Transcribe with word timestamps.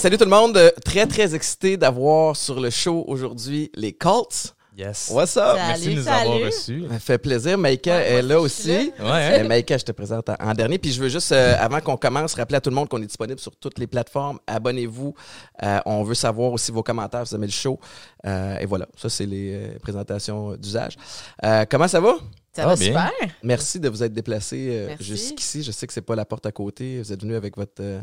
Salut 0.00 0.16
tout 0.16 0.24
le 0.24 0.30
monde, 0.30 0.56
Euh, 0.56 0.70
très 0.82 1.06
très 1.06 1.34
excité 1.34 1.76
d'avoir 1.76 2.34
sur 2.34 2.58
le 2.58 2.70
show 2.70 3.04
aujourd'hui 3.06 3.70
les 3.74 3.92
Colts. 3.92 4.54
Yes. 4.80 5.10
What's 5.12 5.36
up? 5.36 5.56
Merci 5.56 5.88
de 5.90 5.94
nous 5.96 6.02
Salut. 6.04 6.20
avoir 6.30 6.40
reçus. 6.40 6.84
Ça 6.90 6.98
fait 6.98 7.18
plaisir, 7.18 7.58
Maïka 7.58 7.96
Ouais, 7.98 8.12
est 8.12 8.22
là 8.22 8.40
aussi, 8.40 8.70
Ouais, 8.70 8.92
hein? 8.98 9.40
Euh, 9.40 9.44
Maïka, 9.46 9.76
je 9.76 9.84
te 9.84 9.92
présente 9.92 10.30
en, 10.30 10.54
dernier. 10.54 10.78
Puis 10.78 10.90
je 10.92 11.02
veux 11.02 11.10
juste, 11.10 11.32
euh, 11.32 11.54
avant 11.58 11.80
qu'on 11.80 11.98
commence, 11.98 12.32
rappeler 12.32 12.56
à 12.56 12.60
tout 12.62 12.70
le 12.70 12.76
monde 12.76 12.88
qu'on 12.88 13.02
est 13.02 13.06
disponible 13.06 13.38
sur 13.38 13.54
toutes 13.56 13.78
les 13.78 13.86
plateformes. 13.86 14.38
Abonnez-vous. 14.46 15.14
Euh, 15.62 15.80
on 15.84 16.02
veut 16.02 16.14
savoir 16.14 16.52
aussi 16.52 16.72
vos 16.72 16.82
commentaires, 16.82 17.24
vous 17.24 17.34
aimez 17.34 17.46
le 17.48 17.52
show. 17.52 17.78
Euh, 18.26 18.56
et 18.58 18.64
voilà, 18.64 18.86
ça 18.96 19.10
c'est 19.10 19.26
les 19.26 19.52
euh, 19.54 19.78
présentations 19.82 20.56
d'usage. 20.56 20.96
Euh, 21.44 21.66
comment 21.70 21.86
ça 21.88 22.00
va? 22.00 22.14
Ça 22.56 22.62
Ah, 22.62 22.66
va 22.68 22.76
bien. 22.76 22.86
super. 22.86 23.10
Merci 23.42 23.80
de 23.80 23.88
vous 23.90 24.02
être 24.02 24.14
déplacé 24.14 24.68
euh, 24.70 24.96
jusqu'ici. 24.98 25.62
Je 25.62 25.72
sais 25.72 25.86
que 25.86 25.92
c'est 25.92 26.00
pas 26.00 26.16
la 26.16 26.24
porte 26.24 26.46
à 26.46 26.52
côté. 26.52 27.00
Vous 27.02 27.12
êtes 27.12 27.20
venu 27.20 27.34
avec 27.36 27.56
votre, 27.56 27.80
euh, 27.82 28.00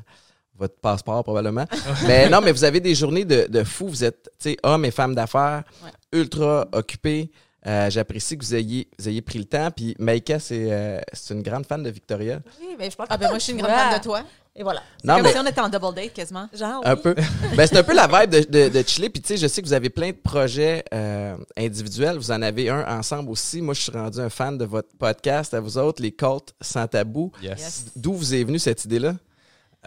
votre 0.58 0.76
passeport 0.80 1.24
probablement. 1.24 1.66
mais 2.08 2.30
non, 2.30 2.42
mais 2.42 2.52
vous 2.52 2.64
avez 2.64 2.80
des 2.80 2.96
journées 2.96 3.26
de, 3.26 3.48
de 3.50 3.64
fou. 3.64 3.88
Vous 3.88 4.04
êtes 4.04 4.30
tu 4.40 4.52
sais, 4.52 4.58
hommes 4.64 4.86
et 4.86 4.92
femmes 4.92 5.16
d'affaires, 5.16 5.64
Ouais. 5.84 5.92
ultra 6.20 6.68
occupés. 6.72 7.32
Euh, 7.66 7.90
J'apprécie 7.90 8.38
que 8.38 8.46
vous 8.46 8.56
ayez, 8.56 8.88
vous 8.98 9.10
ayez 9.10 9.22
pris 9.22 9.40
le 9.40 9.46
temps. 9.46 9.70
Puis 9.76 9.96
Maïka, 10.00 10.40
c'est 10.40 10.72
euh, 10.72 11.00
c'est 11.12 11.34
une 11.34 11.42
grande 11.42 11.66
fan 11.66 11.84
de 11.84 11.90
Victoria. 11.90 12.40
Oui, 12.62 12.76
mais 12.80 12.90
je 12.90 12.96
pense 12.96 13.08
Ah 13.10 13.18
ben 13.18 13.28
moi 13.30 13.40
je 13.40 13.44
suis 13.44 13.52
une 13.54 13.60
grande 13.60 13.72
Ouais. 13.72 13.78
fan 13.78 13.98
de 13.98 14.04
toi. 14.04 14.22
Et 14.60 14.64
voilà. 14.64 14.82
Non, 15.04 15.16
Comme 15.16 15.24
mais 15.24 15.32
si 15.34 15.38
on 15.38 15.46
était 15.46 15.62
en 15.62 15.70
double 15.70 15.94
date 15.94 16.14
quasiment. 16.14 16.50
Genre, 16.52 16.82
un 16.84 16.96
peu. 16.96 17.14
ben, 17.55 17.68
c'est 17.68 17.78
un 17.78 17.84
peu 17.84 17.94
la 17.94 18.08
vibe 18.08 18.32
de, 18.32 18.40
de, 18.40 18.70
de 18.70 18.88
chiller. 18.88 19.10
Puis 19.10 19.22
tu 19.22 19.28
sais, 19.28 19.38
je 19.38 19.46
sais 19.46 19.62
que 19.62 19.68
vous 19.68 19.74
avez 19.74 19.92
plein 19.92 20.08
de 20.10 20.16
projets 20.16 20.84
euh, 20.96 21.36
individuels. 21.55 22.18
Vous 22.18 22.32
en 22.32 22.42
avez 22.42 22.68
un 22.70 22.84
ensemble 22.98 23.30
aussi. 23.30 23.62
Moi, 23.62 23.76
je 23.76 23.82
suis 23.82 23.92
rendu 23.92 24.20
un 24.20 24.30
fan 24.32 24.58
de 24.58 24.66
votre 24.66 24.90
podcast 24.98 25.54
à 25.54 25.60
vous 25.60 25.77
autres, 25.77 26.02
les 26.02 26.12
Colts 26.12 26.55
sans 26.60 26.88
tabou. 26.88 27.32
Yes. 27.44 27.60
Yes. 27.60 27.86
D'où 27.96 28.14
vous 28.14 28.34
est 28.34 28.44
venue 28.44 28.58
cette 28.58 28.84
idée-là? 28.86 29.14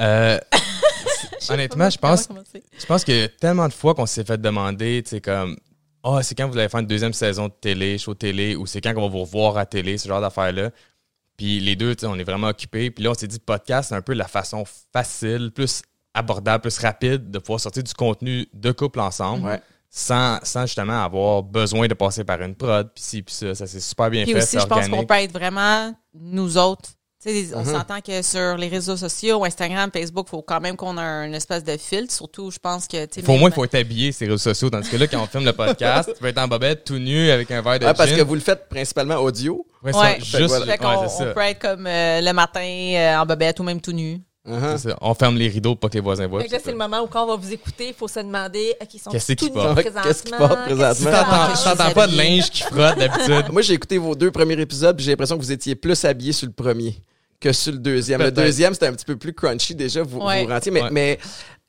Euh, 0.00 0.38
honnêtement, 1.50 1.90
je 1.90 1.98
pense, 1.98 2.28
je 2.78 2.86
pense 2.86 3.04
qu'il 3.04 3.16
y 3.16 3.22
a 3.22 3.28
tellement 3.28 3.68
de 3.68 3.72
fois 3.72 3.94
qu'on 3.94 4.06
s'est 4.06 4.24
fait 4.24 4.40
demander, 4.40 5.02
tu 5.02 5.10
sais, 5.10 5.20
comme, 5.20 5.56
ah, 6.02 6.22
c'est 6.22 6.34
quand 6.34 6.48
vous 6.48 6.56
allez 6.56 6.68
faire 6.68 6.80
une 6.80 6.86
deuxième 6.86 7.12
saison 7.12 7.48
de 7.48 7.52
télé, 7.52 7.98
show 7.98 8.14
télé, 8.14 8.56
ou 8.56 8.66
c'est 8.66 8.80
quand 8.80 8.94
qu'on 8.94 9.02
va 9.02 9.08
vous 9.08 9.20
revoir 9.20 9.58
à 9.58 9.66
télé, 9.66 9.98
ce 9.98 10.08
genre 10.08 10.20
d'affaires-là. 10.20 10.70
Puis 11.36 11.60
les 11.60 11.76
deux, 11.76 11.94
tu 11.94 12.00
sais, 12.00 12.06
on 12.06 12.16
est 12.16 12.24
vraiment 12.24 12.48
occupés. 12.48 12.90
Puis 12.90 13.04
là, 13.04 13.10
on 13.10 13.14
s'est 13.14 13.26
dit, 13.26 13.38
podcast, 13.38 13.90
c'est 13.90 13.94
un 13.94 14.02
peu 14.02 14.14
la 14.14 14.28
façon 14.28 14.64
facile, 14.92 15.50
plus 15.54 15.82
abordable, 16.14 16.62
plus 16.62 16.78
rapide 16.78 17.30
de 17.30 17.38
pouvoir 17.38 17.60
sortir 17.60 17.82
du 17.82 17.94
contenu 17.94 18.46
de 18.52 18.72
couple 18.72 19.00
ensemble. 19.00 19.46
Ouais. 19.46 19.60
Sans, 19.92 20.38
sans 20.44 20.66
justement 20.66 21.02
avoir 21.02 21.42
besoin 21.42 21.88
de 21.88 21.94
passer 21.94 22.22
par 22.22 22.40
une 22.42 22.54
prod, 22.54 22.88
puis 22.94 23.02
ci, 23.02 23.22
puis 23.22 23.34
ça. 23.34 23.54
Ça 23.56 23.66
s'est 23.66 23.80
super 23.80 24.08
bien 24.08 24.22
Puis 24.22 24.32
fait, 24.34 24.38
aussi 24.38 24.46
c'est 24.48 24.60
je 24.60 24.66
pense 24.66 24.88
qu'on 24.88 25.04
peut 25.04 25.14
être 25.14 25.32
vraiment 25.32 25.92
nous 26.14 26.56
autres. 26.56 26.90
On 27.54 27.58
Mhm. 27.60 27.64
s'entend 27.66 28.00
que 28.00 28.22
sur 28.22 28.56
les 28.56 28.68
réseaux 28.68 28.96
sociaux, 28.96 29.44
Instagram, 29.44 29.90
Facebook, 29.92 30.26
il 30.28 30.30
faut 30.30 30.40
quand 30.42 30.58
même 30.60 30.74
qu'on 30.74 30.96
ait 30.96 31.26
une 31.26 31.34
espèce 31.34 31.62
de 31.62 31.76
filtre. 31.76 32.14
Surtout, 32.14 32.50
je 32.50 32.58
pense 32.58 32.86
que. 32.88 33.04
tu 33.04 33.20
sais, 33.20 33.22
Faut, 33.22 33.32
au 33.32 33.34
même- 33.34 33.40
moins, 33.40 33.50
il 33.50 33.52
faut 33.52 33.64
être 33.64 33.74
habillé 33.74 34.10
ces 34.10 34.24
réseaux 34.24 34.38
sociaux. 34.38 34.70
Tandis 34.70 34.88
que 34.88 34.96
là, 34.96 35.06
quand 35.06 35.22
on 35.22 35.26
filme 35.26 35.44
le 35.44 35.52
podcast, 35.52 36.10
tu 36.14 36.18
peux 36.18 36.28
être 36.28 36.38
en 36.38 36.48
bobette, 36.48 36.84
tout 36.84 36.98
nu, 36.98 37.30
avec 37.30 37.50
un 37.50 37.60
verre 37.60 37.78
de 37.78 37.84
Ouais, 37.84 37.92
parce 37.92 38.08
gin. 38.08 38.18
que 38.18 38.22
vous 38.22 38.34
le 38.36 38.40
faites 38.40 38.70
principalement 38.70 39.16
audio. 39.16 39.66
Ouais, 39.82 39.94
Ouais. 39.94 40.18
ça, 40.20 40.38
juste, 40.38 40.48
voilà. 40.48 40.64
Fait 40.64 40.78
qu'on 40.78 40.88
ouais, 40.88 41.08
c'est 41.08 41.22
on 41.24 41.26
ça. 41.26 41.32
peut 41.34 41.40
être 41.40 41.58
comme 41.58 41.86
euh, 41.86 42.20
le 42.22 42.32
matin 42.32 42.60
euh, 42.62 43.16
en 43.18 43.26
bobette 43.26 43.60
ou 43.60 43.64
même 43.64 43.82
tout 43.82 43.92
nu. 43.92 44.22
Uh-huh. 44.48 44.78
Ça. 44.78 44.96
On 45.02 45.12
ferme 45.12 45.36
les 45.36 45.48
rideaux 45.48 45.76
pour 45.76 45.90
que 45.90 45.94
les 45.96 46.00
voisins 46.00 46.26
voient. 46.26 46.40
Là, 46.42 46.46
c'est 46.64 46.70
le 46.72 46.78
moment 46.78 47.02
où 47.02 47.06
quand 47.06 47.24
on 47.24 47.26
va 47.26 47.36
vous 47.36 47.52
écouter, 47.52 47.88
il 47.88 47.94
faut 47.94 48.08
se 48.08 48.20
demander, 48.20 48.74
OK, 48.80 48.88
ils 48.94 48.98
sont 48.98 49.10
Qu'est-ce 49.10 49.32
qui 49.34 49.50
porte? 49.50 49.82
Qu'est-ce 49.82 49.90
présentement. 50.22 50.38
portent 50.38 50.64
présentement? 50.64 51.10
Ah, 51.12 51.52
t'entends, 51.62 51.90
pas 51.92 52.06
de 52.06 52.16
linge 52.16 52.48
qui 52.50 52.62
frotte 52.62 52.96
d'habitude? 52.98 53.44
Moi, 53.52 53.60
j'ai 53.60 53.74
écouté 53.74 53.98
vos 53.98 54.14
deux 54.14 54.30
premiers 54.30 54.58
épisodes, 54.58 54.98
j'ai 54.98 55.10
l'impression 55.10 55.36
que 55.36 55.42
vous 55.42 55.52
étiez 55.52 55.74
plus 55.74 56.02
habillé 56.06 56.32
sur 56.32 56.46
le 56.46 56.54
premier 56.54 56.96
que 57.40 57.52
sur 57.52 57.72
le 57.72 57.78
deuxième. 57.78 58.20
Le 58.22 58.30
deuxième, 58.30 58.74
c'était 58.74 58.86
un 58.86 58.92
petit 58.92 59.04
peu 59.06 59.16
plus 59.16 59.32
crunchy 59.32 59.74
déjà, 59.74 60.02
vous, 60.02 60.18
Ouais. 60.20 60.42
vous 60.44 60.50
rentiez. 60.50 60.70
Mais, 60.70 60.82
Ouais. 60.82 60.90
mais 60.90 61.18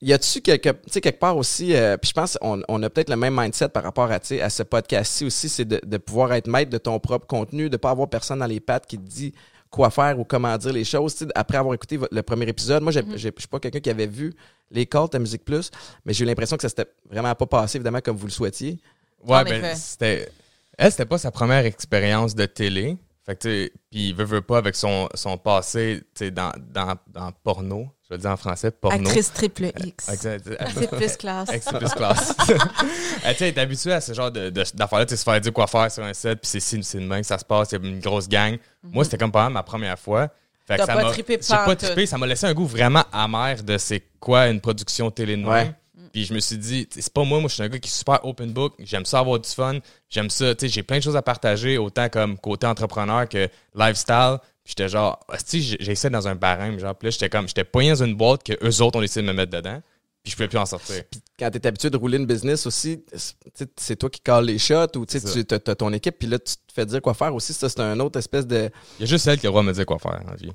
y 0.01 0.11
a-tu 0.13 0.41
quelque, 0.41 0.69
tu 0.69 0.77
sais, 0.91 1.01
quelque 1.01 1.19
part 1.19 1.37
aussi, 1.37 1.73
euh, 1.75 1.95
puis 1.97 2.09
je 2.09 2.13
pense 2.13 2.37
on, 2.41 2.61
on 2.67 2.83
a 2.83 2.89
peut-être 2.89 3.09
le 3.09 3.15
même 3.15 3.39
mindset 3.39 3.69
par 3.69 3.83
rapport 3.83 4.11
à, 4.11 4.19
tu 4.19 4.27
sais, 4.27 4.41
à 4.41 4.49
ce 4.49 4.63
podcast-ci 4.63 5.25
aussi, 5.25 5.47
c'est 5.47 5.65
de, 5.65 5.79
de 5.85 5.97
pouvoir 5.97 6.33
être 6.33 6.47
maître 6.47 6.69
de 6.71 6.77
ton 6.77 6.99
propre 6.99 7.25
contenu, 7.25 7.69
de 7.69 7.77
pas 7.77 7.91
avoir 7.91 8.09
personne 8.09 8.39
dans 8.39 8.45
les 8.47 8.59
pattes 8.59 8.85
qui 8.85 8.97
te 8.97 9.07
dit 9.07 9.33
quoi 9.69 9.89
faire 9.89 10.19
ou 10.19 10.25
comment 10.25 10.57
dire 10.57 10.73
les 10.73 10.83
choses. 10.83 11.15
Tu 11.15 11.23
sais, 11.25 11.31
après 11.35 11.57
avoir 11.57 11.73
écouté 11.73 11.97
le 12.11 12.21
premier 12.23 12.47
épisode, 12.49 12.83
moi, 12.83 12.91
j'ai- 12.91 13.01
Mm-hmm. 13.01 13.17
j'ai- 13.17 13.31
je 13.35 13.39
suis 13.41 13.47
pas 13.47 13.59
quelqu'un 13.59 13.79
qui 13.79 13.89
avait 13.89 14.07
vu 14.07 14.33
les 14.71 14.85
calls 14.85 15.07
à 15.13 15.19
Musique 15.19 15.45
Plus, 15.45 15.71
mais 16.05 16.11
j'ai 16.13 16.23
eu 16.25 16.27
l'impression 16.27 16.57
que 16.57 16.63
ça 16.63 16.69
s'était 16.69 16.87
vraiment 17.09 17.33
pas 17.35 17.45
passé, 17.45 17.77
évidemment, 17.77 18.01
comme 18.01 18.17
vous 18.17 18.27
le 18.27 18.31
souhaitiez. 18.33 18.77
Ouais, 19.25 19.37
En 19.37 19.43
ben, 19.43 19.75
c'était. 19.75 20.29
Elle, 20.77 20.91
c'était 20.91 21.05
pas 21.05 21.17
sa 21.19 21.31
première 21.31 21.65
expérience 21.65 22.33
de 22.35 22.45
télé. 22.45 22.97
Fait 23.25 23.35
que, 23.35 23.41
tu 23.41 23.49
sais, 23.65 23.71
puis, 23.91 24.13
veut, 24.13 24.23
veut 24.25 24.41
pas, 24.41 24.57
avec 24.57 24.75
son, 24.75 25.07
son 25.13 25.37
passé, 25.37 26.01
tu 26.15 26.25
sais, 26.25 26.31
dans, 26.31 26.51
dans, 26.73 26.95
dans 27.07 27.31
porno, 27.43 27.87
je 28.03 28.09
vais 28.09 28.15
le 28.17 28.21
dire 28.21 28.31
en 28.31 28.37
français, 28.37 28.71
porno. 28.71 28.97
Actrice 29.07 29.31
triple 29.31 29.71
X. 29.83 30.09
Exact. 30.09 30.49
C'est 30.75 30.89
plus 30.89 31.17
classe. 31.17 31.49
Ses 31.49 31.77
plus 31.77 31.93
classe. 31.93 32.33
Elle, 33.23 33.35
tu 33.35 33.39
sais, 33.45 33.59
habituée 33.59 33.93
à 33.93 34.01
ce 34.01 34.13
genre 34.13 34.31
de- 34.31 34.49
de- 34.49 34.63
d'affaires-là, 34.73 35.05
tu 35.05 35.11
sais, 35.11 35.17
se 35.17 35.23
faire 35.23 35.39
dire 35.39 35.53
quoi 35.53 35.67
faire 35.67 35.91
sur 35.91 36.03
un 36.03 36.13
set, 36.13 36.39
puis 36.41 36.49
c'est 36.49 36.59
ci, 36.59 36.81
c'est 36.83 36.99
que 36.99 37.23
ça 37.23 37.37
se 37.37 37.45
passe, 37.45 37.71
il 37.71 37.79
y 37.79 37.85
a 37.85 37.87
une 37.89 37.99
grosse 37.99 38.27
gang. 38.27 38.57
Moi, 38.83 39.03
c'était 39.03 39.17
comme 39.19 39.31
pas 39.31 39.43
mal 39.43 39.53
ma 39.53 39.63
première 39.63 39.99
fois. 39.99 40.29
Fait 40.67 40.75
que 40.75 40.79
T'as 40.81 40.85
ça 40.87 40.93
pas 40.95 41.03
m'a- 41.03 41.11
trippé 41.11 41.39
J'ai 41.41 41.55
pas 41.55 41.75
trippé, 41.75 42.05
ça 42.05 42.17
m'a 42.17 42.25
laissé 42.27 42.45
un 42.47 42.53
goût 42.53 42.65
vraiment 42.65 43.03
amer 43.11 43.63
de 43.63 43.77
c'est 43.77 44.01
quoi 44.19 44.47
une 44.47 44.61
production 44.61 45.11
télé 45.11 45.35
de. 45.37 45.45
Ouais. 45.45 45.71
Puis 46.11 46.25
je 46.25 46.33
me 46.33 46.39
suis 46.39 46.57
dit, 46.57 46.87
c'est 46.91 47.11
pas 47.13 47.23
moi, 47.23 47.39
moi 47.39 47.47
je 47.49 47.53
suis 47.53 47.63
un 47.63 47.69
gars 47.69 47.79
qui 47.79 47.87
est 47.87 47.91
super 47.91 48.19
open 48.25 48.51
book, 48.51 48.73
j'aime 48.79 49.05
ça 49.05 49.19
avoir 49.19 49.39
du 49.39 49.49
fun, 49.49 49.79
j'aime 50.09 50.29
ça, 50.29 50.53
tu 50.55 50.65
sais, 50.67 50.73
j'ai 50.73 50.83
plein 50.83 50.97
de 50.97 51.03
choses 51.03 51.15
à 51.15 51.21
partager, 51.21 51.77
autant 51.77 52.09
comme 52.09 52.37
côté 52.37 52.67
entrepreneur 52.67 53.27
que 53.29 53.47
lifestyle. 53.75 54.37
Puis 54.63 54.75
j'étais 54.77 54.89
genre, 54.89 55.19
si 55.45 55.61
j'ai 55.63 55.91
essayé 55.91 56.09
dans 56.11 56.27
un 56.27 56.35
barème, 56.35 56.77
genre, 56.79 56.95
puis 56.95 57.07
là 57.07 57.11
j'étais 57.11 57.29
comme, 57.29 57.47
j'étais 57.47 57.63
poigné 57.63 57.89
dans 57.91 58.03
une 58.03 58.15
boîte 58.15 58.43
que 58.43 58.53
eux 58.63 58.81
autres 58.83 58.97
ont 58.97 59.01
décidé 59.01 59.21
de 59.21 59.27
me 59.27 59.33
mettre 59.33 59.51
dedans, 59.51 59.81
puis 60.23 60.29
je 60.31 60.35
pouvais 60.35 60.47
plus 60.49 60.59
en 60.59 60.67
sortir. 60.67 61.03
quand 61.39 61.49
tu 61.49 61.57
es 61.57 61.65
habitué 61.65 61.89
de 61.89 61.97
rouler 61.97 62.19
une 62.19 62.27
business 62.27 62.67
aussi, 62.67 63.03
c'est- 63.15 63.33
tu 63.43 63.49
sais, 63.55 63.67
c'est 63.75 63.95
toi 63.95 64.07
qui 64.11 64.19
cales 64.21 64.45
les 64.45 64.59
shots 64.59 64.95
ou 64.97 65.05
tu 65.07 65.19
sais, 65.19 65.27
C'est 65.27 65.45
tu 65.47 65.55
as, 65.71 65.75
ton 65.75 65.91
équipe, 65.93 66.19
puis 66.19 66.27
là, 66.27 66.37
tu 66.37 66.53
te 66.53 66.73
fais 66.75 66.85
dire 66.85 67.01
quoi 67.01 67.15
faire 67.15 67.33
aussi. 67.33 67.53
Ça, 67.53 67.69
c'est 67.69 67.79
un 67.79 67.99
autre 67.99 68.19
espèce 68.19 68.45
de. 68.45 68.69
Il 68.99 69.01
y 69.01 69.03
a 69.05 69.07
juste 69.07 69.25
elle 69.25 69.39
qui 69.39 69.47
a 69.47 69.49
le 69.49 69.51
droit 69.53 69.63
de 69.63 69.67
me 69.69 69.73
dire 69.73 69.85
quoi 69.87 69.97
faire 69.97 70.21
en 70.31 70.35
vie. 70.35 70.51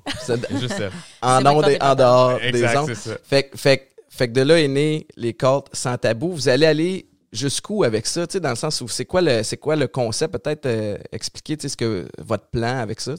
juste 0.61 0.75
elle. 0.79 0.91
en 1.21 1.43
en 1.45 1.95
dehors 1.95 2.39
des 2.39 2.45
Exact, 2.47 2.77
ondes. 2.77 2.87
c'est 2.87 2.95
ça. 2.95 3.17
Fait, 3.23 3.43
que- 3.49 3.57
fait, 3.57 3.77
que- 3.79 3.83
fait 4.17 4.27
que 4.27 4.33
de 4.33 4.41
là 4.41 4.59
est 4.59 4.67
né 4.67 5.07
les 5.15 5.33
calls 5.33 5.61
sans 5.73 5.97
tabou. 5.97 6.31
Vous 6.31 6.49
allez 6.49 6.65
aller 6.65 7.09
jusqu'où 7.31 7.83
avec 7.83 8.05
ça, 8.05 8.25
dans 8.25 8.49
le 8.49 8.55
sens 8.55 8.81
où 8.81 8.87
c'est 8.87 9.05
quoi 9.05 9.21
le 9.21 9.43
c'est 9.43 9.57
quoi 9.57 9.75
le 9.75 9.87
concept, 9.87 10.37
peut-être 10.37 10.65
euh, 10.65 10.97
expliquer 11.11 11.57
ce 11.67 11.75
que 11.77 12.07
votre 12.17 12.47
plan 12.47 12.79
avec 12.79 12.99
ça. 12.99 13.13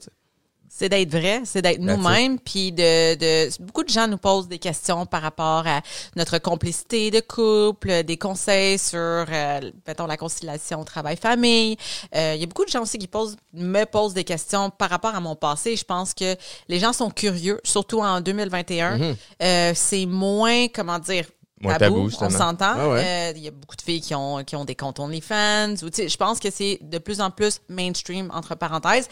C'est 0.70 0.88
d'être 0.88 1.10
vrai, 1.10 1.42
c'est 1.44 1.62
d'être 1.62 1.80
nous-mêmes, 1.80 2.38
puis 2.38 2.72
de, 2.72 3.14
de 3.14 3.62
beaucoup 3.62 3.84
de 3.84 3.88
gens 3.88 4.06
nous 4.06 4.18
posent 4.18 4.48
des 4.48 4.58
questions 4.58 5.06
par 5.06 5.22
rapport 5.22 5.66
à 5.66 5.80
notre 6.16 6.38
complicité 6.38 7.10
de 7.10 7.20
couple, 7.20 8.04
des 8.04 8.16
conseils 8.16 8.78
sur, 8.78 8.98
euh, 8.98 9.60
mettons, 9.86 10.06
la 10.06 10.16
conciliation 10.16 10.84
travail-famille. 10.84 11.76
Euh, 12.14 12.32
Il 12.34 12.40
y 12.40 12.44
a 12.44 12.46
beaucoup 12.46 12.64
de 12.64 12.70
gens 12.70 12.82
aussi 12.82 12.98
qui 12.98 13.06
posent, 13.06 13.36
me 13.52 13.84
posent 13.84 14.14
des 14.14 14.24
questions 14.24 14.70
par 14.70 14.90
rapport 14.90 15.14
à 15.14 15.20
mon 15.20 15.36
passé. 15.36 15.76
Je 15.76 15.84
pense 15.84 16.14
que 16.14 16.36
les 16.68 16.78
gens 16.78 16.92
sont 16.92 17.10
curieux, 17.10 17.60
surtout 17.64 18.00
en 18.00 18.20
2021. 18.20 18.98
Mhm. 18.98 19.16
Euh, 19.42 19.72
c'est 19.74 20.06
moins, 20.06 20.68
comment 20.68 20.98
dire, 20.98 21.24
tabou, 21.62 21.78
tabou, 21.78 22.10
on 22.20 22.30
s'entend. 22.30 22.74
Ah 22.76 22.88
ouais. 22.88 23.04
Euh, 23.04 23.32
Il 23.36 23.42
y 23.42 23.48
a 23.48 23.50
beaucoup 23.50 23.76
de 23.76 23.82
filles 23.82 24.00
qui 24.00 24.14
ont, 24.14 24.44
qui 24.44 24.56
ont 24.56 24.64
des 24.64 24.74
comptes 24.74 25.00
OnlyFans. 25.00 25.74
Ou, 25.82 25.88
je 25.96 26.16
pense 26.16 26.38
que 26.38 26.50
c'est 26.50 26.78
de 26.82 26.98
plus 26.98 27.20
en 27.20 27.30
plus 27.30 27.60
mainstream, 27.68 28.30
entre 28.32 28.54
parenthèses. 28.54 29.08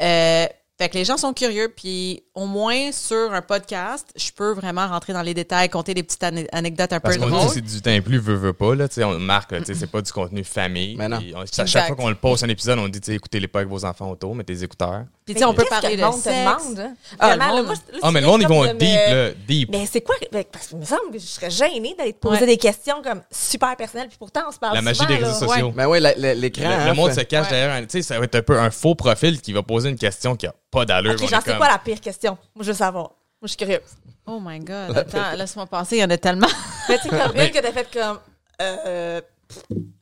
Euh, 0.00 0.46
fait 0.80 0.88
que 0.88 0.94
les 0.96 1.04
gens 1.04 1.18
sont 1.18 1.34
curieux, 1.34 1.70
puis 1.76 2.22
au 2.34 2.46
moins 2.46 2.90
sur 2.90 3.34
un 3.34 3.42
podcast, 3.42 4.08
je 4.16 4.30
peux 4.34 4.52
vraiment 4.52 4.88
rentrer 4.88 5.12
dans 5.12 5.20
les 5.20 5.34
détails, 5.34 5.68
compter 5.68 5.92
des 5.92 6.02
petites 6.02 6.22
ane- 6.22 6.46
anecdotes 6.52 6.92
un 6.94 7.00
Parce 7.00 7.18
peu 7.18 7.26
drôles. 7.28 7.48
c'est 7.52 7.60
du 7.60 7.82
temps 7.82 8.00
plus, 8.02 8.18
veut, 8.18 8.34
veut 8.34 8.52
pas, 8.54 8.74
là, 8.74 8.88
tu 8.88 8.94
sais, 8.94 9.04
on 9.04 9.18
marque, 9.18 9.54
tu 9.58 9.64
sais, 9.66 9.74
c'est 9.74 9.86
pas 9.90 10.00
du 10.00 10.10
contenu 10.10 10.42
famille. 10.42 10.96
Mais 10.96 11.08
non. 11.08 11.18
Puis 11.18 11.32
on- 11.36 11.40
à 11.42 11.44
chaque 11.46 11.66
Exact. 11.66 11.86
fois 11.88 11.96
qu'on 11.96 12.08
le 12.08 12.14
poste 12.14 12.44
un 12.44 12.48
épisode, 12.48 12.78
on 12.78 12.88
dit, 12.88 12.98
tu 13.00 13.06
sais, 13.10 13.16
écoutez-les 13.16 13.48
pas 13.48 13.58
avec 13.58 13.68
vos 13.70 13.84
enfants 13.84 14.10
autour, 14.10 14.34
mettez 14.34 14.54
des 14.54 14.64
écouteurs. 14.64 15.04
Puis 15.32 15.34
tu 15.34 15.38
sais, 15.40 15.44
on 15.46 15.54
peut 15.54 15.64
parler 15.68 15.96
de 15.96 16.00
le 16.02 16.06
monde 16.08 16.16
te 16.16 16.22
sexe. 16.22 16.38
demande, 16.38 16.78
hein? 16.80 16.94
Ah, 17.18 17.36
le 17.36 17.62
monde- 17.62 17.76
Ah, 18.02 18.10
mais 18.10 18.20
le 18.20 18.26
monde, 18.26 18.42
ils 18.42 18.48
vont 18.48 18.62
de 18.64 18.72
deep, 18.72 18.80
me- 18.80 19.14
là, 19.14 19.30
deep. 19.46 19.68
Mais 19.70 19.86
c'est 19.86 20.00
quoi? 20.00 20.14
ben, 20.32 20.44
Parce 20.50 20.66
qu'il 20.68 20.78
me 20.78 20.84
semble 20.84 21.10
que 21.12 21.18
je 21.18 21.26
serais 21.26 21.50
gênée 21.50 21.94
d'aller 21.96 22.12
te 22.12 22.18
poser 22.18 22.46
des 22.46 22.56
questions 22.56 23.02
comme 23.02 23.22
super 23.30 23.76
personnelles, 23.76 24.08
puis 24.08 24.18
pourtant, 24.18 24.42
on 24.48 24.52
se 24.52 24.58
parle 24.58 24.74
La 24.74 24.82
magie 24.82 25.06
des 25.06 25.16
réseaux 25.16 25.46
sociaux. 25.46 25.70
Ben 25.70 25.86
ouais, 25.86 26.00
la- 26.00 26.14
la- 26.14 26.34
l'écran. 26.34 26.68
Le, 26.68 26.74
hein, 26.74 26.94
monde 26.94 27.12
se 27.12 27.20
cache 27.20 27.48
derrière 27.48 27.72
un, 27.74 27.82
tu 27.82 27.88
sais, 27.90 28.02
ça 28.02 28.18
va 28.18 28.24
être 28.24 28.34
un 28.36 28.42
peu 28.42 28.58
un 28.58 28.70
faux 28.70 28.94
profil 28.94 29.40
qui 29.40 29.52
va 29.52 29.62
poser 29.62 29.88
une 29.90 29.98
question 29.98 30.36
qui 30.36 30.46
a 30.46 30.54
pas 30.70 30.84
d'allure. 30.84 31.12
Ok, 31.12 31.28
genre, 31.28 31.40
c'est 31.44 31.56
quoi 31.56 31.68
la 31.68 31.78
pire 31.78 32.00
question? 32.00 32.36
Moi, 32.54 32.64
je 32.64 32.70
veux 32.72 32.76
savoir. 32.76 33.04
Moi, 33.04 33.46
je 33.46 33.48
suis 33.48 33.56
curieuse. 33.56 33.80
Oh 34.26 34.38
my 34.40 34.58
God. 34.60 34.96
Attends, 34.96 35.32
laisse-moi 35.36 35.66
passer, 35.66 35.96
il 35.96 36.00
y 36.00 36.04
en 36.04 36.10
a 36.10 36.18
tellement. 36.18 36.46
Mais 36.88 36.98
tu 36.98 37.08
sais, 37.08 37.08
comme 37.08 37.36
une 37.36 37.50
que 37.50 37.58
t'as 37.58 37.72
fait 37.72 37.88
comme. 37.92 38.18
Euh, 38.60 39.20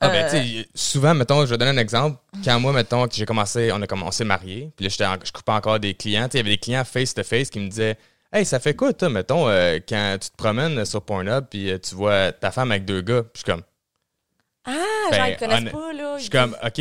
Ah 0.01 0.09
ben, 0.09 0.25
Euh, 0.25 0.31
tu 0.31 0.37
sais, 0.61 0.69
souvent, 0.75 1.15
mettons, 1.15 1.41
je 1.45 1.51
vais 1.51 1.59
donner 1.59 1.71
un 1.73 1.77
exemple. 1.83 2.19
Quand 2.45 2.59
moi, 2.61 2.73
mettons, 2.73 3.07
que 3.09 3.15
j'ai 3.15 3.27
commencé, 3.27 3.71
on 3.73 3.81
a 3.83 3.87
commencé 3.87 4.25
marié, 4.25 4.71
puis 4.77 4.85
là, 4.85 4.91
j'étais 4.91 5.07
en- 5.07 5.17
je 5.23 5.33
coupais 5.33 5.53
encore 5.53 5.79
des 5.81 5.95
clients. 5.95 6.25
Tu 6.29 6.33
sais, 6.33 6.39
il 6.39 6.41
y 6.41 6.47
avait 6.47 6.51
des 6.57 6.59
clients 6.61 6.85
face-to-face 6.85 7.51
qui 7.51 7.61
me 7.61 7.69
disaient 7.69 7.97
Hey, 8.33 8.45
ça 8.45 8.61
fait 8.61 8.75
quoi, 8.75 8.93
toi, 8.93 9.09
mettons, 9.09 9.49
euh, 9.49 9.79
quand 9.89 10.19
tu 10.21 10.29
te 10.29 10.37
promènes 10.37 10.85
sur 10.85 11.01
Pornhub 11.03 11.47
puis 11.49 11.71
euh, 11.71 11.79
tu 11.79 11.95
vois 11.95 12.31
ta 12.31 12.51
femme 12.51 12.71
avec 12.73 12.85
deux 12.85 13.01
gars, 13.01 13.23
puis 13.23 13.31
je 13.37 13.39
suis 13.39 13.45
comme, 13.53 13.63
Ah, 14.65 14.73
Ben, 15.11 15.17
genre, 15.17 15.27
ils 15.29 15.37
connaissent 15.39 15.59
honn- 15.61 15.71
pas, 15.71 15.93
là. 15.95 16.15
je 16.17 16.21
suis 16.23 16.31
comme, 16.31 16.57
OK, 16.63 16.81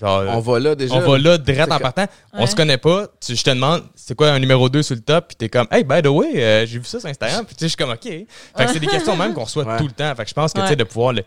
genre, 0.00 0.24
On 0.34 0.40
va 0.40 0.58
là 0.60 0.74
déjà. 0.74 0.94
on 0.94 1.00
va 1.00 1.18
là, 1.18 1.36
direct 1.36 1.70
en 1.70 1.78
partant. 1.78 2.06
On 2.32 2.46
se 2.46 2.56
connaît 2.56 2.78
pas. 2.78 3.06
Tu, 3.20 3.36
je 3.36 3.44
te 3.44 3.50
demande, 3.50 3.82
c'est 3.94 4.14
quoi 4.14 4.30
un 4.30 4.38
numéro 4.38 4.70
2 4.70 4.82
sur 4.82 4.94
le 4.94 5.02
top? 5.02 5.28
Puis 5.28 5.36
t'es 5.36 5.48
comme, 5.50 5.66
hey, 5.70 5.84
by 5.84 6.00
the 6.00 6.06
way, 6.06 6.42
euh, 6.42 6.64
j'ai 6.66 6.78
vu 6.78 6.84
ça 6.86 6.98
sur 7.00 7.08
Instagram. 7.10 7.44
Puis 7.44 7.54
tu 7.54 7.60
sais, 7.60 7.66
je 7.66 7.68
suis 7.68 7.76
comme, 7.76 7.90
OK. 7.90 8.00
Fait 8.04 8.26
que 8.64 8.72
c'est 8.72 8.80
des 8.80 8.86
questions 9.14 9.14
même 9.14 9.34
qu'on 9.34 9.44
reçoit 9.44 9.64
Ouais. 9.64 9.76
tout 9.76 9.84
le 9.86 9.92
temps. 9.92 10.14
Fait 10.14 10.22
que 10.22 10.28
je 10.30 10.34
pense 10.34 10.54
que, 10.54 10.60
tu 10.62 10.68
sais, 10.68 10.76
de 10.76 10.84
pouvoir 10.84 11.12
le, 11.12 11.22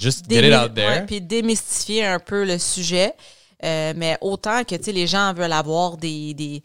just 0.00 0.28
get 0.28 0.46
it 0.46 0.54
out 0.54 0.74
there. 0.74 1.06
puis 1.06 1.20
démystifier 1.20 2.04
un 2.04 2.18
peu 2.18 2.44
le 2.44 2.58
sujet. 2.58 3.14
Euh, 3.62 3.92
mais 3.94 4.16
autant 4.22 4.64
que 4.64 4.74
tu 4.74 4.84
sais 4.84 4.92
les 4.92 5.06
gens 5.06 5.34
veulent 5.34 5.52
avoir 5.52 5.98
des 5.98 6.32
des 6.32 6.62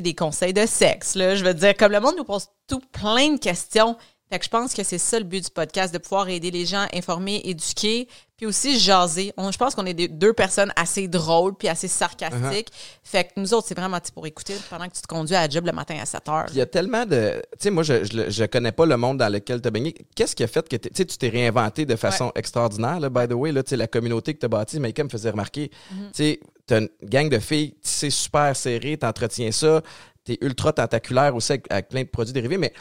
des 0.00 0.14
conseils 0.14 0.52
de 0.52 0.64
sexe 0.64 1.16
là, 1.16 1.34
je 1.34 1.44
veux 1.44 1.54
dire 1.54 1.76
comme 1.76 1.90
le 1.90 1.98
monde 1.98 2.14
nous 2.16 2.24
pose 2.24 2.46
tout 2.68 2.80
plein 2.92 3.30
de 3.30 3.38
questions. 3.38 3.96
Fait 4.30 4.38
que 4.40 4.44
je 4.44 4.50
pense 4.50 4.74
que 4.74 4.82
c'est 4.82 4.98
ça 4.98 5.18
le 5.18 5.24
but 5.24 5.44
du 5.44 5.50
podcast 5.50 5.94
de 5.94 5.98
pouvoir 5.98 6.28
aider 6.28 6.50
les 6.50 6.66
gens 6.66 6.86
informer, 6.92 7.40
éduquer, 7.44 8.08
puis 8.36 8.44
aussi 8.44 8.76
jaser. 8.78 9.32
On, 9.36 9.52
je 9.52 9.56
pense 9.56 9.74
qu'on 9.76 9.86
est 9.86 9.94
des, 9.94 10.08
deux 10.08 10.32
personnes 10.32 10.72
assez 10.74 11.06
drôles 11.06 11.54
puis 11.54 11.68
assez 11.68 11.86
sarcastiques. 11.86 12.70
Fait 13.04 13.24
que 13.24 13.30
nous 13.36 13.54
autres 13.54 13.68
c'est 13.68 13.78
vraiment 13.78 13.98
pour 14.14 14.26
écouter 14.26 14.54
pendant 14.68 14.88
que 14.88 14.94
tu 14.94 15.00
te 15.00 15.06
conduis 15.06 15.36
à 15.36 15.42
la 15.46 15.48
job 15.48 15.64
le 15.64 15.70
matin 15.72 15.96
à 16.02 16.04
7 16.06 16.28
heures. 16.28 16.46
Il 16.50 16.56
y 16.56 16.60
a 16.60 16.66
tellement 16.66 17.06
de. 17.06 17.40
Tu 17.52 17.56
sais, 17.60 17.70
moi, 17.70 17.84
je, 17.84 18.02
je, 18.04 18.28
je 18.28 18.44
connais 18.46 18.72
pas 18.72 18.84
le 18.84 18.96
monde 18.96 19.18
dans 19.18 19.32
lequel 19.32 19.62
tu 19.62 19.68
as 19.68 19.70
baigné. 19.70 19.94
Qu'est-ce 20.16 20.34
qui 20.34 20.42
a 20.42 20.48
fait 20.48 20.68
que 20.68 20.74
t'es- 20.76 20.90
tu 20.90 20.96
sais, 20.96 21.04
tu 21.04 21.16
t'es 21.18 21.28
réinventé 21.28 21.86
de 21.86 21.94
façon 21.96 22.32
extraordinaire, 22.34 22.98
là, 22.98 23.08
by 23.08 23.28
the 23.28 23.32
way, 23.34 23.52
là, 23.52 23.62
tu 23.62 23.70
sais, 23.70 23.76
la 23.76 23.86
communauté 23.86 24.34
que 24.34 24.40
tu 24.40 24.46
as 24.46 24.48
bâtie, 24.48 24.80
Maïka 24.80 25.04
me 25.04 25.08
faisait 25.08 25.30
remarquer. 25.30 25.70
Mhm. 25.92 25.98
Tu 26.06 26.10
sais, 26.14 26.40
tu 26.66 26.74
as 26.74 26.78
une 26.78 26.88
gang 27.04 27.28
de 27.28 27.38
filles, 27.38 27.72
tu 27.74 27.78
sais, 27.88 28.10
super 28.10 28.56
serré, 28.56 28.98
tu 28.98 29.06
entretiens 29.06 29.52
ça, 29.52 29.82
tu 30.24 30.32
es 30.32 30.38
ultra 30.40 30.72
tentaculaire 30.72 31.34
aussi 31.36 31.52
avec, 31.52 31.66
avec 31.70 31.88
plein 31.88 32.02
de 32.02 32.08
produits 32.08 32.32
dérivés, 32.32 32.58
mais 32.58 32.72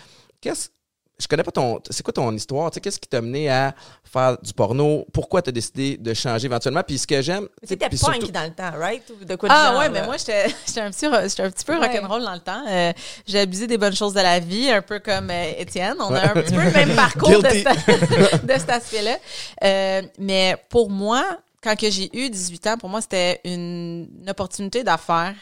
qu'est-ce. 0.41 0.69
Je 1.17 1.27
connais 1.27 1.43
pas 1.43 1.51
ton. 1.51 1.79
C'est 1.89 2.03
quoi 2.03 2.11
ton 2.11 2.29
histoire? 2.33 2.69
Tu 2.71 2.75
sais, 2.75 2.81
qu'est-ce 2.81 2.99
qui 2.99 3.07
t'a 3.07 3.21
mené 3.21 3.49
à 3.49 3.73
faire 4.03 4.37
du 4.41 4.51
porno? 4.53 5.05
Pourquoi 5.13 5.41
tu 5.41 5.49
as 5.49 5.51
décidé 5.53 5.95
de 5.95 6.13
changer 6.13 6.45
éventuellement? 6.47 6.83
Puis 6.85 6.97
ce 6.97 7.07
que 7.07 7.21
j'aime. 7.21 7.47
Mais 7.69 7.77
pas 7.77 7.89
surtout- 7.95 8.31
dans 8.31 8.43
le 8.43 8.49
temps, 8.51 8.71
right? 8.77 9.01
Ou 9.21 9.23
de 9.23 9.35
quoi 9.37 9.47
Ah 9.51 9.67
genre, 9.71 9.79
ouais, 9.79 9.85
là? 9.85 9.91
mais 9.91 10.05
moi 10.05 10.17
j'étais 10.17 10.45
un 10.81 10.91
petit 10.91 11.05
un 11.05 11.49
petit 11.49 11.65
peu 11.65 11.77
Ouais. 11.79 11.87
rock'n'roll 11.87 12.21
dans 12.23 12.33
le 12.33 12.39
temps. 12.39 12.63
Euh, 12.69 12.91
j'ai 13.25 13.39
abusé 13.39 13.65
des 13.65 13.77
bonnes 13.77 13.95
choses 13.95 14.13
de 14.13 14.19
la 14.19 14.39
vie, 14.39 14.69
un 14.69 14.81
peu 14.81 14.99
comme 14.99 15.29
euh, 15.31 15.51
Étienne. 15.57 15.95
On 15.99 16.13
a 16.13 16.21
un 16.31 16.33
petit 16.33 16.53
peu 16.53 16.61
le 16.63 16.71
même 16.71 16.95
parcours 16.95 17.41
de, 17.41 17.49
cet- 17.49 18.45
de 18.45 18.53
cet 18.53 18.69
aspect-là. 18.69 19.17
Euh, 19.63 20.01
mais 20.19 20.57
pour 20.69 20.89
moi, 20.89 21.23
quand 21.63 21.77
que 21.79 21.89
j'ai 21.89 22.09
eu 22.17 22.29
18 22.29 22.67
ans, 22.67 22.77
pour 22.77 22.89
moi 22.89 22.99
c'était 23.01 23.39
une, 23.45 24.09
une 24.21 24.29
opportunité 24.29 24.83
d'affaires. 24.83 25.33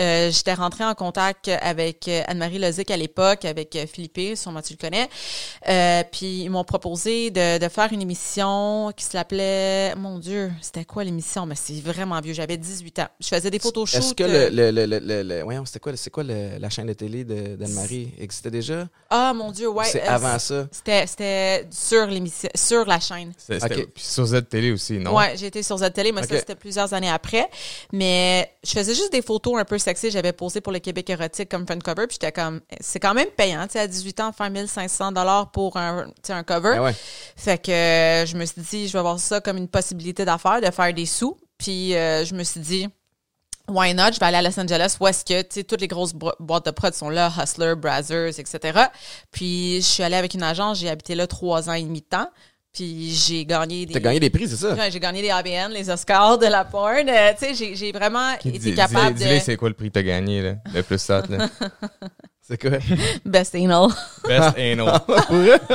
Euh, 0.00 0.30
j'étais 0.30 0.54
rentrée 0.54 0.84
en 0.84 0.94
contact 0.94 1.48
avec 1.60 2.06
euh, 2.08 2.22
Anne-Marie 2.28 2.58
Lozic 2.58 2.90
à 2.90 2.96
l'époque, 2.96 3.44
avec 3.44 3.74
euh, 3.76 3.86
Philippe, 3.86 4.36
sûrement 4.36 4.62
tu 4.62 4.74
le 4.74 4.78
connais. 4.78 5.08
Euh, 5.68 6.02
puis 6.10 6.42
ils 6.44 6.50
m'ont 6.50 6.64
proposé 6.64 7.30
de, 7.30 7.58
de 7.58 7.68
faire 7.68 7.92
une 7.92 8.02
émission 8.02 8.92
qui 8.96 9.04
s'appelait, 9.04 9.94
mon 9.96 10.18
Dieu, 10.18 10.52
c'était 10.60 10.84
quoi 10.84 11.04
l'émission? 11.04 11.46
Mais 11.46 11.54
c'est 11.56 11.80
vraiment 11.80 12.20
vieux, 12.20 12.32
j'avais 12.34 12.56
18 12.56 12.98
ans. 13.00 13.08
Je 13.20 13.28
faisais 13.28 13.50
des 13.50 13.58
photos 13.58 13.92
Est-ce 13.94 14.14
que 14.14 14.22
le, 14.24 14.48
le, 14.50 14.70
le, 14.70 14.86
le, 14.86 14.98
le- 15.00 15.22
le- 15.22 15.42
voyons, 15.42 15.64
c'était 15.64 15.80
quoi, 15.80 15.96
c'est 15.96 16.10
quoi 16.10 16.22
le- 16.22 16.58
la 16.58 16.70
chaîne 16.70 16.86
de 16.86 16.92
télé 16.92 17.24
de- 17.24 17.56
d'Anne-Marie? 17.56 18.12
Existait 18.18 18.50
déjà? 18.50 18.86
Ah, 19.10 19.32
mon 19.34 19.50
Dieu, 19.50 19.68
ouais. 19.68 19.84
c'est 19.86 20.02
euh, 20.02 20.10
avant 20.12 20.38
ça. 20.38 20.66
C'était, 20.70 21.06
c'était 21.06 21.66
sur 21.70 22.06
l'émission, 22.06 22.48
sur 22.54 22.84
la 22.86 23.00
chaîne. 23.00 23.32
C'est- 23.36 23.58
c'était- 23.60 23.82
Ok. 23.82 23.88
Puis 23.94 24.04
sur 24.04 24.26
Z-Télé 24.26 24.70
aussi, 24.72 24.98
non? 24.98 25.16
Ouais, 25.16 25.34
été 25.42 25.62
sur 25.62 25.78
Z-Télé, 25.78 26.12
mais 26.12 26.22
ça, 26.22 26.38
c'était 26.38 26.54
plusieurs 26.54 26.92
années 26.94 27.10
après. 27.10 27.48
Mais 27.92 28.50
je 28.64 28.70
faisais 28.72 28.94
juste 28.94 29.12
des 29.12 29.22
photos 29.22 29.58
un 29.58 29.64
peu 29.64 29.78
sexy. 29.88 30.10
J'avais 30.10 30.32
posé 30.32 30.60
pour 30.60 30.72
le 30.72 30.78
Québec 30.78 31.08
érotique 31.10 31.48
comme 31.48 31.66
front 31.66 31.78
cover. 31.78 32.06
Puis 32.06 32.18
j'étais 32.20 32.32
comme, 32.32 32.60
c'est 32.80 33.00
quand 33.00 33.14
même 33.14 33.28
payant, 33.36 33.66
tu 33.66 33.72
sais, 33.72 33.80
à 33.80 33.86
18 33.86 34.20
ans, 34.20 34.32
faire 34.32 34.50
1500 34.50 35.12
dollars 35.12 35.50
pour 35.50 35.76
un, 35.76 36.10
un 36.28 36.42
cover. 36.42 36.78
Ouais. 36.78 36.94
Fait 37.36 37.58
que 37.58 37.70
euh, 37.70 38.26
je 38.26 38.36
me 38.36 38.44
suis 38.44 38.60
dit, 38.62 38.88
je 38.88 38.92
vais 38.92 39.02
voir 39.02 39.18
ça 39.18 39.40
comme 39.40 39.56
une 39.56 39.68
possibilité 39.68 40.24
d'affaires, 40.24 40.60
de 40.60 40.70
faire 40.70 40.92
des 40.92 41.06
sous. 41.06 41.36
Puis 41.58 41.94
euh, 41.94 42.24
je 42.24 42.34
me 42.34 42.44
suis 42.44 42.60
dit, 42.60 42.88
why 43.68 43.94
not? 43.94 44.12
Je 44.12 44.20
vais 44.20 44.26
aller 44.26 44.38
à 44.38 44.42
Los 44.42 44.58
Angeles 44.58 44.96
où 45.00 45.06
est-ce 45.06 45.24
que, 45.24 45.42
tu 45.42 45.48
sais, 45.50 45.64
toutes 45.64 45.80
les 45.80 45.88
grosses 45.88 46.14
boîtes 46.14 46.66
de 46.66 46.70
prod 46.70 46.94
sont 46.94 47.10
là, 47.10 47.32
Hustler, 47.38 47.74
Brazzers, 47.76 48.38
etc. 48.38 48.80
Puis 49.30 49.76
je 49.76 49.86
suis 49.86 50.02
allée 50.02 50.16
avec 50.16 50.34
une 50.34 50.42
agence, 50.42 50.78
j'ai 50.78 50.88
habité 50.88 51.14
là 51.14 51.26
trois 51.26 51.68
ans 51.68 51.74
et 51.74 51.82
demi 51.82 52.00
de 52.00 52.06
temps. 52.06 52.30
Puis 52.78 53.10
j'ai 53.12 53.44
gagné 53.44 53.86
des... 53.86 53.92
T'as 53.94 53.98
gagné 53.98 54.20
des 54.20 54.30
prix, 54.30 54.46
c'est 54.48 54.54
ça? 54.54 54.72
Ouais, 54.72 54.88
j'ai 54.88 55.00
gagné 55.00 55.20
des 55.20 55.30
ABN, 55.30 55.72
les 55.72 55.90
Oscars 55.90 56.38
de 56.38 56.46
la 56.46 56.64
porn. 56.64 57.08
Euh, 57.08 57.32
tu 57.36 57.46
sais, 57.46 57.54
j'ai, 57.54 57.74
j'ai 57.74 57.90
vraiment 57.90 58.34
Dis- 58.40 58.50
été 58.50 58.58
dis- 58.60 58.74
capable 58.76 59.14
dis-les, 59.14 59.26
dis-les 59.30 59.38
de... 59.40 59.44
c'est 59.44 59.56
quoi 59.56 59.68
le 59.68 59.74
prix 59.74 59.88
que 59.88 59.94
t'as 59.94 60.02
gagné, 60.02 60.42
là, 60.42 60.52
le 60.72 60.82
plus 60.84 61.10
hot, 61.10 61.22
là. 61.28 61.48
C'est 62.40 62.58
quoi? 62.58 62.78
Best 63.26 63.54
anal. 63.56 63.88
Best 64.26 64.56
anal. 64.56 65.00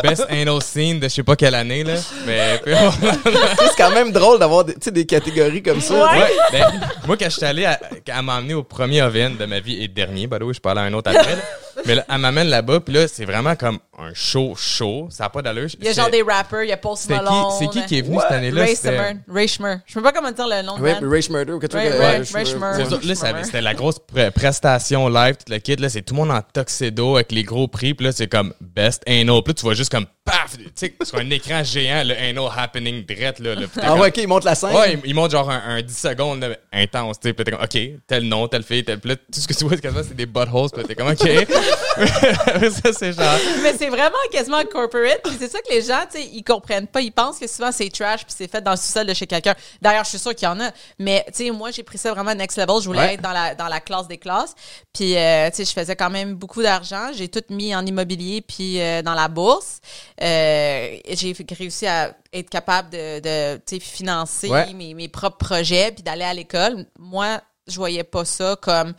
Best 0.02 0.26
anal 0.28 0.60
scene 0.64 1.00
de 1.00 1.08
je 1.08 1.14
sais 1.14 1.22
pas 1.24 1.36
quelle 1.36 1.54
année, 1.54 1.84
là. 1.84 1.94
Mais, 2.26 2.60
c'est 2.66 3.76
quand 3.78 3.92
même 3.92 4.12
drôle 4.12 4.40
d'avoir 4.40 4.66
des, 4.66 4.74
tu 4.74 4.80
sais, 4.86 4.92
des 4.92 5.06
catégories 5.06 5.62
comme 5.62 5.82
ça. 5.82 5.94
Ouais, 6.12 6.32
ben, 6.52 6.66
moi, 7.06 7.16
quand 7.16 7.26
je 7.30 7.36
suis 7.36 7.46
allé, 7.46 7.66
à- 7.66 8.22
m'a 8.24 8.38
emmené 8.40 8.56
au 8.56 8.64
premier 8.64 9.04
OVN 9.04 9.38
de 9.38 9.46
ma 9.46 9.60
vie 9.60 9.84
et 9.84 9.88
dernier, 9.88 10.26
by 10.26 10.40
the 10.40 10.44
way, 10.44 10.54
je 10.56 10.60
parlais 10.62 10.82
à 10.82 10.86
un 10.86 10.94
autre 10.94 11.12
après. 11.16 11.36
là. 11.36 11.42
Mais 11.86 11.96
là, 11.96 12.06
elle 12.10 12.18
m'amène 12.18 12.48
là-bas, 12.48 12.80
puis 12.80 12.94
là, 12.94 13.08
c'est 13.08 13.26
vraiment 13.26 13.56
comme 13.56 13.80
un 14.00 14.14
show 14.14 14.54
show. 14.56 15.08
Ça 15.10 15.26
n'a 15.26 15.30
pas 15.30 15.42
d'allure. 15.42 15.68
Il 15.80 15.86
y 15.86 15.90
a 15.90 15.94
genre 15.94 16.10
des 16.10 16.22
rappers, 16.22 16.64
il 16.64 16.70
y 16.70 16.72
a 16.72 16.78
Post 16.78 17.04
C'est 17.08 17.14
qui, 17.18 17.24
Malone. 17.24 17.52
c'est 17.60 17.68
qui 17.70 17.86
qui 17.86 17.98
est 17.98 18.02
venu 18.02 18.16
What? 18.16 18.24
cette 18.24 18.32
année-là? 18.32 18.64
Ray 19.28 19.48
Schmer. 19.48 19.76
Je 19.86 19.94
sais 19.94 20.02
pas 20.02 20.12
comment 20.12 20.32
dire 20.32 20.48
le 20.48 20.62
nom 20.64 20.78
de 20.78 21.08
Ray, 21.08 21.22
Schmurder 21.22 21.54
ou 21.54 21.60
quelque 21.60 21.74
chose 21.74 21.82
Ray- 21.82 23.46
c'était 23.46 23.62
la 23.62 23.74
grosse 23.74 23.98
pre- 24.00 24.32
prestation 24.32 25.10
live, 25.10 25.36
tout 25.36 25.52
le 25.52 25.60
kit. 25.60 25.76
Là, 25.76 25.90
c'est 25.90 26.02
tout 26.02 26.14
le 26.14 26.20
monde 26.22 26.32
en 26.32 26.42
tuxedo 26.42 27.16
avec 27.16 27.32
les 27.32 27.44
gros 27.44 27.68
prix. 27.68 27.94
Puis 27.94 28.06
là, 28.06 28.12
c'est 28.12 28.28
comme 28.28 28.54
best 28.62 29.04
anal. 29.08 29.42
Puis 29.44 29.50
là, 29.50 29.54
tu 29.54 29.62
vois 29.64 29.74
juste 29.74 29.92
comme 29.92 30.06
paf, 30.26 30.56
tu 30.58 30.64
sais, 30.76 30.96
sur 31.04 31.18
un 31.18 31.30
écran 31.30 31.64
géant, 31.64 32.04
le 32.06 32.16
anal 32.16 32.50
happening 32.56 33.06
direct 33.06 33.40
là. 33.40 33.56
t'es 33.56 33.82
Ah 33.82 33.96
ouais, 33.96 34.08
ok, 34.10 34.18
il 34.18 34.28
monte 34.28 34.44
la 34.46 34.56
scène. 34.56 34.74
Ouais, 34.76 34.94
il, 34.94 35.00
il 35.10 35.14
montre 35.16 35.32
genre 35.32 35.50
un, 35.50 35.78
un 35.78 35.82
10 35.82 35.98
secondes 35.98 36.40
là, 36.42 36.56
intense, 36.72 37.20
tu 37.20 37.28
sais, 37.28 37.34
puis 37.34 37.44
t'es 37.44 37.52
comme, 37.52 37.64
OK, 37.64 37.78
tel 38.08 38.24
nom, 38.24 38.48
telle 38.48 38.64
fille, 38.64 38.84
tel... 38.86 39.00
Là, 39.04 39.16
tout 39.16 39.40
ce 39.40 39.48
que 39.48 39.54
tu 39.54 39.66
vois, 39.66 39.76
c'est 39.76 39.82
quasiment, 39.82 40.04
c'est 40.08 40.16
des 40.16 40.26
buttholes, 40.26 40.70
puis 40.74 40.84
t'es 40.86 40.96
comme, 40.96 41.10
OK. 41.10 41.18
ça, 41.98 42.94
c'est 42.94 43.14
genre... 43.14 43.38
Mais 43.62 43.74
c'est 43.78 43.90
vraiment 43.90 44.16
quasiment 44.32 44.64
corporate. 44.66 45.22
Puis 45.24 45.34
c'est 45.40 45.52
ça 45.52 45.60
que 45.60 45.72
les 45.74 45.82
gens, 45.82 46.02
tu 46.12 46.20
sais, 46.20 46.30
ils 46.32 46.44
comprennent 46.44 46.88
pas. 46.88 47.02
Ils 47.02 47.12
pensent 47.12 47.38
que 47.40 47.48
souvent 47.48 47.72
c'est 47.72 47.90
trash 47.90 48.24
puis 48.26 48.34
c'est 48.36 48.50
fait 48.50 48.62
dans 48.62 48.72
le 48.72 48.78
sous-sol 48.78 49.06
de 49.06 49.14
chez 49.14 49.28
quelqu'un. 49.28 49.56
D'ailleurs, 49.82 50.04
je 50.04 50.10
suis 50.10 50.20
sûre 50.20 50.34
qu'il 50.36 50.48
y 50.48 50.52
en 50.52 50.60
a. 50.60 50.72
Mais 51.00 51.24
tu 51.28 51.46
sais, 51.46 51.52
moi, 51.52 51.72
j'ai 51.72 51.84
pris 51.84 51.98
ça 51.98 52.12
vraiment 52.14 52.34
next 52.34 52.58
level. 52.58 52.82
Je 52.82 52.86
voulais 52.88 53.00
Ouais. 53.00 53.14
être 53.16 53.22
dans 53.22 53.32
la 53.34 53.54
dans 53.56 53.68
la 53.68 53.80
classe 53.82 54.08
des 54.08 54.18
classes. 54.18 54.56
Puis 54.94 55.18
euh, 55.18 55.50
tu 55.50 55.58
sais, 55.58 55.66
je 55.66 55.72
faisais 55.72 55.96
quand 55.96 56.10
même 56.10 56.36
beaucoup 56.36 56.62
d'argent. 56.64 57.10
J'ai 57.16 57.28
tout 57.28 57.44
mis 57.50 57.76
en 57.76 57.86
immobilier 57.86 58.42
puis 58.42 58.80
euh, 58.82 59.02
dans 59.02 59.14
la 59.14 59.28
bourse. 59.28 59.80
Euh, 60.22 60.98
j'ai 61.10 61.36
réussi 61.58 61.88
à 61.88 62.16
être 62.32 62.50
capable 62.50 62.90
de, 62.92 63.80
financer 63.80 64.50
Ouais. 64.50 64.74
mes, 64.74 64.94
mes 64.94 65.08
propres 65.08 65.38
projets 65.38 65.92
puis 65.92 66.04
d'aller 66.04 66.24
à 66.24 66.34
l'école. 66.34 66.86
Moi, 67.00 67.42
je 67.68 67.76
voyais 67.76 68.04
pas 68.04 68.26
ça 68.26 68.56
comme 68.62 68.94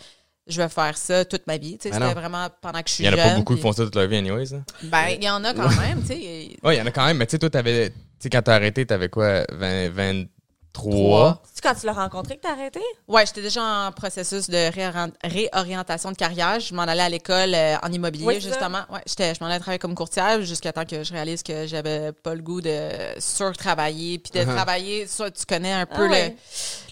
je 0.47 0.61
vais 0.61 0.69
faire 0.69 0.97
ça 0.97 1.25
toute 1.25 1.47
ma 1.47 1.57
vie. 1.57 1.79
Ah 1.81 1.89
c'était 1.93 2.15
vraiment 2.15 2.49
pendant 2.61 2.83
que 2.83 2.89
je 2.89 2.95
suis 2.95 3.05
Il 3.05 3.07
y 3.07 3.11
en 3.11 3.13
a 3.15 3.17
jeune. 3.17 3.29
pas 3.31 3.37
beaucoup 3.37 3.55
qui 3.55 3.63
font 3.63 3.73
ça 3.73 3.85
toute 3.85 3.95
leur 3.95 4.07
vie, 4.07 4.17
anyways. 4.17 4.51
Là. 4.53 4.59
ben, 4.85 5.09
il 5.17 5.25
y 5.25 5.31
en 5.31 5.43
a 5.45 5.55
quand 5.55 5.69
même. 5.81 6.03
Ouais, 6.09 6.77
il 6.77 6.79
y 6.79 6.81
en 6.81 6.87
a 6.87 6.91
quand 6.91 7.07
même, 7.07 7.17
mais 7.17 7.27
tu 7.27 7.33
sais, 7.33 7.39
toi, 7.39 7.51
t'avais... 7.51 7.91
Tu 7.91 7.95
sais, 8.19 8.31
quand 8.31 8.43
t'as 8.43 8.55
arrêté, 8.55 8.85
t'avais 8.87 9.09
quoi, 9.09 9.45
20, 9.53 9.89
23? 9.91 10.34
Trois. 10.75 11.41
C'est 11.55 11.63
quand 11.63 11.75
tu 11.75 11.87
l'as 11.87 11.93
rencontré 11.93 12.37
que 12.37 12.43
t'as 12.43 12.51
arrêté? 12.53 12.81
Ouais, 13.09 13.25
j'étais 13.25 13.41
déjà 13.43 13.63
en 13.63 13.93
processus 13.93 14.51
de 14.51 14.71
réorient- 14.71 15.13
réorientation 15.23 16.11
de 16.11 16.17
carrière. 16.17 16.59
Je 16.61 16.75
m'en 16.75 16.83
allais 16.83 17.01
à 17.03 17.09
l'école 17.09 17.55
euh, 17.55 17.77
en 17.83 17.91
immobilier, 17.93 18.27
Oui, 18.27 18.41
justement. 18.41 18.81
Ouais, 18.93 19.01
j'étais, 19.07 19.35
je 19.35 19.41
m'en 19.41 19.47
allais 19.47 19.61
travailler 19.61 19.79
comme 19.79 19.95
courtière 19.95 20.43
jusqu'à 20.43 20.73
temps 20.73 20.85
que 20.85 21.03
je 21.05 21.13
réalise 21.13 21.43
que 21.45 21.67
j'avais 21.67 22.11
pas 22.13 22.35
le 22.35 22.43
goût 22.43 22.61
de 22.61 22.89
surtravailler 23.19 24.19
puis 24.19 24.33
de 24.33 24.45
Uh-huh. 24.45 24.55
travailler. 24.55 25.07
Ça, 25.07 25.31
tu 25.31 25.47
connais 25.47 25.73
un 25.73 25.87
Ah 25.91 25.95
peu 25.97 26.09
ouais. 26.09 26.37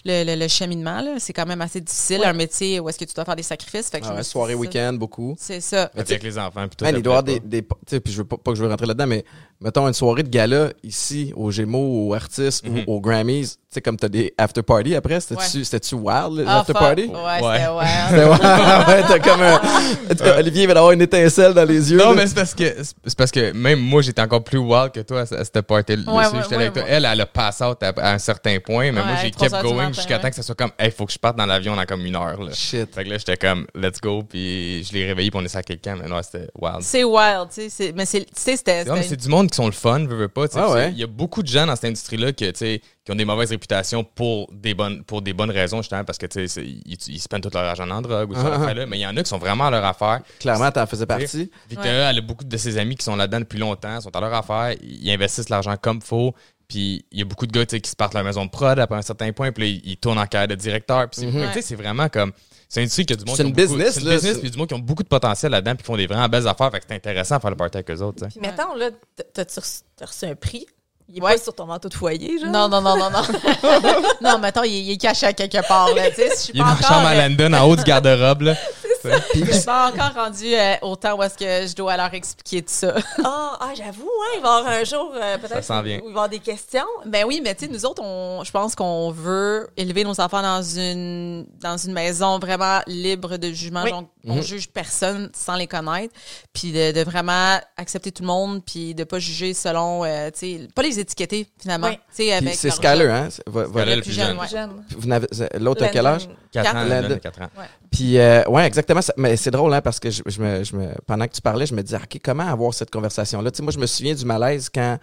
le, 0.05 0.35
le, 0.35 0.47
cheminement. 0.47 1.03
C'est 1.19 1.33
quand 1.33 1.45
même 1.45 1.61
assez 1.61 1.81
difficile, 1.81 2.21
Ouais. 2.21 2.25
un 2.27 2.33
métier 2.33 2.79
où 2.79 2.87
est-ce 2.89 2.97
que 2.97 3.05
tu 3.05 3.13
dois 3.13 3.25
faire 3.25 3.35
des 3.35 3.43
sacrifices. 3.43 3.89
Fait 3.89 3.99
que 3.99 4.07
je 4.07 4.11
Ah 4.11 4.23
soirée, 4.23 4.55
week-end, 4.55 4.93
beaucoup. 4.93 5.35
C'est 5.37 5.59
ça. 5.61 5.91
Mais 5.93 6.01
Avec 6.01 6.23
les 6.23 6.37
enfants, 6.39 6.67
puis 6.67 6.75
tout. 6.77 6.85
Man, 6.85 6.95
il 6.95 7.01
doit 7.03 7.17
avoir 7.17 7.23
des, 7.23 7.61
puis 7.61 8.01
je 8.13 8.17
veux 8.17 8.25
pas, 8.25 8.37
pas 8.37 8.51
que 8.51 8.57
je 8.57 8.63
veux 8.63 8.69
rentrer 8.69 8.85
là-dedans, 8.87 9.07
mais 9.07 9.25
mettons 9.63 9.87
une 9.87 9.93
soirée 9.93 10.23
de 10.23 10.29
gala 10.29 10.69
ici, 10.83 11.31
aux 11.35 11.49
Gémeaux, 11.51 12.07
aux 12.09 12.13
artistes 12.13 12.67
Mhm. 12.67 12.83
ou 12.87 12.93
aux 12.95 13.01
Grammys, 13.01 13.51
tu 13.51 13.57
sais, 13.69 13.81
comme 13.81 13.97
t'as 13.97 14.09
des 14.09 14.33
after-party 14.37 14.95
après, 14.95 15.19
c'était-tu, 15.19 15.57
Ouais. 15.59 15.63
c'était-tu 15.63 15.95
wild, 15.95 16.37
les 16.37 16.43
Ah, 16.47 16.59
after-party? 16.59 17.07
fuck. 17.07 17.15
Ouais, 17.15 17.41
Ouais. 17.41 17.57
c'était 17.57 17.69
wild. 17.69 17.89
C'était 18.09 18.25
wild, 18.25 18.41
ouais, 18.87 19.03
t'as 19.07 19.19
comme 19.19 19.41
un, 19.41 19.55
en 19.55 20.09
tout 20.15 20.23
cas, 20.23 20.37
Olivier 20.37 20.67
va 20.67 20.73
avoir 20.73 20.91
une 20.91 21.01
étincelle 21.01 21.53
dans 21.53 21.65
les 21.67 21.91
yeux. 21.91 21.97
Non, 21.97 22.09
là. 22.09 22.15
mais 22.15 22.27
c'est 22.27 22.35
parce 22.35 22.53
que 22.53 22.63
c'est 23.05 23.17
parce 23.17 23.31
que 23.31 23.51
même 23.53 23.79
moi 23.79 24.01
j'étais 24.01 24.21
encore 24.21 24.43
plus 24.43 24.57
wild 24.59 24.91
que 24.91 24.99
toi 24.99 25.21
à, 25.21 25.25
ce- 25.25 25.35
à 25.35 25.43
cette 25.43 25.61
party 25.61 25.95
là 25.95 26.11
Ouais, 26.11 26.17
ouais, 26.25 26.41
j'étais 26.43 26.55
ouais, 26.55 26.61
avec 26.63 26.73
toi. 26.73 26.83
ouais. 26.83 26.89
Elle 26.91 27.05
elle 27.05 27.21
a 27.21 27.25
pass 27.25 27.61
out 27.61 27.81
à, 27.81 27.93
à 27.97 28.13
un 28.13 28.17
certain 28.19 28.57
point 28.59 28.91
mais 28.91 29.01
moi 29.03 29.15
j'ai 29.21 29.31
kept 29.31 29.51
going 29.61 29.93
jusqu'à 29.93 30.15
ouais. 30.17 30.21
temps 30.21 30.29
que 30.29 30.35
ça 30.35 30.43
soit 30.43 30.55
comme 30.55 30.71
hey 30.77 30.91
faut 30.91 31.05
que 31.05 31.11
je 31.13 31.17
parte 31.19 31.37
dans 31.37 31.45
l'avion 31.45 31.75
dans 31.75 31.85
comme 31.85 32.05
une 32.05 32.15
heure 32.15 32.41
là. 32.43 32.51
Shit. 32.53 32.93
Fait 32.93 33.03
que 33.03 33.09
là 33.09 33.17
j'étais 33.17 33.37
comme 33.37 33.65
let's 33.75 33.99
go 34.01 34.23
puis 34.27 34.83
je 34.83 34.93
l'ai 34.93 35.05
réveillé 35.07 35.31
puis 35.31 35.39
on 35.41 35.45
est 35.45 35.49
sur 35.49 35.61
quelqu'un 35.61 35.95
mais 36.01 36.07
non 36.07 36.21
c'était 36.21 36.49
wild. 36.59 36.81
C'est 36.81 37.03
wild, 37.03 37.47
tu 37.53 37.61
sais. 37.61 37.69
c'est- 37.69 37.93
Mais 37.95 38.05
c'est, 38.05 38.21
tu 38.21 38.31
sais, 38.35 38.55
c'était. 38.57 38.85
Non, 38.85 38.93
mais 38.95 39.03
c'était 39.03 39.09
c'est 39.15 39.21
du 39.21 39.29
monde 39.29 39.49
qui 39.53 39.57
sont 39.57 39.65
le 39.67 39.71
fun, 39.71 39.99
veux, 39.99 40.15
veux 40.15 40.27
pas. 40.27 40.47
tu 40.47 40.55
sais, 40.55 40.59
Ah 40.61 40.71
ouais? 40.71 40.91
Il 40.91 40.97
y 40.97 41.03
a 41.03 41.07
beaucoup 41.07 41.41
de 41.43 41.47
gens 41.47 41.65
dans 41.65 41.75
cette 41.75 41.85
industrie-là 41.85 42.31
sais, 42.37 42.81
qui 43.05 43.11
ont 43.11 43.15
des 43.15 43.25
mauvaises 43.25 43.51
réputations 43.51 44.03
pour 44.03 44.51
des 44.51 44.73
bonnes, 44.73 45.03
pour 45.03 45.21
des 45.21 45.33
bonnes 45.33 45.51
raisons, 45.51 45.81
justement, 45.81 46.03
parce 46.03 46.17
que 46.17 46.25
ils, 46.59 46.97
ils 47.07 47.19
spendent 47.19 47.43
tout 47.43 47.49
leur 47.53 47.63
argent 47.63 47.89
en 47.89 48.01
drogue 48.01 48.31
ou 48.31 48.35
ça, 48.35 48.51
Ah, 48.55 48.65
ah. 48.67 48.73
là 48.73 48.85
Mais 48.85 48.97
il 48.97 49.01
y 49.01 49.07
en 49.07 49.15
a 49.15 49.23
qui 49.23 49.29
sont 49.29 49.37
vraiment 49.37 49.67
à 49.67 49.71
leur 49.71 49.85
affaire. 49.85 50.21
Clairement, 50.39 50.71
t'en 50.71 50.85
faisais 50.85 51.05
partie. 51.05 51.49
Victoria, 51.69 52.09
elle 52.09 52.17
a 52.17 52.21
beaucoup 52.21 52.43
de 52.43 52.57
ses 52.57 52.77
amis 52.77 52.95
qui 52.95 53.05
sont 53.05 53.15
là-dedans 53.15 53.39
depuis 53.39 53.59
longtemps, 53.59 54.01
sont 54.01 54.15
à 54.15 54.19
leur 54.19 54.33
affaire, 54.33 54.75
ils 54.81 55.11
investissent 55.11 55.49
l'argent 55.49 55.75
comme 55.81 56.01
faut. 56.01 56.33
Puis 56.67 57.05
il 57.11 57.19
y 57.19 57.21
a 57.21 57.25
beaucoup 57.25 57.45
de 57.45 57.51
gars 57.51 57.65
qui 57.65 57.79
se 57.89 57.95
partent 57.95 58.13
leur 58.13 58.23
maison 58.23 58.45
de 58.45 58.49
prod 58.49 58.79
après 58.79 58.97
un 58.97 59.01
certain 59.01 59.31
point, 59.33 59.51
puis 59.51 59.63
là, 59.75 59.79
ils, 59.83 59.97
tournent 59.97 60.17
en 60.17 60.25
carrière 60.25 60.47
de 60.47 60.55
directeur. 60.55 61.09
Puis 61.09 61.21
c'est- 61.21 61.27
Mhm. 61.27 61.47
tu 61.47 61.53
sais, 61.53 61.61
c'est 61.61 61.75
vraiment 61.75 62.09
comme. 62.09 62.31
C'est 62.73 62.79
une 62.79 62.85
industrie 62.85 63.05
qui 63.05 63.13
a 63.13 63.15
du 63.17 63.25
monde. 63.25 63.35
C'est 63.37 63.43
qui 63.43 63.49
une 63.49 63.53
ont 63.53 63.55
beaucoup- 63.55 63.67
business, 63.75 63.93
C'est 63.93 64.01
une 64.01 64.07
là, 64.07 64.15
business, 64.15 64.51
du 64.51 64.57
monde 64.57 64.67
qui 64.67 64.73
ont 64.73 64.79
beaucoup 64.79 65.03
de 65.03 65.07
potentiel 65.07 65.51
là-dedans, 65.51 65.75
puis 65.75 65.83
qui 65.83 65.85
font 65.85 65.95
des 65.95 66.07
vraiment 66.07 66.27
belles 66.27 66.47
affaires. 66.47 66.71
Fait 66.71 66.79
que 66.79 66.85
c'est 66.89 66.95
intéressant 66.95 67.35
de 67.35 67.41
faire 67.41 67.51
le 67.51 67.55
party 67.55 67.77
avec 67.77 67.91
eux 67.91 68.01
autres. 68.01 68.25
Puis 68.27 68.39
mettons, 68.39 68.73
là, 68.73 68.89
t- 68.89 69.23
t'as-tu 69.31 69.59
reçu, 69.59 69.79
t'as 69.95 70.05
reçu 70.07 70.25
un 70.25 70.33
prix? 70.33 70.65
Il 71.07 71.19
est 71.19 71.21
Ouais. 71.21 71.33
pas 71.35 71.37
sur 71.43 71.53
ton 71.53 71.67
manteau 71.67 71.87
de 71.87 71.93
foyer, 71.93 72.39
genre? 72.39 72.49
Non, 72.49 72.67
non, 72.69 72.81
non, 72.81 72.97
non, 72.97 73.11
non. 73.11 73.21
non, 74.21 74.39
mettons, 74.39 74.63
il, 74.63 74.73
est- 74.73 74.81
il 74.85 74.91
est 74.93 74.97
caché 74.97 75.27
à 75.27 75.33
quelque 75.33 75.61
part, 75.67 75.93
là. 75.93 76.09
Tu 76.09 76.15
sais, 76.15 76.29
je 76.31 76.35
suis 76.35 76.53
Il 76.55 76.61
est 76.61 76.63
pas 76.63 76.69
la 76.69 76.73
encore, 76.77 76.87
chambre 76.87 77.07
à 77.07 77.11
euh, 77.11 77.27
Landon, 77.29 77.53
en 77.53 77.67
haut 77.67 77.75
du 77.75 77.83
garde-robe. 77.83 78.41
là. 78.41 78.55
je 79.35 79.51
suis 79.51 79.63
pas 79.65 79.89
encore 79.89 80.13
rendue 80.13 80.53
euh, 80.53 80.75
au 80.81 80.95
temps 80.95 81.17
où 81.17 81.23
est-ce 81.23 81.37
que 81.37 81.67
je 81.67 81.75
dois 81.75 81.95
leur 81.97 82.13
expliquer 82.13 82.61
tout 82.61 82.73
ça. 82.73 82.95
Ah, 83.25 83.57
ah, 83.59 83.71
j'avoue, 83.75 84.09
hein, 84.09 84.31
il 84.37 84.41
va 84.41 84.47
y 84.49 84.59
avoir 84.59 84.67
un 84.67 84.83
jour, 84.83 85.11
euh, 85.15 85.37
peut-être, 85.37 85.55
où 85.81 85.87
il 85.97 85.99
va 86.01 86.07
y 86.07 86.09
avoir 86.09 86.29
des 86.29 86.39
questions. 86.39 86.85
Ben 87.05 87.23
oui, 87.25 87.41
mais 87.43 87.53
tu 87.55 87.65
sais, 87.65 87.71
nous 87.71 87.85
autres, 87.85 88.01
on, 88.03 88.43
je 88.43 88.51
pense 88.51 88.75
qu'on 88.75 89.11
veut 89.11 89.67
élever 89.77 90.03
nos 90.03 90.19
enfants 90.19 90.41
dans 90.41 90.61
une 90.63 91.45
dans 91.61 91.77
une 91.77 91.93
maison 91.93 92.39
vraiment 92.39 92.81
libre 92.87 93.37
de 93.37 93.51
jugement. 93.51 93.83
Oui. 93.83 93.91
Donc, 93.91 94.09
on 94.27 94.41
juge 94.41 94.67
personne 94.69 95.29
sans 95.33 95.55
les 95.55 95.67
connaître, 95.67 96.13
puis 96.53 96.71
de, 96.71 96.91
de 96.91 97.01
vraiment 97.03 97.59
accepter 97.77 98.11
tout 98.11 98.23
le 98.23 98.27
monde, 98.27 98.61
puis 98.65 98.95
de 98.95 99.03
pas 99.03 99.19
juger 99.19 99.53
selon, 99.53 100.03
euh, 100.03 100.29
tu 100.31 100.39
sais, 100.59 100.67
pas 100.73 100.81
les 100.81 100.99
étiqueter 100.99 101.47
finalement. 101.59 101.87
Oui. 101.89 101.99
C'est 102.11 102.69
job. 103.07 103.11
hein? 103.11 103.27
c'est- 103.29 103.43
vo- 103.47 103.65
vo- 103.65 103.79
Skyler, 103.79 103.95
le 103.97 104.01
plus 104.01 104.11
jeune, 104.11 104.37
ouais. 104.37 104.47
Jeune. 104.47 104.83
vous 104.97 105.07
n'avez- 105.07 105.27
L'autre, 105.59 105.83
à 105.83 105.87
quel 105.89 106.05
âge? 106.05 106.27
4 106.51 106.75
ans, 106.75 106.83
Landon. 106.83 107.01
Landon, 107.09 107.19
4 107.21 107.41
ans. 107.41 107.49
Puis, 107.91 108.17
euh, 108.17 108.43
ouais, 108.47 108.65
exactement. 108.65 108.92
Ça- 109.01 109.13
mais 109.17 109.35
c'est 109.37 109.51
drôle, 109.51 109.73
hein, 109.73 109.81
parce 109.81 109.99
que 109.99 110.09
je, 110.09 110.21
je 110.25 110.41
me, 110.41 110.63
je 110.63 110.75
me, 110.75 110.89
pendant 111.07 111.25
que 111.27 111.33
tu 111.33 111.41
parlais, 111.41 111.65
je 111.65 111.73
me 111.73 111.81
disais, 111.81 111.97
OK, 111.97 112.19
comment 112.23 112.43
avoir 112.47 112.73
cette 112.73 112.91
conversation-là? 112.91 113.51
Tu 113.51 113.57
sais, 113.57 113.63
moi, 113.63 113.71
je 113.71 113.79
me 113.79 113.85
souviens 113.85 114.13
du 114.13 114.25
malaise 114.25 114.69
quand 114.73 114.97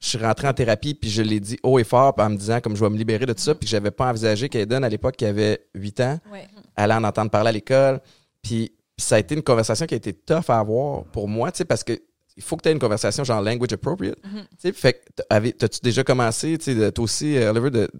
je 0.00 0.08
suis 0.08 0.18
rentré 0.18 0.46
en 0.46 0.52
thérapie, 0.52 0.94
puis 0.94 1.10
je 1.10 1.22
l'ai 1.22 1.40
dit 1.40 1.58
haut 1.62 1.78
et 1.78 1.84
fort, 1.84 2.14
en 2.18 2.30
me 2.30 2.36
disant, 2.36 2.60
comme 2.60 2.76
je 2.76 2.84
vais 2.84 2.90
me 2.90 2.96
libérer 2.96 3.26
de 3.26 3.32
tout 3.32 3.42
ça, 3.42 3.54
puis 3.54 3.66
que 3.66 3.70
j'avais 3.70 3.90
pas 3.90 4.08
envisagé 4.10 4.48
qu'Aiden, 4.48 4.84
à 4.84 4.88
l'époque, 4.88 5.16
qui 5.16 5.24
avait 5.24 5.60
8 5.74 6.00
ans, 6.00 6.18
Ouais. 6.32 6.46
allait 6.76 6.94
en 6.94 7.04
entendre 7.04 7.30
parler 7.30 7.48
à 7.48 7.52
l'école. 7.52 8.00
Puis, 8.42 8.72
puis 8.96 9.04
ça 9.06 9.16
a 9.16 9.18
été 9.18 9.34
une 9.34 9.42
conversation 9.42 9.86
qui 9.86 9.94
a 9.94 9.96
été 9.96 10.12
tough 10.12 10.44
à 10.48 10.58
avoir 10.60 11.04
pour 11.06 11.28
moi, 11.28 11.50
tu 11.52 11.58
sais, 11.58 11.64
parce 11.64 11.82
que 11.84 11.98
il 12.38 12.42
faut 12.42 12.56
que 12.56 12.62
tu 12.62 12.68
aies 12.68 12.72
une 12.72 12.78
conversation 12.78 13.24
genre 13.24 13.42
language 13.42 13.72
appropriate. 13.72 14.16
Tu 14.22 14.30
sais, 14.58 14.72
fait 14.72 14.94
que 14.94 15.50
t'as-tu 15.52 15.80
déjà 15.82 16.02
commencé, 16.04 16.56
tu 16.56 16.74
toi 16.92 17.04
aussi, 17.04 17.36
euh, 17.36 17.50
Oliver, 17.50 17.70
de 17.70 17.90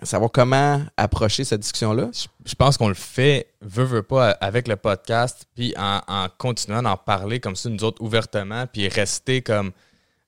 de 0.00 0.06
savoir 0.06 0.30
comment 0.30 0.80
approcher 0.96 1.42
cette 1.44 1.60
discussion-là? 1.60 2.08
Je- 2.14 2.26
Je 2.48 2.54
pense 2.54 2.78
qu'on 2.78 2.88
le 2.88 2.94
fait, 2.94 3.48
veut, 3.60 3.84
veut 3.84 4.02
pas, 4.02 4.30
avec 4.40 4.68
le 4.68 4.76
podcast, 4.76 5.44
puis 5.54 5.74
en, 5.76 6.00
en 6.08 6.28
continuant 6.38 6.82
d'en 6.82 6.96
parler 6.96 7.40
comme 7.40 7.56
ça, 7.56 7.68
nous 7.68 7.84
autres, 7.84 8.00
ouvertement, 8.02 8.66
puis 8.72 8.88
rester 8.88 9.42
comme. 9.42 9.72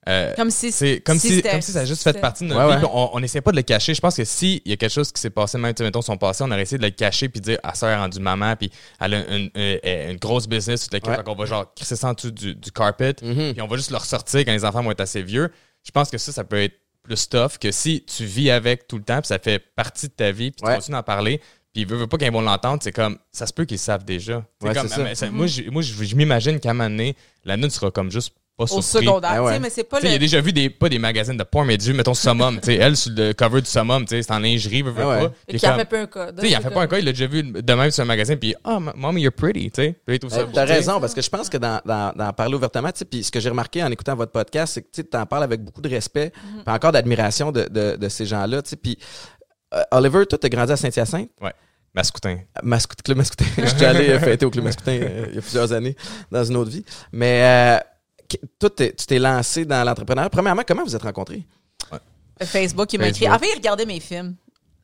Euh, 0.09 0.33
Comme 0.35 0.49
si 0.49 0.71
c'est 0.71 0.99
comme 1.01 1.19
si, 1.19 1.29
c'était- 1.35 1.51
comme 1.51 1.61
si 1.61 1.71
ça 1.71 1.81
a 1.81 1.85
juste 1.85 2.01
fait 2.03 2.19
partie 2.19 2.43
de 2.43 2.49
notre 2.49 2.67
Ouais, 2.67 2.77
vie. 2.77 2.83
ouais. 2.83 3.09
On 3.13 3.19
n'essaie 3.19 3.41
pas 3.41 3.51
de 3.51 3.55
le 3.57 3.61
cacher. 3.61 3.93
Je 3.93 4.01
pense 4.01 4.15
que 4.15 4.23
s'il 4.25 4.59
y 4.65 4.71
a 4.73 4.75
quelque 4.77 4.91
chose 4.91 5.11
qui 5.11 5.21
s'est 5.21 5.29
passé, 5.29 5.57
même, 5.59 5.73
mettons, 5.79 6.01
son 6.01 6.17
passé, 6.17 6.43
on 6.43 6.49
aurait 6.51 6.63
essayé 6.63 6.79
de 6.79 6.83
le 6.83 6.89
cacher 6.89 7.29
puis 7.29 7.39
de 7.39 7.45
dire, 7.45 7.59
ah, 7.63 7.75
ça, 7.75 7.87
elle 7.87 7.93
est 7.93 7.97
rendue 8.01 8.19
maman, 8.19 8.55
puis 8.55 8.71
elle 8.99 9.13
a 9.13 9.17
une, 9.29 9.51
une- 9.55 9.79
une- 9.83 10.09
une 10.11 10.17
grosse 10.17 10.47
business, 10.47 10.87
toute 10.89 11.07
Ouais. 11.07 11.17
qu'on 11.23 11.35
va 11.35 11.45
genre 11.45 11.71
crisser 11.75 11.95
ça 11.95 12.07
en 12.09 12.13
dessous 12.13 12.31
du, 12.31 12.55
du 12.55 12.71
carpet, 12.71 13.15
Mhm. 13.21 13.53
puis 13.53 13.61
on 13.61 13.67
va 13.67 13.77
juste 13.77 13.91
le 13.91 13.97
ressortir 13.97 14.39
quand 14.45 14.51
les 14.51 14.65
enfants 14.65 14.81
vont 14.81 14.91
être 14.91 15.01
assez 15.01 15.21
vieux. 15.21 15.51
Je 15.83 15.91
pense 15.91 16.09
que 16.09 16.17
ça, 16.17 16.31
ça 16.31 16.43
peut 16.43 16.61
être 16.63 16.75
plus 17.03 17.29
tough 17.29 17.57
que 17.59 17.71
si 17.71 18.03
tu 18.05 18.25
vis 18.25 18.49
avec 18.51 18.87
tout 18.87 18.97
le 18.97 19.03
temps, 19.03 19.19
puis 19.19 19.27
ça 19.27 19.37
fait 19.39 19.59
partie 19.75 20.07
de 20.07 20.13
ta 20.13 20.31
vie, 20.31 20.51
puis 20.51 20.61
tu 20.63 20.71
continues 20.71 20.95
d'en 20.97 21.03
parler, 21.03 21.39
puis 21.73 21.81
ils 21.83 21.87
veulent 21.87 22.07
pas 22.07 22.17
qu'ils 22.17 22.31
vont 22.31 22.41
l'entendre, 22.41 22.79
c'est 22.83 22.91
comme, 22.91 23.17
ça 23.31 23.47
se 23.47 23.53
peut 23.53 23.65
qu'ils 23.65 23.75
le 23.77 23.81
savent 23.81 24.03
déjà. 24.03 24.43
Ouais, 24.61 24.73
comme, 24.73 24.87
ça. 24.87 24.97
mais 25.03 25.15
ça- 25.15 25.29
Moi, 25.31 25.47
je, 25.47 25.63
moi, 25.69 25.81
je, 25.81 25.93
je 26.03 26.15
m'imagine 26.15 26.59
qu'à 26.59 26.71
un 26.71 26.73
moment 26.73 26.89
donné, 26.89 27.15
la 27.45 27.55
note 27.57 27.71
sera 27.71 27.89
comme 27.91 28.11
juste 28.11 28.33
pas 28.65 28.75
au 28.75 28.81
surpris. 28.81 29.05
secondaire, 29.05 29.29
Ah 29.33 29.35
tu 29.37 29.41
ouais. 29.43 29.53
sais, 29.53 29.59
mais 29.59 29.69
c'est 29.69 29.83
pas 29.83 29.99
sais, 30.01 30.07
il 30.07 30.09
a 30.09 30.13
le 30.13 30.19
déjà 30.19 30.41
vu 30.41 30.53
des, 30.53 30.69
pas 30.69 30.89
des 30.89 30.99
magazines 30.99 31.37
de 31.37 31.43
porn, 31.43 31.65
mais 31.67 31.77
du, 31.77 31.93
mettons, 31.93 32.13
Summum. 32.13 32.59
tu 32.59 32.65
sais, 32.67 32.75
elle, 32.75 32.95
sur 32.97 33.11
le 33.15 33.33
cover 33.33 33.61
du 33.61 33.69
Summum, 33.69 34.03
tu 34.05 34.09
sais, 34.15 34.23
c'est 34.23 34.31
en 34.33 34.39
lingerie, 34.39 34.81
veut, 34.81 34.91
veut 34.91 35.03
Ah 35.03 35.07
ouais. 35.09 35.19
pas. 35.27 35.33
Et 35.47 35.57
qui 35.57 35.65
fait 35.65 35.85
pas 35.85 35.99
un 35.99 36.05
sais, 36.41 36.49
il 36.49 36.57
en 36.57 36.61
fait 36.61 36.69
pas 36.71 36.81
un 36.81 36.87
cas, 36.87 36.97
il 36.99 37.05
l'a 37.05 37.11
déjà 37.11 37.27
vu 37.27 37.43
de 37.43 37.73
même 37.73 37.91
sur 37.91 38.03
un 38.03 38.07
magazine, 38.07 38.37
puis 38.37 38.55
ah, 38.63 38.77
m- 38.77 38.91
mommy, 38.95 39.21
you're 39.21 39.31
pretty, 39.33 39.71
tu 39.71 39.81
sais. 39.81 39.95
Beau, 40.07 40.27
T'as 40.53 40.65
raison, 40.65 40.99
parce 40.99 41.13
que 41.13 41.21
je 41.21 41.29
pense 41.29 41.49
que 41.49 41.57
dans, 41.57 41.79
dans, 41.85 42.13
dans 42.15 42.33
parler 42.33 42.55
ouvertement, 42.55 42.91
tu 42.91 42.99
sais, 42.99 43.05
puis 43.05 43.23
ce 43.23 43.31
que 43.31 43.39
j'ai 43.39 43.49
remarqué 43.49 43.83
en 43.83 43.91
écoutant 43.91 44.15
votre 44.15 44.31
podcast, 44.31 44.73
c'est 44.73 44.81
que 44.81 44.87
tu 45.09 45.17
en 45.17 45.25
parles 45.25 45.43
avec 45.43 45.61
beaucoup 45.63 45.81
de 45.81 45.89
respect, 45.89 46.31
puis 46.65 46.73
encore 46.73 46.91
d'admiration 46.91 47.51
de, 47.51 47.63
de, 47.69 47.95
de 47.95 48.09
ces 48.09 48.25
gens-là. 48.25 48.61
tu 48.61 48.69
sais. 48.71 48.75
Puis, 48.75 48.97
euh, 49.73 49.81
Oliver, 49.91 50.25
toi, 50.25 50.37
t'as 50.37 50.49
grandi 50.49 50.71
à 50.71 50.75
Saint-Hyacinthe, 50.77 51.29
Mascoutin. 51.93 52.37
Mascout, 52.63 53.01
Club 53.03 53.17
Mascoutin. 53.17 53.43
Je 53.57 53.65
suis 53.65 53.83
allé 53.85 54.09
euh, 54.11 54.19
fêter 54.19 54.45
au 54.45 54.49
Club 54.49 54.63
Mascoutin 54.63 54.93
euh, 54.93 55.25
il 55.29 55.35
y 55.35 55.37
a 55.37 55.41
plusieurs 55.41 55.73
années 55.73 55.95
dans 56.31 56.41
une 56.43 56.55
autre 56.55 56.71
vie. 56.71 56.85
Mais 57.11 57.41
euh, 57.43 57.79
toi, 58.59 58.69
t'es- 58.69 58.93
tu 58.93 59.05
t'es 59.05 59.19
lancé 59.19 59.65
dans 59.65 59.83
l'entrepreneuriat. 59.83 60.29
Premièrement, 60.29 60.63
comment 60.67 60.83
vous 60.83 60.95
êtes 60.95 61.03
rencontrés? 61.03 61.43
Facebook, 62.43 62.91
il 62.93 62.99
m'a 62.99 63.09
écrit. 63.09 63.29
En 63.29 63.37
fait, 63.37 63.47
il 63.51 63.55
regardait 63.57 63.85
mes 63.85 63.99
films. 63.99 64.35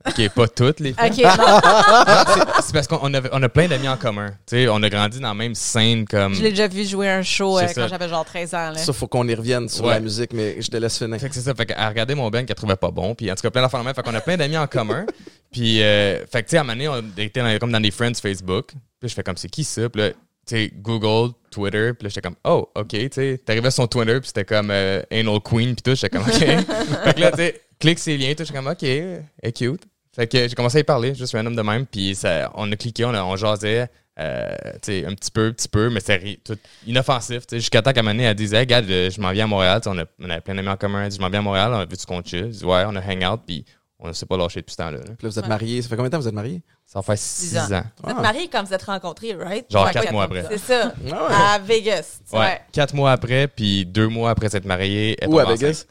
Ok, 0.07 0.29
pas 0.29 0.47
toutes 0.47 0.79
les 0.79 0.93
filles. 0.93 1.25
OK, 1.25 1.37
non, 1.37 1.59
C'est- 2.61 2.71
parce 2.71 2.87
qu'on 2.87 3.13
avait- 3.13 3.29
on 3.33 3.41
a 3.43 3.49
plein 3.49 3.67
d'amis 3.67 3.89
en 3.89 3.97
commun. 3.97 4.29
Tu 4.45 4.55
sais, 4.55 4.67
on 4.69 4.81
a 4.83 4.89
grandi 4.89 5.19
dans 5.19 5.29
la 5.29 5.33
même 5.33 5.55
scène 5.55 6.05
comme. 6.07 6.33
je 6.35 6.43
l'ai 6.43 6.51
déjà 6.51 6.67
vu 6.67 6.85
jouer 6.85 7.09
un 7.09 7.23
show 7.23 7.57
euh, 7.57 7.67
quand 7.75 7.87
j'avais 7.89 8.07
genre 8.07 8.23
13 8.23 8.53
ans. 8.53 8.69
Là. 8.71 8.77
Ça, 8.77 8.93
faut 8.93 9.07
qu'on 9.07 9.27
y 9.27 9.33
revienne 9.33 9.67
sur 9.67 9.85
Ouais. 9.85 9.95
la 9.95 9.99
musique, 9.99 10.31
mais 10.33 10.61
je 10.61 10.69
te 10.69 10.77
laisse 10.77 10.97
finir. 10.97 11.19
Fait 11.19 11.27
que 11.29 11.35
c'est 11.35 11.41
ça. 11.41 11.53
Fait 11.55 11.65
qu'elle 11.65 11.85
regardait 11.87 12.15
mon 12.15 12.29
band 12.29 12.45
qu'elle 12.45 12.55
trouvait 12.55 12.75
pas 12.77 12.91
bon. 12.91 13.15
Puis 13.15 13.29
en 13.31 13.35
tout 13.35 13.41
cas, 13.41 13.49
plein 13.49 13.63
d'enfants 13.63 13.79
de 13.79 13.83
même. 13.85 13.95
Fait 13.95 14.03
qu'on 14.03 14.13
a 14.15 14.21
plein 14.21 14.37
d'amis 14.37 14.57
en 14.57 14.67
commun. 14.67 15.05
Puis, 15.51 15.81
euh, 15.81 16.19
fait 16.31 16.43
que 16.43 16.49
tu 16.49 16.51
sais, 16.51 16.57
à 16.57 16.61
un 16.61 16.63
moment 16.63 16.73
donné, 16.73 16.87
on 16.87 17.21
était 17.21 17.41
dans- 17.41 17.57
comme 17.59 17.71
dans 17.71 17.79
des 17.81 17.91
friends 17.91 18.13
Facebook. 18.21 18.67
Puis 18.99 19.09
je 19.09 19.13
fais 19.15 19.23
comme, 19.23 19.37
c'est 19.37 19.49
qui 19.49 19.63
ça? 19.63 19.89
Puis 19.89 20.01
là, 20.01 20.09
sais, 20.55 20.71
Google, 20.75 21.33
Twitter. 21.51 21.93
Puis 21.93 22.03
là, 22.05 22.09
j'étais 22.09 22.21
comme, 22.21 22.35
oh, 22.43 22.69
OK, 22.75 22.89
tu 22.89 23.09
sais. 23.11 23.39
T'arrivais 23.45 23.71
sur 23.71 23.83
son 23.83 23.87
Twitter, 23.87 24.19
puis 24.19 24.27
c'était 24.27 24.45
comme 24.45 24.69
euh, 24.71 25.01
Anal 25.11 25.39
Queen, 25.41 25.75
puis 25.75 25.83
tout. 25.83 25.95
J'étais 25.95 26.09
comme, 26.09 26.27
OK. 26.27 26.33
fait 27.03 27.13
que 27.15 27.19
là, 27.19 27.31
tu 27.31 27.37
sais, 27.37 27.61
clique 27.79 27.99
ces 27.99 28.17
liens, 28.17 28.33
tout. 28.33 28.43
J'étais 28.43 28.53
comme, 28.57 28.67
OK, 28.67 28.83
elle 28.83 29.23
est 29.43 29.51
cute. 29.51 29.83
Fait 30.15 30.27
que 30.27 30.47
j'ai 30.47 30.55
commencé 30.55 30.77
à 30.77 30.81
y 30.81 30.83
parler, 30.83 31.13
juste 31.13 31.33
random 31.33 31.55
de 31.55 31.61
même. 31.61 31.85
Puis 31.85 32.15
ça, 32.15 32.51
on 32.55 32.71
a 32.71 32.75
cliqué, 32.75 33.05
on, 33.05 33.13
a, 33.13 33.23
on 33.23 33.35
jasait. 33.35 33.87
euh, 34.19 34.49
tu 34.81 35.01
sais, 35.01 35.05
un 35.05 35.13
petit 35.13 35.29
peu, 35.29 35.53
petit 35.53 35.67
peu, 35.67 35.91
mais 35.91 35.99
c'était 35.99 36.39
tout 36.43 36.57
inoffensif. 36.87 37.45
tu 37.45 37.55
sais, 37.55 37.59
Jusqu'à 37.59 37.83
temps 37.83 37.93
qu'à 37.93 37.99
un 37.99 38.03
moment 38.03 38.15
donné, 38.15 38.23
elle 38.23 38.33
disait, 38.35 38.55
hey, 38.57 38.61
regarde, 38.63 38.85
je, 38.87 39.11
je 39.11 39.21
m'en 39.21 39.31
viens 39.31 39.43
à 39.43 39.47
Montréal. 39.47 39.79
On, 39.85 39.95
a, 39.99 40.05
on 40.19 40.29
avait 40.29 40.41
plein 40.41 40.55
d'amis 40.55 40.69
en 40.69 40.75
commun. 40.77 41.03
Elle 41.03 41.09
dit, 41.09 41.17
je 41.17 41.21
m'en 41.21 41.29
viens 41.29 41.39
à 41.39 41.43
Montréal, 41.43 41.71
on 41.71 41.77
a 41.79 41.85
vu 41.85 41.95
chill. 42.25 42.45
Je 42.45 42.57
dis, 42.57 42.65
ouais, 42.65 42.83
on 42.87 42.95
a 42.95 42.99
hang 43.01 43.23
out, 43.31 43.41
puis 43.45 43.63
on 43.99 44.07
ne 44.09 44.13
s'est 44.13 44.25
pas 44.25 44.37
lâché 44.37 44.59
depuis 44.61 44.71
ce 44.73 44.77
temps-là. 44.77 44.97
là. 44.99 45.03
Puis 45.05 45.15
là, 45.25 45.29
vous 45.29 45.39
êtes 45.39 45.47
mariés. 45.47 45.81
Ça 45.81 45.89
fait 45.89 45.95
combien 45.95 46.09
de 46.09 46.13
temps 46.15 46.19
vous 46.21 46.27
êtes 46.27 46.33
mariés? 46.33 46.61
Ça 46.85 47.01
faire 47.01 47.17
six 47.17 47.57
ans. 47.57 47.61
ans. 47.63 47.83
Vous 48.03 48.09
êtes 48.11 48.15
Ah. 48.19 48.21
mariés 48.21 48.47
quand 48.51 48.63
vous 48.63 48.73
êtes 48.73 48.83
rencontrés, 48.83 49.33
right? 49.33 49.65
Genre 49.69 49.85
Ouais, 49.85 49.91
quatre 49.91 50.11
mois 50.11 50.23
après. 50.25 50.45
C'est 50.49 50.57
ça. 50.59 50.93
Ah 51.11 51.13
ouais. 51.27 51.35
À 51.55 51.59
Vegas. 51.59 52.19
Ouais. 52.31 52.61
Quatre 52.71 52.93
mois 52.93 53.11
après, 53.11 53.47
puis 53.47 53.85
deux 53.85 54.07
mois 54.07 54.29
après 54.29 54.49
s'être 54.49 54.65
marié. 54.65 55.17
elle 55.21 55.29
Où 55.29 55.39
à 55.39 55.45
Vegas? 55.45 55.69
enceinte. 55.69 55.87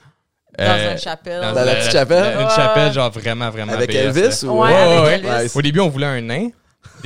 Dans 0.59 0.65
Euh, 0.65 0.93
une 0.93 0.99
chapelle. 0.99 1.41
dans 1.43 1.53
Dans 1.53 1.65
la 1.65 1.75
petite 1.75 1.93
chapelle? 1.93 2.33
Une 2.39 2.45
Ouais. 2.47 2.51
chapelle, 2.57 2.93
genre 2.93 3.11
vraiment, 3.11 3.51
vraiment. 3.51 3.73
Avec 3.75 3.95
Elvis 3.95 4.43
ou? 4.45 4.53
Ouais, 4.53 4.71
Ouais, 4.71 4.75
avec 4.75 5.05
ouais, 5.05 5.15
Elvis. 5.31 5.43
Nice. 5.45 5.57
Au 5.57 5.61
début, 5.63 5.81
on 5.81 5.89
voulait 5.91 6.07
un 6.07 6.21
nain 6.23 6.49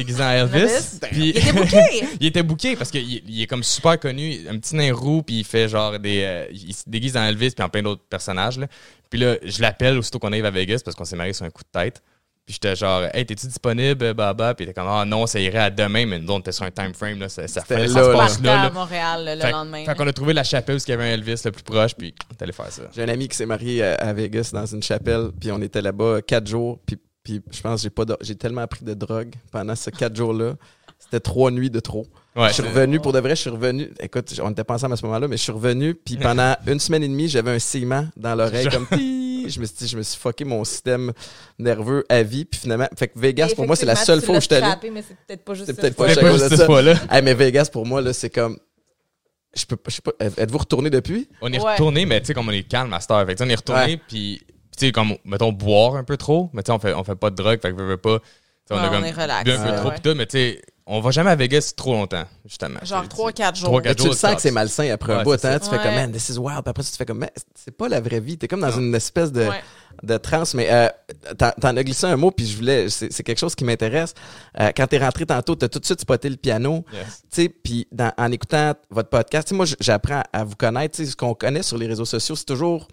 déguisé 0.05 0.23
en 0.23 0.31
Elvis. 0.31 0.99
Puis 1.11 1.31
Il 1.31 1.39
était 1.39 1.53
booké. 1.61 2.05
il 2.21 2.27
était 2.27 2.43
booké 2.43 2.77
parce 2.77 2.91
qu'il 2.91 3.23
il 3.29 3.43
est 3.43 3.47
comme 3.47 3.63
super 3.63 3.99
connu, 3.99 4.39
un 4.49 4.59
petit 4.59 4.75
nain 4.77 4.93
roux, 4.95 5.23
puis 5.23 5.41
il 5.41 5.45
fait 5.45 5.69
genre 5.69 5.99
des. 5.99 6.23
euh, 6.25 6.47
il 6.53 6.75
se 6.75 6.85
déguise 6.87 7.17
en 7.17 7.25
Elvis, 7.25 7.51
puis 7.51 7.65
en 7.65 7.69
plein 7.69 7.83
d'autres 7.83 8.03
personnages. 8.09 8.59
Là. 8.59 8.67
Puis 9.09 9.19
là, 9.21 9.37
je 9.43 9.61
l'appelle 9.61 9.99
aussitôt 9.99 10.19
qu'on 10.19 10.33
arrive 10.33 10.45
à 10.47 10.51
Vegas 10.51 10.81
parce 10.85 10.97
qu'on 10.97 11.05
s'est 11.05 11.17
marié 11.17 11.33
sur 11.33 11.45
un 11.45 11.51
coup 11.51 11.63
de 11.63 11.79
tête. 11.81 12.03
Puis 12.47 12.55
j'étais 12.55 12.75
genre, 12.75 13.03
hey, 13.15 13.25
t'es-tu 13.25 13.47
disponible, 13.47 14.13
Baba? 14.15 14.55
Puis 14.55 14.65
il 14.65 14.69
était 14.71 14.81
comme, 14.81 14.89
ah 14.91 15.05
non, 15.05 15.27
ça 15.27 15.39
irait 15.39 15.59
à 15.59 15.71
demain, 15.71 16.05
mais 16.07 16.19
nous, 16.19 16.33
on 16.33 16.41
était 16.41 16.51
sur 16.51 16.65
un 16.65 16.71
time 16.73 16.93
frame, 16.95 17.21
là, 17.21 17.29
ça, 17.29 17.47
ça 17.47 17.61
fallait 17.63 17.87
là, 17.87 17.93
ça 17.95 18.05
se 18.05 18.17
passe 18.17 18.43
là. 18.43 18.63
à. 18.63 18.71
Montréal 18.71 19.25
le 19.37 19.41
Fait, 19.41 19.51
lendemain. 19.53 19.85
fait 19.85 19.95
qu'on 19.95 20.07
a 20.09 20.13
trouvé 20.13 20.33
la 20.33 20.43
chapelle 20.43 20.77
où 20.77 20.81
il 20.85 20.91
y 20.91 20.93
avait 20.93 21.05
un 21.05 21.15
Elvis 21.15 21.43
le 21.45 21.53
plus 21.53 21.63
proche, 21.63 21.95
puis 21.95 22.13
on 22.29 22.43
allait 22.43 22.53
faire 22.53 22.73
ça. 22.73 22.83
J'ai 22.93 23.03
un 23.05 23.09
ami 23.09 23.29
qui 23.29 23.37
s'est 23.37 23.47
marié 23.47 23.85
à, 23.85 23.95
à 23.97 24.13
Vegas 24.13 24.51
dans 24.53 24.67
une 24.67 24.83
chapelle, 24.83 25.29
puis 25.39 25.53
on 25.53 25.61
était 25.61 25.83
là-bas 25.83 26.23
quatre 26.23 26.49
jours, 26.49 26.81
puis, 26.85 26.97
puis 27.23 27.43
je 27.51 27.61
pense 27.61 27.81
que 27.81 27.83
j'ai 27.85 27.91
pas 27.91 28.05
de- 28.05 28.17
j'ai 28.21 28.35
tellement 28.35 28.67
pris 28.67 28.85
de 28.85 28.95
drogue 28.95 29.35
pendant 29.53 29.75
ces 29.75 29.91
quatre 29.93 30.17
jours-là. 30.17 30.55
C'était 30.99 31.21
trois 31.21 31.51
nuits 31.51 31.71
de 31.71 31.81
trop. 31.81 32.07
Ouais. 32.37 32.49
Je 32.49 32.55
suis 32.55 32.63
revenu, 32.63 33.01
pour 33.01 33.13
de 33.13 33.19
vrai, 33.21 33.31
je 33.31 33.41
suis 33.41 33.51
revenu. 33.51 33.91
Écoute, 34.01 34.33
on 34.43 34.51
n'était 34.51 34.65
pas 34.65 34.75
ensemble 34.75 34.93
à 34.93 34.97
ce 34.97 35.05
moment-là, 35.07 35.29
mais 35.29 35.37
je 35.39 35.43
suis 35.43 35.53
revenu, 35.53 35.95
puis 35.95 36.17
pendant 36.23 36.55
une 36.67 36.79
semaine 36.79 37.03
et 37.03 37.09
demie, 37.09 37.29
j'avais 37.29 37.51
un 37.53 37.59
ciment 37.59 38.07
dans 38.17 38.35
l'oreille, 38.35 38.69
comme 38.69 38.87
je 38.91 39.59
me 39.61 39.65
suis 39.65 39.77
dit, 39.79 39.89
je 39.89 39.97
me 39.97 40.03
suis 40.03 40.19
fucké 40.21 40.45
mon 40.45 40.63
système 40.65 41.13
nerveux 41.59 42.05
à 42.11 42.23
vie, 42.23 42.45
puis 42.45 42.61
finalement, 42.61 42.87
fait 42.97 43.09
que 43.09 43.19
Vegas, 43.19 43.53
pour 43.57 43.67
moi, 43.67 43.75
c'est 43.77 43.87
la 43.87 43.97
seule 43.97 44.21
fois 44.21 44.37
où 44.37 44.41
je 44.41 44.45
suis 44.47 44.55
allé. 44.55 44.91
Mais 44.93 45.03
c'est 45.03 45.17
peut-être 45.27 45.45
pas 45.45 45.55
juste 45.55 45.67
C'est 45.67 45.75
peut-être 45.81 45.97
pas 45.97 46.11
à 46.11 46.15
cause 46.15 46.43
de 46.43 46.49
juste 46.49 46.57
ça. 46.57 46.67
fois-là. 46.67 46.95
Hey, 47.11 47.23
mais 47.23 47.35
Vegas, 47.35 47.69
pour 47.73 47.87
moi, 47.87 48.01
là, 48.03 48.13
c'est 48.13 48.31
comme. 48.31 48.59
Je 49.57 49.65
peux 49.65 49.77
pas, 49.77 49.91
je 49.91 49.97
sais 49.97 50.03
pas. 50.03 50.13
Êtes-vous 50.21 50.59
retourné 50.59 50.91
depuis? 50.91 51.29
On 51.43 51.53
est 51.53 51.61
Ouais. 51.61 51.73
retourné, 51.73 52.07
mais 52.07 52.21
tu 52.21 52.27
sais, 52.29 52.35
comme 52.35 52.49
on 52.49 52.53
est 52.53 52.63
calme 52.63 52.93
à 52.93 53.01
cette 53.01 53.11
heure. 53.11 53.27
Fait 53.27 53.35
que, 53.35 53.39
tu 53.39 53.45
sais, 53.45 53.49
on 53.49 53.53
est 53.53 53.57
retourné, 53.57 53.81
Ouais. 53.95 54.01
puis, 54.07 54.41
tu 54.81 54.87
sais, 54.87 54.93
comme, 54.93 55.15
mettons, 55.25 55.53
boire 55.53 55.97
un 55.97 56.05
peu 56.05 56.17
trop, 56.17 56.51
mais 56.53 56.63
tu 56.63 56.67
sais, 56.69 56.73
on 56.73 56.79
fait, 56.79 56.95
on 56.95 57.05
fait 57.05 57.15
pas 57.15 57.31
de 57.31 57.37
drogue, 57.37 57.61
fait 57.61 57.71
que, 57.71 57.77
veux, 57.77 57.87
veux 57.87 57.97
pas. 57.97 58.19
Ouais, 58.71 58.77
a 58.79 58.89
on 58.89 58.93
comme 58.93 59.05
est 59.05 59.11
relax, 59.11 59.45
bu 59.45 59.51
un 59.51 59.63
peu 59.65 59.71
ouais, 59.71 59.77
trop, 59.77 59.91
pis 59.91 60.01
tout, 60.01 60.15
mais 60.15 60.27
tu 60.27 60.39
sais, 60.39 60.63
on 60.87 61.01
va 61.01 61.11
jamais 61.13 61.31
à 61.31 61.37
Vegas 61.37 61.73
trop 61.77 61.93
longtemps, 61.93 62.25
justement. 62.45 62.81
Genre 62.83 63.03
C'est- 63.03 63.09
3-4 63.17 63.57
jours. 63.57 63.69
Trois, 63.69 63.81
Mais 63.81 63.89
quatre 63.89 64.03
tu 64.03 64.09
le 64.09 64.13
sens 64.13 64.35
que 64.35 64.41
c'est 64.41 64.51
malsain 64.51 64.91
après 64.91 65.13
un 65.13 65.23
bout, 65.23 65.39
c'est 65.39 65.47
hein? 65.49 65.59
Tu 65.61 65.69
fais 65.71 65.77
comme, 65.79 65.95
man, 65.95 66.11
this 66.11 66.29
is 66.31 66.39
wild. 66.39 66.63
Puis 66.63 66.71
après 66.71 66.83
ça, 66.83 66.91
tu 66.91 66.97
fais 66.97 67.07
comme, 67.07 67.19
man, 67.19 67.31
c'est 67.55 67.77
pas 67.77 67.89
la 67.89 68.01
vraie 68.01 68.19
vie. 68.21 68.39
T'es 68.39 68.49
comme 68.49 68.61
dans 68.61 68.71
Non. 68.71 68.79
une 68.79 68.95
espèce 68.97 69.31
de, 69.31 69.43
Ouais. 69.43 69.61
de 70.03 70.17
transe. 70.17 70.55
Mais 70.55 70.69
euh, 70.71 70.89
t'en, 71.37 71.77
as 71.77 71.85
glissé 71.85 72.07
un 72.07 72.17
mot, 72.17 72.33
puis 72.33 72.45
je 72.47 72.57
voulais, 72.57 72.89
c'est, 72.91 73.09
quelque 73.23 73.39
chose 73.39 73.55
qui 73.55 73.65
m'intéresse. 73.65 74.15
Euh, 74.59 74.71
quand 74.77 74.87
t'es 74.89 74.99
rentré 74.99 75.27
tantôt, 75.27 75.55
t'as 75.55 75.69
tout 75.69 75.79
de 75.79 75.85
suite 75.85 76.01
spoté 76.01 76.29
le 76.29 76.37
piano. 76.37 76.85
Yes. 76.93 77.23
Tu 77.33 77.43
sais, 77.43 77.49
puis 77.49 77.87
en 78.19 78.33
écoutant 78.33 78.75
votre 78.91 79.11
podcast, 79.11 79.53
moi, 79.53 79.67
j'apprends 79.81 80.23
à 80.33 80.43
vous 80.45 80.57
connaître. 80.57 80.97
Tu 80.97 81.05
sais, 81.05 81.11
ce 81.13 81.17
qu'on 81.17 81.35
connaît 81.35 81.63
sur 81.63 81.79
les 81.79 81.87
réseaux 81.87 82.05
sociaux, 82.05 82.35
c'est 82.35 82.47
toujours 82.47 82.89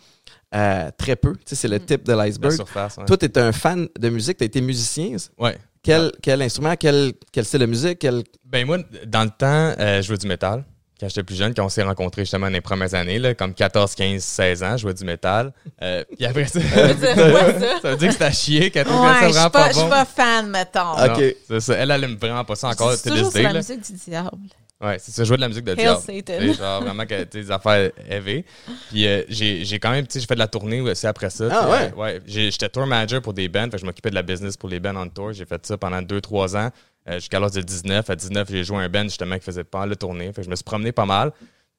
euh, 0.56 0.90
très 0.98 1.16
peu. 1.16 1.34
Tu 1.36 1.42
sais, 1.46 1.56
c'est 1.56 1.68
le 1.68 1.80
tip 1.80 2.04
de 2.04 2.14
La 2.14 2.26
l'iceberg. 2.26 2.54
surface, 2.56 2.98
ouais. 2.98 3.06
Toi, 3.06 3.18
t'es 3.18 3.38
un 3.38 3.52
fan 3.52 3.88
de 4.00 4.10
musique, 4.10 4.38
t'as 4.38 4.46
été 4.46 4.62
musicien. 4.62 5.16
Ouais. 5.38 5.58
Quel, 5.84 6.12
quel 6.22 6.42
instrument, 6.42 6.76
quel, 6.76 7.14
quel 7.32 7.46
style 7.46 7.60
de 7.62 7.66
musique, 7.66 8.00
quel... 8.00 8.24
Ben 8.46 8.66
moi, 8.66 8.78
dans 9.06 9.24
le 9.24 9.30
temps, 9.30 9.74
euh, 9.80 10.02
je 10.02 10.08
jouais 10.08 10.18
du 10.18 10.28
métal. 10.28 10.66
Quand 11.00 11.08
j'étais 11.08 11.22
plus 11.24 11.36
jeune, 11.36 11.54
quand 11.54 11.64
on 11.64 11.70
s'est 11.70 11.84
rencontrés 11.84 12.24
justement 12.24 12.48
dans 12.48 12.54
les 12.54 12.60
premières 12.62 12.96
années, 12.96 13.20
là, 13.20 13.36
comme 13.36 13.54
14, 13.54 13.94
15, 13.94 14.20
16 14.24 14.64
ans, 14.64 14.72
je 14.78 14.82
jouais 14.82 14.96
du 14.96 15.06
métal. 15.06 15.54
Euh, 15.84 16.04
puis 16.16 16.26
après 16.26 16.46
ça, 16.46 16.60
Ça 16.74 16.88
veut 16.88 16.94
dire 16.96 17.14
quoi, 17.16 17.40
ça? 17.60 17.82
ça 17.82 17.90
veut 17.92 17.98
dire 17.98 18.08
que 18.08 18.14
c'était 18.14 18.26
à 18.26 18.32
chier, 18.32 18.72
qu'elle 18.72 18.86
trouvait 18.86 19.08
Ouais, 19.08 19.14
ça 19.14 19.20
je 19.20 19.26
suis 19.26 19.34
vraiment 19.34 19.50
pas, 19.52 19.68
je 19.70 19.78
suis 19.78 19.90
pas 19.90 20.06
fan, 20.06 20.50
mettons. 20.50 20.94
Ok. 20.94 21.20
Non, 21.20 21.32
c'est 21.50 21.60
ça. 21.60 21.74
Elle, 21.76 21.92
elle 21.92 22.04
aime 22.04 22.16
vraiment 22.16 22.44
pas 22.44 22.56
ça 22.56 22.70
encore, 22.70 22.94
C'est 22.94 23.10
toujours 23.12 23.32
sur 23.32 23.44
la 23.44 23.54
musique 23.54 23.82
du 23.82 23.94
diable. 23.94 24.32
Ouais, 24.80 24.98
c'est 25.00 25.12
ça, 25.12 25.24
jouer 25.24 25.38
de 25.38 25.42
la 25.42 25.48
musique 25.48 25.64
de 25.64 25.72
Hail 25.72 25.78
diable. 25.78 26.02
C'est 26.40 26.54
genre 26.54 26.82
vraiment 26.84 27.06
que, 27.06 27.24
des 27.24 27.50
affaires 27.52 27.92
heavy. 28.10 28.44
Puis 28.90 29.08
euh, 29.08 29.24
j'ai 29.28 29.66
j'ai 29.66 29.80
quand 29.80 29.90
même, 29.90 30.06
tu 30.06 30.14
sais, 30.14 30.20
j'ai 30.20 30.28
fait 30.28 30.36
de 30.36 30.40
la 30.40 30.48
tournée 30.48 30.82
aussi 30.82 31.08
après 31.08 31.30
ça. 31.32 31.48
Ah 31.52 31.70
ouais? 31.72 31.92
euh, 31.92 31.96
ouais. 31.96 32.22
J'étais 32.28 32.70
tour 32.70 32.86
manager 32.86 33.22
pour 33.22 33.34
des 33.34 33.48
bands, 33.50 33.64
fait 33.66 33.72
que 33.72 33.78
je 33.80 33.86
m'occupais 33.86 34.10
de 34.12 34.16
la 34.16 34.22
business 34.22 34.56
pour 34.56 34.70
les 34.70 34.80
bands 34.80 34.96
on 34.96 35.10
tour. 35.10 35.34
J'ai 35.34 35.46
fait 35.46 35.66
ça 35.66 35.78
pendant 35.80 36.02
2-3 36.02 36.56
ans, 36.58 36.70
euh, 37.10 37.16
jusqu'à 37.16 37.40
l'âge 37.40 37.52
de 37.54 37.62
19. 37.62 38.08
À 38.10 38.16
19, 38.16 38.48
j'ai 38.52 38.64
joué 38.64 38.78
un 38.78 38.90
band 38.90 39.04
justement 39.04 39.36
qui 39.38 39.44
faisait 39.46 39.64
pas 39.64 39.80
mal 39.80 39.90
de 39.90 39.96
tournées. 39.96 40.28
Fait 40.28 40.42
que 40.42 40.44
je 40.44 40.50
me 40.50 40.56
suis 40.56 40.64
promené 40.64 40.92
pas 40.92 41.06
mal. 41.06 41.32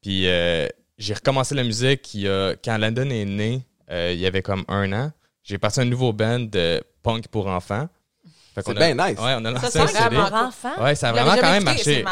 Puis 0.03 0.27
euh, 0.27 0.67
j'ai 0.99 1.15
recommencé 1.15 1.55
la 1.55 1.63
musique 1.65 2.15
il 2.15 2.23
y 2.23 2.29
a- 2.29 2.55
quand 2.65 2.77
Landon 2.79 3.11
est 3.11 3.25
né, 3.25 3.63
euh, 3.93 4.11
il 4.13 4.19
y 4.19 4.27
avait 4.27 4.43
comme 4.43 4.65
un 4.67 4.93
an. 4.93 5.13
J'ai 5.45 5.59
passé 5.59 5.81
un 5.81 5.85
nouveau 5.85 6.13
band 6.13 6.41
de 6.41 6.83
punk 7.05 7.29
pour 7.29 7.47
enfants. 7.47 7.89
C'est 8.65 8.75
bien 8.75 8.95
nice. 8.95 9.19
Ouais, 9.19 9.35
on 9.39 9.45
a 9.45 9.51
lancé 9.51 9.67
c'est 9.71 9.79
un 9.81 9.85
vraiment 9.87 10.51
CD. 10.51 10.83
Ouais, 10.83 10.95
ça 10.95 11.09
a 11.09 11.13
vraiment 11.13 11.35
quand 11.37 11.51
même 11.53 11.65
marché. 11.65 12.05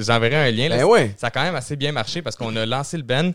J'enverrai 0.00 0.48
un 0.48 0.50
lien. 0.50 0.68
là. 0.68 0.76
Ben 0.78 0.84
ouais. 0.84 1.14
Ça 1.16 1.28
a 1.28 1.30
quand 1.30 1.42
même 1.42 1.54
assez 1.56 1.76
bien 1.76 1.92
marché 1.92 2.22
parce 2.22 2.36
qu'on 2.36 2.54
a 2.56 2.66
lancé 2.66 2.96
le 2.96 3.02
band 3.02 3.32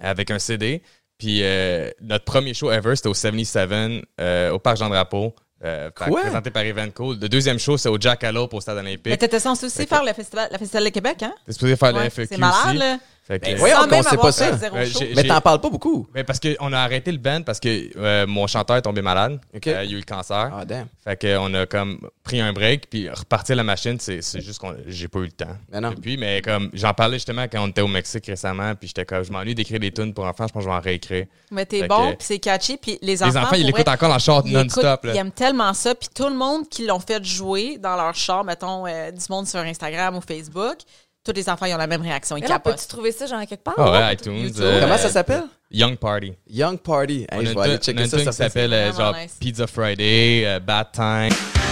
avec 0.00 0.30
un 0.30 0.38
CD. 0.38 0.82
Puis 1.18 1.40
euh, 1.42 1.90
notre 2.00 2.24
premier 2.24 2.54
show 2.54 2.70
ever, 2.72 2.96
c'était 2.96 3.08
au 3.08 3.14
77 3.14 3.70
euh, 4.20 4.50
au 4.52 4.58
Parc 4.58 4.78
Jean-Drapeau. 4.78 5.34
Euh, 5.62 5.90
Quoi? 5.94 6.22
présenté 6.22 6.50
par 6.50 6.62
Evenco. 6.62 7.12
Le 7.12 7.28
deuxième 7.28 7.58
show, 7.58 7.76
c'est 7.76 7.90
au 7.90 8.00
Jackalope 8.00 8.54
au 8.54 8.60
Stade 8.62 8.76
Mais 8.76 8.92
olympique. 8.92 9.18
t'étais 9.18 9.38
censé 9.40 9.66
aussi 9.66 9.86
faire 9.86 10.02
le 10.02 10.14
festival, 10.14 10.48
la 10.50 10.56
Festival 10.56 10.84
de 10.84 10.88
Québec, 10.88 11.22
hein? 11.22 11.34
T'es 11.44 11.52
supposé 11.52 11.76
faire 11.76 11.94
Ouais, 11.94 12.04
le 12.04 12.10
FEQ 12.10 12.28
c'est 12.32 12.38
malade, 12.38 12.54
aussi. 12.68 12.76
là. 12.78 12.98
Fait 13.30 13.38
que- 13.38 13.44
Ben 13.46 13.56
voyons 13.58 13.76
Sans 13.76 13.82
qu'on 13.84 13.90
même 13.90 14.02
sait 14.02 14.08
avoir 14.08 14.26
pas 14.26 14.32
fait 14.32 14.50
ça. 14.50 14.56
zéro 14.56 14.76
Ouais, 14.76 14.86
show. 14.86 14.98
j'ai- 14.98 15.14
Mais 15.14 15.22
t'en 15.24 15.40
parles 15.40 15.60
pas 15.60 15.70
beaucoup. 15.70 16.06
Ben, 16.12 16.24
parce 16.24 16.40
qu'on 16.40 16.72
a 16.72 16.78
arrêté 16.80 17.12
le 17.12 17.18
band 17.18 17.42
parce 17.42 17.60
que 17.60 17.96
euh, 17.96 18.26
mon 18.26 18.48
chanteur 18.48 18.76
est 18.78 18.82
tombé 18.82 19.02
malade. 19.02 19.38
OK. 19.54 19.68
Euh, 19.68 19.84
il 19.84 19.90
a 19.94 19.96
eu 19.96 19.96
le 19.98 20.02
cancer. 20.02 20.50
Ah, 20.52 20.64
damn. 20.64 20.88
Fait 21.04 21.16
qu'on 21.20 21.54
a 21.54 21.64
comme 21.66 22.00
pris 22.24 22.40
un 22.40 22.52
break, 22.52 22.90
puis 22.90 23.08
repartir 23.08 23.54
la 23.54 23.62
machine, 23.62 23.98
c'est 24.00 24.20
c'est 24.20 24.40
juste 24.40 24.58
qu'on 24.58 24.74
j'ai 24.86 25.06
pas 25.06 25.20
eu 25.20 25.26
le 25.26 25.30
temps. 25.32 25.56
Mais 25.70 25.80
non. 25.80 25.90
Depuis, 25.90 26.16
mais 26.16 26.42
comme 26.42 26.70
j'en 26.72 26.92
parlais 26.92 27.16
justement 27.18 27.44
quand 27.44 27.62
on 27.62 27.68
était 27.68 27.82
au 27.82 27.86
Mexique 27.88 28.26
récemment, 28.26 28.74
puis 28.74 28.88
j'étais 28.88 29.04
comme 29.04 29.22
je 29.22 29.30
m'ennuie 29.30 29.54
d'écrire 29.54 29.78
des 29.78 29.92
tunes 29.92 30.12
pour 30.12 30.24
enfants, 30.24 30.48
je 30.48 30.52
pense 30.52 30.64
que 30.64 30.68
je 30.68 30.68
vais 30.68 30.76
en 30.76 30.80
réécrire. 30.80 31.26
Mais 31.52 31.64
t'es 31.66 31.82
Fait 31.82 31.86
bon, 31.88 32.10
que- 32.10 32.16
puis 32.16 32.26
c'est 32.26 32.38
catchy, 32.40 32.76
puis 32.78 32.98
les 33.00 33.12
Les 33.12 33.22
enfants... 33.22 33.38
enfants, 33.42 33.54
ils 33.54 33.58
pour 33.60 33.66
l'écoutent 33.68 33.86
vrai, 33.86 33.94
encore 33.94 34.08
dans 34.08 34.14
le 34.16 34.20
char 34.20 34.42
ils 34.44 34.52
non-stop. 34.52 34.82
écoutent- 34.84 35.04
là. 35.04 35.14
Ils 35.14 35.18
aiment 35.18 35.30
tellement 35.30 35.72
ça, 35.72 35.94
puis 35.94 36.08
tout 36.12 36.26
le 36.28 36.34
monde 36.34 36.68
qui 36.68 36.84
l'ont 36.84 36.98
fait 37.00 37.24
jouer 37.24 37.78
dans 37.78 37.94
leur 37.96 38.14
char, 38.16 38.42
mettons, 38.44 38.86
euh, 38.88 39.12
du 39.12 39.20
monde 39.30 39.46
sur 39.46 39.60
Instagram 39.60 40.16
ou 40.16 40.20
Facebook, 40.20 40.78
tous 41.24 41.32
les 41.32 41.48
enfants, 41.48 41.66
ils 41.66 41.74
ont 41.74 41.78
la 41.78 41.86
même 41.86 42.02
réaction, 42.02 42.36
ils 42.36 42.42
capotent. 42.44 42.76
peux-tu 42.76 42.88
trouver 42.88 43.12
ça, 43.12 43.26
genre, 43.26 43.40
quelque 43.46 43.62
part? 43.62 43.74
Ah 43.76 43.92
ouais, 43.92 44.14
iTunes. 44.14 44.50
Euh, 44.58 44.80
Comment 44.80 44.96
ça 44.96 45.10
s'appelle? 45.10 45.44
Young 45.70 45.96
Party. 45.96 46.32
Young 46.48 46.78
Party. 46.78 47.26
Hey, 47.30 47.46
je 47.46 47.52
vais 47.54 47.60
aller 47.60 47.76
checker 47.78 48.06
ça. 48.06 48.18
ça 48.18 48.30
qui 48.30 48.36
s'appelle 48.36 48.72
euh, 48.72 48.90
vraiment 48.90 49.12
genre 49.12 49.22
nice. 49.22 49.36
Pizza 49.38 49.66
Friday, 49.66 50.44
euh, 50.46 50.60
Bad 50.60 50.92
Time. 50.92 51.69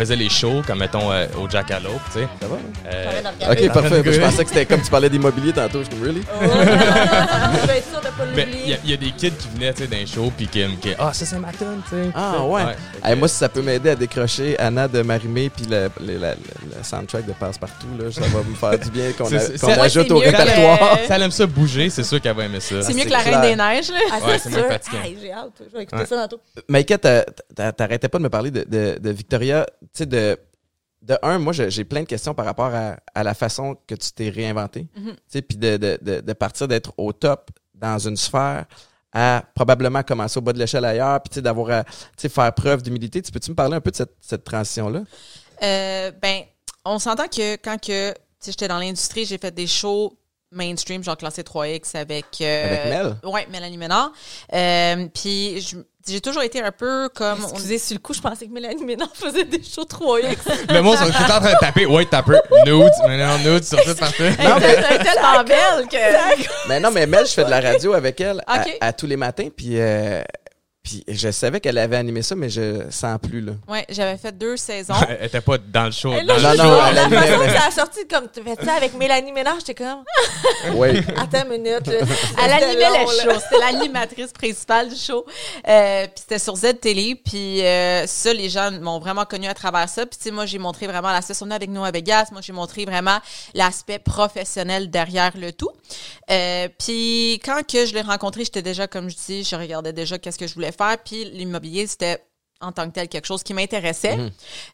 Faisait 0.00 0.16
les 0.16 0.28
shows, 0.28 0.62
comme 0.66 0.78
mettons 0.78 1.10
euh, 1.12 1.26
au 1.38 1.48
Jackalope, 1.48 2.00
tu 2.12 2.20
sais. 2.20 2.28
Ça 2.40 2.46
va? 2.48 2.56
euh, 2.92 3.52
Ok, 3.52 3.72
parfait. 3.72 4.02
Je 4.04 4.20
pensais 4.20 4.42
que 4.44 4.48
c'était 4.50 4.66
comme 4.66 4.82
tu 4.82 4.90
parlais 4.90 5.08
d'immobilier 5.10 5.52
tantôt. 5.52 5.80
Je 5.80 5.84
suis 5.84 5.94
comme, 5.94 6.02
really? 6.04 6.22
Je 6.40 7.66
vais 7.66 7.78
être 7.78 7.88
sûr 7.90 8.00
de 8.00 8.06
pas 8.06 8.24
ben, 8.34 8.48
il 8.52 8.70
y, 8.70 8.74
a- 8.74 8.78
il 8.84 8.90
y 8.90 8.94
a 8.94 8.96
des 8.96 9.10
kids 9.12 9.32
qui 9.32 9.48
venaient 9.54 9.72
tu 9.74 9.82
sais, 9.82 9.88
dans 9.88 9.96
les 9.96 10.06
shows, 10.06 10.32
puis 10.36 10.46
qui, 10.46 10.64
qui 10.80 10.90
ah, 10.98 11.12
ça 11.12 11.24
c'est 11.26 11.38
ma 11.38 11.52
tune, 11.52 11.80
tu 11.88 11.90
sais. 11.96 12.10
Ah, 12.14 12.42
ouais. 12.44 12.62
Hey, 13.04 13.12
que- 13.14 13.18
moi, 13.18 13.28
si 13.28 13.36
ça 13.36 13.48
peut 13.48 13.62
m'aider 13.62 13.90
à 13.90 13.94
décrocher 13.96 14.58
Anna 14.58 14.88
de 14.88 15.02
Marimé 15.02 15.50
puis 15.50 15.66
soundtrack 16.82 17.26
de 17.26 17.32
Passe-Partout, 17.32 17.86
là, 17.98 18.10
ça 18.12 18.20
va 18.22 18.42
me 18.42 18.54
faire 18.54 18.78
du 18.78 18.90
bien 18.90 19.12
qu'on 19.12 19.26
c'est- 19.26 19.64
ajoute 19.64 20.10
au 20.10 20.18
répertoire. 20.18 20.98
Si 21.06 21.12
elle 21.12 21.22
aime 21.22 21.30
ça 21.30 21.46
bouger, 21.46 21.90
c'est 21.90 22.02
sûr 22.04 22.20
qu'elle 22.20 22.36
va 22.36 22.44
aimer 22.44 22.60
ça. 22.60 22.82
C'est 22.82 22.94
mieux 22.94 23.04
que 23.04 23.10
la. 23.10 23.18
Reine 23.20 23.40
des 23.42 23.56
Neiges. 23.56 23.90
Ah, 24.12 24.26
Ouais, 24.26 24.38
c'est 24.38 24.50
moins 24.50 24.58
sûr. 24.60 24.68
fatigant. 24.68 24.98
J'ai 25.20 25.32
hâte. 25.32 25.62
Je 25.70 25.76
vais 25.76 25.82
écouter 25.82 26.00
Ouais. 26.02 26.06
ça 26.06 26.16
tantôt. 26.16 26.40
Maïka, 26.68 26.98
t'arrêtais 26.98 28.08
pas 28.08 28.18
de 28.18 28.22
me 28.24 28.30
parler 28.30 28.50
de, 28.50 28.64
de, 28.64 28.98
de 28.98 29.10
Victoria. 29.10 29.66
Tu 29.82 29.88
sais, 29.94 30.06
de, 30.06 30.38
de 31.02 31.16
un, 31.22 31.38
moi, 31.38 31.52
j'ai 31.52 31.84
plein 31.84 32.00
de 32.02 32.06
questions 32.06 32.34
par 32.34 32.44
rapport 32.44 32.74
à, 32.74 32.96
à 33.14 33.22
la 33.22 33.34
façon 33.34 33.76
que 33.86 33.94
tu 33.94 34.12
t'es 34.12 34.28
réinventé. 34.30 34.86
Mhm. 34.96 35.12
Tu 35.12 35.16
sais, 35.28 35.42
puis 35.42 35.56
de, 35.56 35.76
de, 35.76 35.98
de, 36.02 36.20
de 36.20 36.32
partir 36.32 36.68
d'être 36.68 36.92
au 36.96 37.12
top 37.12 37.50
dans 37.74 37.98
une 37.98 38.16
sphère 38.16 38.64
à 39.12 39.42
probablement 39.54 40.02
commencer 40.04 40.38
au 40.38 40.40
bas 40.42 40.52
de 40.52 40.58
l'échelle 40.58 40.84
ailleurs, 40.84 41.20
puis 41.20 41.30
tu 41.30 41.34
sais, 41.36 41.42
d'avoir 41.42 41.70
à 41.70 41.84
tu 41.84 41.90
sais, 42.16 42.28
faire 42.28 42.52
preuve 42.54 42.82
d'humilité. 42.82 43.20
Tu 43.22 43.32
peux-tu 43.32 43.50
me 43.50 43.56
parler 43.56 43.74
un 43.76 43.80
peu 43.80 43.90
de 43.90 43.96
cette, 43.96 44.14
cette 44.20 44.44
transition-là? 44.44 45.00
Euh, 45.62 46.12
ben, 46.22 46.42
on 46.84 46.98
s'entend 46.98 47.26
que 47.28 47.56
quand 47.56 47.78
que, 47.80 48.10
tu 48.12 48.16
sais, 48.40 48.50
j'étais 48.52 48.68
dans 48.68 48.78
l'industrie, 48.78 49.24
j'ai 49.24 49.38
fait 49.38 49.54
des 49.54 49.66
shows 49.66 50.16
mainstream, 50.52 51.02
genre 51.04 51.16
classé 51.16 51.42
3X 51.42 51.96
avec... 51.96 52.24
euh, 52.40 52.66
Avec 52.66 52.84
Mel? 52.86 53.16
Ouais, 53.24 53.46
Mélanie 53.52 53.76
Ménard. 53.78 54.10
Euh, 54.52 55.06
Puis 55.14 55.60
je- 55.60 55.76
j'ai 56.08 56.20
toujours 56.20 56.42
été 56.42 56.60
un 56.60 56.72
peu 56.72 57.08
comme... 57.14 57.44
on- 57.44 57.48
Excusez, 57.50 57.78
sur 57.78 57.94
le 57.94 58.00
coup, 58.00 58.14
je 58.14 58.20
pensais 58.20 58.46
que 58.46 58.52
Mélanie 58.52 58.82
Ménard 58.84 59.14
faisait 59.14 59.44
des 59.44 59.62
shows 59.62 59.84
3X. 59.84 60.38
Le 60.72 60.80
monde, 60.80 60.96
ils 61.00 61.06
sont 61.06 61.12
tout 61.12 61.22
le 61.22 61.28
temps 61.28 61.36
en 61.36 61.40
train 61.40 61.52
de 61.52 61.58
taper, 61.60 61.86
ouais, 61.86 62.04
taper, 62.06 62.40
nudes, 62.66 62.90
maintenant 63.06 63.38
nudes, 63.38 63.62
sur 63.64 63.80
tout 63.84 63.94
partout. 63.94 64.22
Non, 64.22 64.58
mais, 64.58 64.76
Elle 64.90 65.00
est 65.00 65.04
tellement 65.04 65.44
belle 65.44 65.86
que... 65.88 66.68
mais 66.68 66.80
non, 66.80 66.90
mais 66.90 67.06
Mel, 67.06 67.26
je 67.26 67.32
fais 67.32 67.44
de 67.44 67.50
la 67.50 67.60
radio 67.60 67.92
avec 67.92 68.20
elle 68.20 68.42
à 68.80 68.92
tous 68.92 69.06
les 69.06 69.16
matins, 69.16 69.48
puis, 69.54 69.78
euh, 69.78 70.22
puis 70.82 71.04
je 71.08 71.30
savais 71.30 71.60
qu'elle 71.60 71.78
avait 71.78 71.96
animé 71.96 72.22
ça, 72.22 72.34
mais 72.34 72.48
je 72.48 72.88
sens 72.90 73.18
plus, 73.22 73.40
là. 73.40 73.52
Ouais, 73.68 73.84
j'avais 73.88 74.16
fait 74.16 74.36
deux 74.36 74.56
saisons. 74.56 74.94
Elle 75.08 75.26
était 75.26 75.40
pas 75.40 75.58
dans 75.58 75.84
le 75.84 75.90
show. 75.90 76.12
Et 76.12 76.24
dans 76.24 76.36
là, 76.38 76.52
le 76.52 76.58
Non, 76.58 76.64
non, 76.64 76.76
show. 76.78 76.84
elle 76.90 76.98
animait, 76.98 77.46
que 77.46 77.52
ça 77.52 77.66
a 77.66 77.70
sorti 77.70 78.00
comme 78.08 78.28
tu 78.32 78.42
fais 78.42 78.64
ça 78.64 78.74
avec 78.74 78.94
Mélanie 78.94 79.32
Ménard, 79.32 79.56
j'étais 79.60 79.74
comme 79.74 80.04
Oui. 80.74 80.98
attends 81.16 81.42
une 81.44 81.62
minute. 81.62 81.86
là. 81.86 81.94
Elle 82.44 82.52
animait 82.52 82.88
long, 82.88 83.10
le 83.10 83.26
là. 83.26 83.34
show. 83.34 83.40
C'était 83.40 83.58
l'animatrice 83.72 84.32
principale 84.32 84.88
du 84.88 84.96
show. 84.96 85.24
Euh, 85.68 86.04
puis 86.06 86.14
c'était 86.16 86.38
sur 86.38 86.56
Z 86.56 86.80
Télé. 86.80 87.14
Puis 87.14 87.62
euh, 87.64 88.06
ça, 88.06 88.32
les 88.32 88.48
gens 88.48 88.70
m'ont 88.72 88.98
vraiment 88.98 89.24
connu 89.24 89.46
à 89.48 89.54
travers 89.54 89.88
ça. 89.88 90.06
Puis 90.06 90.16
tu 90.18 90.24
sais, 90.24 90.30
moi, 90.30 90.46
j'ai 90.46 90.58
montré 90.58 90.86
vraiment 90.86 91.10
l'aspect 91.10 91.34
on 91.42 91.50
est 91.50 91.54
avec 91.54 91.70
nous 91.70 91.84
à 91.84 91.90
Vegas. 91.90 92.28
Moi, 92.32 92.40
j'ai 92.40 92.52
montré 92.52 92.84
vraiment 92.84 93.18
l'aspect 93.54 93.98
professionnel 93.98 94.90
derrière 94.90 95.32
le 95.36 95.52
tout. 95.52 95.70
Euh, 96.30 96.68
puis 96.78 97.40
quand 97.44 97.60
que 97.66 97.86
je 97.86 97.94
l'ai 97.94 98.02
rencontré, 98.02 98.44
j'étais 98.44 98.62
déjà, 98.62 98.86
comme 98.86 99.08
je 99.10 99.16
dis, 99.26 99.44
je 99.44 99.56
regardais 99.56 99.92
déjà 99.92 100.18
qu'est-ce 100.18 100.38
que 100.38 100.46
je 100.46 100.54
voulais 100.54 100.72
faire. 100.72 100.79
Puis 101.04 101.24
l'immobilier, 101.24 101.86
c'était 101.86 102.24
en 102.60 102.72
tant 102.72 102.86
que 102.88 102.94
tel 102.94 103.08
quelque 103.08 103.26
chose 103.26 103.42
qui 103.42 103.54
m'intéressait. 103.54 104.16
Mhm. 104.16 104.30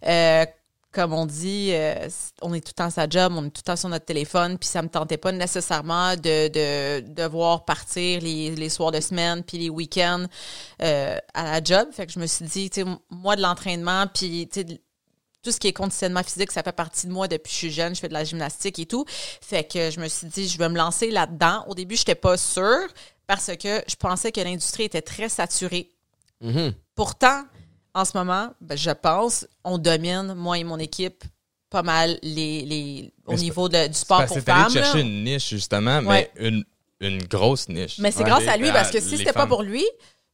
Euh, 0.06 0.46
comme 0.92 1.12
on 1.12 1.26
dit, 1.26 1.72
euh, 1.72 2.08
on 2.40 2.54
est 2.54 2.60
tout 2.60 2.70
le 2.70 2.76
temps 2.76 2.86
à 2.86 2.90
sa 2.90 3.06
job, 3.06 3.34
on 3.36 3.44
est 3.44 3.50
tout 3.50 3.60
le 3.60 3.66
temps 3.66 3.76
sur 3.76 3.90
notre 3.90 4.06
téléphone, 4.06 4.56
puis 4.56 4.66
ça 4.66 4.80
me 4.80 4.88
tentait 4.88 5.18
pas 5.18 5.30
nécessairement 5.30 6.16
de, 6.16 6.48
de 6.48 7.00
devoir 7.00 7.66
partir 7.66 8.22
les, 8.22 8.56
les 8.56 8.68
soirs 8.70 8.92
de 8.92 9.00
semaine 9.00 9.42
puis 9.42 9.58
les 9.58 9.68
week-ends 9.68 10.24
euh, 10.82 11.18
à 11.34 11.44
la 11.44 11.62
job. 11.62 11.88
Fait 11.92 12.06
que 12.06 12.12
je 12.12 12.18
me 12.18 12.26
suis 12.26 12.46
dit, 12.46 12.70
tu 12.70 12.82
sais, 12.82 12.88
moi 13.10 13.36
de 13.36 13.42
l'entraînement, 13.42 14.06
puis 14.06 14.48
tout 14.48 15.52
ce 15.52 15.60
qui 15.60 15.68
est 15.68 15.74
conditionnement 15.74 16.22
physique, 16.22 16.50
ça 16.50 16.62
fait 16.62 16.72
partie 16.72 17.06
de 17.06 17.12
moi 17.12 17.28
depuis 17.28 17.50
que 17.50 17.54
je 17.54 17.56
suis 17.56 17.70
jeune. 17.70 17.94
Je 17.94 18.00
fais 18.00 18.08
de 18.08 18.14
la 18.14 18.24
gymnastique 18.24 18.78
et 18.78 18.86
tout. 18.86 19.04
Fait 19.08 19.64
que 19.64 19.90
je 19.90 20.00
me 20.00 20.08
suis 20.08 20.26
dit, 20.28 20.48
je 20.48 20.56
vais 20.56 20.70
me 20.70 20.76
lancer 20.76 21.10
là-dedans. 21.10 21.64
Au 21.68 21.74
début, 21.74 21.96
j'étais 21.96 22.14
pas 22.14 22.38
sûre 22.38 22.88
parce 23.26 23.54
que 23.56 23.82
je 23.86 23.96
pensais 23.96 24.32
que 24.32 24.40
l'industrie 24.40 24.84
était 24.84 25.02
très 25.02 25.28
saturée. 25.28 25.92
Mhm. 26.40 26.72
Pourtant, 26.94 27.42
en 27.94 28.04
ce 28.04 28.16
moment, 28.16 28.50
ben, 28.60 28.76
je 28.76 28.90
pense, 28.90 29.46
on 29.64 29.78
domine, 29.78 30.34
moi 30.34 30.58
et 30.58 30.64
mon 30.64 30.78
équipe, 30.78 31.24
pas 31.70 31.82
mal 31.82 32.18
les, 32.22 32.62
les 32.64 33.12
au 33.26 33.32
Mais 33.32 33.36
c'est 33.38 33.42
niveau 33.44 33.68
de- 33.68 33.86
du 33.88 33.92
C'est 33.94 34.00
sport 34.00 34.18
parce 34.18 34.28
pour 34.28 34.36
c'est 34.38 34.44
femmes. 34.44 34.62
là. 34.62 34.68
chercher 34.84 35.00
une 35.00 35.24
niche, 35.24 35.48
justement, 35.50 35.98
Ouais. 36.00 36.30
mais 36.38 36.46
une, 36.48 36.64
une 37.00 37.22
grosse 37.24 37.68
niche. 37.68 37.98
Mais 37.98 38.10
c'est 38.12 38.22
Ouais. 38.22 38.30
grâce 38.30 38.46
à 38.48 38.56
lui 38.56 38.70
parce 38.72 38.90
que 38.90 39.00
si 39.00 39.16
c'était 39.18 39.32
pas 39.32 39.46
pour 39.46 39.62
lui, 39.62 39.84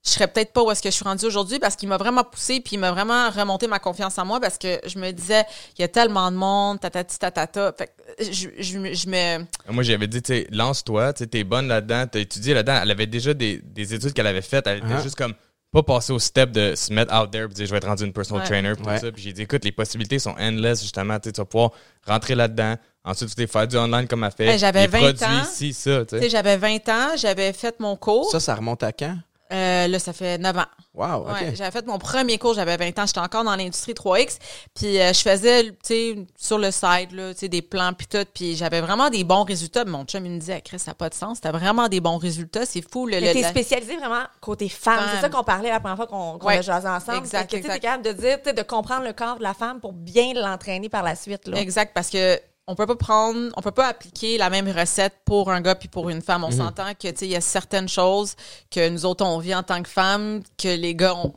je 0.04 0.10
serais 0.10 0.26
peut-être 0.26 0.52
pas 0.52 0.62
où 0.64 0.70
est-ce 0.72 0.82
que 0.82 0.90
je 0.90 0.94
suis 0.96 1.04
rendue 1.04 1.24
aujourd'hui 1.26 1.60
parce 1.60 1.76
qu'il 1.76 1.88
m'a 1.88 1.96
vraiment 1.96 2.24
poussé 2.24 2.58
puis 2.60 2.74
il 2.74 2.78
m'a 2.80 2.90
vraiment 2.90 3.30
remonté 3.30 3.68
ma 3.68 3.78
confiance 3.78 4.18
en 4.18 4.24
moi 4.26 4.40
parce 4.40 4.58
que 4.58 4.80
je 4.84 4.98
me 4.98 5.12
disais 5.12 5.44
il 5.78 5.82
y 5.82 5.84
a 5.84 5.88
tellement 5.88 6.28
de 6.32 6.36
monde 6.36 6.80
tatati 6.80 7.18
tatata 7.20 7.72
fait 7.78 7.86
que 8.18 8.24
je, 8.32 8.48
je, 8.58 8.78
me- 8.78 8.94
je 8.94 9.08
me 9.08 9.44
Moi, 9.72 9.84
j'avais 9.84 10.08
dit, 10.08 10.20
tu 10.20 10.34
sais, 10.34 10.48
lance-toi, 10.50 11.12
tu 11.12 11.20
sais, 11.20 11.26
t'es 11.28 11.44
bonne 11.44 11.68
là-dedans, 11.68 12.06
t'as 12.10 12.18
étudié 12.18 12.52
là-dedans. 12.52 12.80
Elle 12.82 12.90
avait 12.90 13.06
déjà 13.06 13.32
des, 13.32 13.58
des 13.58 13.94
études 13.94 14.12
qu'elle 14.12 14.26
avait 14.26 14.42
faites. 14.42 14.66
Elle 14.66 14.78
était 14.78 14.86
Uh-huh. 14.88 15.02
juste 15.04 15.14
comme 15.16 15.34
pas 15.72 15.82
passer 15.82 16.12
au 16.12 16.18
step 16.18 16.50
de 16.52 16.74
se 16.74 16.92
mettre 16.92 17.12
out 17.18 17.30
there 17.30 17.44
et 17.44 17.48
dire 17.48 17.66
je 17.66 17.70
vais 17.70 17.78
être 17.78 17.88
rendu 17.88 18.04
une 18.04 18.12
personal 18.12 18.42
Ouais. 18.42 18.48
trainer 18.48 18.74
pour 18.76 18.86
Ouais. 18.86 18.98
ça. 18.98 19.10
Puis 19.10 19.22
j'ai 19.22 19.32
dit, 19.32 19.42
écoute, 19.42 19.64
les 19.64 19.72
possibilités 19.72 20.18
sont 20.18 20.34
endless, 20.38 20.82
justement. 20.82 21.18
Tu 21.18 21.28
sais, 21.30 21.32
tu 21.32 21.40
vas 21.40 21.46
pouvoir 21.46 21.70
rentrer 22.06 22.34
là-dedans. 22.34 22.76
Ensuite, 23.04 23.30
tu 23.34 23.40
sais, 23.42 23.46
faire 23.48 23.66
du 23.66 23.76
online 23.78 24.06
comme 24.06 24.22
elle 24.22 24.30
fait. 24.32 24.58
J'avais 24.58 24.82
les 24.82 24.86
20 24.86 24.98
produits, 25.00 25.24
ans. 25.24 25.44
si, 25.50 25.72
ça, 25.72 26.02
j'avais 26.28 26.56
20 26.58 26.88
ans 26.90 27.08
j'avais 27.16 27.52
fait 27.52 27.80
mon 27.80 27.96
cours 27.96 28.30
Ça, 28.30 28.38
ça 28.38 28.54
remonte 28.54 28.82
à 28.82 28.92
quand? 28.92 29.16
Euh, 29.52 29.86
là 29.88 29.98
ça 29.98 30.12
fait 30.12 30.38
9 30.38 30.56
ans 30.58 30.64
Wow. 30.94 31.26
Ouais, 31.26 31.54
j'avais 31.54 31.70
fait 31.70 31.86
mon 31.86 31.98
premier 31.98 32.36
cours, 32.36 32.52
j'avais 32.52 32.76
20 32.76 32.98
ans, 32.98 33.06
j'étais 33.06 33.18
encore 33.20 33.44
dans 33.44 33.56
l'industrie 33.56 33.94
3X, 33.94 34.38
puis 34.74 35.00
euh, 35.00 35.10
je 35.14 35.20
faisais, 35.20 35.64
tu 35.70 35.76
sais, 35.84 36.16
sur 36.36 36.58
le 36.58 36.70
site, 36.70 37.12
là, 37.12 37.32
tu 37.32 37.40
sais, 37.40 37.48
des 37.48 37.62
plans 37.62 37.94
puis 37.94 38.06
tout, 38.06 38.26
puis 38.34 38.54
j'avais 38.56 38.82
vraiment 38.82 39.08
des 39.08 39.24
bons 39.24 39.42
résultats. 39.44 39.86
Mon 39.86 40.04
chum, 40.04 40.26
il 40.26 40.32
me 40.32 40.38
disait, 40.38 40.60
Chris, 40.60 40.78
ça 40.78 40.90
n'a 40.90 40.94
pas 40.94 41.08
de 41.08 41.14
sens, 41.14 41.40
t'as 41.40 41.50
vraiment 41.50 41.88
des 41.88 42.00
bons 42.00 42.18
résultats, 42.18 42.66
c'est 42.66 42.82
fou. 42.82 43.06
Le, 43.06 43.12
Mais 43.20 43.28
le- 43.28 43.32
t'es 43.32 43.40
la- 43.40 43.48
spécialisé 43.48 43.96
vraiment 43.96 44.24
côté 44.42 44.68
femme. 44.68 44.98
Femme. 44.98 45.08
C'est 45.14 45.20
ça 45.22 45.28
qu'on 45.30 45.44
parlait 45.44 45.70
la 45.70 45.80
première 45.80 45.96
fois 45.96 46.06
qu'on 46.06 46.36
Ouais. 46.44 46.58
a 46.58 46.60
jasé 46.62 46.86
ensemble. 46.88 47.18
Exact, 47.18 47.48
C'est 47.50 47.62
que, 47.62 47.66
t'es 47.68 47.78
capable 47.80 48.04
de 48.04 48.12
dire, 48.12 48.36
tu 48.42 48.50
sais, 48.50 48.52
de 48.52 48.62
comprendre 48.62 49.04
le 49.06 49.14
corps 49.14 49.38
de 49.38 49.42
la 49.42 49.54
femme 49.54 49.80
pour 49.80 49.94
bien 49.94 50.34
l'entraîner 50.34 50.90
par 50.90 51.02
la 51.02 51.14
suite. 51.16 51.48
Là. 51.48 51.56
Exact, 51.58 51.92
parce 51.94 52.10
que 52.10 52.38
on 52.68 52.74
peut 52.74 52.86
pas 52.86 52.96
prendre, 52.96 53.50
on 53.56 53.60
peut 53.60 53.70
pas 53.72 53.88
appliquer 53.88 54.38
la 54.38 54.48
même 54.50 54.68
recette 54.68 55.14
pour 55.24 55.50
un 55.50 55.60
gars 55.60 55.74
puis 55.74 55.88
pour 55.88 56.08
une 56.10 56.22
femme. 56.22 56.44
On 56.44 56.48
Mhm. 56.50 56.56
s'entend 56.58 56.92
que 56.94 57.08
tu 57.08 57.16
sais 57.16 57.26
il 57.26 57.32
y 57.32 57.36
a 57.36 57.40
certaines 57.40 57.88
choses 57.88 58.34
que 58.70 58.88
nous 58.88 59.04
autres 59.04 59.24
on 59.24 59.38
vit 59.38 59.54
en 59.54 59.62
tant 59.62 59.82
que 59.82 59.88
femmes 59.88 60.42
que 60.56 60.68
les 60.68 60.94
gars 60.94 61.14
ont 61.16 61.34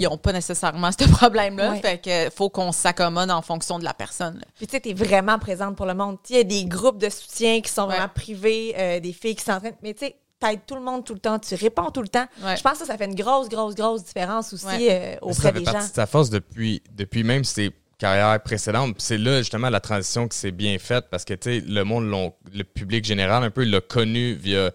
ils 0.00 0.06
ont 0.06 0.16
pas 0.16 0.32
nécessairement 0.32 0.90
ce 0.98 1.08
problème-là. 1.08 1.70
Ouais. 1.72 1.80
Fait 1.80 1.98
que 2.00 2.30
faut 2.32 2.48
qu'on 2.50 2.70
s'accommode 2.70 3.32
en 3.32 3.42
fonction 3.42 3.80
de 3.80 3.84
la 3.84 3.92
personne. 3.94 4.36
là. 4.36 4.44
Puis 4.54 4.68
tu 4.68 4.72
sais, 4.76 4.80
t'es 4.80 4.94
vraiment 4.94 5.40
présente 5.40 5.74
pour 5.74 5.86
le 5.86 5.94
monde. 5.94 6.18
Il 6.30 6.36
y 6.36 6.38
a 6.38 6.44
des 6.44 6.64
groupes 6.66 6.98
de 6.98 7.08
soutien 7.10 7.60
qui 7.60 7.68
sont 7.72 7.82
Ouais. 7.88 7.96
vraiment 7.96 8.08
privés, 8.14 8.76
euh, 8.78 9.00
des 9.00 9.12
filles 9.12 9.34
qui 9.34 9.42
s'entraînent. 9.42 9.74
Mais 9.82 9.94
tu 9.94 10.06
sais, 10.06 10.16
t'aides 10.38 10.60
tout 10.68 10.76
le 10.76 10.82
monde 10.82 11.04
tout 11.04 11.14
le 11.14 11.18
temps, 11.18 11.36
tu 11.40 11.52
réponds 11.56 11.90
tout 11.90 12.00
le 12.02 12.06
temps. 12.06 12.26
Ouais. 12.44 12.56
Je 12.56 12.62
pense 12.62 12.74
que 12.74 12.78
ça, 12.78 12.84
ça 12.86 12.96
fait 12.96 13.06
une 13.06 13.16
grosse, 13.16 13.48
grosse, 13.48 13.74
grosse 13.74 14.04
différence 14.04 14.52
aussi 14.52 14.66
Ouais. 14.66 14.88
euh, 14.88 15.12
ça 15.14 15.18
auprès 15.26 15.52
fait 15.52 15.58
des 15.58 15.64
gens. 15.64 15.72
partie 15.72 15.90
de 15.90 15.94
sa 15.96 16.06
force 16.06 16.30
depuis, 16.30 16.80
depuis 16.92 17.24
même 17.24 17.42
ses 17.42 17.72
carrières 17.98 18.40
précédentes. 18.42 18.94
Puis 18.94 19.02
C'est 19.02 19.18
là, 19.18 19.38
justement, 19.38 19.70
la 19.70 19.80
transition 19.80 20.28
qui 20.28 20.36
s'est 20.36 20.50
bien 20.52 20.78
faite 20.78 21.06
parce 21.10 21.24
que, 21.24 21.34
tu 21.34 21.60
sais, 21.60 21.64
le 21.66 21.82
monde, 21.84 22.32
le 22.52 22.64
public 22.64 23.04
général, 23.04 23.42
un 23.44 23.50
peu, 23.50 23.64
l'a 23.64 23.80
connu 23.80 24.34
via 24.34 24.70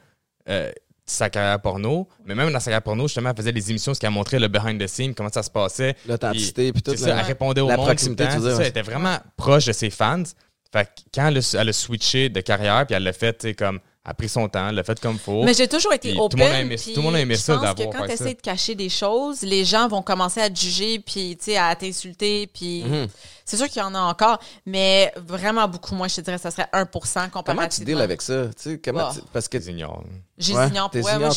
euh, 0.50 0.72
sa 1.06 1.30
carrière 1.30 1.60
porno. 1.62 2.08
Mais 2.26 2.36
même 2.36 2.52
dans 2.52 2.60
sa 2.60 2.66
carrière 2.66 2.82
porno, 2.82 3.08
justement, 3.08 3.30
elle 3.32 3.36
faisait 3.36 3.52
des 3.52 3.70
émissions, 3.72 3.94
ce 3.94 4.00
qui 4.00 4.06
a 4.06 4.10
montré 4.10 4.40
le 4.40 4.48
behind 4.48 4.82
the 4.82 4.88
scene, 4.88 5.14
comment 5.14 5.30
ça 5.30 5.44
se 5.44 5.50
passait. 5.50 5.96
L'authenticité, 6.08 6.72
puis 6.72 6.82
tout. 6.82 6.96
Ça, 6.96 7.18
elle 7.18 7.26
répondait 7.26 7.62
au 7.62 7.68
La 7.68 7.78
monde 7.78 7.88
proximité, 7.88 8.26
tout 8.26 8.42
le 8.42 8.50
temps. 8.50 8.56
ça, 8.58 8.62
elle 8.62 8.70
était 8.70 8.82
vraiment 8.82 9.18
proche 9.38 9.66
de 9.66 9.74
ses 9.74 9.90
fans. 9.90 10.24
Fait 10.72 10.86
que 10.86 11.02
quand 11.14 11.28
elle 11.28 11.38
a, 11.38 11.56
elle 11.60 11.70
a 11.70 11.74
switché 11.74 12.30
de 12.30 12.42
carrière, 12.42 12.86
puis 12.86 12.96
elle 12.96 13.04
l'a 13.04 13.14
fait, 13.14 13.34
tu 13.34 13.48
sais, 13.48 13.54
comme, 13.54 13.80
a 14.06 14.14
pris 14.14 14.28
son 14.28 14.50
temps, 14.50 14.70
l'a 14.72 14.84
fait 14.84 15.00
comme 15.00 15.18
faut. 15.18 15.44
Mais 15.44 15.54
j'ai 15.54 15.68
toujours 15.68 15.94
été 15.94 16.10
Puis 16.10 16.18
tout 16.18 16.24
open. 16.26 16.40
le 16.40 16.46
monde 16.46 16.54
a 16.56 16.60
aimé- 16.62 16.76
puis 16.76 16.94
tout 16.94 17.00
le 17.00 17.04
monde 17.06 17.16
a 17.16 17.20
aimé 17.22 17.36
ça 17.36 17.54
d'avoir 17.54 17.74
que 17.76 17.84
quand 17.84 18.06
tu 18.06 18.12
essaies 18.12 18.34
de 18.34 18.42
cacher 18.42 18.76
des 18.76 18.90
choses, 18.90 19.44
les 19.44 19.64
gens 19.64 19.88
vont 19.88 20.02
commencer 20.02 20.42
à 20.42 20.50
te 20.50 20.60
juger 20.60 21.00
puis 21.00 21.38
tu 21.38 21.46
sais 21.46 21.58
à 21.58 21.74
t'insulter 21.76 22.48
puis 22.48 22.84
Mhm. 22.84 23.08
C'est 23.46 23.58
sûr 23.58 23.68
qu'il 23.68 23.82
y 23.82 23.86
en 23.86 23.94
a 23.96 24.00
encore, 24.00 24.40
mais 24.66 25.12
vraiment 25.18 25.68
beaucoup 25.68 25.96
moins. 25.96 26.08
Je 26.08 26.16
te 26.16 26.22
dirais, 26.22 26.38
ça 26.38 26.52
serait 26.52 26.68
1% 26.74 26.86
comparativement. 27.30 27.44
Comment 27.56 27.68
tu 27.68 27.84
deals 27.86 28.02
avec 28.02 28.22
ça? 28.22 28.46
Tu 28.48 28.54
sais, 28.58 28.78
comment 28.84 29.08
Ah. 29.10 29.12
tu- 29.14 29.22
Parce 29.32 29.48
que 29.48 29.58
Ils 29.58 29.70
ignorent. 29.70 30.04
J'ai 30.38 30.56
Ouais, 30.56 30.68
ignore. 30.68 30.90
t'es 30.90 30.98
Ouais, 31.04 31.18
moi, 31.20 31.30
ignores 31.30 31.34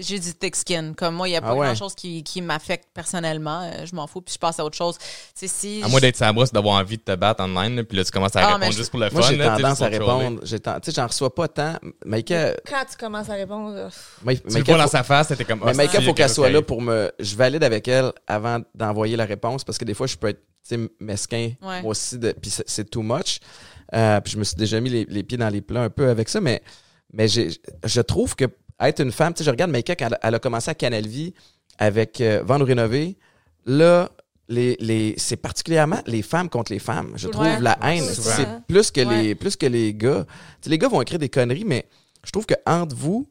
j'ai 0.00 0.18
du 0.20 0.32
thick 0.34 0.54
skin. 0.56 0.92
Comme 0.96 1.14
moi, 1.16 1.28
il 1.28 1.32
n'y 1.32 1.36
a 1.36 1.40
pas 1.42 1.48
Ah 1.50 1.54
ouais. 1.56 1.66
grand 1.66 1.74
chose 1.74 1.94
qui, 1.94 2.22
qui 2.22 2.40
m'affecte 2.42 2.88
personnellement. 2.94 3.62
Euh, 3.62 3.84
je 3.84 3.94
m'en 3.94 4.06
fous 4.06 4.20
puis 4.20 4.32
je 4.34 4.38
passe 4.38 4.60
à 4.60 4.64
autre 4.64 4.76
chose. 4.76 4.96
Tu 5.38 5.48
si 5.48 5.80
À 5.84 5.88
moins 5.88 6.00
d'être 6.00 6.16
sa 6.16 6.32
brosse, 6.32 6.52
d'avoir 6.52 6.76
envie 6.76 6.96
de 6.96 7.02
te 7.02 7.14
battre 7.16 7.42
online, 7.42 7.82
puis 7.84 7.98
là, 7.98 8.04
tu 8.04 8.10
commences 8.12 8.36
à 8.36 8.40
Ah, 8.42 8.54
répondre 8.54 8.72
juste 8.72 8.90
pour 8.90 9.00
le 9.00 9.10
moi, 9.10 9.20
fun. 9.22 9.28
j'ai 9.28 9.36
tu 9.38 9.44
tendance 9.44 9.82
à 9.82 9.86
répondre. 9.88 10.40
Tu 10.42 10.46
sais, 10.48 10.92
j'en 10.94 11.06
reçois 11.06 11.34
pas 11.34 11.48
tant. 11.48 11.74
Maïka, 12.04 12.54
Quand 12.68 12.84
tu 12.90 12.96
commences 12.96 13.28
à 13.28 13.34
répondre, 13.34 13.74
euh, 13.76 13.88
Tu 14.20 14.24
Maïka, 14.24 14.62
vois 14.74 14.78
dans 14.84 14.88
sa 14.90 15.02
face, 15.02 15.28
c'était 15.28 15.44
comme. 15.44 15.60
Mais 15.64 15.72
ah, 15.72 15.74
Maïka, 15.74 15.98
c'est- 15.98 16.04
faut 16.04 16.14
qu'elle 16.14 16.30
soit 16.30 16.48
là 16.50 16.62
pour 16.62 16.80
me. 16.80 17.10
Je 17.18 17.34
valide 17.36 17.64
avec 17.64 17.88
elle 17.88 18.12
avant 18.26 18.60
d'envoyer 18.74 19.16
la 19.16 19.24
réponse 19.24 19.64
parce 19.64 19.76
que 19.78 19.84
des 19.84 19.94
fois, 19.94 20.06
je 20.06 20.16
peux 20.16 20.28
être 20.28 20.40
tu 20.40 20.55
mesquin 21.00 21.52
Ouais. 21.62 21.82
moi 21.82 21.90
aussi. 21.90 22.18
De, 22.18 22.32
puis 22.32 22.50
c'est- 22.50 22.64
c'est 22.68 22.88
too 22.90 23.02
much. 23.02 23.38
Euh, 23.94 24.20
puis 24.20 24.32
je 24.32 24.38
me 24.38 24.44
suis 24.44 24.56
déjà 24.56 24.80
mis 24.80 24.90
les, 24.90 25.04
les 25.04 25.22
pieds 25.22 25.38
dans 25.38 25.48
les 25.48 25.60
plats 25.60 25.82
un 25.82 25.90
peu 25.90 26.08
avec 26.08 26.28
ça. 26.28 26.40
Mais, 26.40 26.62
mais 27.12 27.28
je 27.28 28.00
trouve 28.00 28.34
que 28.34 28.44
être 28.80 29.00
une 29.00 29.12
femme, 29.12 29.32
tu 29.32 29.38
sais, 29.38 29.44
je 29.44 29.50
regarde 29.50 29.70
Maïka 29.70 29.94
quand 29.96 30.06
elle, 30.08 30.18
elle 30.22 30.34
a 30.34 30.38
commencé 30.38 30.70
à 30.70 30.74
Canal 30.74 31.06
Vie 31.06 31.32
avec 31.78 32.20
euh, 32.20 32.42
Vendre 32.44 32.64
ou 32.64 32.66
Rénover. 32.68 33.16
Là, 33.64 34.10
les, 34.48 34.76
les, 34.80 35.14
c'est 35.16 35.36
particulièrement 35.36 36.00
les 36.06 36.22
femmes 36.22 36.48
contre 36.48 36.72
les 36.72 36.78
femmes. 36.78 37.12
Je 37.16 37.26
Ouais. 37.26 37.32
trouve 37.32 37.62
la 37.62 37.78
haine. 37.82 38.04
C'est 38.04 38.46
plus 38.68 38.90
que, 38.90 39.00
Ouais. 39.00 39.22
les, 39.22 39.34
plus 39.34 39.56
que 39.56 39.66
les 39.66 39.94
gars. 39.94 40.24
Tu 40.26 40.34
sais, 40.62 40.70
les 40.70 40.78
gars 40.78 40.88
vont 40.88 41.00
écrire 41.02 41.18
des 41.18 41.28
conneries, 41.28 41.64
mais 41.64 41.86
je 42.24 42.30
trouve 42.30 42.46
que 42.46 42.54
entre 42.66 42.94
vous, 42.94 43.26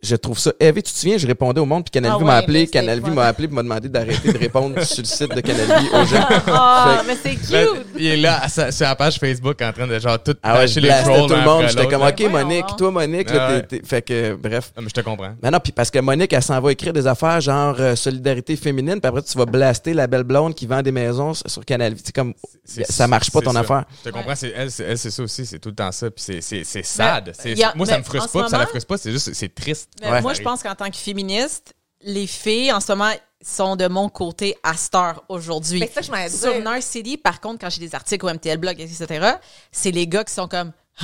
je 0.00 0.14
trouve 0.16 0.38
ça 0.38 0.52
heavy. 0.60 0.82
Tu 0.82 0.92
te 0.92 0.98
souviens, 0.98 1.18
je 1.18 1.26
répondais 1.26 1.60
au 1.60 1.66
monde, 1.66 1.84
puis 1.84 1.90
Canal 1.90 2.12
Ah 2.20 2.24
m'a 2.24 2.36
appelé. 2.36 2.66
Canal 2.68 3.00
m'a 3.00 3.24
appelé 3.26 3.48
m'a 3.48 3.62
demandé 3.62 3.88
d'arrêter 3.88 4.32
de 4.32 4.38
répondre 4.38 4.80
sur 4.84 4.98
le 5.02 5.04
site 5.04 5.34
de 5.34 5.40
Canal 5.40 5.66
aux 5.92 6.04
gens. 6.06 6.24
Ah, 6.46 6.98
Fait- 7.00 7.06
mais 7.06 7.36
c'est 7.36 7.52
Là, 7.52 7.64
cute! 7.66 7.86
il 7.96 8.06
est 8.06 8.16
là 8.16 8.48
sur 8.48 8.86
la 8.86 8.94
page 8.94 9.18
Facebook 9.18 9.60
en 9.60 9.72
train 9.72 9.86
de 9.86 9.98
genre 9.98 10.22
tout 10.22 10.34
Ah 10.42 10.58
ouais, 10.58 10.68
je 10.68 10.78
les 10.80 10.88
trolls 10.88 11.26
tout 11.28 11.34
le 11.34 11.42
monde. 11.42 11.64
J'étais 11.68 11.88
comme. 11.88 12.02
OK, 12.02 12.20
Monique, 12.30 12.66
toi, 12.76 12.90
Monique, 12.90 13.30
là, 13.30 13.46
Ah 13.48 13.52
ouais. 13.54 13.62
t'es- 13.66 13.78
t'es- 13.80 13.86
fait 13.86 14.02
que, 14.02 14.34
bref. 14.34 14.72
Ah, 14.76 14.80
mais 14.82 14.88
je 14.88 14.94
te 14.94 15.00
comprends. 15.00 15.34
Mais 15.42 15.50
non, 15.50 15.58
puis 15.58 15.72
parce 15.72 15.90
que 15.90 15.98
Monique, 15.98 16.32
elle 16.32 16.42
s'en 16.42 16.60
va 16.60 16.70
écrire 16.72 16.92
des 16.92 17.06
affaires 17.06 17.40
genre 17.40 17.74
euh, 17.80 17.96
solidarité 17.96 18.54
féminine, 18.56 19.00
puis 19.00 19.08
après, 19.08 19.22
tu 19.22 19.36
vas 19.36 19.46
blaster 19.46 19.94
la 19.94 20.06
belle 20.06 20.22
blonde 20.24 20.54
qui 20.54 20.66
vend 20.66 20.80
des 20.82 20.92
maisons 20.92 21.34
sur 21.34 21.64
Canal 21.64 21.94
Vie. 21.94 22.02
C'est 22.04 22.14
comme, 22.14 22.34
ça 22.64 23.06
marche 23.08 23.30
pas 23.30 23.40
ton 23.40 23.52
ça. 23.52 23.60
affaire. 23.60 23.84
Je 24.04 24.10
te 24.10 24.14
comprends, 24.14 24.34
c'est 24.36 24.52
elle, 24.54 24.70
c'est 24.70 24.84
elle, 24.84 24.98
c'est 24.98 25.10
ça 25.10 25.22
aussi, 25.22 25.44
c'est 25.44 25.58
tout 25.58 25.70
le 25.70 25.74
temps 25.74 25.90
ça, 25.92 26.10
puis 26.10 26.22
c'est- 26.24 26.40
c'est 26.40 26.62
c'est 26.64 26.84
sad. 26.84 27.32
Moi, 27.74 27.86
ça 27.86 27.98
me 27.98 28.04
frustre 28.04 28.30
pas, 28.30 28.48
ça 28.48 28.58
la 28.58 28.66
frustre 28.66 28.86
pas, 28.86 28.96
c'est 28.98 29.10
juste, 29.10 29.30
c'est 29.34 29.52
triste. 29.54 29.87
Mais 30.00 30.10
Ouais. 30.10 30.20
moi, 30.22 30.34
je 30.34 30.42
pense 30.42 30.62
qu'en 30.62 30.74
tant 30.74 30.90
que 30.90 30.96
féministe, 30.96 31.74
les 32.02 32.26
filles, 32.26 32.72
en 32.72 32.80
ce 32.80 32.92
moment, 32.92 33.12
sont 33.42 33.76
de 33.76 33.86
mon 33.88 34.08
côté 34.08 34.56
à 34.62 34.74
cette 34.74 34.94
heure 34.94 35.22
aujourd'hui. 35.28 35.80
Mais 35.80 35.86
c'est 35.86 35.94
ça 35.94 36.00
que 36.00 36.06
je 36.06 36.10
m'allais 36.10 36.28
Sur 36.28 36.52
dire. 36.52 36.70
Nurse 36.72 36.86
City, 36.86 37.16
par 37.16 37.40
contre, 37.40 37.60
quand 37.60 37.70
j'ai 37.70 37.80
des 37.80 37.94
articles 37.94 38.24
au 38.26 38.28
MTL 38.32 38.58
Blog, 38.58 38.80
etc., 38.80 39.32
c'est 39.70 39.90
les 39.92 40.06
gars 40.06 40.24
qui 40.24 40.34
sont 40.34 40.48
comme 40.48 40.72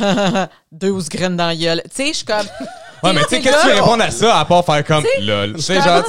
12 0.73 1.09
graines 1.09 1.37
dans 1.37 1.47
la 1.47 1.57
gueule. 1.57 1.83
Tu 1.85 1.91
sais, 1.97 2.07
je 2.09 2.13
suis 2.15 2.25
comme. 2.25 2.47
Ouais, 3.03 3.13
mais 3.13 3.21
tu 3.25 3.29
sais, 3.31 3.41
qu'est-ce 3.43 3.57
que 3.65 3.69
tu 3.69 3.75
réponds 3.75 4.01
à 4.01 4.11
ça 4.11 4.39
à 4.41 4.45
part 4.47 4.65
faire 4.65 4.83
comme 4.83 5.05
lol? 5.21 5.57
Tu 5.57 5.61
sais, 5.61 5.75
T'as 5.75 6.01
genre, 6.01 6.07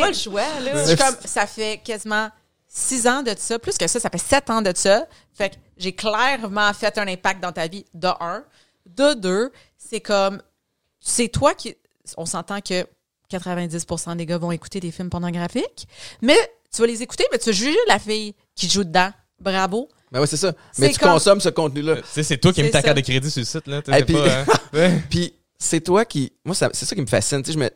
pas 0.00 0.06
le 0.08 0.12
choix, 0.14 0.42
là. 0.62 0.84
Je 0.84 0.88
suis 0.90 0.96
comme, 0.96 1.16
ça 1.24 1.48
fait 1.48 1.80
quasiment 1.84 2.28
six 2.68 3.08
ans 3.08 3.24
de 3.24 3.34
ça, 3.36 3.58
plus 3.58 3.76
que 3.76 3.88
ça, 3.88 3.98
ça 3.98 4.08
fait 4.08 4.18
sept 4.18 4.48
ans 4.48 4.62
de 4.62 4.70
ça. 4.72 5.04
Fait 5.34 5.50
que 5.50 5.56
j'ai 5.76 5.92
clairement 5.92 6.72
fait 6.74 6.96
un 6.96 7.08
impact 7.08 7.42
dans 7.42 7.50
ta 7.50 7.66
vie, 7.66 7.84
de 7.92 8.06
un. 8.20 8.44
De 8.86 9.14
deux, 9.14 9.50
c'est 9.76 10.00
comme, 10.00 10.40
c'est 11.00 11.26
toi 11.26 11.54
qui, 11.54 11.74
on 12.16 12.26
s'entend 12.26 12.60
que 12.60 12.86
90% 13.30 14.16
des 14.16 14.26
gars 14.26 14.38
vont 14.38 14.52
écouter 14.52 14.80
des 14.80 14.90
films 14.90 15.10
pornographiques, 15.10 15.86
mais 16.20 16.36
tu 16.74 16.80
vas 16.80 16.86
les 16.86 17.02
écouter, 17.02 17.24
mais 17.32 17.38
tu 17.38 17.46
vas 17.46 17.52
juger 17.52 17.78
la 17.88 17.98
fille 17.98 18.34
qui 18.54 18.68
joue 18.68 18.84
dedans. 18.84 19.10
Bravo. 19.40 19.88
Mais 20.12 20.18
ouais, 20.20 20.26
c'est 20.26 20.36
ça. 20.36 20.52
Mais 20.78 20.90
tu 20.90 20.98
comme- 20.98 21.10
consommes 21.12 21.40
ce 21.40 21.48
contenu-là. 21.48 21.96
tu 21.96 22.02
sais, 22.06 22.22
c'est 22.22 22.38
toi 22.38 22.52
qui 22.52 22.62
C'est 22.62 22.70
ta 22.70 22.82
carte 22.82 22.96
de 22.98 23.02
crédit 23.02 23.30
sur 23.30 23.40
le 23.40 23.46
site, 23.46 23.66
là. 23.66 23.80
Et 23.98 24.04
puis- 24.04 24.16
hein. 24.18 24.44
Ouais. 24.72 25.02
Puis 25.10 25.34
c'est 25.58 25.80
toi 25.80 26.04
qui. 26.04 26.32
Moi, 26.44 26.54
c'est 26.54 26.74
ça 26.74 26.94
qui 26.94 27.00
me 27.00 27.06
fascine. 27.06 27.42
Tu 27.42 27.52
sais, 27.52 27.58
je 27.58 27.58
me, 27.58 27.70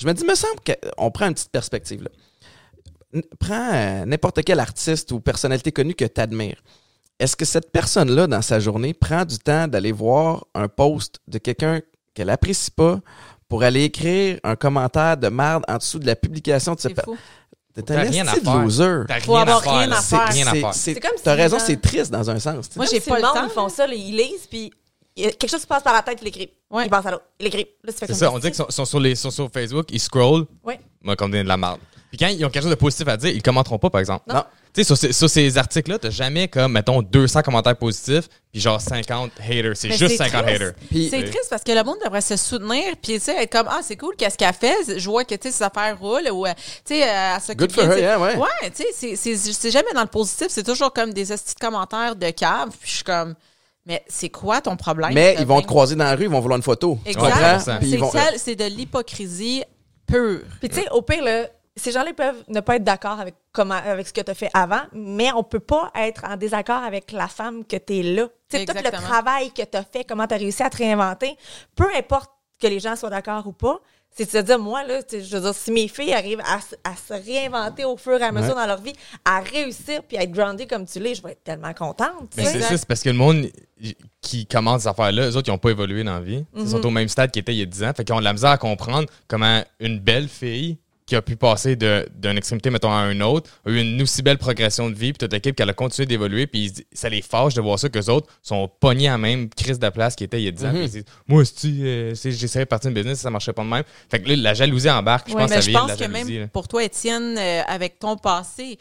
je 0.00 0.06
me 0.06 0.12
dis, 0.12 0.24
me 0.24 0.34
semble 0.34 0.60
qu'on 0.96 1.10
prend 1.10 1.26
une 1.28 1.34
petite 1.34 1.50
perspective. 1.50 2.02
Là. 2.02 3.20
Prends 3.38 3.70
euh, 3.72 4.04
n'importe 4.04 4.42
quel 4.44 4.60
artiste 4.60 5.10
ou 5.12 5.20
personnalité 5.20 5.72
connue 5.72 5.94
que 5.94 6.04
tu 6.04 6.20
admires. 6.20 6.62
Est-ce 7.18 7.34
que 7.36 7.44
cette 7.46 7.72
personne-là, 7.72 8.26
dans 8.26 8.42
sa 8.42 8.60
journée, 8.60 8.92
prend 8.92 9.24
du 9.24 9.38
temps 9.38 9.68
d'aller 9.68 9.92
voir 9.92 10.44
un 10.54 10.68
post 10.68 11.20
de 11.28 11.38
quelqu'un 11.38 11.80
qu'elle 12.14 12.30
apprécie 12.30 12.70
pas 12.70 13.00
pour 13.48 13.62
aller 13.62 13.84
écrire 13.84 14.38
un 14.44 14.56
commentaire 14.56 15.16
de 15.16 15.28
merde 15.28 15.64
en 15.68 15.76
dessous 15.76 15.98
de 15.98 16.06
la 16.06 16.16
publication 16.16 16.74
de 16.74 16.80
ce. 16.80 16.88
C'est 16.88 17.04
fou. 17.04 17.16
T'es 17.74 17.82
T'as 17.82 17.94
un 18.00 18.02
rien 18.08 18.26
à 18.26 18.34
de 18.36 18.40
faire. 18.40 18.56
loser. 18.62 19.04
T'as 19.06 19.14
rien 19.16 19.90
à 19.92 20.00
faire. 20.00 20.32
C'est- 20.32 20.44
faire. 20.44 20.74
c'est- 20.74 20.94
C'est 20.94 21.00
comme 21.00 21.10
si 21.16 21.22
T'as 21.22 21.34
raison, 21.34 21.58
gens- 21.58 21.64
c'est 21.66 21.80
triste 21.80 22.10
dans 22.10 22.30
un 22.30 22.38
sens. 22.38 22.70
Moi, 22.74 22.86
j'ai 22.90 23.00
pas 23.00 23.16
le 23.16 23.22
temps. 23.22 23.44
ils 23.44 23.50
font 23.50 23.68
ça, 23.68 23.86
là, 23.86 23.92
ils 23.94 24.16
lisent, 24.16 24.46
puis 24.48 24.70
quelque 25.14 25.48
chose 25.48 25.60
qui 25.60 25.66
passe 25.66 25.82
par 25.82 25.92
la 25.92 26.02
tête, 26.02 26.18
il 26.22 26.28
écrit. 26.28 26.50
Ouais. 26.70 26.84
Il 26.86 26.90
passe 26.90 27.04
à 27.06 27.10
l'autre, 27.10 27.24
il 27.38 27.46
écrit. 27.46 27.66
Là, 27.84 27.92
tu 27.92 27.98
fais 27.98 28.06
C'est 28.06 28.06
comme 28.06 28.16
ça, 28.16 28.32
on 28.32 28.38
dit 28.38 28.46
qu'ils 28.46 28.54
sont, 28.54 28.66
sont 28.70 28.84
sur 28.86 28.98
les, 29.00 29.14
sont 29.14 29.30
sur 29.30 29.50
Facebook, 29.52 29.86
ils 29.90 30.00
scrollent, 30.00 30.46
Ouais. 30.64 30.80
moi, 31.02 31.16
comme 31.16 31.30
des 31.30 31.42
de 31.42 31.48
la 31.48 31.56
merde. 31.58 31.78
Puis 32.08 32.16
quand 32.18 32.28
ils 32.28 32.42
ont 32.44 32.48
quelque 32.48 32.62
chose 32.62 32.70
de 32.70 32.76
positif 32.76 33.06
à 33.08 33.16
dire, 33.18 33.30
ils 33.30 33.42
commenteront 33.42 33.78
pas, 33.78 33.90
par 33.90 34.00
exemple. 34.00 34.24
Non. 34.32 34.42
Tu 34.76 34.82
sais, 34.82 34.84
sur, 34.84 34.96
ces- 34.96 35.12
sur 35.12 35.30
ces 35.30 35.56
articles-là, 35.56 35.98
t'as 35.98 36.10
jamais 36.10 36.48
comme, 36.48 36.72
mettons, 36.72 37.00
200 37.00 37.40
commentaires 37.42 37.76
positifs, 37.76 38.28
puis 38.52 38.60
genre 38.60 38.80
50 38.80 39.32
haters. 39.40 39.74
C'est 39.74 39.90
juste 39.92 40.16
c'est 40.18 40.28
50 40.28 40.42
triste. 40.44 40.62
haters. 40.62 40.74
C'est 41.10 41.24
triste 41.24 41.46
parce 41.48 41.62
que 41.64 41.72
le 41.72 41.82
monde 41.82 41.96
devrait 42.04 42.20
se 42.20 42.36
soutenir 42.36 42.82
puis 43.02 43.14
tu 43.14 43.20
sais, 43.20 43.42
être 43.42 43.50
comme 43.52 43.68
ah 43.70 43.80
c'est 43.82 43.96
cool 43.96 44.14
qu'est-ce 44.16 44.36
qu'elle 44.36 44.52
fait 44.54 44.98
je 44.98 45.08
vois 45.10 45.24
que 45.24 45.34
tu 45.34 45.48
sais 45.48 45.52
ses 45.52 45.64
affaires 45.64 45.98
roulent 45.98 46.28
ou 46.30 46.46
euh, 46.46 46.52
tu 46.84 46.94
sais 46.94 47.02
euh, 47.04 47.34
elle 47.36 47.40
s'occupe 47.40 47.58
Good 47.60 47.72
for 47.72 47.84
her, 47.84 47.98
yeah, 47.98 48.20
ouais. 48.20 48.36
ouais 48.36 48.70
tu 48.74 48.82
sais 48.82 48.88
c'est- 48.92 49.16
c'est 49.16 49.36
c'est 49.36 49.70
jamais 49.70 49.92
dans 49.94 50.02
le 50.02 50.06
positif 50.08 50.46
c'est 50.50 50.62
toujours 50.62 50.92
comme 50.92 51.12
des 51.12 51.24
petits 51.24 51.54
commentaires 51.60 52.14
de 52.16 52.30
cave 52.30 52.68
puis 52.80 52.90
je 52.90 52.94
suis 52.96 53.04
comme 53.04 53.34
mais 53.86 54.02
c'est 54.08 54.28
quoi 54.30 54.60
ton 54.60 54.76
problème 54.76 55.12
Mais 55.14 55.36
ils 55.38 55.46
vont 55.46 55.56
ben? 55.56 55.62
te 55.62 55.66
croiser 55.68 55.94
dans 55.96 56.04
la 56.04 56.16
rue, 56.16 56.24
ils 56.24 56.28
vont 56.30 56.40
vouloir 56.40 56.56
une 56.56 56.62
photo. 56.62 56.98
Exact. 57.06 57.66
vont- 57.98 58.10
c'est 58.36 58.56
de 58.56 58.64
l'hypocrisie 58.64 59.62
pure 60.06 60.40
Puis 60.60 60.68
tu 60.68 60.74
sais, 60.76 60.88
au 60.90 61.02
pire, 61.02 61.22
là, 61.22 61.46
ces 61.76 61.92
gens-là 61.92 62.12
peuvent 62.14 62.42
ne 62.48 62.60
pas 62.60 62.76
être 62.76 62.84
d'accord 62.84 63.20
avec 63.20 63.34
comment 63.52 63.74
avec 63.74 64.06
ce 64.08 64.12
que 64.12 64.20
tu 64.22 64.30
as 64.30 64.34
fait 64.34 64.50
avant, 64.54 64.80
mais 64.92 65.30
on 65.34 65.42
peut 65.44 65.60
pas 65.60 65.90
être 65.94 66.24
en 66.26 66.36
désaccord 66.36 66.82
avec 66.82 67.12
la 67.12 67.28
femme 67.28 67.64
que 67.64 67.76
tu 67.76 67.98
es 67.98 68.02
là. 68.02 68.28
Tu 68.48 68.58
sais, 68.58 68.64
tout 68.64 68.72
le 68.74 68.90
travail 68.90 69.50
que 69.52 69.62
tu 69.62 69.76
as 69.76 69.84
fait, 69.84 70.04
comment 70.04 70.26
tu 70.26 70.34
as 70.34 70.38
réussi 70.38 70.62
à 70.62 70.70
te 70.70 70.78
réinventer, 70.78 71.36
peu 71.74 71.86
importe 71.96 72.30
que 72.60 72.66
les 72.66 72.80
gens 72.80 72.96
soient 72.96 73.10
d'accord 73.10 73.46
ou 73.46 73.52
pas, 73.52 73.78
c'est 74.16 74.24
de 74.24 74.30
se 74.30 74.38
dire, 74.38 74.58
moi, 74.58 74.82
là, 74.84 75.00
je 75.12 75.18
veux 75.36 75.40
dire, 75.42 75.54
si 75.54 75.70
mes 75.70 75.88
filles 75.88 76.14
arrivent 76.14 76.40
à, 76.46 76.58
se- 76.62 76.74
à 76.84 76.96
se 76.96 77.12
réinventer 77.22 77.84
au 77.84 77.98
fur 77.98 78.18
et 78.18 78.22
à 78.24 78.32
mesure 78.32 78.54
Ouais. 78.54 78.62
dans 78.62 78.66
leur 78.66 78.80
vie, 78.80 78.94
à 79.26 79.40
réussir 79.40 80.02
puis 80.04 80.16
à 80.16 80.22
être 80.22 80.30
grounded 80.30 80.66
comme 80.70 80.86
tu 80.86 80.98
l'es, 81.00 81.14
je 81.14 81.22
vais 81.22 81.32
être 81.32 81.44
tellement 81.44 81.74
contente. 81.74 82.32
Mais 82.38 82.46
c'est 82.46 82.62
ça, 82.62 82.78
c'est 82.78 82.86
parce 82.86 83.02
que 83.02 83.10
le 83.10 83.14
monde 83.16 83.50
qui 84.22 84.46
commence 84.46 84.82
ces 84.82 84.88
affaires-là, 84.88 85.28
eux 85.28 85.36
autres, 85.36 85.48
ils 85.48 85.52
n'ont 85.52 85.58
pas 85.58 85.68
évolué 85.70 86.02
dans 86.02 86.14
la 86.14 86.20
vie. 86.20 86.46
Ils 86.56 86.66
sont 86.66 86.84
au 86.86 86.90
même 86.90 87.08
stade 87.08 87.30
qu'ils 87.30 87.40
étaient 87.42 87.52
il 87.52 87.58
y 87.58 87.62
a 87.62 87.66
10 87.66 87.84
ans. 87.84 87.92
Fait 87.94 88.04
qu'ils 88.04 88.14
ont 88.14 88.20
de 88.20 88.24
la 88.24 88.32
misère 88.32 88.50
à 88.50 88.56
comprendre 88.58 89.06
comment 89.28 89.62
une 89.80 89.98
belle 90.00 90.28
fille 90.28 90.78
qui 91.06 91.14
a 91.16 91.22
pu 91.22 91.36
passer 91.36 91.76
de- 91.76 92.08
d'une 92.16 92.36
extrémité, 92.36 92.68
mettons, 92.68 92.92
à 92.92 93.10
une 93.12 93.22
autre, 93.22 93.48
a 93.64 93.70
eu 93.70 93.80
une 93.80 94.02
aussi 94.02 94.22
belle 94.22 94.38
progression 94.38 94.90
de 94.90 94.94
vie, 94.94 95.12
puis 95.12 95.18
toute 95.18 95.32
l'équipe 95.32 95.54
qu'elle 95.54 95.70
a 95.70 95.72
continué 95.72 96.04
d'évoluer, 96.06 96.46
puis 96.48 96.72
ça 96.92 97.08
les 97.08 97.22
fâche 97.22 97.54
de 97.54 97.60
voir 97.60 97.78
ça 97.78 97.88
qu'eux 97.88 98.10
autres 98.10 98.26
sont 98.42 98.68
pognés 98.80 99.06
à 99.08 99.12
la 99.12 99.18
même 99.18 99.48
crise 99.48 99.78
de 99.78 99.88
place 99.88 100.16
qu'ils 100.16 100.24
étaient 100.24 100.40
il 100.40 100.46
y 100.46 100.48
a 100.48 100.50
10 100.50 100.64
ans. 100.64 100.70
Puis 100.72 100.80
ils 100.82 100.88
se 100.88 100.92
disent, 100.94 101.04
moi, 101.28 101.44
si, 101.44 101.78
euh, 101.86 102.12
j'essayais 102.14 102.64
de 102.64 102.68
partir 102.68 102.88
une 102.88 102.94
business, 102.94 103.20
ça 103.20 103.30
marchait 103.30 103.52
pas 103.52 103.62
de 103.62 103.68
même. 103.68 103.84
Fait 104.10 104.20
que 104.20 104.28
là, 104.28 104.36
la 104.36 104.54
jalousie 104.54 104.90
embarque. 104.90 105.28
Je 105.30 105.34
Ouais, 105.34 105.42
pense 105.42 105.50
que 105.50 105.54
mais 105.56 105.60
ça 105.60 105.66
je 105.66 105.70
vient 105.70 105.78
pense 105.80 105.86
de 105.96 106.00
la 106.02 106.06
que 106.08 106.12
jalousie. 106.12 106.32
même 106.32 106.42
là. 106.42 106.48
pour 106.48 106.66
toi, 106.66 106.82
Étienne, 106.84 107.36
euh, 107.38 107.62
avec 107.68 107.98
ton 108.00 108.16
passé, 108.16 108.76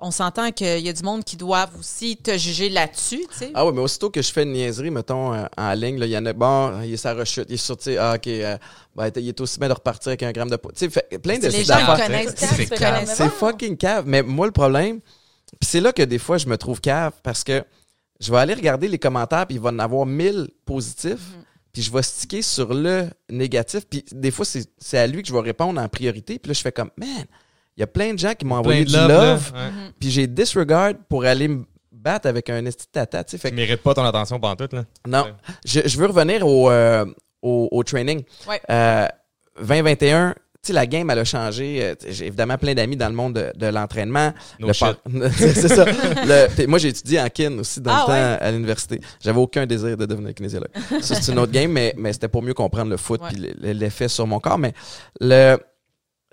on 0.00 0.10
s'entend 0.12 0.52
qu'il 0.52 0.78
y 0.80 0.88
a 0.88 0.92
du 0.92 1.02
monde 1.02 1.24
qui 1.24 1.36
doivent 1.36 1.76
aussi 1.78 2.16
te 2.16 2.36
juger 2.38 2.68
là-dessus, 2.68 3.26
tu 3.32 3.36
sais. 3.38 3.50
Ah 3.54 3.66
oui, 3.66 3.72
mais 3.74 3.80
aussitôt 3.80 4.10
que 4.10 4.22
je 4.22 4.30
fais 4.30 4.44
une 4.44 4.52
niaiserie, 4.52 4.90
mettons, 4.90 5.34
euh, 5.34 5.44
en 5.56 5.72
ligne, 5.72 5.98
il 6.00 6.08
y 6.08 6.16
en 6.16 6.24
a, 6.26 6.32
bon, 6.32 6.82
il 6.82 6.92
est 6.92 6.96
sa 6.96 7.14
rechute, 7.14 7.46
il 7.48 7.54
est 7.54 7.56
sorti, 7.56 7.96
ah, 7.96 8.14
OK, 8.16 8.26
euh, 8.28 8.56
ben, 8.94 9.10
il 9.16 9.28
est 9.28 9.40
aussi 9.40 9.58
bien 9.58 9.68
de 9.68 9.72
repartir 9.74 10.10
avec 10.10 10.22
un 10.22 10.30
gramme 10.30 10.50
de 10.50 10.56
poids. 10.56 10.70
Tu 10.72 10.84
sais, 10.84 10.90
fait- 10.90 11.18
plein 11.18 11.38
de 11.38 11.42
les 11.46 11.50
ces 11.50 11.64
gens 11.64 11.74
affaires. 11.74 11.98
ils 12.58 12.68
connaissent 12.68 13.14
C'est 13.16 13.28
fucking 13.30 13.76
cave. 13.76 14.04
Mais 14.06 14.22
moi, 14.22 14.46
le 14.46 14.52
problème, 14.52 15.00
puis 15.00 15.68
c'est 15.68 15.80
là 15.80 15.92
que 15.92 16.02
des 16.02 16.18
fois, 16.18 16.38
je 16.38 16.46
me 16.46 16.56
trouve 16.56 16.80
cave 16.80 17.12
parce 17.24 17.42
que 17.42 17.64
je 18.20 18.30
vais 18.30 18.38
aller 18.38 18.54
regarder 18.54 18.86
les 18.88 18.98
commentaires, 18.98 19.46
puis 19.46 19.56
il 19.56 19.60
va 19.60 19.70
en 19.70 19.78
avoir 19.80 20.06
1000 20.06 20.48
positifs, 20.64 21.14
Mhm. 21.14 21.42
puis 21.72 21.82
je 21.82 21.92
vais 21.92 22.02
sticker 22.02 22.42
sur 22.42 22.72
le 22.72 23.08
négatif, 23.30 23.84
puis 23.88 24.04
des 24.12 24.30
fois, 24.30 24.44
c'est 24.44 24.64
c'est 24.78 24.98
à 24.98 25.06
lui 25.08 25.22
que 25.22 25.28
je 25.28 25.32
vais 25.32 25.40
répondre 25.40 25.80
en 25.80 25.88
priorité, 25.88 26.38
puis 26.38 26.50
là, 26.50 26.54
je 26.54 26.60
fais 26.60 26.72
comme, 26.72 26.90
man, 26.96 27.24
il 27.78 27.80
y 27.80 27.84
a 27.84 27.86
plein 27.86 28.12
de 28.12 28.18
gens 28.18 28.34
qui 28.34 28.44
m'ont 28.44 28.56
envoyé 28.56 28.84
de 28.84 28.90
du 28.90 28.96
love, 28.96 29.08
love. 29.08 29.52
Ouais. 29.54 29.70
puis 30.00 30.10
j'ai 30.10 30.26
disregard 30.26 30.92
pour 31.08 31.24
aller 31.24 31.46
me 31.48 31.64
battre 31.92 32.26
avec 32.28 32.50
un 32.50 32.64
esti 32.66 32.86
de 32.86 32.90
tata, 32.90 33.22
tu 33.24 33.30
sais. 33.30 33.38
Fait 33.38 33.48
Tu 33.50 33.54
que, 33.54 33.60
mérites 33.60 33.82
pas 33.82 33.94
ton 33.94 34.04
attention 34.04 34.38
pendant 34.40 34.56
tout, 34.56 34.74
là. 34.74 34.84
non, 35.06 35.22
Ouais. 35.24 35.32
je, 35.64 35.80
je 35.86 35.96
veux 35.98 36.06
revenir 36.06 36.44
au, 36.46 36.70
euh, 36.70 37.04
au, 37.40 37.68
au 37.70 37.82
training. 37.84 38.22
Ouais. 38.48 38.60
Euh, 38.68 39.06
2021, 39.60 40.34
tu 40.34 40.38
sais, 40.62 40.72
la 40.72 40.86
game, 40.86 41.08
elle 41.10 41.18
a 41.20 41.24
changé. 41.24 41.80
Euh, 41.82 41.94
J'ai 42.08 42.26
évidemment 42.26 42.58
plein 42.58 42.74
d'amis 42.74 42.96
dans 42.96 43.08
le 43.08 43.14
monde 43.14 43.34
de, 43.34 43.52
de 43.56 43.66
l'entraînement. 43.66 44.32
No 44.58 44.66
Le 44.68 44.72
shit. 44.72 44.86
par- 44.88 44.96
c'est 45.36 45.54
c'est 45.54 45.68
ça. 45.68 45.84
Le- 45.84 46.66
moi, 46.66 46.78
j'ai 46.78 46.88
étudié 46.88 47.20
en 47.20 47.28
kin 47.28 47.58
aussi 47.58 47.80
dans 47.80 47.92
Ah 47.92 48.00
le 48.00 48.06
temps 48.06 48.12
ouais? 48.12 48.38
à 48.40 48.50
l'université. 48.50 49.00
J'avais 49.22 49.38
aucun 49.38 49.66
désir 49.66 49.96
de 49.96 50.04
devenir 50.06 50.34
kinésiologue. 50.34 50.70
Ça, 51.00 51.14
c'est 51.14 51.30
une 51.32 51.38
autre 51.38 51.52
game, 51.52 51.70
mais, 51.70 51.94
mais 51.96 52.12
c'était 52.12 52.28
pour 52.28 52.42
mieux 52.42 52.54
comprendre 52.54 52.90
le 52.90 52.96
foot 52.96 53.20
Ouais. 53.22 53.30
le- 53.60 53.72
l'effet 53.72 54.08
sur 54.08 54.26
mon 54.26 54.40
corps. 54.40 54.58
Mais 54.58 54.72
le, 55.20 55.58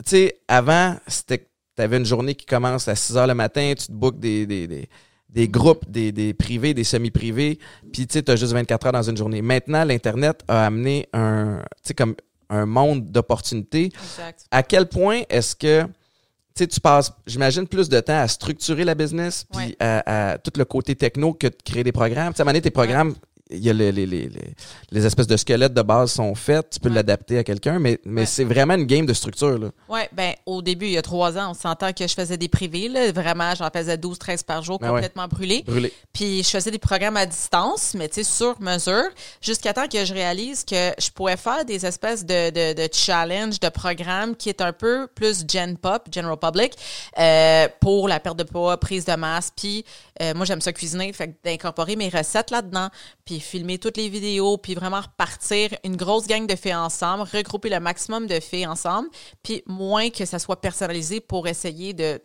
tu 0.04 0.10
sais, 0.10 0.40
avant, 0.48 0.96
c'était, 1.08 1.48
t'avais 1.76 1.98
une 1.98 2.06
journée 2.06 2.36
qui 2.36 2.46
commence 2.46 2.88
à 2.88 2.96
6 2.96 3.18
heures 3.18 3.28
le 3.28 3.36
matin, 3.36 3.74
tu 3.78 3.88
te 3.88 3.92
bookes 3.92 4.20
des, 4.20 4.46
des, 4.46 4.68
des, 4.68 4.90
des 5.30 5.48
groupes, 5.50 5.90
des, 5.90 6.12
des 6.12 6.34
privés, 6.34 6.74
des 6.74 6.84
semi-privés, 6.84 7.60
puis 7.92 8.08
tu 8.08 8.24
t'as 8.24 8.36
juste 8.36 8.54
24 8.54 8.88
heures 8.88 8.92
dans 8.94 9.04
une 9.04 9.18
journée. 9.18 9.42
Maintenant, 9.42 9.84
l'Internet 9.84 10.42
a 10.48 10.66
amené 10.66 11.08
un, 11.14 11.62
tu 11.86 11.94
comme 11.94 12.16
un 12.50 12.66
monde 12.66 13.06
d'opportunités. 13.12 13.86
Exact. 13.86 14.46
À 14.52 14.64
quel 14.64 14.88
point 14.88 15.22
est-ce 15.30 15.56
que 15.56 15.84
tu 16.56 16.66
tu 16.68 16.80
passes, 16.80 17.12
j'imagine, 17.28 17.68
plus 17.68 17.90
de 17.90 18.00
temps 18.00 18.18
à 18.20 18.28
structurer 18.30 18.86
la 18.86 18.96
business, 18.96 19.46
puis 19.52 19.66
Ouais. 19.66 19.76
à, 19.80 20.32
à 20.34 20.38
tout 20.38 20.52
le 20.56 20.64
côté 20.64 20.96
techno 20.96 21.34
que 21.34 21.48
de 21.48 21.56
créer 21.66 21.84
des 21.84 21.92
programmes. 21.92 22.32
Tu 22.32 22.38
sais, 22.38 22.42
à 22.42 22.44
un 22.44 22.46
moment 22.46 22.54
donné, 22.54 22.62
tes 22.62 22.72
programmes, 22.72 23.14
il 23.52 23.64
y 23.64 23.70
a 23.70 23.74
les, 23.74 23.92
les, 23.92 24.06
les, 24.06 24.28
les, 24.28 24.54
les 24.92 25.06
espèces 25.06 25.28
de 25.28 25.38
squelettes 25.38 25.74
de 25.74 25.82
base 25.82 26.12
sont 26.14 26.34
faits, 26.36 26.70
tu 26.72 26.80
peux 26.80 26.90
Ouais. 26.90 26.96
l'adapter 26.96 27.38
à 27.38 27.44
quelqu'un, 27.44 27.78
mais, 27.80 28.00
mais 28.06 28.22
Ouais. 28.22 28.26
c'est 28.28 28.44
vraiment 28.44 28.74
une 28.74 28.86
game 28.86 29.06
de 29.06 29.14
structure. 29.14 29.60
Ouais, 29.88 30.10
ben 30.14 30.34
au 30.46 30.62
début, 30.62 30.86
il 30.88 30.94
y 30.94 30.98
a 30.98 31.02
trois 31.02 31.38
ans, 31.38 31.52
on 31.52 31.54
s'entend 31.54 31.94
que 31.94 32.08
je 32.08 32.14
faisais 32.14 32.38
des 32.38 32.48
privés, 32.48 32.90
là, 32.90 33.12
vraiment, 33.12 33.54
j'en 33.56 33.70
faisais 33.70 33.98
12, 33.98 34.18
13 34.18 34.44
par 34.44 34.64
jour, 34.64 34.80
Ben 34.80 34.88
ouais. 34.88 34.94
complètement 34.96 35.28
brûlés. 35.28 35.64
Brûlé. 35.66 35.94
Puis 36.14 36.44
je 36.44 36.50
faisais 36.50 36.72
des 36.72 36.80
programmes 36.80 37.18
à 37.18 37.26
distance, 37.26 37.94
mais 37.96 38.08
tu 38.10 38.16
sais, 38.16 38.24
sur 38.24 38.60
mesure, 38.62 39.04
jusqu'à 39.42 39.74
temps 39.74 39.88
que 39.88 40.04
je 40.06 40.14
réalise 40.14 40.64
que 40.64 40.92
je 41.00 41.10
pouvais 41.12 41.38
faire 41.38 41.66
des 41.66 41.86
espèces 41.86 42.26
de, 42.26 42.50
de, 42.50 42.74
de 42.74 42.90
challenge, 42.92 43.60
de 43.60 43.70
programmes 43.70 44.36
qui 44.36 44.50
est 44.50 44.62
un 44.62 44.74
peu 44.74 45.08
plus 45.14 45.44
Gen 45.48 45.78
Pop, 45.78 46.08
General 46.12 46.38
Public, 46.38 46.74
euh, 47.20 47.68
pour 47.80 48.08
la 48.08 48.20
perte 48.20 48.38
de 48.40 48.44
poids, 48.44 48.80
prise 48.80 49.06
de 49.06 49.14
masse. 49.16 49.52
Puis 49.56 49.86
euh, 50.22 50.34
moi, 50.34 50.46
j'aime 50.46 50.62
ça 50.62 50.72
cuisiner, 50.72 51.12
fait 51.14 51.38
d'incorporer 51.44 51.96
mes 51.96 52.10
recettes 52.10 52.52
là-dedans, 52.52 52.90
puis 53.26 53.40
filmer 53.40 53.78
toutes 53.78 53.98
les 53.98 54.10
vidéos, 54.10 54.58
puis 54.58 54.74
vraiment 54.74 55.02
repartir 55.02 55.72
une 55.84 55.96
grosse 55.98 56.28
gang 56.28 56.48
de 56.48 56.56
filles 56.56 56.76
ensemble, 56.76 57.24
regrouper 57.24 57.70
le 57.70 57.80
maximum 57.80 58.28
de 58.28 58.40
filles 58.40 58.68
ensemble, 58.68 59.10
puis 59.44 59.64
moins 59.68 60.10
que 60.10 60.26
ça 60.26 60.40
soit 60.40 60.62
personnalisé 60.62 61.20
pour 61.20 61.48
essayer 61.48 61.94
de, 61.94 62.22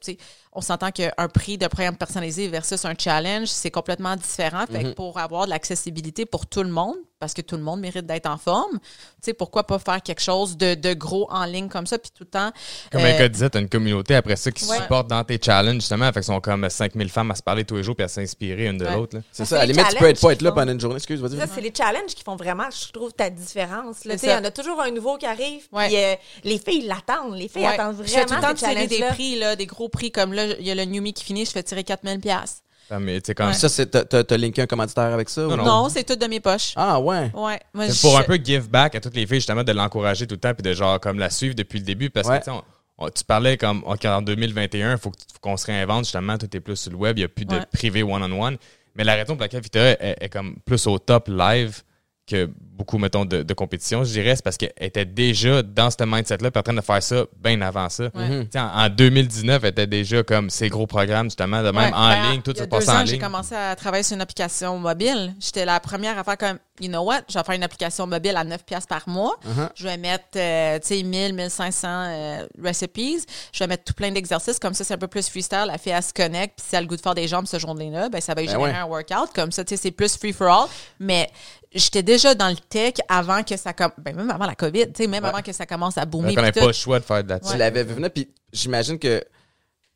on 0.52 0.60
s'entend 0.60 0.90
qu'un 0.90 1.10
prix 1.32 1.58
de 1.58 1.66
programme 1.68 1.96
personnalisé 1.96 2.48
versus 2.48 2.84
un 2.84 2.94
challenge, 2.98 3.46
c'est 3.48 3.70
complètement 3.70 4.16
différent. 4.16 4.64
Fait 4.70 4.82
que 4.82 4.88
pour 4.94 5.18
avoir 5.18 5.44
de 5.44 5.50
l'accessibilité 5.50 6.26
pour 6.26 6.46
tout 6.46 6.62
le 6.64 6.70
monde, 6.70 6.96
parce 7.20 7.34
que 7.34 7.42
tout 7.42 7.56
le 7.56 7.62
monde 7.62 7.80
mérite 7.80 8.06
d'être 8.06 8.26
en 8.26 8.38
forme, 8.38 8.78
tu 8.80 9.26
sais, 9.26 9.34
pourquoi 9.34 9.64
pas 9.66 9.78
faire 9.78 10.02
quelque 10.02 10.22
chose 10.22 10.56
de, 10.56 10.74
de 10.74 10.94
gros 10.94 11.28
en 11.30 11.44
ligne 11.44 11.68
comme 11.68 11.86
ça, 11.86 11.98
puis 11.98 12.10
tout 12.16 12.24
le 12.24 12.30
temps. 12.30 12.50
Comme 12.90 13.02
euh, 13.02 13.14
un 13.14 13.18
gars 13.18 13.28
disait, 13.28 13.50
t'as 13.50 13.60
une 13.60 13.68
communauté 13.68 14.14
après 14.14 14.36
ça 14.36 14.50
qui 14.50 14.64
Ouais. 14.64 14.78
supporte 14.78 15.06
dans 15.08 15.22
tes 15.22 15.38
challenges, 15.40 15.74
justement. 15.82 16.06
Fait 16.06 16.14
qu'ils 16.20 16.24
sont 16.24 16.40
comme 16.40 16.68
5000 16.68 17.10
femmes 17.10 17.30
à 17.30 17.34
se 17.34 17.42
parler 17.42 17.64
tous 17.66 17.76
les 17.76 17.82
jours 17.82 17.94
puis 17.94 18.04
à 18.04 18.08
s'inspirer 18.08 18.66
une 18.68 18.78
de 18.78 18.86
Ouais. 18.86 18.94
l'autre. 18.96 19.16
là. 19.18 19.22
C'est 19.32 19.44
ça. 19.44 19.56
À 19.56 19.58
la 19.60 19.66
les 19.66 19.72
limite, 19.74 19.90
tu 19.90 19.96
peux 19.98 20.08
être 20.08 20.20
pas 20.20 20.32
être 20.32 20.40
là 20.42 20.50
pendant 20.52 20.72
une 20.72 20.80
journée. 20.80 20.96
Excuse, 20.96 21.20
vas-y. 21.20 21.36
Ça, 21.38 21.46
c'est 21.54 21.60
les 21.60 21.72
challenges 21.76 22.14
qui 22.14 22.24
font 22.24 22.36
vraiment, 22.36 22.64
je 22.70 22.90
trouve, 22.90 23.12
ta 23.12 23.28
différence. 23.28 24.00
Tu. 24.00 24.08
Il 24.10 24.28
y 24.30 24.34
en 24.34 24.42
a 24.44 24.50
toujours 24.50 24.80
un 24.80 24.90
nouveau 24.90 25.18
qui 25.18 25.26
arrive. 25.26 25.64
Ouais. 25.72 25.88
Puis 25.88 25.96
euh, 25.98 26.14
les 26.44 26.58
filles 26.58 26.86
l'attendent. 26.86 27.36
Les 27.36 27.48
filles 27.48 27.62
Ouais. 27.66 27.74
attendent 27.74 27.96
vraiment 27.96 28.24
tout 28.26 28.34
le 28.34 28.74
temps 28.74 28.86
des 28.86 29.04
prix, 29.10 29.38
là, 29.38 29.54
des 29.56 29.66
gros 29.66 29.88
prix 29.90 30.10
comme 30.10 30.32
là, 30.32 30.39
il 30.58 30.66
y 30.66 30.70
a 30.70 30.74
le 30.74 30.84
New 30.84 31.02
Me 31.02 31.10
qui 31.12 31.24
finit, 31.24 31.44
je 31.44 31.50
fais 31.50 31.62
tirer 31.62 31.84
4000 31.84 32.20
pièces. 32.20 32.62
Ça, 32.88 32.98
mais, 32.98 33.20
tu 33.20 33.28
sais, 33.28 33.34
comme 33.36 33.52
Ça, 33.52 33.68
c'est, 33.68 33.86
t'as, 33.86 34.36
linké 34.36 34.62
un 34.62 34.66
commanditaire 34.66 35.12
avec 35.12 35.28
ça? 35.28 35.42
Non, 35.42 35.52
ou 35.52 35.56
non. 35.56 35.64
Non, 35.64 35.88
c'est 35.88 36.02
tout 36.02 36.16
de 36.16 36.26
mes 36.26 36.40
poches. 36.40 36.72
Ah, 36.74 36.98
ouais. 37.00 37.30
Ouais. 37.34 37.60
Moi, 37.72 37.86
C'est 37.86 37.94
je- 37.94 38.00
pour 38.00 38.18
un 38.18 38.24
peu 38.24 38.36
give 38.42 38.68
back 38.68 38.96
à 38.96 39.00
toutes 39.00 39.14
les 39.14 39.26
filles, 39.26 39.36
justement, 39.36 39.62
de 39.62 39.72
l'encourager 39.72 40.26
tout 40.26 40.34
le 40.34 40.40
temps 40.40 40.52
puis 40.54 40.62
de 40.62 40.72
genre 40.74 40.98
comme 40.98 41.18
la 41.18 41.30
suivre 41.30 41.54
depuis 41.54 41.78
le 41.78 41.84
début. 41.84 42.10
Parce 42.10 42.26
Ouais. 42.26 42.40
que 42.40 42.44
tu 42.44 42.50
sais, 42.50 42.56
on- 42.98 43.04
on- 43.06 43.08
tu 43.10 43.22
parlais 43.22 43.56
comme 43.56 43.84
ok, 43.86 44.04
en 44.06 44.22
2021, 44.22 44.92
il 44.92 44.98
faut, 44.98 45.12
qu'on 45.40 45.56
se 45.56 45.66
réinvente, 45.66 46.04
justement, 46.04 46.36
tout 46.36 46.48
est 46.56 46.60
plus 46.60 46.74
sur 46.76 46.90
le 46.90 46.96
web, 46.96 47.16
il 47.16 47.20
n'y 47.20 47.24
a 47.26 47.28
plus 47.28 47.44
de 47.44 47.54
Ouais. 47.54 47.66
privé 47.72 48.02
one-on-one. 48.02 48.56
Mais 48.96 49.04
la 49.04 49.14
raison 49.14 49.34
pour 49.34 49.42
laquelle 49.42 49.62
Vita 49.62 49.80
est, 49.80 50.16
est 50.20 50.28
comme 50.28 50.56
plus 50.64 50.84
au 50.88 50.98
top 50.98 51.28
live 51.28 51.82
que 52.30 52.50
beaucoup, 52.80 52.96
mettons, 52.96 53.26
de, 53.26 53.42
de 53.42 53.54
compétition, 53.54 54.04
je 54.04 54.12
dirais, 54.12 54.34
c'est 54.36 54.42
parce 54.44 54.56
qu'elle 54.56 54.72
était 54.80 55.04
déjà 55.04 55.62
dans 55.62 55.90
ce 55.90 56.02
mindset-là, 56.02 56.48
en 56.54 56.62
train 56.62 56.72
de 56.72 56.80
faire 56.80 57.02
ça 57.02 57.24
bien 57.42 57.60
avant 57.60 57.88
ça. 57.90 58.04
Ouais. 58.14 58.48
En, 58.56 58.84
en 58.84 58.88
2019, 58.88 59.62
elle 59.62 59.70
était 59.70 59.86
déjà 59.86 60.22
comme 60.22 60.48
ces 60.48 60.68
gros 60.70 60.86
programmes, 60.86 61.26
justement, 61.26 61.58
de 61.62 61.70
même 61.70 61.76
Ouais, 61.76 61.92
en 61.92 62.08
ben, 62.08 62.30
ligne, 62.32 62.42
tout 62.42 62.54
se 62.56 62.64
passe 62.64 62.88
en 62.88 62.96
ans, 62.96 63.04
J'ai 63.04 63.12
ligne. 63.12 63.20
commencé 63.20 63.54
à 63.54 63.76
travailler 63.76 64.02
sur 64.02 64.14
une 64.14 64.22
application 64.22 64.78
mobile. 64.78 65.34
J'étais 65.40 65.64
la 65.66 65.78
première 65.80 66.18
à 66.18 66.24
faire 66.24 66.38
comme, 66.38 66.58
you 66.80 66.88
know 66.88 67.02
what, 67.02 67.20
je 67.28 67.38
vais 67.38 67.44
faire 67.44 67.54
une 67.54 67.62
application 67.62 68.06
mobile 68.06 68.34
à 68.36 68.44
9 68.44 68.64
pièces 68.64 68.86
par 68.86 69.06
mois. 69.08 69.36
Uh-huh. 69.46 69.68
Je 69.74 69.84
vais 69.84 69.98
mettre, 69.98 70.24
euh, 70.36 70.78
tu 70.78 70.88
sais, 70.88 71.02
1000, 71.02 71.34
1500 71.34 71.88
euh, 71.88 72.46
recipes. 72.64 73.26
Je 73.52 73.58
vais 73.58 73.66
mettre 73.66 73.84
tout 73.84 73.92
plein 73.94 74.10
d'exercices. 74.10 74.58
Comme 74.58 74.72
ça, 74.74 74.84
c'est 74.84 74.94
un 74.94 74.98
peu 74.98 75.08
plus 75.08 75.28
freestyle. 75.28 75.64
La 75.66 75.76
fille, 75.76 75.92
elle 75.92 76.02
se 76.02 76.12
connecte. 76.14 76.54
Puis 76.56 76.66
si 76.68 76.74
elle 76.74 76.78
a 76.78 76.80
le 76.82 76.86
goût 76.86 76.96
de 76.96 77.00
faire 77.02 77.14
des 77.14 77.28
jambes 77.28 77.46
ce 77.46 77.58
journée-là, 77.58 78.08
ben, 78.08 78.20
ça 78.22 78.32
va 78.34 78.40
lui 78.40 78.48
Ben 78.48 78.54
générer 78.54 78.72
ouais. 78.72 78.78
un 78.78 78.86
workout. 78.86 79.34
Comme 79.34 79.52
ça, 79.52 79.64
tu 79.64 79.76
sais, 79.76 79.82
c'est 79.82 79.90
plus 79.90 80.16
free 80.16 80.32
for 80.32 80.48
all. 80.48 80.68
Mais 80.98 81.28
j'étais 81.72 82.02
déjà 82.02 82.34
dans 82.34 82.48
le 82.48 82.56
tech 82.56 82.94
avant 83.08 83.42
que 83.42 83.56
ça 83.56 83.72
commence, 83.72 83.92
ben, 83.98 84.14
même 84.16 84.30
avant 84.30 84.46
la 84.46 84.54
COVID, 84.54 84.86
tu 84.92 85.02
sais, 85.02 85.06
même 85.06 85.22
Ouais. 85.24 85.30
avant 85.30 85.42
que 85.42 85.52
ça 85.52 85.66
commence 85.66 85.96
à 85.98 86.04
boomer. 86.04 86.32
On 86.36 86.50
pas 86.52 86.66
le 86.66 86.72
choix 86.72 86.98
de 86.98 87.04
faire 87.04 87.22
de 87.24 87.28
la 87.28 87.40
Tu 87.40 87.56
l'avais 87.56 87.84
vu 87.84 87.94
venir, 87.94 88.10
puis 88.10 88.28
j'imagine 88.52 88.98
que 88.98 89.22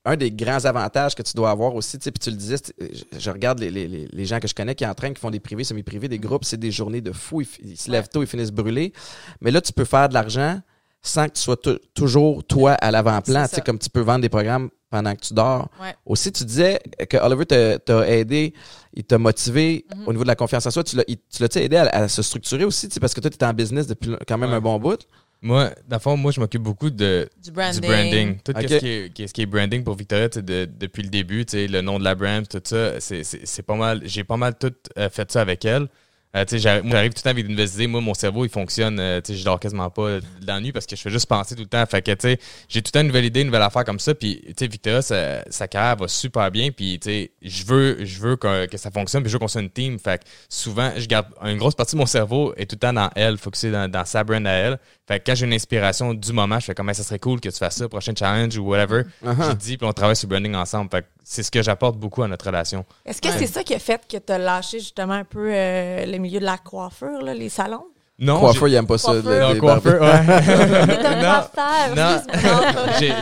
un 0.07 0.17
des 0.17 0.31
grands 0.31 0.63
avantages 0.67 1.15
que 1.15 1.23
tu 1.23 1.33
dois 1.35 1.51
avoir 1.51 1.75
aussi, 1.75 1.99
tu 1.99 2.05
sais, 2.05 2.11
puis 2.13 2.19
tu 2.21 2.31
le 2.31 2.37
disais, 2.37 2.57
c'est- 2.63 2.75
je, 2.79 3.19
je 3.19 3.31
regarde 3.31 3.59
les, 3.61 3.71
les- 3.71 3.89
les- 3.89 4.07
les 4.13 4.25
gens 4.27 4.39
que 4.39 4.47
je 4.47 4.55
connais 4.55 4.75
qui 4.75 4.85
entraînent, 4.87 5.15
qui 5.15 5.21
font 5.21 5.31
des 5.31 5.41
privés, 5.41 5.65
semi-privés, 5.65 6.09
des 6.09 6.19
groupes, 6.19 6.45
c'est 6.45 6.59
des 6.61 6.71
journées 6.71 7.01
de 7.01 7.11
fou, 7.13 7.41
ils 7.41 7.77
se 7.79 7.91
lèvent 7.91 8.09
tôt, 8.09 8.23
ils 8.23 8.27
finissent 8.29 8.53
brûlés. 8.53 8.93
Mais 9.41 9.51
là, 9.51 9.63
tu 9.63 9.73
peux 9.73 9.87
faire 9.87 10.09
de 10.11 10.15
l'argent 10.15 10.61
sans 11.07 11.29
que 11.29 11.35
tu 11.35 11.43
sois 11.43 11.57
tou- 11.59 11.79
toujours 11.95 12.43
toi 12.45 12.73
à 12.73 12.91
l'avant-plan, 12.91 13.47
tu 13.47 13.57
sais, 13.57 13.61
comme 13.61 13.79
tu 13.79 13.91
peux 13.91 14.01
vendre 14.01 14.23
des 14.23 14.29
programmes 14.31 14.71
pendant 14.91 15.15
que 15.15 15.21
tu 15.21 15.35
dors. 15.35 15.69
Ouais. 15.81 15.95
Aussi, 16.07 16.33
tu 16.33 16.45
disais 16.45 16.81
que 17.11 17.19
Oliver 17.19 17.45
t'a- 17.79 18.09
aidé, 18.09 18.55
il 18.95 19.05
t'a 19.05 19.19
motivé 19.19 19.85
Mm-hmm. 19.89 20.05
au 20.07 20.13
niveau 20.13 20.25
de 20.25 20.29
la 20.29 20.35
confiance 20.37 20.67
en 20.67 20.71
soi. 20.71 20.83
Tu 20.83 20.97
l'as 20.97 21.57
aidé 21.57 21.77
à, 21.77 21.83
à 21.89 22.09
se 22.09 22.23
structurer 22.23 22.65
aussi, 22.65 22.89
tu 22.89 22.95
sais, 22.95 23.01
parce 23.01 23.13
que 23.13 23.21
toi, 23.21 23.31
tu 23.31 23.37
es 23.39 23.45
en 23.45 23.53
business 23.53 23.87
depuis 23.87 24.13
quand 24.27 24.39
même 24.39 24.51
Ouais. 24.51 24.57
un 24.57 24.61
bon 24.61 24.79
bout? 24.79 25.01
Moi, 25.43 25.71
dans 25.87 25.97
le 25.97 26.01
fond, 26.01 26.17
moi, 26.17 26.33
je 26.33 26.41
m'occupe 26.41 26.63
beaucoup 26.63 26.89
de, 26.89 27.29
Du 27.43 27.51
branding. 27.51 27.81
du 27.83 27.87
branding. 27.87 28.39
Tout 28.43 28.53
ce, 28.57 28.65
qui 28.79 28.87
est, 28.89 29.13
qui 29.13 29.23
est- 29.25 29.27
ce 29.27 29.35
qui 29.35 29.43
est 29.43 29.47
branding 29.47 29.85
pour 29.85 29.95
Victoria, 29.95 30.29
de- 30.29 30.65
depuis 30.65 31.03
le 31.03 31.11
début, 31.11 31.45
tu 31.45 31.59
sais, 31.59 31.67
le 31.67 31.83
nom 31.83 31.99
de 31.99 32.05
la 32.05 32.15
brand, 32.15 32.49
tout 32.49 32.63
ça, 32.65 32.99
c'est- 32.99 33.25
c'est 33.25 33.45
c'est 33.47 33.63
pas 33.63 33.75
mal. 33.77 34.01
J'ai 34.05 34.25
pas 34.25 34.39
mal 34.39 34.55
tout 34.59 34.73
euh, 34.97 35.11
fait 35.11 35.31
ça 35.31 35.43
avec 35.43 35.67
elle. 35.67 35.89
Euh, 36.37 36.45
tu 36.45 36.51
sais, 36.51 36.59
j'arrive 36.59 36.83
moi, 36.85 36.93
j'arrive 36.93 37.13
tout 37.13 37.19
le 37.19 37.23
temps 37.23 37.31
avec 37.31 37.49
nouvelles 37.49 37.69
idées. 37.69 37.87
Moi, 37.87 38.01
mon 38.01 38.15
cerveau, 38.15 38.45
il 38.45 38.51
fonctionne. 38.51 38.99
euh, 38.99 39.21
tu 39.21 39.33
sais, 39.33 39.39
je 39.39 39.45
dors 39.45 39.61
quasiment 39.61 39.89
pas 39.91 40.19
dans 40.43 40.55
la 40.55 40.61
nuit 40.61 40.73
parce 40.73 40.87
que 40.87 40.97
je 40.97 41.03
fais 41.03 41.11
juste 41.11 41.27
penser 41.27 41.55
tout 41.55 41.63
le 41.63 41.69
temps. 41.69 41.85
Fait 41.87 42.03
que, 42.03 42.11
tu 42.13 42.17
sais, 42.21 42.39
j'ai 42.69 42.83
tout 42.83 42.89
le 42.89 42.93
temps 42.93 43.01
une 43.01 43.07
nouvelle 43.09 43.25
idée, 43.25 43.41
une 43.41 43.47
nouvelle 43.47 43.63
affaire 43.63 43.85
comme 43.85 44.01
ça. 44.01 44.15
Puis, 44.15 44.41
tu 44.47 44.55
sais, 44.59 44.67
Victoria, 44.67 45.03
sa, 45.03 45.45
sa 45.51 45.69
carrière 45.69 45.97
va 45.97 46.09
super 46.09 46.51
bien. 46.51 46.71
Puis, 46.71 46.99
tu 47.01 47.09
sais, 47.09 47.31
je 47.43 47.65
veux, 47.65 48.05
je 48.05 48.21
veux 48.21 48.37
que, 48.37 48.67
que 48.67 48.77
ça 48.77 48.91
fonctionne. 48.91 49.23
Puis, 49.23 49.31
je 49.31 49.37
veux 49.37 49.39
qu'on 49.39 49.49
soit 49.49 49.61
une 49.61 49.71
team. 49.71 49.99
Fait 49.99 50.19
que 50.19 50.25
souvent, 50.49 50.91
je 50.97 51.07
garde 51.07 51.27
une 51.45 51.57
grosse 51.59 51.75
partie 51.75 51.95
de 51.95 52.01
mon 52.01 52.07
cerveau 52.07 52.53
est 52.57 52.67
tout 52.67 52.75
le 52.77 52.81
temps 52.81 52.93
dans 52.93 53.11
elle, 53.15 53.39
focusé 53.39 53.71
dans, 53.71 53.91
dans 53.91 54.05
sa 54.05 54.25
brand 54.25 54.47
à 54.47 54.53
elle. 54.53 54.79
Fait 55.07 55.21
que 55.21 55.25
quand 55.27 55.35
j'ai 55.35 55.47
une 55.47 55.53
inspiration 55.53 56.15
du 56.15 56.33
moment, 56.33 56.59
je 56.59 56.65
fais 56.65 56.75
comme, 56.75 56.89
Hey, 56.89 56.95
ça 56.95 57.03
serait 57.03 57.19
cool 57.19 57.41
que 57.41 57.49
tu 57.49 57.59
fasses 57.59 57.77
ça, 57.77 57.89
prochain 57.89 58.13
challenge 58.19 58.57
ou 58.57 58.67
whatever. 58.67 59.03
Uh-huh. 59.25 59.51
Je 59.51 59.53
dis, 59.55 59.77
puis 59.77 59.87
on 59.87 59.93
travaille 59.93 60.17
sur 60.17 60.29
le 60.29 60.35
branding 60.35 60.55
ensemble. 60.55 60.91
Fait 60.91 61.03
que 61.03 61.07
c'est 61.23 61.43
ce 61.43 61.51
que 61.51 61.63
j'apporte 61.63 61.97
beaucoup 61.99 62.23
à 62.23 62.29
notre 62.29 62.47
relation. 62.47 62.85
Est-ce 63.05 63.21
que 63.21 63.31
c'est 63.31 63.47
ça 63.47 63.63
qui 63.63 63.75
a 63.75 63.79
fait 63.79 64.01
que 64.07 64.17
tu 64.17 64.33
as 64.33 64.39
lâché 64.39 64.79
justement 64.79 65.15
un 65.15 65.25
peu 65.25 65.51
euh, 65.53 66.07
le 66.07 66.19
milieu 66.25 66.41
de 66.41 66.45
la 66.45 66.59
coiffure, 66.59 67.23
là, 67.23 67.35
les 67.35 67.49
salons? 67.49 67.85
Non, 68.17 68.39
Coiffeur, 68.39 68.69
il 68.69 68.75
aime 68.75 68.87
pas 68.87 68.97
ça. 68.97 69.13
Le- 69.13 69.23
Non, 69.23 69.53
les 69.53 69.59
coiffeur, 69.59 70.01
ouais. 70.01 70.21
Non, 71.97 72.23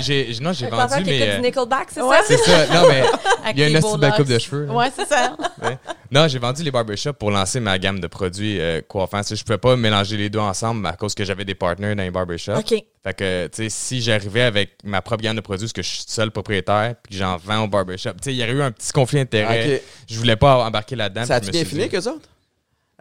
j'ai, 0.01 0.37
non, 0.43 0.53
j'ai 0.53 0.67
vendu, 0.67 0.95
mais. 1.07 1.23
euh, 1.31 1.37
du 1.37 1.43
Nickelback, 1.43 1.89
c'est 1.91 2.03
Ouais. 2.03 2.17
ça? 2.19 2.23
C'est 2.29 2.37
ça. 2.37 2.67
Non, 2.75 2.89
mais 2.89 3.03
il 3.53 3.59
y 3.59 3.63
a 3.65 3.69
une 3.69 3.77
assez 3.77 3.97
belle 3.97 4.13
coupe 4.13 4.27
de 4.29 4.39
cheveux. 4.39 4.67
là. 4.67 4.73
Ouais, 4.75 4.89
c'est 4.95 5.09
ça. 5.09 5.35
Ouais. 5.63 5.79
Non, 6.11 6.27
j'ai 6.29 6.39
vendu 6.41 6.63
les 6.65 6.71
barbershops 6.73 7.13
pour 7.13 7.31
lancer 7.31 7.61
ma 7.61 7.79
gamme 7.79 8.01
de 8.01 8.07
produits 8.09 8.61
euh, 8.61 8.81
coiffants. 8.87 9.23
Je 9.23 9.43
pouvais 9.45 9.59
pas 9.59 9.77
mélanger 9.77 10.17
les 10.17 10.29
deux 10.29 10.41
ensemble 10.41 10.85
à 10.87 10.93
cause 10.95 11.15
que 11.15 11.25
j'avais 11.25 11.45
des 11.45 11.55
partners 11.55 11.95
dans 11.95 12.03
les 12.03 12.11
barbershops. 12.11 12.59
OK. 12.59 12.75
Fait 13.05 13.15
que, 13.15 13.47
tu 13.47 13.63
sais, 13.63 13.69
si 13.71 14.03
j'arrivais 14.03 14.43
avec 14.43 14.73
ma 14.85 15.01
propre 15.03 15.23
gamme 15.23 15.37
de 15.37 15.41
produits, 15.41 15.67
parce 15.67 15.73
que 15.73 15.83
je 15.83 15.89
suis 15.89 16.05
seul 16.07 16.31
propriétaire, 16.33 16.97
puis 17.03 17.13
que 17.13 17.19
j'en 17.19 17.37
vends 17.39 17.65
au 17.65 17.69
barbershop, 17.69 18.11
tu 18.15 18.25
sais, 18.25 18.33
il 18.35 18.39
y 18.39 18.43
aurait 18.43 18.53
eu 18.53 18.63
un 18.63 18.73
petit 18.73 18.93
conflit 18.93 19.19
d'intérêt. 19.21 19.77
Ok. 19.77 19.83
Je 20.11 20.19
voulais 20.19 20.37
pas 20.37 20.65
embarquer 20.67 20.97
là-dedans. 20.97 21.25
Ça 21.25 21.37
a-tu 21.37 21.51
bien 21.51 21.65
fini 21.65 21.89
eux 21.95 22.09
autres? 22.09 22.29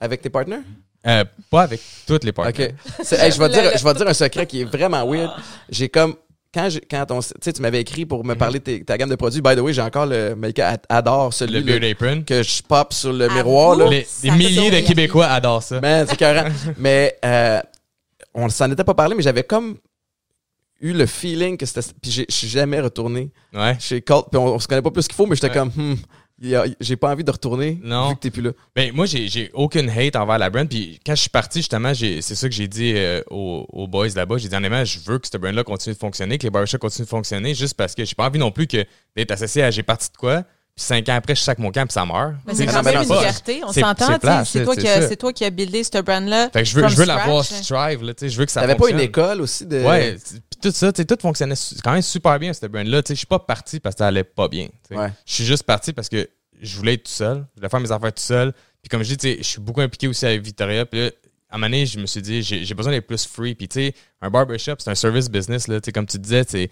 Avec 0.01 0.21
tes 0.21 0.29
partenaires? 0.29 0.63
Euh, 1.07 1.23
pas 1.49 1.61
avec 1.63 1.79
toutes 2.05 2.23
les. 2.25 2.31
OK. 2.31 2.59
Hey, 2.59 2.73
je 3.31 3.39
vais 3.39 3.49
dire, 3.49 3.77
je 3.77 3.83
vais 3.83 3.93
dire 3.93 4.07
un 4.07 4.13
secret 4.13 4.45
qui 4.45 4.61
est 4.61 4.65
vraiment 4.65 5.09
weird. 5.09 5.31
J'ai 5.69 5.87
comme 5.89 6.15
quand 6.53 6.69
j'ai- 6.69 6.81
quand 6.81 7.05
on 7.11 7.21
tu 7.21 7.29
sais 7.41 7.53
tu 7.53 7.61
m'avais 7.61 7.79
écrit 7.81 8.05
pour 8.05 8.25
me 8.25 8.33
parler 8.35 8.59
de 8.59 8.63
tes- 8.65 8.83
ta 8.83 8.97
gamme 8.97 9.09
de 9.09 9.15
produits. 9.15 9.41
By 9.41 9.55
the 9.55 9.59
way, 9.59 9.71
j'ai 9.73 9.81
encore 9.81 10.05
le 10.05 10.35
Melka 10.35 10.67
ad- 10.69 10.85
adore 10.89 11.33
celui 11.33 11.61
Le 11.61 11.79
Beard 11.79 11.83
Apron. 11.85 12.23
que 12.23 12.43
je 12.43 12.61
pop 12.61 12.91
sur 12.93 13.13
le 13.13 13.29
miroir 13.29 13.77
là. 13.77 13.87
Les, 13.89 14.05
des 14.21 14.31
milliers 14.31 14.69
de. 14.69 14.85
Québécois 14.85 15.27
adorent 15.27 15.63
ça. 15.63 15.79
Man, 15.79 16.05
c'est 16.09 16.17
mais 16.77 17.17
euh, 17.23 17.61
on 18.33 18.49
s'en 18.49 18.69
était 18.71 18.83
pas 18.83 18.93
parlé 18.93 19.15
mais 19.15 19.23
j'avais 19.23 19.43
comme 19.43 19.77
eu 20.81 20.93
le 20.93 21.05
feeling 21.05 21.57
que 21.57 21.65
c'était 21.65 21.87
puis 22.01 22.11
j'ai- 22.11 22.25
je 22.27 22.35
suis 22.35 22.47
jamais 22.47 22.79
retourné 22.81 23.31
Ouais. 23.53 23.77
chez 23.79 24.01
Colt 24.01 24.27
puis 24.31 24.37
on, 24.39 24.55
on 24.55 24.59
se 24.59 24.67
connaît 24.67 24.81
pas 24.81 24.89
plus 24.91 25.07
qu'il 25.07 25.15
faut 25.15 25.25
mais 25.27 25.35
j'étais 25.35 25.47
Ouais. 25.49 25.53
comme 25.53 25.69
hmm, 25.75 25.95
j'ai 26.79 26.95
pas 26.95 27.11
envie 27.11 27.23
de 27.23 27.31
retourner 27.31 27.79
Non. 27.83 28.09
vu 28.09 28.15
que 28.15 28.19
t'es 28.21 28.31
plus 28.31 28.41
là. 28.41 28.51
Ben, 28.75 28.91
moi, 28.93 29.05
j'ai, 29.05 29.27
j'ai 29.27 29.51
aucune 29.53 29.89
hate 29.89 30.15
envers 30.15 30.37
la 30.39 30.49
brand. 30.49 30.67
Puis 30.67 30.99
quand 31.05 31.13
je 31.15 31.21
suis 31.21 31.29
parti, 31.29 31.59
justement, 31.59 31.93
j'ai, 31.93 32.21
c'est 32.21 32.35
ça 32.35 32.49
que 32.49 32.55
j'ai 32.55 32.67
dit 32.67 32.93
euh, 32.95 33.21
aux, 33.29 33.65
aux 33.71 33.87
boys 33.87 34.07
là-bas. 34.15 34.37
J'ai 34.37 34.49
dit, 34.49 34.55
honnêtement, 34.55 34.83
je 34.83 34.99
veux 35.05 35.19
que 35.19 35.27
cette 35.27 35.39
brand-là 35.39 35.63
continue 35.63 35.93
de 35.93 35.99
fonctionner, 35.99 36.37
que 36.37 36.43
les 36.43 36.49
barbershops 36.49 36.79
continuent 36.79 37.05
de 37.05 37.09
fonctionner, 37.09 37.53
juste 37.53 37.75
parce 37.75 37.93
que 37.93 38.03
j'ai 38.05 38.15
pas 38.15 38.25
envie 38.27 38.39
non 38.39 38.51
plus 38.51 38.65
que 38.67 38.83
d'être 39.15 39.31
associé 39.31 39.63
à 39.63 39.71
j'ai 39.71 39.83
parti 39.83 40.09
de 40.11 40.17
quoi. 40.17 40.43
Puis 40.73 40.85
cinq 40.85 41.09
ans 41.09 41.15
après, 41.15 41.35
je 41.35 41.41
sac 41.41 41.59
mon 41.59 41.69
camp, 41.69 41.83
puis 41.85 41.91
ça 41.93 42.05
meurt. 42.05 42.33
Mais 42.47 42.55
C'est 42.55 42.65
quand 42.65 42.81
même 42.81 43.01
une 43.01 43.07
pas. 43.07 43.19
fierté. 43.19 43.61
On 43.67 43.73
s'entend, 43.73 43.93
c'est 43.97 44.05
tu 44.05 44.11
sais, 44.13 44.19
plate, 44.19 44.45
c'est 44.45 44.59
c'est- 44.59 44.63
toi, 44.65 45.15
toi 45.17 45.33
qui 45.33 45.43
as 45.43 45.49
buildé 45.49 45.83
ce 45.83 46.01
brand-là. 46.01 46.49
Fait 46.53 46.59
que 46.63 46.65
je 46.65 46.75
veux, 46.79 46.87
je 46.87 46.95
veux 46.95 47.05
l'avoir 47.05 47.43
strive, 47.43 48.03
là, 48.03 48.13
tu 48.13 48.21
sais, 48.25 48.29
je 48.29 48.37
veux 48.39 48.45
que 48.45 48.51
ça 48.53 48.61
T'avais 48.61 48.75
pas 48.75 48.89
une 48.89 48.99
école 49.01 49.41
aussi 49.41 49.65
de 49.65 49.83
Ouais, 49.83 50.15
tout 50.61 50.71
ça, 50.71 50.91
tout 50.93 51.17
fonctionnait 51.19 51.55
quand 51.83 51.93
même 51.93 52.01
super 52.01 52.39
bien, 52.39 52.53
cette 52.53 52.71
brand-là. 52.71 53.01
Je 53.07 53.13
suis 53.13 53.25
pas 53.25 53.39
parti 53.39 53.79
parce 53.79 53.95
que 53.95 53.99
ça 53.99 54.07
allait 54.07 54.23
pas 54.23 54.47
bien. 54.47 54.69
Ouais. 54.89 55.09
Je 55.25 55.33
suis 55.33 55.45
juste 55.45 55.63
parti 55.63 55.93
parce 55.93 56.09
que 56.09 56.29
je 56.61 56.77
voulais 56.77 56.93
être 56.93 57.03
tout 57.03 57.11
seul. 57.11 57.45
Je 57.55 57.59
voulais 57.59 57.69
faire 57.69 57.79
mes 57.79 57.91
affaires 57.91 58.13
tout 58.13 58.21
seul. 58.21 58.53
Puis 58.81 58.89
comme 58.89 59.03
je 59.03 59.15
dis, 59.15 59.37
je 59.37 59.43
suis 59.43 59.59
beaucoup 59.59 59.81
impliqué 59.81 60.07
aussi 60.07 60.25
avec 60.25 60.41
Victoria. 60.41 60.85
Puis 60.85 60.99
là, 61.01 61.11
à 61.49 61.55
un 61.55 61.57
moment 61.57 61.67
donné, 61.67 61.85
je 61.85 61.99
me 61.99 62.05
suis 62.05 62.21
dit, 62.21 62.41
j'ai 62.41 62.73
besoin 62.73 62.93
d'être 62.93 63.07
plus 63.07 63.25
free. 63.25 63.55
Puis 63.55 63.67
tu 63.67 63.79
sais, 63.79 63.93
un 64.21 64.29
barbershop, 64.29 64.75
c'est 64.79 64.89
un 64.89 64.95
service 64.95 65.29
business. 65.29 65.67
Là, 65.67 65.79
comme 65.93 66.05
tu 66.05 66.17
disais, 66.17 66.45
tu 66.45 66.69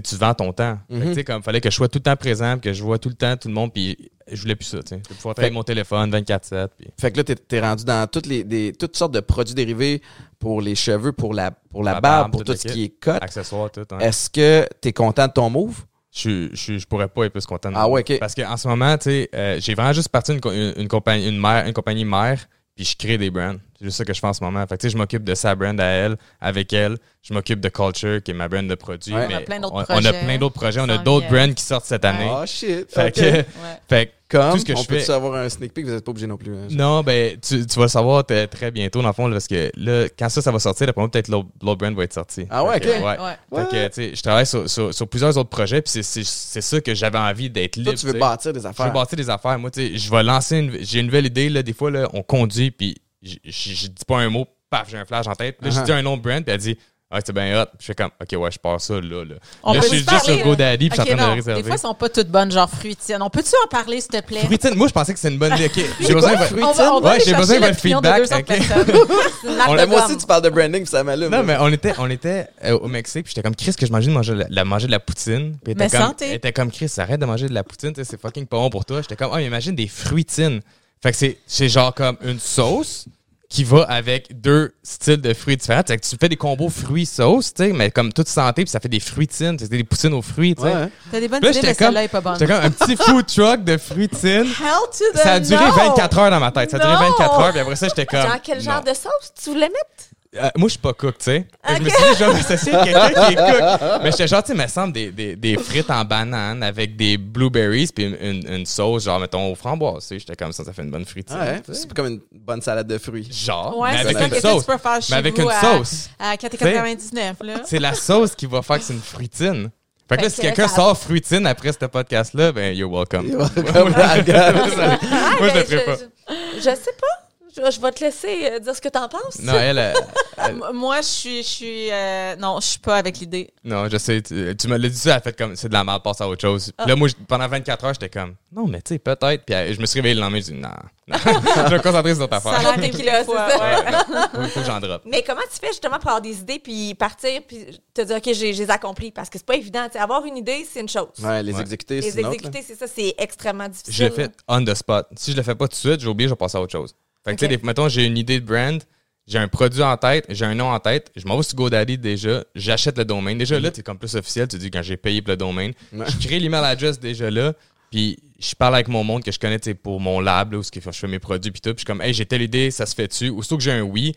tu 0.00 0.16
vends 0.16 0.32
ton 0.32 0.52
temps. 0.52 0.78
Mhm. 0.88 1.08
tu 1.08 1.14
sais, 1.14 1.24
comme 1.24 1.42
fallait 1.42 1.60
que 1.60 1.70
je 1.70 1.74
sois 1.74 1.88
tout 1.88 1.98
le 1.98 2.04
temps 2.04 2.16
présent, 2.16 2.58
que 2.58 2.72
je 2.72 2.82
vois 2.82 2.98
tout 2.98 3.10
le 3.10 3.14
temps 3.14 3.36
tout 3.36 3.48
le 3.48 3.54
monde. 3.54 3.72
Puis 3.72 4.10
je 4.32 4.42
voulais 4.42 4.56
plus 4.56 4.64
ça. 4.66 4.82
tu 4.82 4.88
sais. 4.96 4.96
Pouvoir 4.96 5.34
travailler 5.34 5.46
avec 5.48 5.54
mon 5.54 5.62
téléphone 5.62 6.10
24-7. 6.10 6.68
Puis... 6.76 6.88
Fait 7.00 7.10
que 7.12 7.16
là, 7.18 7.24
t'es, 7.24 7.34
t'es 7.36 7.60
rendu 7.60 7.84
dans 7.84 8.06
toutes 8.10 8.26
les 8.26 8.44
des, 8.44 8.72
toutes 8.72 8.96
sortes 8.96 9.12
de 9.12 9.20
produits 9.20 9.54
dérivés 9.54 10.02
pour 10.38 10.60
les 10.60 10.74
cheveux, 10.74 11.12
pour 11.12 11.34
la 11.34 11.50
pour 11.50 11.82
la, 11.84 11.92
La 11.94 12.00
barbe, 12.00 12.30
barbe, 12.30 12.32
pour 12.32 12.44
tout 12.44 12.54
ce 12.54 12.66
qui 12.68 12.84
est 12.84 12.88
cut. 13.00 13.10
Accessoires, 13.10 13.70
tout. 13.70 13.82
hein. 13.90 13.98
Est-ce 13.98 14.28
que 14.30 14.66
t'es 14.80 14.92
content 14.92 15.26
de 15.26 15.32
ton 15.32 15.50
move? 15.50 15.84
je, 16.14 16.50
je, 16.52 16.76
je 16.76 16.86
pourrais 16.86 17.08
pas 17.08 17.24
être 17.24 17.32
plus 17.32 17.46
content. 17.46 17.70
de 17.70 17.74
Ah 17.76 17.88
ouais, 17.88 18.02
ok. 18.02 18.18
Parce 18.18 18.34
qu'en 18.34 18.56
ce 18.58 18.68
moment, 18.68 18.98
tu 18.98 19.04
sais, 19.04 19.30
euh, 19.34 19.58
j'ai 19.60 19.74
vraiment 19.74 19.94
juste 19.94 20.10
parti 20.10 20.32
une, 20.34 20.40
une, 20.52 20.74
une 20.76 20.88
compagnie, 20.88 21.26
une, 21.28 21.40
mère, 21.40 21.66
une 21.66 21.72
compagnie 21.72 22.04
mère, 22.04 22.38
puis 22.74 22.84
je 22.84 22.94
crée 22.96 23.16
des 23.16 23.30
brands. 23.30 23.54
C'est 23.82 23.86
juste 23.88 23.98
ça 23.98 24.04
que 24.04 24.14
je 24.14 24.20
fais 24.20 24.26
en 24.28 24.32
ce 24.32 24.44
moment. 24.44 24.64
Fait 24.64 24.76
que, 24.76 24.80
tu 24.82 24.86
sais, 24.86 24.92
je 24.92 24.96
m'occupe 24.96 25.24
de 25.24 25.34
sa 25.34 25.56
brand 25.56 25.78
à 25.80 25.84
elle, 25.84 26.16
avec 26.40 26.72
elle. 26.72 26.98
Je 27.20 27.34
m'occupe 27.34 27.58
de 27.60 27.68
Culture, 27.68 28.22
qui 28.22 28.30
est 28.30 28.34
ma 28.34 28.46
brand 28.48 28.66
de 28.66 28.74
produits. 28.76 29.12
Ouais. 29.12 29.26
mais 29.26 29.34
On 29.34 29.38
a 29.38 29.40
plein 29.40 29.58
d'autres 29.60 29.74
on, 29.74 29.80
on 29.80 29.84
projets. 29.84 30.08
a 30.08 30.12
plein 30.12 30.38
d'autres 30.38 30.54
projets. 30.54 30.80
On 30.80 30.88
a 30.88 30.98
d'autres 30.98 31.28
brands 31.28 31.52
qui 31.52 31.64
sortent 31.64 31.84
cette 31.84 32.04
année. 32.04 32.30
Oh 32.30 32.44
shit. 32.46 32.86
Fait 32.92 33.12
que, 33.12 33.20
Ouais. 33.20 33.44
fait 33.88 34.06
que 34.06 34.12
Comme, 34.38 34.52
tout 34.52 34.58
ce 34.58 34.64
que 34.64 34.72
on 34.72 34.82
je 34.82 34.86
peut 34.88 34.98
fais- 35.00 35.12
avoir 35.12 35.34
un 35.34 35.48
sneak 35.48 35.72
peek? 35.74 35.84
Vous 35.86 35.92
êtes 35.94 36.04
pas 36.04 36.10
obligé 36.10 36.26
non 36.28 36.36
plus. 36.36 36.52
hein. 36.54 36.66
non, 36.70 37.02
ben, 37.02 37.36
tu, 37.40 37.66
tu 37.66 37.76
vas 37.76 37.82
le 37.84 37.88
savoir 37.88 38.24
très 38.24 38.70
bientôt, 38.70 39.02
dans 39.02 39.08
le 39.08 39.14
fond, 39.14 39.26
là, 39.26 39.34
parce 39.34 39.46
que 39.48 39.70
là, 39.76 40.06
quand 40.18 40.28
ça, 40.28 40.42
ça 40.42 40.50
va 40.52 40.58
sortir, 40.60 40.86
d'après 40.86 41.00
moi, 41.02 41.10
peut-être 41.10 41.28
l'autre 41.28 41.48
l'autre 41.62 41.78
brand 41.78 41.94
va 41.94 42.04
être 42.04 42.12
sorti. 42.14 42.46
Ah 42.50 42.64
ouais, 42.64 42.74
Fait 42.74 42.80
que, 42.80 42.88
ok. 42.98 43.04
ouais. 43.04 43.18
Ouais. 43.58 43.64
Fait 43.64 43.70
que, 43.70 43.86
tu 43.88 43.92
sais, 44.10 44.16
je 44.16 44.22
travaille 44.22 44.46
sur, 44.46 44.68
sur, 44.70 44.94
sur 44.94 45.06
plusieurs 45.08 45.36
autres 45.36 45.50
projets, 45.50 45.82
puis 45.82 45.90
c'est- 45.92 46.02
c'est 46.02 46.24
c'est 46.24 46.60
ça 46.60 46.80
que 46.80 46.94
j'avais 46.94 47.18
envie 47.18 47.50
d'être 47.50 47.76
libre. 47.76 47.90
Toi, 47.92 47.98
tu 48.00 48.06
veux 48.06 48.18
bâtir 48.18 48.52
des 48.52 48.60
Je 48.60 48.66
affaires. 48.66 48.86
veux 48.86 48.92
bâtir 48.92 49.16
des 49.16 49.28
affaires. 49.30 49.58
Moi, 49.58 49.70
tu 49.70 49.80
sais, 49.92 49.96
je 49.98 50.10
vais 50.10 50.22
lancer 50.22 50.58
une. 50.58 50.78
J'ai 50.80 51.00
une 51.00 51.06
nouvelle 51.06 51.26
idée, 51.26 51.48
là. 51.50 51.62
Des 51.62 51.72
fois, 51.72 51.90
là, 51.90 52.08
on 52.14 52.22
conduit, 52.22 52.70
puis 52.70 52.96
je 53.22 53.36
je- 53.44 53.74
je 53.74 53.86
dis 53.86 54.04
pas 54.06 54.18
un 54.18 54.28
mot, 54.30 54.46
paf, 54.70 54.88
j'ai 54.90 54.98
un 54.98 55.04
flash 55.04 55.26
en 55.26 55.34
tête. 55.34 55.58
Là, 55.62 55.68
Uh-huh. 55.70 55.78
je 55.80 55.84
dis 55.84 55.92
un 55.92 56.02
nom 56.02 56.16
de 56.16 56.22
brand, 56.22 56.42
puis 56.42 56.52
elle 56.52 56.60
dit, 56.60 56.76
ah, 57.14 57.18
c'est 57.22 57.34
bien 57.34 57.60
hot. 57.60 57.66
Je 57.78 57.84
fais 57.84 57.94
comme, 57.94 58.08
ok, 58.22 58.40
ouais, 58.40 58.50
je 58.50 58.58
pars 58.58 58.80
ça, 58.80 58.94
là. 58.94 59.00
Là, 59.22 59.34
On 59.62 59.74
là 59.74 59.80
peut 59.80 59.84
je 59.84 59.88
suis 59.90 59.98
juste 59.98 60.08
parler, 60.08 60.34
sur 60.38 60.44
GoDaddy, 60.46 60.88
puis 60.88 60.96
je 60.96 61.02
Ok, 61.02 61.06
suis 61.08 61.14
en 61.14 61.16
train 61.18 61.26
non, 61.28 61.34
réserver. 61.34 61.60
Des 61.60 61.66
fois, 61.66 61.74
elles 61.76 61.80
sont 61.82 61.94
pas 61.94 62.08
toutes 62.08 62.28
bonnes, 62.28 62.50
genre 62.50 62.70
fruitines. 62.70 63.18
On 63.20 63.28
peut-tu 63.28 63.50
en 63.62 63.68
parler, 63.68 64.00
s'il 64.00 64.10
te 64.12 64.22
plaît? 64.26 64.40
Fruitine, 64.40 64.74
moi, 64.76 64.88
je 64.88 64.94
pensais 64.94 65.12
que 65.12 65.18
c'était 65.20 65.34
une 65.34 65.38
bonne 65.38 65.52
idée. 65.52 65.66
Ok, 65.66 65.74
j'ai 66.00 66.14
besoin 66.14 66.32
de. 66.32 67.04
Ouais, 67.04 67.20
j'ai 67.22 67.34
besoin 67.34 67.58
votre 67.60 67.78
feedback, 67.78 68.16
200 68.16 68.38
ok. 68.38 68.44
personnes. 68.46 68.86
C'est 69.42 69.48
une 69.48 69.56
marque 69.56 69.68
On 69.68 69.72
de 69.72 69.76
l'a- 69.76 69.86
Moi 69.86 70.04
aussi, 70.06 70.16
tu 70.16 70.24
parles 70.26 70.42
de 70.42 70.48
branding, 70.48 70.82
puis 70.84 70.86
ça 70.90 71.04
m'allume. 71.04 71.28
Non, 71.30 71.42
mais 71.42 71.56
on 71.60 71.68
était, 71.68 71.92
on 71.98 72.08
était 72.08 72.46
euh, 72.64 72.78
au 72.78 72.88
Mexique, 72.88 73.24
puis 73.24 73.32
j'étais 73.36 73.42
comme 73.42 73.56
Chris, 73.56 73.74
que 73.78 73.84
je 73.84 73.92
mangeais 73.92 74.08
de 74.08 74.12
manger 74.14 74.32
de 74.32 74.38
la, 74.38 74.46
la- 74.48 74.64
manger 74.64 74.86
de 74.86 74.92
la 74.92 75.00
poutine. 75.00 75.58
Puis 75.62 75.72
elle 75.72 75.76
Mais 75.76 75.88
était 75.88 75.98
comme, 75.98 76.06
santé. 76.06 76.26
elle 76.28 76.34
était 76.36 76.52
comme 76.54 76.70
Chris, 76.70 76.90
arrête 76.96 77.20
de 77.20 77.26
manger 77.26 77.46
de 77.46 77.52
la 77.54 77.62
poutine, 77.62 77.92
tu 77.92 78.02
sais, 78.02 78.04
c'est 78.10 78.18
fucking 78.20 78.46
pas 78.46 78.56
bon 78.56 78.70
pour 78.70 78.86
toi. 78.86 79.02
J'étais 79.02 79.16
comme, 79.16 79.32
oh, 79.34 79.38
imagine 79.38 79.74
des 79.74 79.86
fruitines. 79.88 80.60
Fait 81.02 81.10
que 81.12 81.16
c'est, 81.18 81.38
c'est 81.46 81.68
genre 81.68 81.94
comme 81.94 82.16
une 82.22 82.38
sauce 82.38 83.06
qui 83.48 83.64
va 83.64 83.82
avec 83.82 84.40
deux 84.40 84.72
styles 84.82 85.20
de 85.20 85.34
fruits 85.34 85.58
différents. 85.58 85.82
C'est 85.86 85.98
que 85.98 86.06
tu 86.06 86.16
fais 86.18 86.28
des 86.30 86.36
combos 86.36 86.70
fruits-sauce, 86.70 87.52
tu 87.52 87.64
sais, 87.66 87.72
mais 87.74 87.90
comme 87.90 88.10
toute 88.10 88.28
santé, 88.28 88.62
puis 88.64 88.70
ça 88.70 88.80
fait 88.80 88.88
des 88.88 88.98
fruitines, 89.00 89.58
c'est 89.58 89.68
des 89.68 89.84
poutines 89.84 90.14
aux 90.14 90.22
fruits, 90.22 90.54
tu 90.54 90.62
sais. 90.62 90.68
Ouais. 90.74 90.88
T'as 91.10 91.20
des 91.20 91.28
bonnes 91.28 91.42
Là, 91.42 91.50
idées, 91.50 91.54
j'étais 91.56 91.66
mais 91.66 91.74
comme- 91.74 91.86
celle-là 91.88 92.04
est 92.04 92.08
pas 92.08 92.20
bonne. 92.22 92.32
J'étais 92.38 92.46
comme 92.46 92.64
un 92.64 92.70
petit 92.70 92.96
food 92.96 93.26
truck 93.26 93.62
de 93.64 93.76
fruitines. 93.76 94.46
Hell 94.46 94.88
to 94.96 95.04
the 95.12 95.18
Ça 95.18 95.32
a 95.34 95.40
duré 95.40 95.66
no! 95.66 95.72
24 95.72 96.18
heures 96.18 96.30
dans 96.30 96.40
ma 96.40 96.50
tête. 96.50 96.70
Ça 96.70 96.78
a 96.78 96.80
duré 96.80 96.92
Non! 96.94 97.10
24 97.10 97.40
heures, 97.40 97.50
puis 97.50 97.60
après 97.60 97.76
ça, 97.76 97.88
j'étais 97.88 98.06
comme. 98.06 98.22
Genre, 98.22 98.40
quel 98.42 98.60
genre 98.62 98.82
non. 98.84 98.90
de 98.92 98.96
sauce 98.96 99.32
tu 99.42 99.50
voulais 99.50 99.68
mettre? 99.68 100.04
Euh, 100.34 100.48
moi, 100.56 100.68
je 100.68 100.72
suis 100.72 100.78
pas 100.78 100.94
cook, 100.94 101.18
tu 101.18 101.24
sais. 101.24 101.46
Je 101.68 101.72
me 101.82 101.88
suis 101.90 101.98
dit, 101.98 102.18
je 102.18 102.24
vais 102.24 102.32
m'associer 102.32 102.74
à 102.74 102.84
quelqu'un 102.84 103.08
qui 103.10 103.32
est 103.34 103.36
cook. 103.36 104.00
Mais 104.02 104.10
j'étais 104.12 104.26
genre, 104.28 104.42
tu 104.42 104.52
sais, 104.52 104.58
il 104.58 104.62
me 104.62 104.66
semble 104.66 104.94
des, 104.94 105.10
des, 105.12 105.36
des 105.36 105.58
frites 105.58 105.90
en 105.90 106.04
banane 106.06 106.62
avec 106.62 106.96
des 106.96 107.18
blueberries 107.18 107.90
puis 107.94 108.06
une, 108.06 108.16
une, 108.18 108.48
une 108.54 108.64
sauce, 108.66 109.04
genre, 109.04 109.20
mettons, 109.20 109.52
aux 109.52 109.54
framboises. 109.54 110.04
tu 110.04 110.08
sais. 110.14 110.18
J'étais 110.20 110.34
comme 110.34 110.52
ça, 110.52 110.64
ça 110.64 110.72
fait 110.72 110.82
une 110.82 110.90
bonne 110.90 111.04
fritine. 111.04 111.36
Ah 111.38 111.44
ouais, 111.44 111.62
c'est 111.70 111.92
comme 111.92 112.06
une 112.06 112.20
bonne 112.32 112.62
salade 112.62 112.86
de 112.86 112.96
fruits. 112.96 113.28
Genre, 113.30 113.78
Ouais, 113.78 113.90
mais 113.92 113.98
avec 114.16 114.34
une 114.34 114.40
sauce. 114.40 114.64
tu 114.64 114.72
peux 114.72 114.78
faire 114.78 115.02
chez 115.02 115.12
Mais 115.12 115.18
avec 115.18 115.36
vous 115.36 115.42
une 115.42 115.50
à- 115.50 115.60
sauce. 115.60 116.08
À 116.18 116.34
4,99, 116.36 117.34
là. 117.44 117.54
C'est 117.66 117.78
la 117.78 117.92
sauce 117.92 118.34
qui 118.34 118.46
va 118.46 118.62
faire 118.62 118.78
que 118.78 118.84
c'est 118.84 118.94
une 118.94 119.00
fruitine. 119.02 119.68
Fait 120.08 120.16
que 120.16 120.22
là, 120.22 120.30
si 120.30 120.36
que 120.36 120.42
quelqu'un 120.42 120.68
sort 120.68 120.96
fruitine 120.96 121.46
après 121.46 121.72
ce 121.72 121.84
podcast-là, 121.86 122.52
ben, 122.52 122.74
you're 122.74 122.90
welcome. 122.90 123.28
Gueule. 123.28 123.36
Moi, 123.54 123.54
je 123.58 125.44
le 125.46 125.52
ben, 125.52 125.64
ferai 125.66 125.84
pas. 125.84 125.96
Je, 125.96 126.56
je 126.58 126.62
sais 126.62 126.92
pas. 126.98 127.21
Je, 127.54 127.70
je 127.70 127.80
vais 127.80 127.90
te 127.92 128.02
laisser 128.02 128.50
euh, 128.50 128.58
dire 128.58 128.74
ce 128.74 128.80
que 128.80 128.88
t'en 128.88 129.08
penses. 129.08 129.38
Non, 129.40 129.52
elle, 129.54 129.78
elle- 129.78 129.94
elle- 130.38 130.50
M- 130.56 130.64
Moi, 130.72 131.00
je 131.02 131.06
suis, 131.06 131.42
je 131.42 131.48
suis, 131.48 131.90
euh, 131.90 132.34
non, 132.36 132.60
je 132.60 132.66
suis 132.66 132.78
pas 132.78 132.96
avec 132.96 133.18
l'idée. 133.18 133.52
non, 133.64 133.88
je 133.90 133.96
sais, 133.98 134.22
tu, 134.22 134.56
tu 134.56 134.68
me 134.68 134.76
l'as 134.78 134.88
dit 134.88 134.96
ça, 134.96 135.10
elle 135.10 135.16
a 135.16 135.20
fait 135.20 135.36
comme, 135.36 135.54
c'est 135.56 135.68
de 135.68 135.74
la 135.74 135.84
merde, 135.84 136.02
passe 136.02 136.20
à 136.20 136.28
autre 136.28 136.40
chose. 136.40 136.72
Ah. 136.78 136.84
Puis 136.84 136.90
là, 136.90 136.96
moi, 136.96 137.08
je- 137.08 137.14
pendant 137.28 137.46
24 137.48 137.84
heures, 137.84 137.94
j'étais 137.94 138.08
comme, 138.08 138.34
non, 138.52 138.66
mais 138.66 138.80
tu 138.82 138.94
sais, 138.94 138.98
peut-être. 138.98 139.44
Puis 139.44 139.54
elle- 139.54 139.74
je 139.74 139.80
me 139.80 139.86
suis 139.86 139.98
réveillé 140.00 140.14
le 140.14 140.20
lendemain, 140.22 140.38
je 140.38 140.44
dis, 140.44 140.52
non, 140.54 140.68
non. 141.08 141.16
je 141.18 141.70
vais 141.70 141.76
me 141.78 141.82
concentrer 141.82 142.14
sur 142.14 142.20
notre 142.20 142.40
Ça 142.40 142.48
a 142.50 142.56
affaire. 142.58 142.76
l'air 142.78 142.90
Tequila, 142.90 143.18
c'est 143.18 143.24
fois, 143.24 143.50
ça. 143.50 143.58
ouais. 143.58 144.48
Faut, 144.48 144.60
que 144.60 144.66
j'en 144.66 144.80
drop. 144.80 145.02
Mais 145.04 145.22
comment 145.22 145.42
tu 145.52 145.58
fais 145.60 145.66
justement 145.68 145.98
pour 145.98 146.08
avoir 146.08 146.22
des 146.22 146.38
idées 146.40 146.58
puis 146.58 146.94
partir 146.94 147.42
puis 147.46 147.66
te 147.92 148.02
dire 148.02 148.16
OK, 148.16 148.30
j'ai 148.32 148.54
j'ai 148.54 148.70
accompli 148.70 149.10
parce 149.10 149.28
que 149.28 149.36
c'est 149.36 149.44
pas 149.46 149.56
évident, 149.56 149.86
avoir 149.98 150.24
une 150.24 150.36
idée, 150.38 150.66
c'est 150.70 150.80
une 150.80 150.88
chose. 150.88 151.08
Ouais, 151.22 151.42
les 151.42 151.52
Ouais. 151.52 151.60
exécuter, 151.60 152.00
Les 152.00 152.10
c'est 152.12 152.22
là. 152.22 152.28
exécuter, 152.28 152.62
c'est 152.66 152.76
ça, 152.76 152.86
c'est 152.86 153.14
extrêmement 153.18 153.68
difficile. 153.68 153.92
Je 153.94 154.04
l'ai 154.04 154.10
fait 154.10 154.32
on 154.48 154.64
the 154.64 154.74
spot. 154.74 155.06
Si 155.16 155.32
je 155.32 155.36
le 155.36 155.42
fais 155.42 155.54
pas 155.54 155.66
tout 155.66 155.72
de 155.74 155.76
suite, 155.76 156.00
j'ai 156.00 156.06
oublié, 156.08 156.28
je 156.28 156.32
vais 156.34 156.38
passer 156.38 156.56
à 156.56 156.60
autre 156.62 156.72
chose. 156.72 156.94
Fait 157.24 157.36
que, 157.36 157.44
tu 157.44 157.52
sais, 157.52 157.60
mettons, 157.62 157.88
j'ai 157.88 158.04
une 158.04 158.18
idée 158.18 158.40
de 158.40 158.44
brand, 158.44 158.82
j'ai 159.26 159.38
un 159.38 159.48
produit 159.48 159.82
en 159.82 159.96
tête, 159.96 160.26
j'ai 160.28 160.44
un 160.44 160.54
nom 160.54 160.70
en 160.70 160.80
tête, 160.80 161.12
je 161.14 161.26
m'en 161.26 161.36
vais 161.36 161.42
sur 161.42 161.54
GoDaddy 161.56 161.98
déjà, 161.98 162.44
j'achète 162.54 162.98
le 162.98 163.04
domaine. 163.04 163.38
Déjà 163.38 163.60
là, 163.60 163.70
c'est 163.72 163.84
comme 163.84 163.98
plus 163.98 164.14
officiel, 164.16 164.48
tu 164.48 164.58
dis 164.58 164.70
quand 164.70 164.82
j'ai 164.82 164.96
payé 164.96 165.22
pour 165.22 165.30
le 165.30 165.36
domaine. 165.36 165.72
Ouais. 165.92 166.06
Je 166.08 166.26
crée 166.26 166.40
l'email 166.40 166.64
address 166.64 166.98
déjà 166.98 167.30
là, 167.30 167.52
puis 167.90 168.18
je 168.40 168.54
parle 168.54 168.74
avec 168.74 168.88
mon 168.88 169.04
monde 169.04 169.22
que 169.22 169.30
je 169.30 169.38
connais, 169.38 169.60
tu 169.60 169.70
sais, 169.70 169.74
pour 169.74 170.00
mon 170.00 170.18
lab, 170.18 170.52
là, 170.52 170.58
où 170.58 170.62
je 170.62 170.90
fais 170.90 171.06
mes 171.06 171.18
produits, 171.20 171.52
puis 171.52 171.60
tout. 171.60 171.70
Puis 171.70 171.76
je 171.76 171.80
suis 171.80 171.86
comme, 171.86 172.00
hey, 172.00 172.12
j'ai 172.12 172.26
telle 172.26 172.42
idée, 172.42 172.70
ça 172.70 172.86
se 172.86 172.94
fait 172.94 173.06
dessus. 173.06 173.28
Aussitôt 173.28 173.56
que 173.56 173.62
j'ai 173.62 173.70
un 173.70 173.82
oui, 173.82 174.14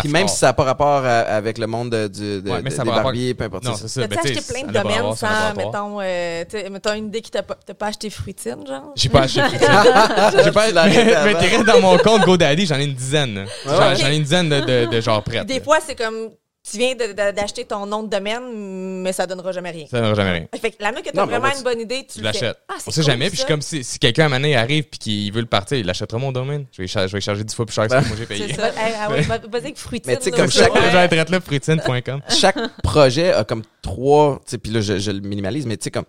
Puis 0.00 0.08
même 0.10 0.28
si 0.28 0.36
ça 0.36 0.46
n'a 0.46 0.52
pas 0.52 0.64
rapport 0.64 1.04
à- 1.04 1.20
avec 1.20 1.58
le 1.58 1.66
monde 1.66 1.90
de, 1.90 2.08
du- 2.08 2.42
de- 2.42 2.50
Ouais, 2.50 2.60
mais 2.62 2.70
de- 2.70 2.74
ça 2.74 2.82
des 2.84 2.90
va 2.90 3.02
barbiers, 3.02 3.34
peu 3.34 3.44
importe. 3.44 3.64
Non, 3.64 3.74
c'est 3.74 3.88
c'est 3.88 3.88
ça. 3.88 4.02
ça. 4.02 4.08
T'as-tu 4.08 4.14
Ben, 4.16 4.22
tu 4.22 4.28
sais, 4.34 4.38
acheté 4.40 4.52
plein 4.52 4.62
de 4.62 4.66
ça 4.66 4.72
doit 4.72 4.82
domaines 4.82 4.98
avoir 4.98 5.16
son 5.16 5.26
sans, 5.26 5.32
laboratoire. 5.32 5.88
mettons, 5.88 6.00
euh, 6.02 6.44
tu 6.50 6.58
sais, 6.60 6.70
mettons 6.70 6.94
une 6.94 7.06
idée 7.06 7.20
qui 7.20 7.30
t'a 7.30 7.42
pas, 7.42 7.56
t'as 7.66 7.74
pas 7.74 7.86
acheté 7.86 8.10
fruitine, 8.10 8.66
genre? 8.66 8.92
J'ai 8.96 9.08
pas 9.08 9.20
acheté 9.22 9.40
J'ai 10.44 10.52
pas 10.52 10.68
Tu 10.68 10.74
l'arrêtes 10.74 10.94
mais, 11.06 11.14
avant. 11.14 11.38
mais 11.40 11.48
t'es 11.48 11.64
dans 11.64 11.80
mon 11.80 11.98
compte 11.98 12.22
GoDaddy, 12.22 12.66
j'en 12.66 12.76
ai 12.78 12.84
une 12.84 12.94
dizaine. 12.94 13.34
là. 13.34 13.44
J'en 13.64 13.78
ouais. 13.90 13.96
j'en 13.96 14.06
ai 14.08 14.16
une 14.16 14.22
dizaine 14.22 14.48
de, 14.48 14.60
de, 14.60 14.86
de 14.90 15.00
genre 15.00 15.22
prêtes. 15.22 15.46
Des 15.46 15.58
là. 15.58 15.64
fois, 15.64 15.78
c'est 15.86 15.94
comme 15.94 16.30
tu 16.70 16.78
viens 16.78 16.94
d'acheter 16.94 17.64
ton 17.66 17.84
nom 17.84 18.02
de 18.04 18.08
domaine, 18.08 19.02
mais 19.02 19.12
ça 19.12 19.26
donnera 19.26 19.52
jamais 19.52 19.70
rien. 19.70 19.86
Ça 19.90 19.98
donnera 19.98 20.14
jamais 20.14 20.30
rien. 20.30 20.46
Fait 20.58 20.70
que 20.70 20.82
la 20.82 20.92
minute 20.92 21.04
que 21.04 21.10
t'as 21.10 21.26
vraiment 21.26 21.48
une 21.54 21.62
bonne 21.62 21.80
idée, 21.80 22.06
tu 22.08 22.18
Je 22.20 22.24
le 22.24 22.32
fais. 22.32 22.40
l'achète. 22.40 22.58
Ah, 22.68 22.74
c'est 22.78 22.88
On 22.88 22.90
sait 22.90 23.00
cool, 23.02 23.10
jamais. 23.10 23.26
Puis 23.28 23.32
je 23.32 23.36
suis 23.36 23.42
ça. 23.42 23.48
comme 23.48 23.60
si, 23.60 23.84
si 23.84 23.98
quelqu'un 23.98 24.26
à 24.26 24.30
donné 24.30 24.56
arrive 24.56 24.84
puis 24.84 24.98
qu'il 24.98 25.32
veut 25.32 25.40
le 25.42 25.46
partir, 25.46 25.76
il 25.76 25.88
achètera 25.90 26.18
mon 26.18 26.32
domaine. 26.32 26.64
Je 26.72 26.82
vais, 26.82 26.88
je 26.88 27.12
vais 27.12 27.20
charger 27.20 27.44
10 27.44 27.54
fois 27.54 27.66
plus 27.66 27.74
cher 27.74 27.86
que 27.86 27.94
ce 27.94 28.00
que 28.02 28.08
moi 28.08 28.16
j'ai 28.16 28.26
payé. 28.26 28.46
C'est 28.48 28.56
Va- 28.60 28.68
hey, 28.68 28.94
ah 28.98 29.08
Vas-y 29.08 29.56
avec 29.58 29.76
fruitine. 29.78 30.12
Mais 30.12 30.16
tu 30.16 30.24
sais, 30.24 30.30
là, 30.30 30.36
comme 30.38 30.46
ou 30.46 30.50
chaque- 30.50 30.70
quoi. 30.70 30.80
Je 30.80 30.96
vais 30.96 31.16
être 31.18 31.30
là, 31.30 31.40
fruitine.com. 31.40 32.20
chaque 32.30 32.58
projet 32.82 33.32
a 33.34 33.44
comme 33.44 33.62
trois, 33.82 34.36
tu 34.46 34.52
sais, 34.52 34.58
puis 34.58 34.72
là, 34.72 34.80
je, 34.80 34.98
je 34.98 35.10
le 35.10 35.20
minimalise, 35.20 35.66
mais 35.66 35.76
tu 35.76 35.84
sais, 35.84 35.90
comme 35.90 36.06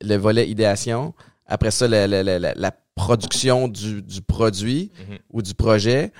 le 0.00 0.16
volet 0.16 0.48
idéation, 0.48 1.14
après 1.46 1.70
ça, 1.72 1.88
la, 1.88 2.06
la- 2.06 2.22
la- 2.22 2.38
la- 2.38 2.72
production 2.96 3.66
du, 3.66 4.02
du 4.02 4.22
produit 4.22 4.92
Mhm. 5.08 5.18
ou 5.32 5.42
du 5.42 5.52
projet, 5.54 6.12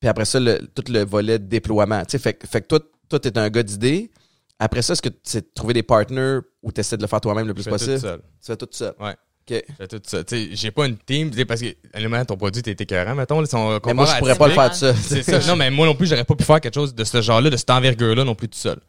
puis 0.00 0.08
après 0.08 0.24
ça, 0.24 0.40
le, 0.40 0.66
tout 0.74 0.82
le 0.90 1.04
volet 1.04 1.38
déploiement. 1.38 2.00
Tu 2.06 2.12
sais, 2.12 2.18
fait, 2.18 2.32
que- 2.32 2.46
fait 2.46 2.62
que 2.62 2.68
toi, 2.68 2.80
toi, 3.18 3.30
t'es 3.30 3.38
un 3.38 3.48
gars 3.50 3.62
d'idées. 3.62 4.10
Après 4.58 4.82
ça, 4.82 4.92
est-ce 4.92 5.02
que 5.02 5.08
c'est 5.22 5.40
de 5.40 5.48
trouver 5.54 5.74
des 5.74 5.82
partners 5.82 6.38
ou 6.62 6.70
tu 6.72 6.80
essaies 6.80 6.96
de 6.96 7.02
le 7.02 7.08
faire 7.08 7.20
toi-même 7.20 7.46
le 7.48 7.54
plus 7.54 7.64
fais 7.64 7.70
tout 7.70 7.76
possible? 7.78 7.98
seul. 7.98 8.18
Tu 8.18 8.46
fais 8.46 8.56
tout 8.56 8.68
seul. 8.70 8.94
Ouais. 9.00 9.12
OK. 9.50 9.64
Je 9.68 9.74
fais 9.74 9.88
tout 9.88 10.00
ça. 10.06 10.22
Tu 10.22 10.36
sais, 10.36 10.48
j'ai 10.52 10.70
pas 10.70 10.86
une 10.86 10.96
team, 10.96 11.30
tu 11.30 11.38
sais, 11.38 11.44
parce 11.44 11.60
que, 11.60 11.66
honnêtement, 11.94 12.24
ton 12.24 12.36
produit, 12.36 12.62
t'es 12.62 12.70
écœurant, 12.78 13.14
mettons. 13.16 13.40
là, 13.40 13.46
Mais 13.86 13.94
moi, 13.94 14.06
je 14.06 14.18
pourrais 14.18 14.36
pas 14.36 14.46
le 14.48 14.54
faire 14.54 14.70
tout 14.70 14.76
seul. 14.76 14.94
C'est 14.96 15.22
ça. 15.24 15.40
Non, 15.48 15.56
mais 15.56 15.68
moi 15.70 15.86
non 15.86 15.94
plus, 15.96 16.06
j'aurais 16.06 16.24
pas 16.24 16.36
pu 16.36 16.44
faire 16.44 16.60
quelque 16.60 16.74
chose 16.74 16.94
de 16.94 17.02
ce 17.04 17.20
genre-là, 17.20 17.50
de 17.50 17.56
cette 17.56 17.70
envergure-là 17.70 18.22
non 18.24 18.34
plus 18.36 18.48
tout 18.48 18.58
seul. 18.58 18.76
Tu 18.76 18.82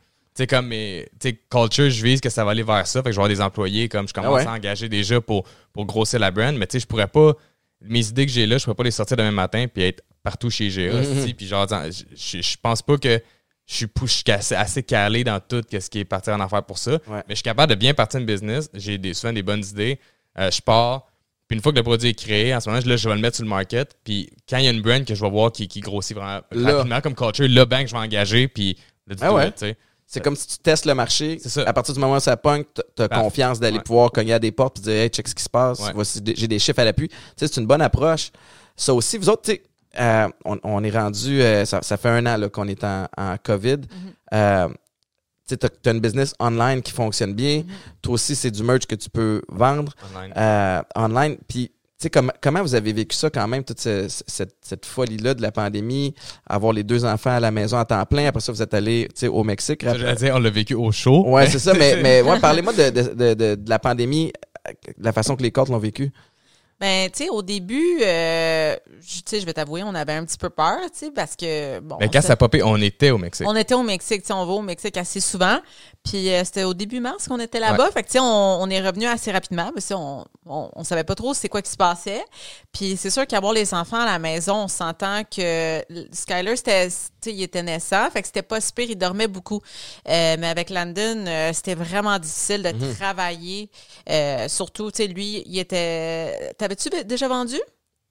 sais, 0.43 0.47
comme, 0.47 0.67
mes- 0.67 1.07
tu 1.19 1.29
sais, 1.29 1.39
culture, 1.49 1.89
je 1.89 2.03
vise 2.03 2.21
que 2.21 2.29
ça 2.29 2.43
va 2.45 2.51
aller 2.51 2.63
vers 2.63 2.85
ça. 2.87 3.01
Fait 3.01 3.09
que 3.09 3.11
je 3.11 3.17
vais 3.17 3.23
avoir 3.23 3.29
des 3.29 3.41
employés, 3.41 3.89
comme 3.89 4.07
je 4.07 4.13
commence 4.13 4.41
Ah 4.41 4.43
ouais? 4.43 4.47
à 4.47 4.53
engager 4.53 4.89
déjà 4.89 5.19
pour, 5.21 5.43
pour 5.71 5.85
grossir 5.85 6.19
la 6.19 6.29
brand. 6.31 6.55
Mais 6.55 6.67
tu 6.67 6.73
sais, 6.73 6.79
je 6.81 6.87
pourrais 6.87 7.07
pas, 7.07 7.33
mes 7.81 8.07
idées 8.07 8.25
que 8.27 8.31
j'ai 8.31 8.45
là, 8.45 8.57
je 8.59 8.63
pourrais 8.63 8.75
pas 8.75 8.83
les 8.83 8.91
sortir 8.91 9.17
demain 9.17 9.31
matin 9.31 9.65
puis 9.71 9.83
être 9.83 10.03
partout 10.23 10.49
chez 10.51 10.69
GA. 10.69 11.01
Mhm. 11.01 11.25
si, 11.25 11.33
Puis 11.33 11.47
genre, 11.47 11.67
je 11.69 12.55
pense 12.61 12.81
pas 12.83 12.97
que 12.97 13.19
je 13.65 13.75
suis, 13.75 13.87
je 14.01 14.05
suis 14.07 14.23
assez, 14.31 14.55
assez 14.55 14.83
calé 14.83 15.23
dans 15.23 15.39
tout 15.39 15.61
ce 15.71 15.89
qui 15.89 15.99
est 15.99 16.05
parti 16.05 16.29
en 16.29 16.39
affaires 16.39 16.63
pour 16.63 16.77
ça. 16.77 16.91
Ouais. 16.91 16.99
Mais 17.07 17.23
je 17.29 17.35
suis 17.35 17.43
capable 17.43 17.69
de 17.69 17.75
bien 17.75 17.93
partir 17.93 18.19
une 18.19 18.25
business. 18.25 18.69
J'ai 18.73 18.97
des, 18.97 19.13
souvent 19.13 19.33
des 19.33 19.43
bonnes 19.43 19.63
idées. 19.65 19.99
Euh, 20.37 20.51
je 20.51 20.61
pars. 20.61 21.05
Puis 21.47 21.57
une 21.57 21.61
fois 21.63 21.71
que 21.71 21.77
le 21.77 21.83
produit 21.83 22.09
est 22.09 22.13
créé, 22.13 22.53
en 22.55 22.59
ce 22.59 22.69
moment, 22.69 22.81
là, 22.85 22.95
je 22.97 23.07
vais 23.09 23.15
le 23.15 23.21
mettre 23.21 23.35
sur 23.37 23.43
le 23.45 23.49
market. 23.49 23.95
Puis 24.03 24.29
quand 24.49 24.57
il 24.57 24.65
y 24.65 24.67
a 24.67 24.71
une 24.71 24.81
brand 24.81 25.03
que 25.05 25.13
je 25.15 25.21
vais 25.21 25.29
voir 25.29 25.51
qui, 25.51 25.67
qui 25.67 25.79
grossit 25.81 26.15
vraiment 26.15 26.41
Là. 26.51 26.75
rapidement 26.77 27.01
comme 27.01 27.15
culture, 27.15 27.47
là, 27.49 27.65
bang, 27.65 27.87
je 27.87 27.93
vais 27.93 27.99
engager. 27.99 28.47
Puis 28.47 28.77
let's 29.07 29.19
Ah 29.21 29.33
ouais? 29.33 29.47
it, 29.49 29.55
tu 29.55 29.59
sais. 29.67 29.77
C'est 30.05 30.21
comme 30.21 30.35
si 30.35 30.45
tu 30.47 30.57
testes 30.59 30.85
le 30.85 30.93
marché. 30.93 31.39
Ça. 31.39 31.63
À 31.63 31.73
partir 31.73 31.93
du 31.93 31.99
moment 31.99 32.17
où 32.17 32.19
ça 32.19 32.37
punk, 32.37 32.67
tu 32.95 33.01
as 33.01 33.07
confiance 33.07 33.59
d'aller 33.59 33.77
Ouais. 33.77 33.83
pouvoir 33.83 34.11
cogner 34.11 34.33
à 34.33 34.39
des 34.39 34.51
portes 34.51 34.77
et 34.79 34.81
dire 34.81 34.91
Hey, 34.93 35.09
check 35.09 35.27
ce 35.27 35.33
qui 35.33 35.41
se 35.43 35.49
passe. 35.49 35.79
Ouais. 35.79 35.91
Voici 35.95 36.21
des- 36.21 36.35
j'ai 36.35 36.47
des 36.47 36.59
chiffres 36.59 36.79
à 36.79 36.83
l'appui. 36.85 37.07
Tu 37.07 37.15
sais, 37.37 37.47
c'est 37.47 37.59
une 37.61 37.65
bonne 37.65 37.81
approche. 37.81 38.31
Ça 38.75 38.93
aussi, 38.93 39.17
vous 39.17 39.29
autres, 39.29 39.41
tu 39.43 39.51
sais, 39.53 39.63
euh, 39.99 40.27
on, 40.45 40.57
on 40.63 40.83
est 40.83 40.89
rendu, 40.89 41.41
euh, 41.41 41.65
ça, 41.65 41.81
ça 41.81 41.97
fait 41.97 42.09
un 42.09 42.25
an 42.25 42.37
là, 42.37 42.49
qu'on 42.49 42.67
est 42.67 42.83
en, 42.83 43.07
en 43.17 43.35
COVID. 43.43 43.81
Euh, 44.33 44.67
tu 45.47 45.55
as, 45.61 45.91
une 45.91 45.99
business 45.99 46.33
online 46.39 46.81
qui 46.81 46.91
fonctionne 46.91 47.33
bien. 47.33 47.63
Toi 48.01 48.13
aussi, 48.13 48.35
c'est 48.35 48.49
du 48.51 48.63
merch 48.63 48.85
que 48.85 48.95
tu 48.95 49.09
peux 49.09 49.41
vendre 49.49 49.93
Online. 50.15 50.33
euh, 50.37 50.81
online. 50.95 51.37
Puis, 51.47 51.67
tu 51.67 51.73
sais, 51.99 52.09
comme- 52.09 52.31
comment 52.41 52.61
vous 52.61 52.75
avez 52.75 52.91
vécu 52.93 53.15
ça 53.15 53.29
quand 53.29 53.47
même, 53.47 53.63
toute 53.63 53.79
ce- 53.79 54.07
ce- 54.07 54.23
cette, 54.25 54.55
cette 54.61 54.85
folie-là 54.85 55.33
de 55.33 55.41
la 55.41 55.51
pandémie, 55.51 56.15
avoir 56.47 56.73
les 56.73 56.83
deux 56.83 57.03
enfants 57.05 57.31
à 57.31 57.39
la 57.39 57.51
maison 57.51 57.77
à 57.77 57.85
temps 57.85 58.05
plein. 58.05 58.25
Après 58.27 58.41
ça, 58.41 58.51
vous 58.51 58.61
êtes 58.61 58.73
allé 58.73 59.07
tu 59.13 59.19
sais, 59.21 59.27
au 59.27 59.43
Mexique. 59.43 59.83
Dire, 60.15 60.33
on 60.35 60.39
l'a 60.39 60.49
vécu 60.49 60.73
au 60.75 60.91
show. 60.91 61.25
Ouais, 61.27 61.47
c'est 61.47 61.59
ça. 61.59 61.73
Mais, 61.73 61.97
mais 62.01 62.21
ouais, 62.21 62.39
parlez-moi 62.39 62.73
de, 62.73 62.89
de, 62.89 63.13
de, 63.13 63.33
de- 63.55 63.69
la 63.69 63.79
pandémie, 63.79 64.31
de 64.97 65.03
la 65.03 65.11
façon 65.11 65.35
que 65.35 65.43
les 65.43 65.51
cordes 65.51 65.69
l'ont 65.69 65.77
vécu. 65.77 66.11
Ben, 66.83 67.09
tu 67.09 67.23
sais, 67.23 67.29
au 67.29 67.41
début, 67.41 67.99
euh, 68.01 68.75
je- 68.99 69.15
tu 69.19 69.21
sais, 69.25 69.39
je 69.39 69.45
vais 69.45 69.53
t'avouer, 69.53 69.83
on 69.83 69.95
avait 69.95 70.11
un 70.11 70.25
petit 70.25 70.37
peu 70.37 70.49
peur, 70.49 70.79
tu 70.91 71.05
sais, 71.05 71.11
parce 71.11 71.37
que, 71.37 71.79
bon. 71.79 71.95
Mais 72.01 72.09
quand 72.09 72.21
ça- 72.21 72.33
a 72.33 72.35
popé, 72.35 72.61
on 72.61 72.75
était 72.75 73.09
au 73.11 73.17
Mexique. 73.17 73.47
On 73.47 73.55
était 73.55 73.73
au 73.73 73.83
Mexique, 73.83 74.23
tu 74.23 74.27
sais, 74.27 74.33
on 74.33 74.45
va 74.45 74.51
au 74.51 74.61
Mexique 74.61 74.97
assez 74.97 75.21
souvent. 75.21 75.59
Puis 76.03 76.29
euh, 76.33 76.43
c'était 76.43 76.65
au 76.65 76.73
début 76.73 76.99
mars 76.99 77.29
qu'on 77.29 77.39
était 77.39 77.61
là-bas. 77.61 77.89
Fait 77.91 78.01
que, 78.03 78.07
tu 78.07 78.13
sais, 78.13 78.19
on, 78.19 78.61
on 78.61 78.69
est 78.69 78.81
revenu 78.85 79.05
assez 79.05 79.31
rapidement. 79.31 79.71
Parce 79.73 79.85
que, 79.87 79.93
on, 79.93 80.25
on, 80.45 80.83
savait 80.83 81.05
pas 81.05 81.15
trop 81.15 81.33
c'est 81.33 81.47
quoi 81.47 81.61
qui 81.61 81.71
se 81.71 81.77
passait. 81.77 82.25
Puis 82.73 82.97
c'est 82.97 83.09
sûr 83.09 83.25
qu'avoir 83.25 83.53
les 83.53 83.73
enfants 83.73 84.01
à 84.01 84.05
la 84.05 84.19
maison, 84.19 84.63
on 84.63 84.67
s'entend 84.67 85.21
que 85.23 85.81
Skyler, 86.11 86.57
c'était, 86.57 86.87
tu 86.89 86.93
sais, 87.21 87.31
il 87.33 87.41
était 87.43 87.63
naissant. 87.63 88.09
Fait 88.11 88.19
que 88.21 88.27
c'était 88.27 88.41
pas 88.41 88.59
super, 88.59 88.85
il 88.89 88.97
dormait 88.97 89.27
beaucoup. 89.29 89.61
Euh, 90.09 90.35
mais 90.37 90.47
avec 90.47 90.69
Landon, 90.69 91.23
euh, 91.25 91.53
c'était 91.53 91.75
vraiment 91.75 92.19
difficile 92.19 92.63
de 92.63 92.73
Mhm. 92.85 92.95
travailler. 92.95 93.69
Surtout, 94.49 94.91
tu 94.91 94.97
sais, 95.03 95.07
lui, 95.07 95.43
il 95.45 95.57
était... 95.59 96.53
T'avais-tu 96.75 97.05
déjà 97.05 97.27
vendu? 97.27 97.55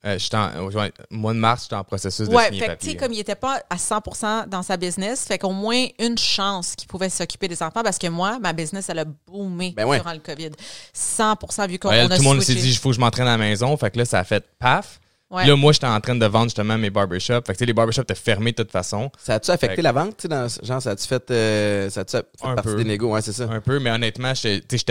Euh, 0.05 0.19
j'étais 0.19 0.37
en, 0.37 0.65
ouais, 0.69 0.93
mois 1.13 1.33
de 1.33 1.39
mars, 1.39 1.63
j'étais 1.63 1.77
en 1.77 1.85
processus 1.85 2.29
de 2.29 2.35
Ouais, 2.35 2.47
signer 2.47 2.59
fait 2.59 2.67
que, 2.67 2.71
tu 2.73 2.77
papier. 2.77 2.91
sais, 2.91 2.97
comme 2.97 3.13
il 3.13 3.21
était 3.21 3.37
pas 3.37 3.63
à 3.71 3.77
100% 3.77 4.49
dans 4.49 4.63
sa 4.65 4.77
business, 4.77 5.25
fait 5.25 5.39
qu'au 5.39 5.53
moins 5.53 5.87
une 6.01 6.19
chance 6.19 6.75
qu'il 6.75 6.89
pouvait 6.89 7.09
s'occuper 7.09 7.47
des 7.47 7.63
enfants 7.63 7.83
parce 7.85 7.99
que 7.99 8.09
moi, 8.09 8.41
ma 8.41 8.53
business, 8.53 8.89
elle 8.89 8.99
a 8.99 9.05
boomé 9.05 9.73
Ben 9.77 9.87
ouais. 9.87 9.99
durant 9.99 10.13
le 10.13 10.19
COVID. 10.19 10.51
100% 10.93 11.69
vu 11.69 11.79
qu'on 11.79 11.89
Ouais, 11.91 12.03
on 12.03 12.07
tout 12.09 12.15
a 12.15 12.17
le 12.19 12.23
monde 12.25 12.41
s'est 12.43 12.55
dit, 12.57 12.71
il 12.71 12.77
faut 12.79 12.89
que 12.89 12.97
je 12.97 13.01
m'entraîne 13.01 13.29
à 13.29 13.33
la 13.33 13.39
maison. 13.39 13.77
Fait 13.77 13.93
que 13.93 13.99
là, 13.99 14.05
ça 14.05 14.19
a 14.19 14.25
fait 14.25 14.45
paf. 14.59 14.99
Là, 15.31 15.55
moi, 15.57 15.73
j'étais 15.73 15.87
en 15.87 15.99
train 16.01 16.15
de 16.17 16.27
vendre 16.27 16.47
justement 16.47 16.77
mes 16.77 16.91
barbershops. 16.91 17.47
Fait 17.47 17.53
que 17.53 17.53
tu 17.53 17.59
sais, 17.61 17.67
les 17.67 17.73
barbershops 17.73 18.03
étaient 18.03 18.15
fermés 18.15 18.51
de 18.53 18.57
toute 18.57 18.71
façon. 18.73 19.11
Ça 19.19 19.35
a-tu 19.37 19.51
affecté 19.51 19.77
Fait 19.77 19.77
que- 19.77 19.83
la 19.83 19.93
vente? 19.93 20.17
tu 20.19 20.23
sais, 20.23 20.29
Dans, 20.29 20.47
genre, 20.63 20.83
ça 20.83 20.91
a-tu 20.91 21.07
fait, 21.07 21.31
euh, 21.31 21.89
ça 21.89 22.01
a-tu 22.01 22.17
fait 22.19 22.27
Un 22.43 22.55
partie 22.57 22.71
peu. 22.73 22.77
des 22.77 22.85
négos? 22.85 23.13
Ouais, 23.15 23.23
c'est 23.23 23.33
ça. 23.33 23.45
Un 23.45 23.61
peu, 23.63 23.79
mais 23.79 23.91
honnêtement, 23.91 24.35
j'étais 24.35 24.77
tu 24.77 24.85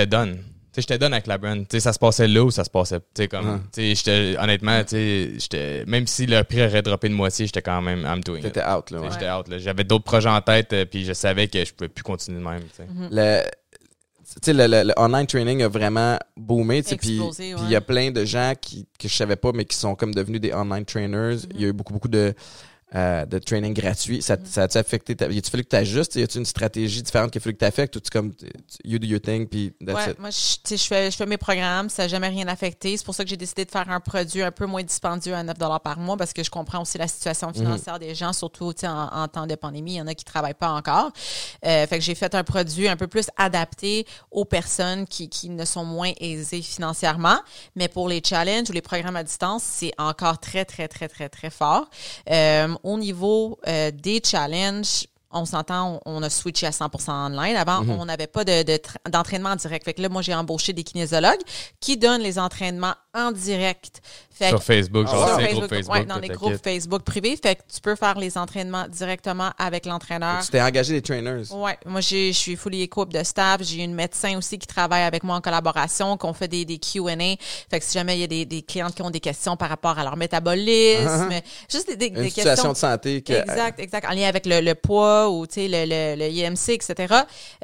sais, 0.75 0.81
j'étais 0.81 0.97
done 0.97 1.13
avec 1.13 1.27
la 1.27 1.37
brand. 1.37 1.59
Tu 1.59 1.65
sais, 1.71 1.79
ça 1.79 1.93
se 1.93 1.99
passait 1.99 2.27
là 2.27 2.43
ou 2.43 2.51
ça 2.51 2.63
se 2.63 2.69
passait. 2.69 2.99
Tu 2.99 3.05
sais, 3.23 3.27
comme, 3.27 3.61
honnêtement, 4.39 4.81
tu 4.83 4.89
sais, 4.89 5.31
j'étais, 5.39 5.85
même 5.85 6.07
si 6.07 6.25
le 6.25 6.43
prix 6.43 6.63
aurait 6.65 6.81
droppé 6.81 7.09
de 7.09 7.13
moitié, 7.13 7.45
j'étais 7.45 7.61
quand 7.61 7.81
même, 7.81 8.01
I'm 8.05 8.21
doing 8.23 8.37
it. 8.39 8.43
T'étais 8.43 8.65
out, 8.65 8.89
là. 8.91 9.01
Ouais. 9.01 9.07
J'étais 9.11 9.29
out, 9.29 9.47
là. 9.47 9.57
J'avais 9.57 9.83
d'autres 9.83 10.03
projets 10.05 10.29
en 10.29 10.41
tête, 10.41 10.73
euh, 10.73 10.85
puis 10.85 11.03
je 11.05 11.13
savais 11.13 11.47
que 11.47 11.63
je 11.65 11.73
pouvais 11.73 11.89
plus 11.89 12.03
continuer 12.03 12.39
de 12.39 12.43
même, 12.45 12.61
tu 12.61 12.77
sais. 12.77 12.87
Le, 13.11 13.41
tu 13.43 14.35
sais, 14.43 14.53
le, 14.53 14.65
le- 14.67 14.83
le 14.87 14.93
online 14.97 15.27
training 15.27 15.61
a 15.63 15.67
vraiment 15.67 16.17
boomé. 16.37 16.81
tu 16.83 16.89
sais, 16.89 16.95
Puis 16.95 17.19
ouais. 17.19 17.29
il 17.63 17.69
y 17.69 17.75
a 17.75 17.81
plein 17.81 18.11
de 18.11 18.23
gens 18.23 18.53
qui, 18.59 18.87
que 18.97 19.07
je 19.09 19.13
savais 19.13 19.35
pas, 19.35 19.51
mais 19.53 19.65
qui 19.65 19.75
sont 19.75 19.93
comme 19.95 20.13
devenus 20.13 20.39
des 20.39 20.53
online 20.53 20.85
trainers. 20.85 21.37
Il 21.53 21.61
y 21.61 21.65
a 21.65 21.67
eu 21.67 21.73
beaucoup, 21.73 21.91
beaucoup 21.91 22.07
de, 22.07 22.33
euh, 22.95 23.25
de 23.25 23.39
training 23.39 23.73
gratuit. 23.73 24.21
Ça, 24.21 24.37
ça 24.43 24.63
a-tu 24.63 24.77
affecté 24.77 25.15
ta... 25.15 25.27
Y 25.27 25.37
a-tu 25.37 25.49
fallu 25.49 25.63
que 25.63 25.69
tu 25.69 25.75
ajustes? 25.75 26.15
Y 26.15 26.23
a-tu 26.23 26.37
une 26.37 26.45
stratégie 26.45 27.01
différente 27.01 27.31
qu'il 27.31 27.39
a 27.39 27.43
fallu 27.43 27.53
que 27.53 27.59
tu 27.59 27.65
affectes? 27.65 27.95
Ou 27.95 27.99
tu 27.99 28.09
comme, 28.09 28.33
you 28.83 28.99
do 28.99 29.07
your 29.07 29.21
thing, 29.21 29.47
puis 29.47 29.73
that's 29.85 29.95
Ouais, 29.95 30.11
it? 30.11 30.19
moi, 30.19 30.29
je, 30.29 30.37
tu 30.37 30.59
sais, 30.65 30.77
je, 30.77 30.83
fais, 30.83 31.11
je 31.11 31.15
fais 31.15 31.25
mes 31.25 31.37
programmes, 31.37 31.89
ça 31.89 32.03
n'a 32.03 32.07
jamais 32.09 32.27
rien 32.27 32.47
affecté. 32.47 32.97
C'est 32.97 33.05
pour 33.05 33.15
ça 33.15 33.23
que 33.23 33.29
j'ai 33.29 33.37
décidé 33.37 33.65
de 33.65 33.71
faire 33.71 33.89
un 33.89 33.99
produit 33.99 34.41
un 34.41 34.51
peu 34.51 34.65
moins 34.65 34.83
dispendieux 34.83 35.33
à 35.33 35.43
9 35.43 35.57
par 35.83 35.99
mois 35.99 36.17
parce 36.17 36.33
que 36.33 36.43
je 36.43 36.49
comprends 36.49 36.81
aussi 36.81 36.97
la 36.97 37.07
situation 37.07 37.53
financière 37.53 37.99
des 37.99 38.15
gens, 38.15 38.33
surtout 38.33 38.73
en, 38.83 38.87
en 38.87 39.27
temps 39.27 39.47
de 39.47 39.55
pandémie. 39.55 39.93
Il 39.93 39.97
y 39.97 40.01
en 40.01 40.07
a 40.07 40.13
qui 40.13 40.25
travaillent 40.25 40.53
pas 40.53 40.71
encore. 40.71 41.11
Euh, 41.65 41.87
fait 41.87 41.99
que 41.99 42.03
j'ai 42.03 42.15
fait 42.15 42.33
un 42.35 42.43
produit 42.43 42.87
un 42.87 42.97
peu 42.97 43.07
plus 43.07 43.27
adapté 43.37 44.05
aux 44.31 44.45
personnes 44.45 45.05
qui, 45.07 45.29
qui 45.29 45.49
ne 45.49 45.65
sont 45.65 45.85
moins 45.85 46.11
aisées 46.19 46.61
financièrement. 46.61 47.39
Mais 47.75 47.87
pour 47.87 48.07
les 48.09 48.21
challenges 48.25 48.69
ou 48.69 48.73
les 48.73 48.81
programmes 48.81 49.15
à 49.15 49.23
distance, 49.23 49.63
c'est 49.63 49.93
encore 49.97 50.39
très, 50.39 50.65
très, 50.65 50.87
très, 50.87 51.07
très, 51.07 51.29
très 51.29 51.49
fort. 51.49 51.89
Euh, 52.29 52.75
au 52.83 52.97
niveau 52.97 53.57
euh, 53.67 53.91
des 53.91 54.21
challenges, 54.23 55.07
on 55.33 55.45
s'entend, 55.45 56.01
on, 56.05 56.17
on 56.19 56.23
a 56.23 56.29
switché 56.29 56.67
à 56.67 56.71
100% 56.71 57.09
online. 57.09 57.55
Avant, 57.55 57.83
on 57.87 58.05
n'avait 58.05 58.27
pas 58.27 58.43
de, 58.43 58.63
de 58.63 58.79
d'entraînement 59.09 59.49
en 59.49 59.55
direct. 59.55 59.85
Fait 59.85 59.93
que 59.93 60.01
là, 60.01 60.09
moi, 60.09 60.21
j'ai 60.21 60.33
embauché 60.35 60.73
des 60.73 60.83
kinésiologues 60.83 61.41
qui 61.79 61.97
donnent 61.97 62.21
les 62.21 62.39
entraînements 62.39 62.93
en 63.13 63.31
direct. 63.31 64.01
Fait 64.29 64.49
Sur 64.49 64.59
que- 64.59 64.63
Facebook, 64.65 65.05
Ah, 65.09 65.11
genre 65.11 65.23
ouais. 65.25 65.29
c'est 65.35 65.41
Facebook, 65.41 65.59
groupe 65.59 65.69
Facebook. 65.69 65.95
ouais, 65.95 66.05
dans 66.05 66.17
le 66.19 66.27
groupes. 66.29 66.63
Facebook 66.63 67.03
privés. 67.03 67.37
Fait 67.41 67.55
que 67.55 67.61
tu 67.73 67.81
peux 67.81 67.95
faire 67.95 68.17
les 68.17 68.37
entraînements 68.37 68.87
directement 68.87 69.51
avec 69.57 69.85
l'entraîneur. 69.85 70.41
Tu 70.43 70.49
t'es 70.51 70.61
engagé 70.61 70.93
des 70.93 71.01
trainers. 71.01 71.51
Ouais, 71.53 71.77
moi 71.85 72.01
j'ai- 72.01 72.31
je 72.33 72.37
suis 72.37 72.55
fully 72.55 72.81
equipped 72.83 73.13
de 73.13 73.23
staff. 73.23 73.61
J'ai 73.61 73.83
une 73.83 73.93
médecin 73.93 74.37
aussi 74.37 74.57
qui 74.57 74.65
travaille 74.67 75.03
avec 75.03 75.23
moi 75.23 75.35
en 75.35 75.41
collaboration, 75.41 76.17
qu'on 76.17 76.33
fait 76.33 76.47
des, 76.47 76.63
des 76.65 76.79
Q&A. 76.79 77.15
Fait 77.69 77.79
que 77.79 77.83
si 77.85 77.93
jamais 77.93 78.17
il 78.17 78.21
y 78.21 78.23
a 78.23 78.27
des, 78.27 78.45
des 78.45 78.61
clientes 78.61 78.95
qui 78.95 79.01
ont 79.01 79.09
des 79.11 79.19
questions 79.19 79.57
par 79.57 79.69
rapport 79.69 79.99
à 79.99 80.03
leur 80.03 80.15
métabolisme, 80.17 81.29
juste 81.69 81.87
des, 81.89 81.95
des- 81.97 82.07
Une 82.07 82.13
des 82.15 82.29
situation 82.29 82.51
questions 82.53 82.71
de 82.73 82.77
santé 82.77 83.21
que. 83.21 83.33
Exact, 83.33 83.79
exact. 83.79 84.07
En 84.09 84.13
lien 84.15 84.27
avec 84.27 84.45
le, 84.45 84.61
le 84.61 84.75
poids 84.75 85.20
ou 85.29 85.45
tu 85.47 85.53
sais 85.55 85.67
le, 85.67 85.85
le, 85.85 86.15
le 86.19 86.29
IMC, 86.31 86.69
etc. 86.69 87.13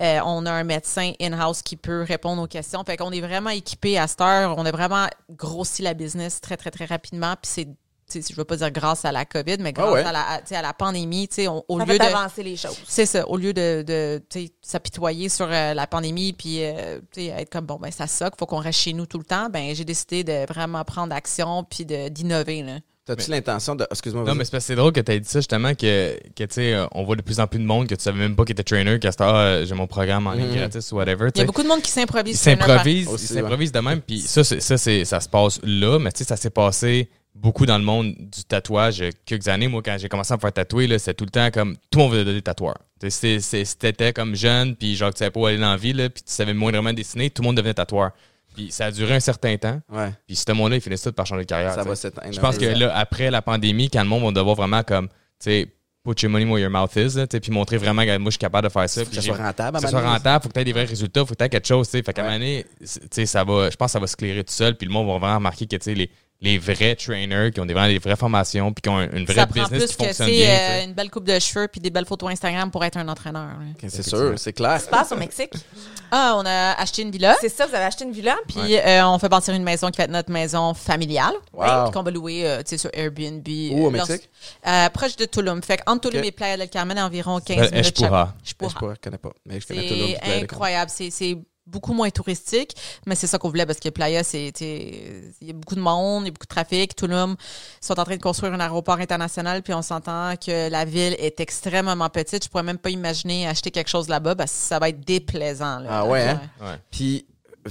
euh, 0.01 0.20
on 0.26 0.45
a 0.45 0.51
un 0.51 0.64
médecin 0.64 1.12
in-house 1.22 1.62
qui 1.62 1.76
peut 1.78 2.03
répondre 2.08 2.41
aux 2.41 2.47
questions. 2.47 2.84
Fait 2.84 2.97
qu'on 2.97 3.12
est 3.12 3.22
vraiment 3.22 3.49
équipé 3.49 3.97
à 3.97 4.08
cette 4.08 4.22
heure. 4.22 4.55
On 4.58 4.66
a 4.66 4.72
vraiment 4.72 5.08
grossi 5.30 5.82
la 5.82 5.93
business 5.93 6.41
très, 6.41 6.58
très, 6.58 6.72
très 6.72 6.86
rapidement. 6.86 7.34
Puis 7.41 7.51
c'est, 7.53 7.66
tu 7.66 8.22
sais, 8.22 8.34
je 8.34 8.36
veux 8.38 8.45
pas 8.45 8.55
dire 8.55 8.72
grâce 8.72 9.03
à 9.03 9.12
la 9.12 9.26
COVID, 9.26 9.58
mais 9.60 9.74
grâce 9.74 9.93
ouais. 9.93 10.03
à, 10.03 10.12
la, 10.14 10.30
à, 10.30 10.38
tu 10.39 10.47
sais, 10.47 10.55
à 10.55 10.62
la 10.62 10.74
pandémie, 10.74 11.28
tu 11.28 11.36
sais, 11.36 11.47
on- 11.49 11.64
au 11.68 11.78
Ça 11.80 11.86
lieu 11.86 11.91
fait 11.93 11.99
de... 11.99 12.03
avancer 12.03 12.41
les 12.43 12.55
choses. 12.55 12.80
C'est 12.88 13.05
ça. 13.05 13.28
Au 13.28 13.36
lieu 13.36 13.51
de, 13.53 13.84
de 13.86 14.24
tu 14.30 14.45
sais, 14.45 14.51
s'apitoyer 14.62 15.28
sur 15.28 15.47
euh, 15.51 15.74
la 15.74 15.88
pandémie 15.88 16.32
puis 16.32 16.64
euh, 16.64 16.99
tu 17.12 17.22
sais, 17.22 17.26
être 17.28 17.49
comme 17.49 17.66
bon 17.66 17.76
ben 17.76 17.91
ça 17.91 18.08
soque, 18.08 18.36
faut 18.39 18.45
qu'on 18.45 18.60
reste 18.60 18.80
chez 18.80 18.93
nous 18.93 19.05
tout 19.05 19.18
le 19.18 19.26
temps. 19.26 19.49
Ben 19.49 19.76
j'ai 19.76 19.84
décidé 19.84 20.24
de 20.24 20.45
vraiment 20.47 20.86
prendre 20.86 21.14
action 21.14 21.66
puis 21.66 21.86
de 21.86 22.08
d'innover 22.08 22.64
là. 22.64 22.78
T'as-tu 23.08 23.32
l'intention 23.32 23.76
de. 23.76 23.88
Excuse-moi. 23.89 24.24
Non, 24.26 24.36
mais 24.36 24.43
c'est 24.45 24.51
parce 24.51 24.64
que 24.66 24.68
c'est 24.68 24.76
drôle 24.76 24.91
que 24.91 24.99
tu 24.99 25.12
aies 25.12 25.20
dit 25.20 25.28
ça, 25.30 25.39
justement, 25.39 25.74
que, 25.74 26.20
que 26.36 26.43
tu 26.43 26.47
sais, 26.55 26.76
on 26.91 27.03
voit 27.03 27.16
de 27.16 27.22
plus 27.22 27.39
en 27.39 27.47
plus 27.47 27.58
de 27.60 27.64
monde 27.66 27.88
que 27.88 27.95
tu 27.95 28.03
savais 28.03 28.20
même 28.20 28.36
pas 28.36 28.43
qu'il 28.43 28.51
était 28.53 28.64
trainer, 28.64 28.99
qu'à 28.99 29.12
ce 29.12 29.18
temps, 29.18 29.30
ah, 29.34 29.64
j'ai 29.64 29.74
mon 29.76 29.88
programme 29.88 30.28
en 30.28 30.34
ligne 30.34 30.47
Mhm. 30.49 30.55
gratis 30.58 30.91
ou 30.91 30.95
whatever. 30.97 31.30
Il 31.34 31.39
y 31.39 31.41
a 31.41 31.45
beaucoup 31.45 31.64
de 31.64 31.68
monde 31.68 31.82
qui 31.82 31.89
s'improvise. 31.91 32.36
Ils 32.36 32.38
s'improvisent, 32.38 33.10
ils 33.14 33.18
s'improvisent 33.20 33.72
de 33.72 33.80
même. 33.80 34.01
Puis 34.01 34.20
ça, 34.20 34.43
c'est- 34.43 34.60
ça, 34.60 34.78
c'est, 34.78 35.05
ça 35.05 35.20
se 35.22 35.30
passe 35.30 35.60
là, 35.64 35.97
mais 35.99 36.12
tu 36.12 36.20
sais, 36.20 36.24
ça 36.26 36.36
s'est 36.36 36.49
passé 36.49 37.10
beaucoup 37.34 37.66
dans 37.66 37.78
le 37.78 37.84
monde 37.84 38.14
du 38.18 38.43
tatouage. 38.47 39.03
Quelques 39.26 39.47
années, 39.47 39.68
moi, 39.68 39.82
quand 39.86 39.95
j'ai 39.99 40.10
commencé 40.10 40.34
à 40.34 40.38
me 40.38 40.41
faire 40.41 40.51
tatouer, 40.53 40.88
là, 40.88 40.97
c'était 40.99 41.14
tout 41.14 41.26
le 41.26 41.30
temps 41.32 41.49
comme 41.51 41.76
tout 41.91 41.99
le 41.99 42.03
monde 42.03 42.12
voulait 42.12 42.26
des 42.26 42.41
tatoueurs. 42.41 42.80
Tu 42.99 43.10
sais, 43.10 43.10
c'est- 43.12 43.39
c'est- 43.41 43.64
Si 43.66 43.78
t'étais 43.78 44.12
comme 44.12 44.36
jeune, 44.36 44.76
puis 44.76 44.95
genre, 44.95 45.14
tu 45.14 45.20
savais 45.20 45.30
pas 45.32 45.39
où 45.39 45.45
aller 45.45 45.60
dans 45.60 45.70
la 45.72 45.78
vie, 45.78 45.93
là, 45.93 46.10
puis 46.10 46.24
tu 46.24 46.32
savais 46.34 46.53
moindrement 46.55 46.93
dessiner, 46.93 47.30
tout 47.30 47.43
le 47.43 47.47
monde 47.47 47.58
devenait 47.58 47.76
tatoueur. 47.76 48.10
Puis 48.58 48.72
ça 48.72 48.88
a 48.88 48.91
duré 48.91 49.14
un 49.14 49.20
certain 49.20 49.55
temps. 49.58 49.80
Ouais. 49.91 50.12
Puis 50.26 50.36
ce 50.36 50.51
monde-là, 50.51 50.78
il 50.78 50.82
finit 50.82 50.97
tout 50.97 51.12
par 51.12 51.28
changer 51.28 51.43
de 51.43 51.47
carrière. 51.47 51.74
Ça 51.76 51.84
va 51.84 51.95
s'éteindre. 51.95 52.34
Je 52.34 52.39
pense 52.39 52.55
un 52.55 52.60
que 52.60 52.66
là, 52.66 52.97
après 52.97 53.30
la 53.30 53.43
pandémie, 53.43 53.88
quand 53.89 54.01
le 54.01 54.10
monde 54.10 54.24
va 54.24 54.32
devoir 54.32 54.55
vraiment 54.55 54.82
comme, 54.82 55.08
tu 55.10 55.14
sais, 55.39 55.68
put 56.03 56.20
your 56.24 56.32
money 56.32 56.45
where 56.45 56.58
your 56.60 56.72
mouth 56.72 56.95
is, 56.95 57.16
là, 57.18 57.28
tu 57.28 57.36
sais, 57.36 57.39
puis 57.39 57.51
montrer 57.51 57.78
vraiment 57.78 58.03
que 58.03 58.18
moi, 58.18 58.30
je 58.30 58.32
suis 58.32 58.39
capable 58.39 58.68
de 58.68 58.72
faire 58.74 58.89
ça. 58.89 59.03
Faut 59.03 59.10
que 59.12 59.16
ça 59.16 59.22
soit 59.22 59.36
rentable. 59.38 59.76
que 59.78 59.82
ça 59.82 59.88
un 59.88 59.91
soit 59.91 60.10
rentable, 60.10 60.41
faut 60.43 60.49
que 60.49 60.53
tu 60.53 60.60
aies 60.62 60.66
des 60.66 60.74
vrais 60.74 60.86
résultats, 60.86 61.20
faut 61.26 61.34
que 61.34 61.38
tu 61.38 61.43
aies 61.43 61.49
quelque 61.49 61.68
chose, 61.68 61.88
tu 61.88 61.91
sais. 61.97 62.03
Fait 62.03 62.14
qu'à 62.14 62.24
un 62.24 62.26
Ouais. 62.26 62.32
moment 62.32 62.39
donné, 62.45 62.66
c'est- 62.84 63.01
tu 63.01 63.08
sais, 63.12 63.26
ça 63.28 63.43
va, 63.43 63.70
je 63.70 63.76
pense 63.76 63.88
que 63.88 63.91
ça 63.91 63.99
va 63.99 64.08
se 64.08 64.16
clairer 64.16 64.43
tout 64.43 64.53
seul, 64.53 64.76
puis 64.76 64.88
le 64.88 64.93
monde 64.93 65.05
va 65.08 65.18
vraiment 65.20 65.36
remarquer 65.36 65.68
que, 65.68 65.76
tu 65.76 65.84
sais, 65.84 65.93
les, 65.93 66.10
les 66.39 66.59
vrais 66.59 66.95
trainers 66.95 67.51
qui 67.51 67.59
ont 67.59 67.65
des, 67.65 67.73
vraiment 67.73 67.88
des 67.89 67.97
vraies 67.97 68.15
formations, 68.15 68.71
puis 68.71 68.83
qui 68.83 68.89
ont 68.89 68.99
une 69.01 69.25
vraie 69.25 69.33
ça 69.35 69.47
prend 69.47 69.63
business 69.63 69.79
plus 69.85 69.88
qui 69.91 69.97
que 69.97 70.03
fonctionne 70.05 70.29
bien. 70.29 70.49
euh, 70.49 70.83
une 70.83 70.93
belle 70.93 71.09
coupe 71.09 71.23
de 71.23 71.39
cheveux 71.39 71.67
puis 71.67 71.81
des 71.81 71.89
belles 71.89 72.05
photos 72.05 72.31
Instagram 72.31 72.69
pour 72.69 72.85
être 72.85 72.97
un 72.97 73.07
entraîneur. 73.07 73.49
C'est 73.88 74.03
sûr, 74.07 74.33
c'est 74.38 74.53
clair. 74.53 74.79
Ça 74.79 74.85
se 74.85 74.89
passe 74.89 75.11
au 75.11 75.17
Mexique. 75.17 75.53
Ah, 76.09 76.35
on 76.38 76.45
a 76.45 76.71
acheté 76.79 77.01
une 77.01 77.11
villa. 77.11 77.35
C'est 77.41 77.49
ça, 77.49 77.65
vous 77.67 77.75
avez 77.75 77.83
acheté 77.83 78.05
une 78.05 78.13
villa. 78.13 78.38
Puis 78.47 78.77
euh, 78.77 79.05
on 79.09 79.19
fait 79.19 79.27
bâtir 79.27 79.53
une 79.53 79.63
maison 79.63 79.89
qui 79.91 79.97
va 79.97 80.05
être 80.05 80.09
notre 80.11 80.31
maison 80.31 80.73
familiale. 80.73 81.33
Wow. 81.51 81.83
Puis 81.83 81.91
qu'on 81.91 82.01
va 82.03 82.11
louer 82.11 82.47
euh, 82.47 82.59
tu 82.59 82.69
sais, 82.69 82.77
sur 82.77 82.89
Airbnb. 82.93 83.45
Où, 83.45 83.83
au 83.83 83.88
euh, 83.88 83.89
Mexique? 83.89 84.29
dans- 84.63 84.71
euh, 84.71 84.89
proche 84.89 85.17
de 85.17 85.25
Tulum. 85.25 85.61
Fait 85.61 85.81
entre 85.85 86.09
Tulum 86.09 86.23
et 86.23 86.31
Playa 86.31 86.55
del 86.55 86.69
Carmen, 86.69 86.97
environ 86.97 87.41
15 87.41 87.57
s'appelle 87.57 87.71
minutes. 87.71 87.85
Je 87.99 88.03
Eshpura. 88.05 88.33
sais 88.41 88.53
pas, 88.53 88.67
je 88.69 88.99
connais 89.01 89.17
pas. 89.17 89.31
Mais 89.45 89.59
je 89.59 89.67
connais. 89.67 90.17
C'est 90.23 90.43
incroyable. 90.43 90.89
C'est 90.93 91.38
beaucoup 91.68 91.93
moins 91.93 92.09
touristique, 92.09 92.76
mais 93.05 93.15
c'est 93.15 93.28
ça 93.28 93.38
qu'on 93.38 93.49
voulait 93.49 93.65
parce 93.65 93.80
que 93.80 93.89
Playa, 93.89 94.24
c'est, 94.24 94.51
il 94.59 95.47
y 95.47 95.49
a 95.49 95.53
beaucoup 95.53 95.76
de 95.76 95.82
monde, 95.82 96.24
il 96.24 96.28
y 96.28 96.30
a 96.30 96.32
beaucoup 96.32 96.45
de 96.45 96.49
trafic. 96.49 96.95
Tulum, 96.95 97.36
ils 97.39 97.86
sont 97.86 97.99
en 97.99 98.03
train 98.03 98.15
de 98.15 98.22
construire 98.22 98.53
un 98.53 98.59
aéroport 98.59 98.99
international, 98.99 99.61
puis 99.61 99.74
on 99.74 99.82
s'entend 99.82 100.36
que 100.38 100.70
la 100.70 100.86
ville 100.86 101.15
est 101.20 101.39
extrêmement 101.39 102.09
petite. 102.09 102.43
Je 102.45 102.49
pourrais 102.49 102.63
même 102.63 102.78
pas 102.78 102.89
imaginer 102.89 103.47
acheter 103.47 103.72
quelque 103.72 103.89
chose 103.89 104.07
là-bas 104.07 104.36
parce 104.36 104.51
que 104.51 104.57
ça 104.57 104.80
va 104.80 104.89
être 104.89 105.01
déplaisant. 105.01 105.80
là. 105.80 105.89
Ah 105.91 106.05
ouais, 106.05 106.24
hein? 106.24 106.41
Ouais. 106.61 106.80
Puis, 106.91 107.26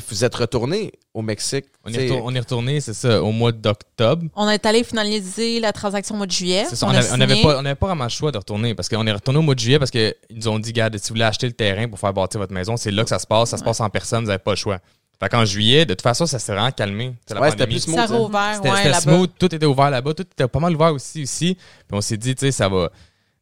vous 0.08 0.24
êtes 0.24 0.34
retourné 0.34 0.92
au 1.14 1.22
Mexique. 1.22 1.66
On 1.84 1.90
est, 1.90 1.94
sais, 1.94 2.02
retour- 2.04 2.22
on 2.24 2.34
est 2.34 2.38
retourné, 2.40 2.80
c'est 2.80 2.94
ça, 2.94 3.22
au 3.22 3.32
mois 3.32 3.52
d'octobre. 3.52 4.26
On 4.34 4.48
est 4.48 4.64
allé 4.66 4.84
finaliser 4.84 5.60
la 5.60 5.72
transaction 5.72 6.14
au 6.14 6.18
mois 6.18 6.26
de 6.26 6.32
juillet. 6.32 6.64
C'est 6.68 6.76
ça, 6.76 6.86
On 6.86 7.16
n'avait 7.16 7.42
pas, 7.42 7.58
on 7.60 7.62
pas 7.62 7.86
vraiment 7.86 8.04
le 8.04 8.10
choix 8.10 8.32
de 8.32 8.38
retourner 8.38 8.74
parce 8.74 8.88
qu'on 8.88 9.06
est 9.06 9.12
retourné 9.12 9.38
au 9.38 9.42
mois 9.42 9.54
de 9.54 9.60
juillet 9.60 9.78
parce 9.78 9.90
qu'ils 9.90 10.14
nous 10.30 10.48
ont 10.48 10.58
dit, 10.58 10.70
regarde, 10.70 10.96
si 10.98 11.08
vous 11.08 11.14
voulez 11.14 11.24
acheter 11.24 11.46
le 11.46 11.52
terrain 11.52 11.88
pour 11.88 11.98
faire 11.98 12.12
bâtir 12.12 12.40
votre 12.40 12.52
maison, 12.52 12.76
c'est 12.76 12.90
là 12.90 13.02
que 13.02 13.08
ça 13.08 13.18
se 13.18 13.26
passe, 13.26 13.50
ça 13.50 13.56
se 13.58 13.64
passe 13.64 13.80
en 13.80 13.88
personne, 13.90 14.20
vous 14.20 14.26
n'avez 14.28 14.38
pas 14.38 14.52
le 14.52 14.56
choix. 14.56 14.78
Fait 15.18 15.30
qu'en 15.30 15.44
juillet, 15.46 15.86
de 15.86 15.94
toute 15.94 16.02
façon, 16.02 16.26
ça 16.26 16.38
s'est 16.38 16.52
vraiment 16.52 16.70
calmé. 16.70 17.14
C'est 17.26 17.34
la 17.34 17.40
Ouais, 17.40 17.50
c'était 17.50 17.66
plus 17.66 17.80
smooth. 17.80 17.96
Ça 17.96 18.02
hein. 18.02 18.06
rouvert, 18.18 18.52
C'était 18.56 18.68
ouais, 18.70 18.76
c'était 18.76 18.88
là-bas. 18.90 19.00
smooth, 19.00 19.30
tout 19.38 19.54
était 19.54 19.64
ouvert 19.66 19.90
là-bas, 19.90 20.12
tout 20.12 20.22
était 20.24 20.46
pas 20.46 20.58
mal 20.60 20.74
ouvert 20.74 20.92
aussi, 20.92 21.22
aussi. 21.22 21.54
Puis 21.54 21.64
on 21.92 22.00
s'est 22.02 22.18
dit, 22.18 22.34
tu 22.34 22.40
sais, 22.40 22.52
ça 22.52 22.68
va, 22.68 22.90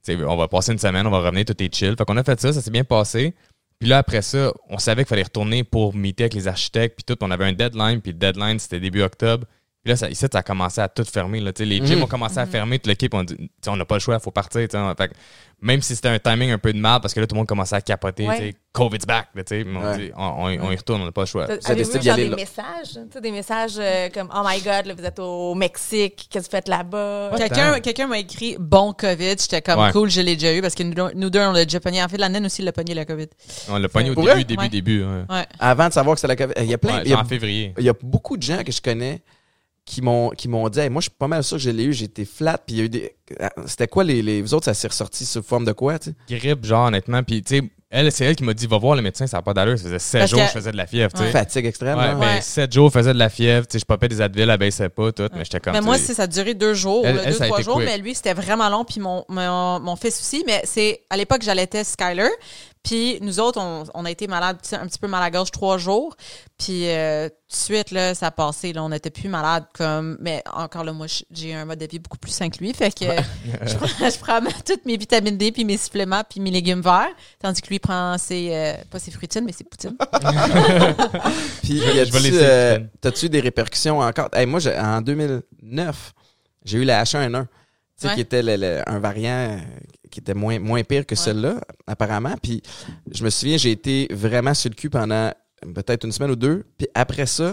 on 0.09 0.36
va 0.36 0.46
passer 0.46 0.70
une 0.72 0.78
semaine, 0.78 1.05
on 1.07 1.11
va 1.11 1.18
revenir, 1.18 1.44
tout 1.44 1.61
est 1.61 1.74
chill. 1.74 1.96
Fait 1.98 2.05
qu'on 2.05 2.16
a 2.16 2.22
fait 2.22 2.40
ça, 2.40 2.52
ça 2.52 2.62
s'est 2.62 2.70
bien 2.70 2.84
passé. 2.84 3.34
Puis 3.80 3.88
là, 3.88 3.98
après 3.98 4.22
ça, 4.22 4.52
on 4.70 4.78
savait 4.78 5.02
qu'il 5.02 5.08
fallait 5.08 5.22
retourner 5.24 5.64
pour 5.64 5.94
meeter 5.94 6.24
avec 6.24 6.34
les 6.34 6.48
architectes, 6.48 6.96
puis 6.96 7.04
tout. 7.04 7.22
On 7.24 7.30
avait 7.30 7.44
un 7.44 7.52
deadline, 7.52 8.00
puis 8.00 8.12
le 8.12 8.18
deadline, 8.18 8.58
c'était 8.58 8.80
début 8.80 9.02
octobre. 9.02 9.46
Puis 9.82 9.90
là, 9.90 9.96
ça, 9.96 10.08
ici, 10.08 10.24
ça 10.32 10.38
a 10.38 10.42
commencé 10.42 10.80
à 10.80 10.88
tout 10.88 11.04
fermer. 11.04 11.40
Là, 11.40 11.52
les 11.58 11.76
gyms 11.84 11.98
Mhm. 11.98 12.04
ont 12.04 12.06
commencé 12.06 12.38
à 12.38 12.46
fermer, 12.46 12.78
toute 12.78 12.86
l'équipe, 12.86 13.12
on 13.12 13.22
dit, 13.24 13.50
on 13.66 13.76
n'a 13.76 13.84
pas 13.84 13.96
le 13.96 14.00
choix, 14.00 14.14
il 14.14 14.20
faut 14.22 14.30
partir. 14.30 14.66
Fait 14.96 15.12
même 15.64 15.80
si 15.80 15.96
c'était 15.96 16.08
un 16.08 16.18
timing 16.18 16.50
un 16.50 16.58
peu 16.58 16.72
de 16.74 16.78
mal, 16.78 17.00
parce 17.00 17.14
que 17.14 17.20
là, 17.20 17.26
tout 17.26 17.34
le 17.34 17.38
monde 17.38 17.46
commençait 17.48 17.74
à 17.74 17.80
capoter, 17.80 18.28
Ouais. 18.28 18.36
sais, 18.36 18.54
COVID's 18.72 19.06
back. 19.06 19.28
là, 19.34 19.42
on, 19.66 19.80
Ouais. 19.82 19.96
dit, 19.98 20.10
on, 20.14 20.22
on- 20.22 20.66
on 20.66 20.70
y 20.70 20.76
retourne, 20.76 21.00
on 21.00 21.06
n'a 21.06 21.12
pas 21.12 21.22
le 21.22 21.26
choix. 21.26 21.46
T'as- 21.46 21.56
Vous 21.56 21.70
avez 21.70 21.80
Avez-vous 21.80 22.16
des 22.16 22.28
là. 22.28 22.36
messages? 22.36 23.22
Des 23.22 23.30
messages 23.30 23.72
euh, 23.78 24.08
comme 24.12 24.28
Oh 24.34 24.42
my 24.46 24.58
God, 24.60 24.86
là, 24.86 24.94
vous 24.94 25.04
êtes 25.04 25.18
au 25.18 25.54
Mexique, 25.54 26.26
qu'est-ce 26.30 26.44
que 26.48 26.50
vous 26.50 26.56
faites 26.58 26.68
là-bas? 26.68 27.30
Quelqu'un, 27.82 28.06
m'a 28.06 28.18
écrit 28.18 28.56
bon 28.60 28.92
COVID. 28.92 29.36
J'étais 29.40 29.62
comme 29.62 29.80
Ouais. 29.80 29.90
cool, 29.92 30.10
je 30.10 30.20
l'ai 30.20 30.34
déjà 30.36 30.52
eu 30.54 30.60
parce 30.60 30.74
que 30.74 30.82
nous, 30.82 30.92
deux- 30.92 31.12
nous 31.14 31.30
deux, 31.30 31.40
on 31.40 31.52
l'a 31.52 31.64
déjà 31.64 31.80
pogné. 31.80 32.02
En 32.02 32.08
fait, 32.08 32.18
la 32.18 32.28
naine 32.28 32.44
aussi 32.44 32.60
l'a 32.60 32.72
pogné 32.72 32.94
le 32.94 33.04
COVID. 33.06 33.28
On 33.70 33.78
l'a 33.78 33.88
pogné 33.88 34.10
au 34.10 34.14
début, 34.14 34.44
début, 34.44 34.62
Ouais. 34.62 34.68
début. 34.68 35.02
ouais. 35.02 35.22
Ouais. 35.30 35.46
Avant 35.58 35.88
de 35.88 35.92
savoir 35.94 36.14
que 36.16 36.20
c'était 36.20 36.34
la 36.34 36.46
COVID, 36.46 36.54
il 36.62 36.70
y 36.70 36.74
a 36.74 36.78
plein. 36.78 36.96
Ouais, 36.96 37.02
il 37.06 37.10
y 37.10 37.14
a 37.14 37.20
en 37.20 37.24
février. 37.24 37.72
Il 37.78 37.84
y 37.84 37.88
a 37.88 37.94
beaucoup 38.02 38.36
de 38.36 38.42
gens 38.42 38.62
que 38.62 38.70
je 38.72 38.82
connais 38.82 39.22
qui 39.87 40.01
m'ont 40.03 40.30
qui 40.30 40.49
m'ont 40.49 40.68
dit 40.68 40.80
Hey, 40.80 40.89
moi 40.91 41.01
je 41.01 41.05
suis 41.11 41.16
pas 41.18 41.28
mal 41.28 41.45
sûr 41.45 41.57
que 41.59 41.62
je 41.62 41.70
l'ai 41.70 41.85
eu 41.85 42.03
été 42.03 42.24
flat 42.24 42.59
puis 42.59 42.76
il 42.76 42.78
y 42.78 42.80
a 42.80 42.85
eu 42.85 42.89
des 42.89 43.14
c'était 43.66 43.89
quoi 43.89 44.05
les, 44.05 44.22
les 44.22 44.43
vous 44.43 44.55
autres 44.55 44.64
ça 44.66 44.74
s'est 44.74 44.89
ressorti 44.89 45.24
sous 45.26 45.43
forme 45.43 45.64
de 45.64 45.72
quoi 45.72 45.99
tu 45.99 46.11
sais? 46.28 46.37
Grippe, 46.39 46.64
genre, 46.64 46.87
honnêtement. 46.87 47.22
Puis, 47.22 47.43
tu 47.43 47.59
sais, 47.59 47.62
elle, 47.91 48.11
c'est 48.12 48.24
elle 48.24 48.37
qui 48.37 48.45
m'a 48.45 48.53
dit, 48.55 48.66
va 48.66 48.76
voir 48.76 48.97
le 48.97 49.03
médecin, 49.03 49.26
ça 49.26 49.39
n'a 49.39 49.43
pas 49.43 49.55
d'allure. 49.55 49.78
Ça 49.78 49.85
faisait 49.85 49.99
7 49.99 50.18
Parce 50.20 50.30
jours, 50.30 50.41
que- 50.41 50.47
je 50.47 50.51
faisais 50.53 50.72
de 50.72 50.76
la 50.76 50.87
fièvre, 50.87 51.12
tu 51.12 51.18
sais. 51.20 51.24
Ouais. 51.26 51.30
fatigue 51.30 51.64
extrême 51.64 51.97
Ouais, 51.97 52.05
là. 52.09 52.14
ben, 52.16 52.20
Ouais. 52.35 52.41
7 52.43 52.72
jours, 52.72 52.89
je 52.89 52.99
faisais 52.99 53.14
de 53.14 53.18
la 53.18 53.28
fièvre, 53.30 53.66
tu 53.66 53.72
sais, 53.72 53.78
je 53.78 53.85
popais 53.87 54.09
des 54.09 54.20
Advil, 54.20 54.51
elle 54.51 54.59
baissait 54.59 54.89
pas, 54.91 55.11
tout, 55.12 55.28
mais 55.32 55.45
j'étais 55.45 55.61
comme. 55.61 55.72
Mais 55.72 55.80
moi, 55.80 55.97
ça 55.97 56.22
a 56.24 56.26
duré 56.26 56.53
deux 56.55 56.74
jours, 56.74 57.03
Elle- 57.07 57.16
là, 57.16 57.22
elle, 57.24 57.32
deux, 57.32 57.39
ça 57.39 57.45
a 57.45 57.47
trois 57.47 57.59
été 57.61 57.64
jours, 57.64 57.76
quick. 57.76 57.87
mais 57.87 57.97
lui, 57.99 58.14
c'était 58.14 58.35
vraiment 58.35 58.68
long, 58.68 58.85
puis 58.85 59.01
mon, 59.01 59.24
mon, 59.28 59.80
mon 59.80 59.97
fils 59.97 60.20
aussi. 60.20 60.43
Mais 60.47 60.61
c'est 60.64 61.01
à 61.09 61.16
l'époque, 61.16 61.43
j'allaitais 61.43 61.82
Skyler, 61.85 62.28
puis 62.85 63.18
nous 63.22 63.41
autres, 63.41 63.59
on, 63.61 63.85
on 63.95 64.05
a 64.05 64.11
été 64.11 64.28
sais, 64.62 64.76
un 64.76 64.87
petit 64.87 64.99
peu 64.99 65.09
mal 65.09 65.22
à 65.22 65.24
la 65.24 65.30
gorge 65.30 65.51
trois 65.51 65.78
jours, 65.78 66.14
puis 66.59 66.87
euh, 66.89 67.28
tout 67.28 67.35
de 67.51 67.57
suite, 67.57 67.91
là, 67.91 68.14
ça 68.14 68.26
a 68.26 68.30
passé, 68.30 68.72
là, 68.74 68.85
on 68.85 68.91
n'était 68.91 69.11
plus 69.11 69.28
malade 69.30 69.64
comme... 69.72 70.18
Mais 70.20 70.43
encore 70.53 70.85
là, 70.85 70.93
moi, 70.93 71.07
j'ai 71.30 71.55
un 71.55 71.64
mode 71.64 71.78
de 71.78 71.87
vie 71.87 71.99
beaucoup 71.99 72.18
plus 72.18 72.30
sain 72.30 72.51
que 72.51 72.59
lui, 72.59 72.74
fait 72.74 72.93
que 72.97 73.07
je, 73.66 73.74
prends, 73.76 74.11
je 74.11 74.18
prends 74.18 74.41
toutes 74.66 74.85
mes 74.85 74.99
vitamines 74.99 75.39
D, 75.39 75.51
puis 75.51 75.64
mes 75.64 75.78
suppléments, 75.78 76.22
puis 76.28 76.41
mes 76.41 76.51
légumes 76.51 76.82
verts, 76.82 77.09
tandis 77.41 77.62
que 77.62 77.68
lui 77.68 77.78
prend 77.78 78.18
ses... 78.18 78.51
euh, 78.53 78.74
pas 78.91 78.99
ses 78.99 79.11
fruitines, 79.11 79.45
mais 79.47 79.53
ses 79.53 79.64
poutines. 79.64 79.97
Puis, 81.62 81.80
euh, 82.35 82.78
t'as-tu 83.01 83.26
eu 83.26 83.28
des 83.30 83.41
répercussions 83.41 84.01
encore? 84.01 84.28
Hey, 84.35 84.45
moi, 84.47 84.61
j'ai- 84.61 84.78
en 84.78 85.01
2009, 85.01 86.12
j'ai 86.64 86.78
eu 86.78 86.85
la 86.85 87.03
H1N1, 87.03 87.45
tu 87.45 87.49
sais, 87.97 88.09
Ouais. 88.09 88.14
qui 88.14 88.20
était 88.20 88.42
le- 88.42 88.57
le- 88.57 88.82
un 88.88 88.99
variant 88.99 89.59
qui 90.11 90.20
était 90.20 90.34
moins, 90.34 90.59
moins 90.59 90.82
pire 90.84 91.05
que 91.07 91.14
celui-là, 91.14 91.61
apparemment. 91.86 92.34
Puis, 92.42 92.62
je 93.12 93.24
me 93.24 93.30
souviens, 93.30 93.57
j'ai 93.57 93.70
été 93.72 94.09
vraiment 94.12 94.55
sur 94.55 94.70
le 94.70 94.74
cul 94.76 94.90
pendant 94.90 95.32
peut-être 95.74 96.05
une 96.05 96.12
semaine 96.12 96.30
ou 96.30 96.36
deux. 96.36 96.64
Puis 96.78 96.86
après 96.95 97.26
ça, 97.26 97.53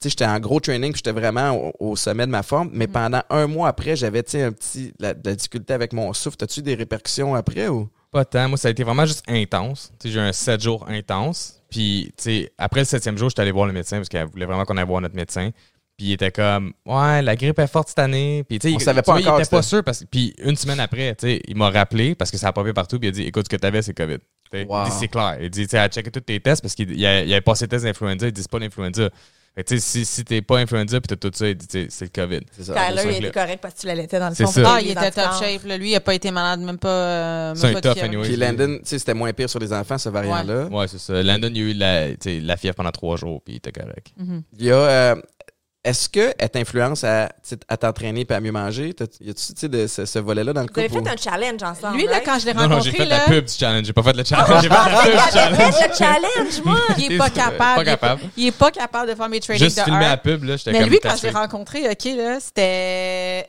tu 0.00 0.04
sais, 0.04 0.10
j'étais 0.10 0.26
en 0.26 0.38
gros 0.40 0.60
training, 0.60 0.92
puis 0.92 1.02
j'étais 1.04 1.18
vraiment 1.18 1.50
au, 1.78 1.90
au 1.90 1.96
sommet 1.96 2.26
de 2.26 2.30
ma 2.30 2.42
forme. 2.42 2.70
Mais 2.72 2.86
pendant 2.86 3.22
un 3.28 3.46
mois 3.46 3.68
après, 3.68 3.96
j'avais, 3.96 4.22
tu 4.22 4.32
sais, 4.32 4.42
un 4.44 4.52
petit, 4.52 4.92
la, 4.98 5.14
de 5.14 5.28
la 5.28 5.34
difficulté 5.34 5.72
avec 5.74 5.92
mon 5.92 6.12
souffle. 6.12 6.36
T'as-tu 6.36 6.60
eu 6.60 6.62
des 6.62 6.74
répercussions 6.74 7.34
après 7.34 7.68
ou? 7.68 7.88
Pas 8.10 8.24
tant. 8.24 8.48
Moi, 8.48 8.56
ça 8.58 8.68
a 8.68 8.70
été 8.70 8.82
vraiment 8.82 9.06
juste 9.06 9.22
intense. 9.28 9.92
Tu 9.98 10.08
sais, 10.08 10.14
j'ai 10.14 10.20
eu 10.20 10.22
un 10.22 10.32
7 10.32 10.60
jours 10.60 10.86
intense. 10.88 11.60
Puis, 11.70 12.12
tu 12.16 12.22
sais, 12.24 12.52
après 12.58 12.80
le 12.80 12.84
septième 12.86 13.16
jour, 13.16 13.28
j'étais 13.30 13.42
allé 13.42 13.52
voir 13.52 13.66
le 13.66 13.72
médecin 13.72 13.98
parce 13.98 14.08
qu'elle 14.08 14.26
voulait 14.26 14.46
vraiment 14.46 14.64
qu'on 14.64 14.76
aille 14.76 14.86
voir 14.86 15.00
notre 15.00 15.14
médecin. 15.14 15.50
Puis, 16.00 16.08
il 16.08 16.12
était 16.14 16.30
comme, 16.30 16.72
ouais, 16.86 17.20
la 17.20 17.36
grippe 17.36 17.58
est 17.58 17.66
forte 17.66 17.88
cette 17.88 17.98
année. 17.98 18.42
Puis, 18.48 18.58
tu 18.58 18.68
sais, 18.68 18.72
il- 18.74 18.80
savait 18.80 19.02
pas 19.02 19.12
vois, 19.12 19.20
encore 19.20 19.34
Il 19.34 19.42
que 19.42 19.46
était 19.48 19.50
pas 19.56 19.60
sûr. 19.60 19.84
Parce... 19.84 20.02
Puis, 20.10 20.32
une 20.42 20.56
semaine 20.56 20.80
après, 20.80 21.14
tu 21.14 21.26
sais, 21.26 21.42
il 21.46 21.54
m'a 21.54 21.68
rappelé 21.68 22.14
parce 22.14 22.30
que 22.30 22.38
ça 22.38 22.48
a 22.48 22.52
popé 22.54 22.72
partout. 22.72 22.98
Puis, 22.98 23.08
il 23.08 23.10
a 23.10 23.12
dit, 23.12 23.22
écoute, 23.24 23.44
ce 23.44 23.54
que 23.54 23.60
t'avais, 23.60 23.82
c'est 23.82 23.92
COVID. 23.92 24.16
Tu 24.50 24.64
Wow. 24.64 24.84
Il 24.86 24.90
dit, 24.90 24.96
c'est 24.98 25.08
clair. 25.08 25.36
Il 25.42 25.50
dit, 25.50 25.64
tu 25.64 25.68
sais, 25.72 25.76
elle 25.76 25.82
a 25.82 25.88
checké 25.90 26.10
tous 26.10 26.20
tes 26.20 26.40
tests 26.40 26.62
parce 26.62 26.74
qu'il 26.74 26.90
il 26.90 27.04
a- 27.04 27.22
il 27.22 27.30
avait 27.30 27.42
passé 27.42 27.64
les 27.66 27.68
tests 27.68 27.84
d'influenza. 27.84 28.28
Il 28.28 28.32
dit, 28.32 28.40
c'est 28.40 28.50
pas 28.50 28.58
l'influenza. 28.58 29.10
Fait 29.54 29.64
que, 29.64 29.68
tu 29.70 29.80
sais, 29.80 29.80
si, 29.80 30.04
si 30.04 30.24
t'es 30.24 30.42
pas 30.42 30.58
influenza 30.58 31.00
puis 31.00 31.08
t'as 31.08 31.16
tout 31.16 31.36
ça, 31.36 31.48
il 31.48 31.56
dit, 31.56 31.66
c'est 31.90 32.04
le 32.04 32.08
COVID. 32.14 32.40
C'est 32.52 32.62
ça. 32.62 32.72
Tyler, 32.74 33.02
il 33.18 33.24
était 33.24 33.30
correct 33.32 33.58
parce 33.60 33.74
que 33.74 33.80
tu 33.80 33.86
l'allaitais 33.88 34.20
dans 34.20 34.28
le 34.28 34.34
C'est 34.36 34.44
fond. 34.44 34.52
ça. 34.52 34.74
Ah, 34.76 34.80
il 34.80 34.92
était 34.92 35.10
top 35.10 35.24
shape. 35.40 35.64
Là. 35.66 35.76
Lui, 35.76 35.90
il 35.90 35.96
a 35.96 36.00
pas 36.00 36.14
été 36.14 36.30
malade, 36.30 36.60
même 36.60 36.78
pas. 36.78 36.88
euh, 36.88 37.52
C'est 37.56 37.66
même 37.66 37.76
un 37.76 37.80
pas 37.80 37.92
fièvre. 37.94 38.06
anyway. 38.06 38.22
Puis 38.28 38.36
Landon, 38.36 38.76
tu 38.78 38.80
sais, 38.84 38.98
c'était 39.00 39.12
moins 39.14 39.32
pire 39.32 39.50
sur 39.50 39.58
les 39.58 39.72
enfants, 39.72 39.98
ce 39.98 40.08
variant-là. 40.08 40.66
Ouais, 40.66 40.86
c'est 40.86 40.98
ça. 41.00 41.20
Landon, 41.20 41.50
il 41.52 41.58
a 41.58 41.60
eu 41.64 41.74
la, 41.74 42.06
la 42.46 42.56
fièvre 42.56 42.76
pendant 42.76 42.92
trois 42.92 43.16
jours, 43.16 43.42
puis 43.44 43.54
il 43.54 43.56
était 43.56 43.72
correct. 43.72 44.12
Il 44.58 44.64
y 44.64 44.70
a, 44.70 44.74
euh, 44.76 45.16
est-ce 45.82 46.10
que 46.10 46.34
elle 46.38 46.50
t'influence 46.50 47.04
à, 47.04 47.28
tu 47.42 47.50
sais, 47.50 47.58
à 47.66 47.76
t'entraîner 47.78 48.26
et 48.28 48.32
à 48.32 48.40
mieux 48.40 48.52
manger? 48.52 48.94
Y 49.20 49.30
a-tu, 49.30 49.32
tu 49.32 49.34
sais, 49.56 49.68
de 49.68 49.86
ce, 49.86 50.04
ce 50.04 50.18
volet-là 50.18 50.52
dans 50.52 50.60
le 50.60 50.66
Vous 50.72 50.78
avez 50.78 50.88
fait 50.88 51.08
un 51.08 51.16
challenge 51.16 51.62
ensemble. 51.62 51.96
Lui, 51.96 52.04
là, 52.04 52.12
right? 52.12 52.24
quand 52.26 52.38
je 52.38 52.46
l'ai 52.46 52.54
Non, 52.54 52.68
non, 52.68 52.80
j'ai 52.80 52.90
rencontré, 52.90 52.96
fait 52.98 53.06
là, 53.06 53.18
la 53.18 53.24
pub 53.24 53.44
du 53.46 53.52
challenge. 53.52 53.86
J'ai 53.86 53.92
pas 53.94 54.02
fait 54.02 54.16
le 54.16 54.24
challenge. 54.24 54.62
J'ai 54.62 54.68
fait 54.68 54.74
la 54.74 55.02
pub 55.02 55.10
du 55.10 55.32
J'avais 55.32 55.56
challenge. 55.56 55.74
fait 55.74 55.88
le 55.88 55.94
challenge, 55.94 56.64
moi! 56.64 56.80
il 56.98 57.12
est 57.12 57.18
pas 57.18 57.30
capable. 57.30 57.58
Pas 57.58 57.76
il 57.76 57.80
est 57.80 57.84
capable. 57.84 58.22
Il 58.36 58.46
est 58.46 58.52
pas 58.52 58.70
capable 58.70 59.10
de 59.10 59.14
faire 59.14 59.28
mes 59.30 59.40
trainings 59.40 59.64
Juste 59.64 59.78
de 59.78 59.82
filmer 59.84 60.00
la 60.06 60.16
pub, 60.18 60.44
là, 60.44 60.56
j'étais 60.56 60.72
Mais 60.72 60.80
comme 60.80 60.90
lui, 60.90 60.98
quand 61.02 61.16
je 61.16 61.22
l'ai 61.22 61.30
rencontré, 61.30 61.88
OK, 61.88 62.04
là, 62.16 62.38
c'était 62.40 63.48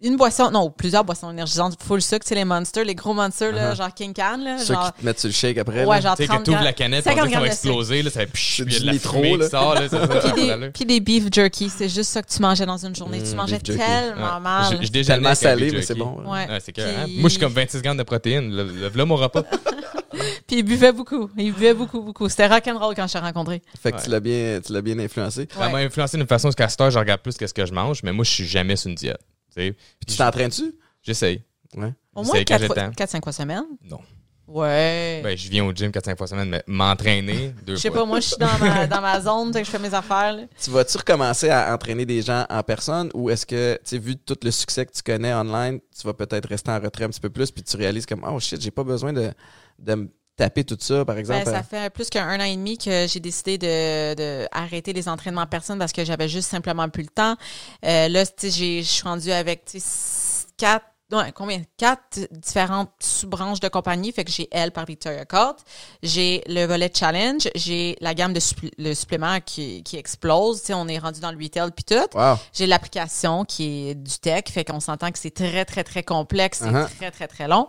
une 0.00 0.16
boisson, 0.16 0.50
non, 0.52 0.70
plusieurs 0.70 1.02
boissons 1.04 1.30
énergisantes, 1.30 1.76
full 1.82 2.00
sucre, 2.00 2.24
c'est 2.24 2.36
les 2.36 2.44
monsters, 2.44 2.84
les 2.84 2.94
gros 2.94 3.14
monsters, 3.14 3.50
là, 3.52 3.72
Uh-huh. 3.72 3.76
genre 3.76 3.92
King 3.94 4.14
Can, 4.14 4.36
là, 4.44 4.58
Ceux 4.58 4.74
genre, 4.74 4.92
qui 4.94 5.00
te 5.00 5.04
mettent 5.06 5.18
sur 5.18 5.28
le 5.28 5.32
shake 5.34 5.58
après. 5.58 5.84
ouais, 5.84 5.96
là? 5.96 6.00
genre 6.00 6.16
Tu 6.16 6.22
sais, 6.22 6.28
30 6.28 6.44
que 6.44 6.50
la 6.52 6.72
canette, 6.72 7.04
on 7.06 7.10
50 7.10 7.14
dirait 7.16 7.28
que 7.28 7.34
ça 7.34 7.40
va 7.40 7.46
exploser, 7.48 8.02
là, 8.02 8.10
ça 8.10 8.20
fait 8.26 8.64
de 8.64 8.86
la 8.86 8.92
nitro, 8.92 9.12
fumée 9.16 9.36
là. 9.36 9.44
qui 9.46 9.50
sort, 9.50 9.74
là, 9.74 9.80
c'est 9.82 9.88
ça, 9.98 10.06
Puis 10.06 10.20
ça 10.20 10.56
des, 10.58 10.70
puis 10.70 10.84
des 10.84 11.00
beef 11.00 11.24
jerky, 11.32 11.68
c'est 11.68 11.88
juste 11.88 12.10
ça 12.10 12.22
que 12.22 12.28
tu 12.32 12.40
mangeais 12.40 12.64
dans 12.66 12.76
une 12.84 12.94
journée. 12.94 13.20
tu 13.22 13.32
Mm, 13.32 13.36
mangeais 13.36 13.58
tellement 13.58 14.34
Ouais. 14.34 14.40
mal. 14.40 14.76
Je- 14.80 14.86
je 14.86 14.92
déjeunais 14.92 15.14
Tellement 15.16 15.34
salé, 15.34 15.70
mais 15.72 15.82
c'est 15.82 15.94
bon. 15.96 16.22
Ouais. 16.24 16.48
Ouais, 16.48 16.58
c'est 16.64 16.72
que, 16.72 16.80
Puis- 16.80 16.90
hein. 16.90 17.06
Moi, 17.18 17.28
je 17.28 17.34
suis 17.34 17.40
comme 17.40 17.52
26 17.52 17.82
grammes 17.82 17.96
de 17.96 18.02
protéines. 18.04 18.54
Le, 18.54 18.90
là, 18.94 19.04
mon 19.04 19.16
repas. 19.16 19.42
Puis 20.46 20.58
il 20.58 20.62
buvait 20.62 20.92
beaucoup. 20.92 21.28
Il 21.36 21.52
buvait 21.52 21.74
beaucoup, 21.74 22.00
beaucoup. 22.02 22.28
C'était 22.28 22.46
rock'n'roll 22.46 22.94
quand 22.94 23.06
je 23.08 23.12
t'ai 23.14 23.18
rencontré. 23.18 23.62
Fait 23.82 23.90
que 23.90 23.96
Ouais. 23.96 24.02
tu 24.04 24.10
l'as 24.10 24.20
bien, 24.20 24.60
tu 24.64 24.72
l'as 24.72 24.80
bien 24.80 24.98
influencé. 25.00 25.48
Ça 25.56 25.68
m'a 25.68 25.78
influencé 25.78 26.16
d'une 26.16 26.26
façon, 26.26 26.48
parce 26.48 26.54
qu'à 26.54 26.68
cette 26.68 26.80
heure, 26.80 26.90
je 26.90 26.98
regarde 26.98 27.20
plus 27.20 27.36
que 27.36 27.46
ce 27.46 27.52
que 27.54 27.66
je 27.66 27.72
mange, 27.72 28.02
mais 28.04 28.12
moi, 28.12 28.24
je 28.24 28.30
suis 28.30 28.46
jamais 28.46 28.76
sur 28.76 28.88
une 28.88 28.94
diète. 28.94 29.18
Tu 29.54 29.60
sais. 29.62 29.72
Puis 29.72 30.06
tu 30.06 30.16
t'entraînes-tu? 30.16 30.74
J'essaye. 31.02 31.42
Ouais. 31.76 31.92
Au 32.14 32.22
moins 32.22 32.42
quand 32.44 32.58
j'ai 32.58 32.66
4-5 32.66 32.68
le 32.68 32.96
temps. 32.96 33.20
fois 33.22 33.32
semaine? 33.32 33.64
Non. 33.82 34.00
Ouais. 34.46 35.20
Ben, 35.22 35.36
je 35.36 35.50
viens 35.50 35.62
au 35.66 35.72
gym 35.74 35.90
4-5 35.90 36.16
fois 36.16 36.26
semaine, 36.26 36.48
mais 36.48 36.64
m'entraîner 36.66 37.54
deux 37.66 37.76
je 37.76 37.80
sais 37.82 37.88
fois. 37.90 37.98
pas, 37.98 38.06
moi, 38.06 38.20
je 38.20 38.28
suis 38.28 38.36
dans 38.38 38.58
ma, 38.58 38.86
dans 38.86 39.00
ma 39.02 39.20
zone, 39.20 39.52
que 39.52 39.58
je 39.62 39.70
fais 39.70 39.78
mes 39.78 39.92
affaires. 39.92 40.32
là. 40.32 40.44
Tu 40.58 40.70
vas-tu 40.70 40.96
recommencer 40.96 41.50
à 41.50 41.74
entraîner 41.74 42.06
des 42.06 42.22
gens 42.22 42.46
en 42.48 42.62
personne 42.62 43.10
ou 43.12 43.28
est-ce 43.28 43.44
que, 43.44 43.74
tu 43.74 43.80
sais, 43.84 43.98
vu 43.98 44.16
tout 44.16 44.38
le 44.42 44.50
succès 44.50 44.86
que 44.86 44.92
tu 44.92 45.02
connais 45.02 45.34
online, 45.34 45.80
tu 45.94 46.06
vas 46.06 46.14
peut-être 46.14 46.48
rester 46.48 46.70
en 46.70 46.80
retrait 46.80 47.04
un 47.04 47.10
petit 47.10 47.20
peu 47.20 47.28
plus 47.28 47.50
puis 47.50 47.62
tu 47.62 47.76
réalises 47.76 48.06
comme, 48.06 48.24
oh 48.26 48.40
shit, 48.40 48.58
j'ai 48.58 48.70
pas 48.70 48.84
besoin 48.84 49.12
de, 49.12 49.30
de 49.78 49.94
me 49.94 50.08
taper 50.38 50.64
tout 50.64 50.78
ça, 50.80 51.04
par 51.04 51.16
Ben, 51.16 51.18
exemple. 51.20 51.44
ça 51.44 51.62
fait 51.62 51.90
plus 51.92 52.08
qu'un 52.08 52.40
an 52.40 52.44
et 52.44 52.56
demi 52.56 52.78
que 52.78 53.06
j'ai 53.06 53.20
décidé 53.20 53.58
de, 53.58 54.14
de 54.14 54.48
arrêter 54.52 54.92
les 54.94 55.08
entraînements 55.08 55.42
en 55.42 55.46
personne 55.46 55.78
parce 55.78 55.92
que 55.92 56.04
j'avais 56.04 56.28
juste 56.28 56.48
simplement 56.48 56.88
plus 56.88 57.02
le 57.02 57.10
temps. 57.10 57.36
Euh, 57.84 58.08
là, 58.08 58.24
tu 58.24 58.32
sais, 58.38 58.50
j'ai- 58.50 58.82
je 58.82 58.88
suis 58.88 59.02
rendue 59.02 59.32
avec 59.32 59.64
tu 59.66 59.72
sais, 59.72 59.86
six- 59.86 60.46
quatre, 60.56 60.86
non, 61.10 61.22
combien? 61.34 61.62
Quatre 61.78 62.18
différentes 62.30 62.90
sous-branches 63.00 63.60
de 63.60 63.68
compagnie. 63.68 64.12
Fait 64.12 64.24
que 64.24 64.30
j'ai 64.30 64.46
elle 64.52 64.72
par 64.72 64.84
Victoria 64.84 65.24
Court, 65.24 65.56
j'ai 66.02 66.42
le 66.46 66.66
volet 66.66 66.90
challenge, 66.94 67.48
j'ai 67.54 67.96
la 68.02 68.12
gamme 68.12 68.34
de 68.34 68.40
supplé- 68.40 68.72
le 68.76 68.92
supplément 68.94 69.38
qui, 69.40 69.82
qui 69.84 69.96
explose. 69.96 70.60
Tu 70.60 70.66
sais, 70.66 70.74
on 70.74 70.86
est 70.86 70.98
rendu 70.98 71.20
dans 71.20 71.32
le 71.32 71.38
retail 71.42 71.70
puis 71.74 71.84
tout. 71.84 72.06
Wow. 72.18 72.36
J'ai 72.52 72.66
l'application 72.66 73.44
qui 73.46 73.88
est 73.88 73.94
du 73.94 74.18
tech, 74.18 74.44
fait 74.50 74.64
qu'on 74.66 74.80
s'entend 74.80 75.10
que 75.10 75.18
c'est 75.18 75.30
très, 75.34 75.64
très, 75.64 75.82
très 75.82 76.02
complexe, 76.02 76.58
c'est 76.62 76.66
Uh-huh. 76.70 76.86
très, 76.98 77.10
très, 77.10 77.26
très 77.26 77.48
long. 77.48 77.68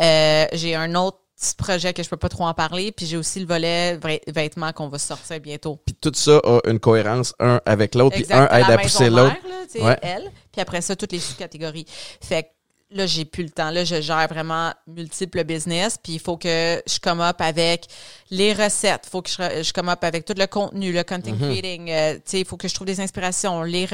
Euh, 0.00 0.46
j'ai 0.52 0.74
un 0.74 0.94
autre 0.96 1.18
petit 1.40 1.54
projet 1.54 1.92
que 1.94 2.02
je 2.02 2.08
peux 2.08 2.16
pas 2.16 2.28
trop 2.28 2.44
en 2.44 2.54
parler, 2.54 2.92
puis 2.92 3.06
j'ai 3.06 3.16
aussi 3.16 3.40
le 3.40 3.46
volet 3.46 3.96
vêt- 3.96 4.20
vêtements 4.28 4.72
qu'on 4.72 4.88
va 4.88 4.98
sortir 4.98 5.40
bientôt. 5.40 5.80
Puis 5.86 5.94
tout 6.00 6.12
ça 6.14 6.38
a 6.44 6.60
une 6.68 6.78
cohérence 6.78 7.34
un 7.40 7.60
avec 7.64 7.94
l'autre, 7.94 8.16
puis 8.16 8.26
un 8.30 8.46
aide 8.48 8.70
à 8.70 8.78
pousser 8.78 9.08
l'autre. 9.10 9.36
Ouais. 9.80 9.96
elle, 10.02 10.30
puis 10.52 10.60
après 10.60 10.80
ça, 10.80 10.96
toutes 10.96 11.12
les 11.12 11.20
sous-catégories. 11.20 11.86
Fait 12.20 12.42
que 12.42 12.48
là, 12.92 13.06
j'ai 13.06 13.24
plus 13.24 13.44
le 13.44 13.50
temps. 13.50 13.70
Là, 13.70 13.84
je 13.84 14.00
gère 14.00 14.26
vraiment 14.28 14.72
multiples 14.86 15.44
business, 15.44 15.96
puis 16.02 16.14
il 16.14 16.18
faut 16.20 16.36
que 16.36 16.82
je 16.86 16.98
come 17.00 17.20
up 17.20 17.36
avec 17.40 17.86
les 18.30 18.52
recettes, 18.52 19.02
il 19.06 19.10
faut 19.10 19.22
que 19.22 19.30
je, 19.30 19.62
je 19.62 19.72
come 19.72 19.88
up 19.88 20.02
avec 20.04 20.24
tout 20.24 20.34
le 20.36 20.46
contenu, 20.46 20.92
le 20.92 21.02
content 21.02 21.30
Mhm. 21.32 21.38
creating, 21.38 21.90
euh, 21.90 22.14
tu 22.14 22.20
sais, 22.24 22.40
il 22.40 22.44
faut 22.46 22.56
que 22.56 22.68
je 22.68 22.74
trouve 22.74 22.86
des 22.86 23.00
inspirations. 23.00 23.62
Les 23.62 23.86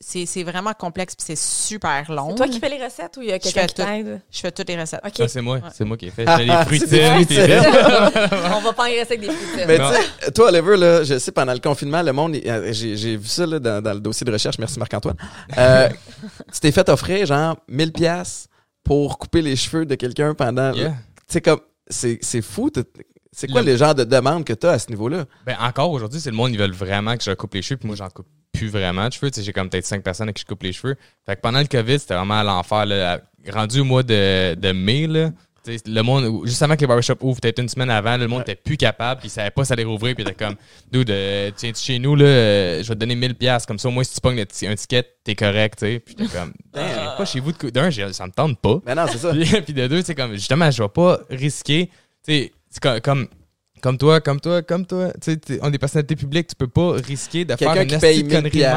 c'est, 0.00 0.26
c'est 0.26 0.42
vraiment 0.42 0.72
complexe, 0.74 1.14
puis 1.14 1.24
c'est 1.26 1.36
super 1.38 2.10
long. 2.10 2.30
C'est 2.30 2.36
toi 2.36 2.48
qui 2.48 2.58
fais 2.60 2.68
les 2.68 2.84
recettes 2.84 3.16
ou 3.16 3.22
il 3.22 3.28
y 3.28 3.32
a 3.32 3.36
Je 3.36 3.40
quelqu'un 3.42 3.60
fais 3.62 3.66
qui 3.68 3.74
tout. 3.74 3.82
t'aide? 3.82 4.20
Je 4.30 4.38
fais 4.40 4.50
toutes 4.52 4.68
les 4.68 4.80
recettes. 4.80 5.00
OK. 5.04 5.12
Ah, 5.20 5.28
c'est 5.28 5.40
moi, 5.42 5.56
Ouais. 5.56 5.62
c'est 5.74 5.84
moi 5.84 5.96
qui 5.96 6.06
ai 6.06 6.10
fait. 6.10 6.24
J'ai 6.36 6.44
les 6.44 6.52
C'est 6.52 6.64
fruitines, 6.64 6.88
des 6.88 7.26
puis 7.26 7.36
fruitines. 7.36 8.52
On 8.54 8.60
va 8.60 8.72
pas 8.72 8.82
en 8.84 8.86
rester 8.86 9.14
avec 9.14 9.20
des 9.20 9.26
fruits. 9.30 9.64
Mais 9.66 9.78
tu 9.78 9.84
sais, 10.24 10.32
toi, 10.32 10.48
Oliver, 10.48 10.76
là, 10.76 11.02
je 11.04 11.18
sais, 11.18 11.32
pendant 11.32 11.52
le 11.52 11.58
confinement, 11.60 12.02
le 12.02 12.12
monde, 12.12 12.36
euh, 12.46 12.72
j'ai 12.72 12.96
j'ai 12.96 13.16
vu 13.16 13.26
ça 13.28 13.46
là, 13.46 13.58
dans, 13.58 13.82
dans 13.82 13.92
le 13.94 14.00
dossier 14.00 14.24
de 14.24 14.32
recherche, 14.32 14.58
merci 14.58 14.78
Marc-Antoine. 14.78 15.16
Euh, 15.58 15.88
tu 16.52 16.60
t'es 16.60 16.72
fait 16.72 16.88
offrir 16.88 17.26
genre 17.26 17.56
1000 17.68 17.92
pièces 17.92 18.35
pour 18.86 19.18
couper 19.18 19.42
les 19.42 19.56
cheveux 19.56 19.84
de 19.84 19.96
quelqu'un 19.96 20.32
pendant... 20.34 20.72
Yeah. 20.72 20.90
Tu 20.90 20.94
sais, 21.28 21.40
comme, 21.40 21.60
c'est 21.88 22.18
c'est 22.22 22.40
fou. 22.40 22.70
C'est 23.32 23.48
quoi 23.48 23.60
Le- 23.60 23.66
les 23.66 23.76
genres 23.76 23.94
de 23.96 24.04
demandes 24.04 24.44
que 24.44 24.52
tu 24.52 24.66
as 24.66 24.70
à 24.70 24.78
ce 24.78 24.88
niveau-là? 24.90 25.24
Ben, 25.44 25.56
encore 25.60 25.90
aujourd'hui, 25.90 26.20
c'est 26.20 26.30
le 26.30 26.36
monde, 26.36 26.52
ils 26.52 26.58
veulent 26.58 26.72
vraiment 26.72 27.16
que 27.16 27.24
je 27.24 27.32
coupe 27.32 27.54
les 27.54 27.62
cheveux, 27.62 27.78
puis 27.78 27.88
moi, 27.88 27.96
j'en 27.96 28.08
coupe 28.08 28.28
plus 28.52 28.68
vraiment 28.68 29.08
de 29.08 29.12
cheveux. 29.12 29.30
Tu 29.30 29.40
sais, 29.40 29.44
j'ai 29.44 29.52
comme 29.52 29.68
peut-être 29.68 29.84
cinq 29.86 30.02
personnes 30.04 30.28
à 30.28 30.32
qui 30.32 30.42
je 30.42 30.46
coupe 30.46 30.62
les 30.62 30.72
cheveux. 30.72 30.94
Fait 31.26 31.34
que 31.34 31.40
pendant 31.40 31.58
le 31.58 31.66
COVID, 31.66 31.98
c'était 31.98 32.14
vraiment 32.14 32.38
à 32.38 32.44
l'enfer. 32.44 33.20
Rendu 33.52 33.80
au 33.80 33.84
mois 33.84 34.02
de, 34.04 34.54
de 34.54 34.72
mai, 34.72 35.06
là. 35.06 35.30
Le 35.86 36.02
monde, 36.02 36.46
juste 36.46 36.62
avant 36.62 36.74
que 36.76 36.80
les 36.80 36.86
barbershops 36.86 37.18
ouvrent, 37.22 37.40
peut-être 37.40 37.60
une 37.60 37.68
semaine 37.68 37.90
avant, 37.90 38.16
le 38.16 38.28
monde 38.28 38.42
était 38.42 38.54
plus 38.56 38.76
capable, 38.76 39.20
puis 39.20 39.28
il 39.28 39.30
savait 39.30 39.50
pas 39.50 39.64
si 39.64 39.68
ça 39.68 39.74
allait 39.74 39.84
rouvrir, 39.84 40.14
puis 40.14 40.24
il 40.24 40.28
était 40.30 40.44
comme, 40.44 40.54
dude, 40.92 41.10
euh, 41.10 41.50
tiens, 41.56 41.72
chez 41.74 41.98
nous, 41.98 42.14
là, 42.14 42.24
euh, 42.24 42.82
je 42.82 42.88
vais 42.88 42.94
te 42.94 43.00
donner 43.00 43.14
1000 43.16 43.34
pièces 43.34 43.66
comme 43.66 43.78
ça, 43.78 43.88
au 43.88 43.90
moins, 43.90 44.04
si 44.04 44.14
tu 44.14 44.20
pognes 44.20 44.40
un 44.40 44.74
ticket, 44.74 45.04
t'es 45.24 45.34
correct, 45.34 45.78
tu 45.78 45.86
sais. 45.86 45.98
Puis 46.00 46.14
j'étais 46.18 46.36
comme, 46.36 46.52
pas 46.72 47.24
chez 47.24 47.40
vous 47.40 47.52
D'un, 47.52 47.90
ça 47.90 48.26
me 48.26 48.32
tente 48.32 48.58
pas. 48.60 48.80
Ben 48.84 48.94
non, 48.94 49.06
c'est 49.10 49.18
ça. 49.18 49.30
Puis, 49.34 49.60
puis 49.62 49.72
de 49.74 49.86
deux, 49.86 50.02
c'est 50.02 50.14
comme, 50.14 50.32
justement, 50.34 50.70
je 50.70 50.82
vais 50.82 50.88
pas 50.88 51.20
risquer. 51.30 51.86
Tu 52.26 52.32
sais, 52.32 52.52
c'est 52.70 52.80
co- 52.82 53.00
comme, 53.02 53.26
comme 53.82 53.98
toi, 53.98 54.20
comme 54.20 54.40
toi, 54.40 54.62
comme 54.62 54.86
toi. 54.86 55.12
Tu 55.14 55.32
sais, 55.32 55.36
t'es- 55.36 55.58
on 55.62 55.68
est 55.68 55.72
des 55.72 55.78
personnalités 55.78 56.16
publiques, 56.16 56.48
tu 56.48 56.54
peux 56.56 56.68
pas 56.68 56.92
risquer 56.92 57.44
de 57.44 57.54
faire 57.56 57.74
une 57.82 57.88
qui 57.88 57.98
paye 57.98 58.10
asti 58.10 58.22
de 58.22 58.28
1000 58.28 58.36
connerie 58.36 58.58
même. 58.58 58.70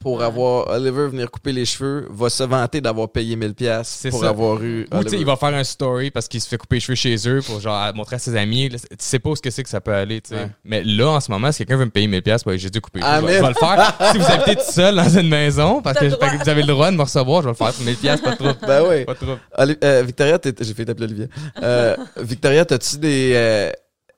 Pour 0.00 0.22
avoir 0.22 0.68
Oliver 0.68 1.08
venir 1.08 1.28
couper 1.30 1.52
les 1.52 1.64
cheveux 1.64 2.06
va 2.10 2.30
se 2.30 2.44
vanter 2.44 2.80
d'avoir 2.80 3.08
payé 3.10 3.34
1000 3.34 3.54
pièces 3.54 3.88
C'est 4.00 4.10
pour 4.10 4.20
ça. 4.20 4.28
avoir 4.28 4.62
eu 4.62 4.86
Ou 4.92 5.02
tu 5.02 5.10
sais, 5.10 5.16
il 5.16 5.24
va 5.26 5.34
faire 5.36 5.48
un 5.54 5.64
story 5.64 6.10
parce 6.12 6.28
qu'il 6.28 6.40
se 6.40 6.48
fait 6.48 6.56
couper 6.56 6.76
les 6.76 6.80
cheveux 6.80 6.94
chez 6.94 7.16
eux 7.28 7.40
pour 7.44 7.58
genre 7.60 7.92
montrer 7.94 8.16
à 8.16 8.18
ses 8.20 8.36
amis. 8.36 8.68
Là, 8.68 8.78
tu 8.78 8.86
sais 8.98 9.18
pas 9.18 9.30
où 9.30 9.36
ce 9.36 9.42
que 9.42 9.50
c'est 9.50 9.64
que 9.64 9.68
ça 9.68 9.80
peut 9.80 9.92
aller, 9.92 10.20
tu 10.20 10.30
sais. 10.30 10.36
Ouais. 10.36 10.50
Mais 10.64 10.84
là, 10.84 11.08
en 11.08 11.20
ce 11.20 11.30
moment, 11.32 11.50
si 11.50 11.58
quelqu'un 11.58 11.76
veut 11.78 11.86
me 11.86 11.90
payer 11.90 12.06
1000 12.06 12.22
pièces, 12.22 12.42
j'ai 12.56 12.70
dû 12.70 12.80
couper. 12.80 13.00
les 13.00 13.06
cheveux. 13.06 13.20
je, 13.22 13.26
vais, 13.26 13.36
je 13.38 13.42
vais 13.42 13.48
le 13.48 13.54
faire. 13.54 13.98
si 14.12 14.18
vous 14.18 14.30
habitez 14.30 14.54
tout 14.56 14.70
seul 14.72 14.94
dans 14.94 15.08
une 15.08 15.28
maison, 15.28 15.82
parce 15.82 15.98
que, 15.98 16.06
vous 16.42 16.48
avez 16.48 16.62
le 16.62 16.68
droit 16.68 16.90
de 16.92 16.96
me 16.96 17.02
recevoir, 17.02 17.42
je 17.42 17.48
vais 17.48 17.52
le 17.52 17.56
faire. 17.56 17.72
1000 17.84 17.96
pièces, 17.96 18.20
pas 18.20 18.36
trop. 18.36 18.52
Ben 18.66 18.84
oui. 18.88 19.04
Pas 19.04 19.14
trop. 19.16 19.36
Euh, 19.58 20.02
Victoria, 20.06 20.38
t'es- 20.38 20.54
j'ai 20.60 20.74
fait 20.74 20.84
t'appeler 20.84 21.06
Olivier. 21.06 21.28
Euh, 21.62 21.96
Victoria, 22.18 22.64
t'as-tu 22.64 22.98
des. 22.98 23.32
euh, 23.34 23.70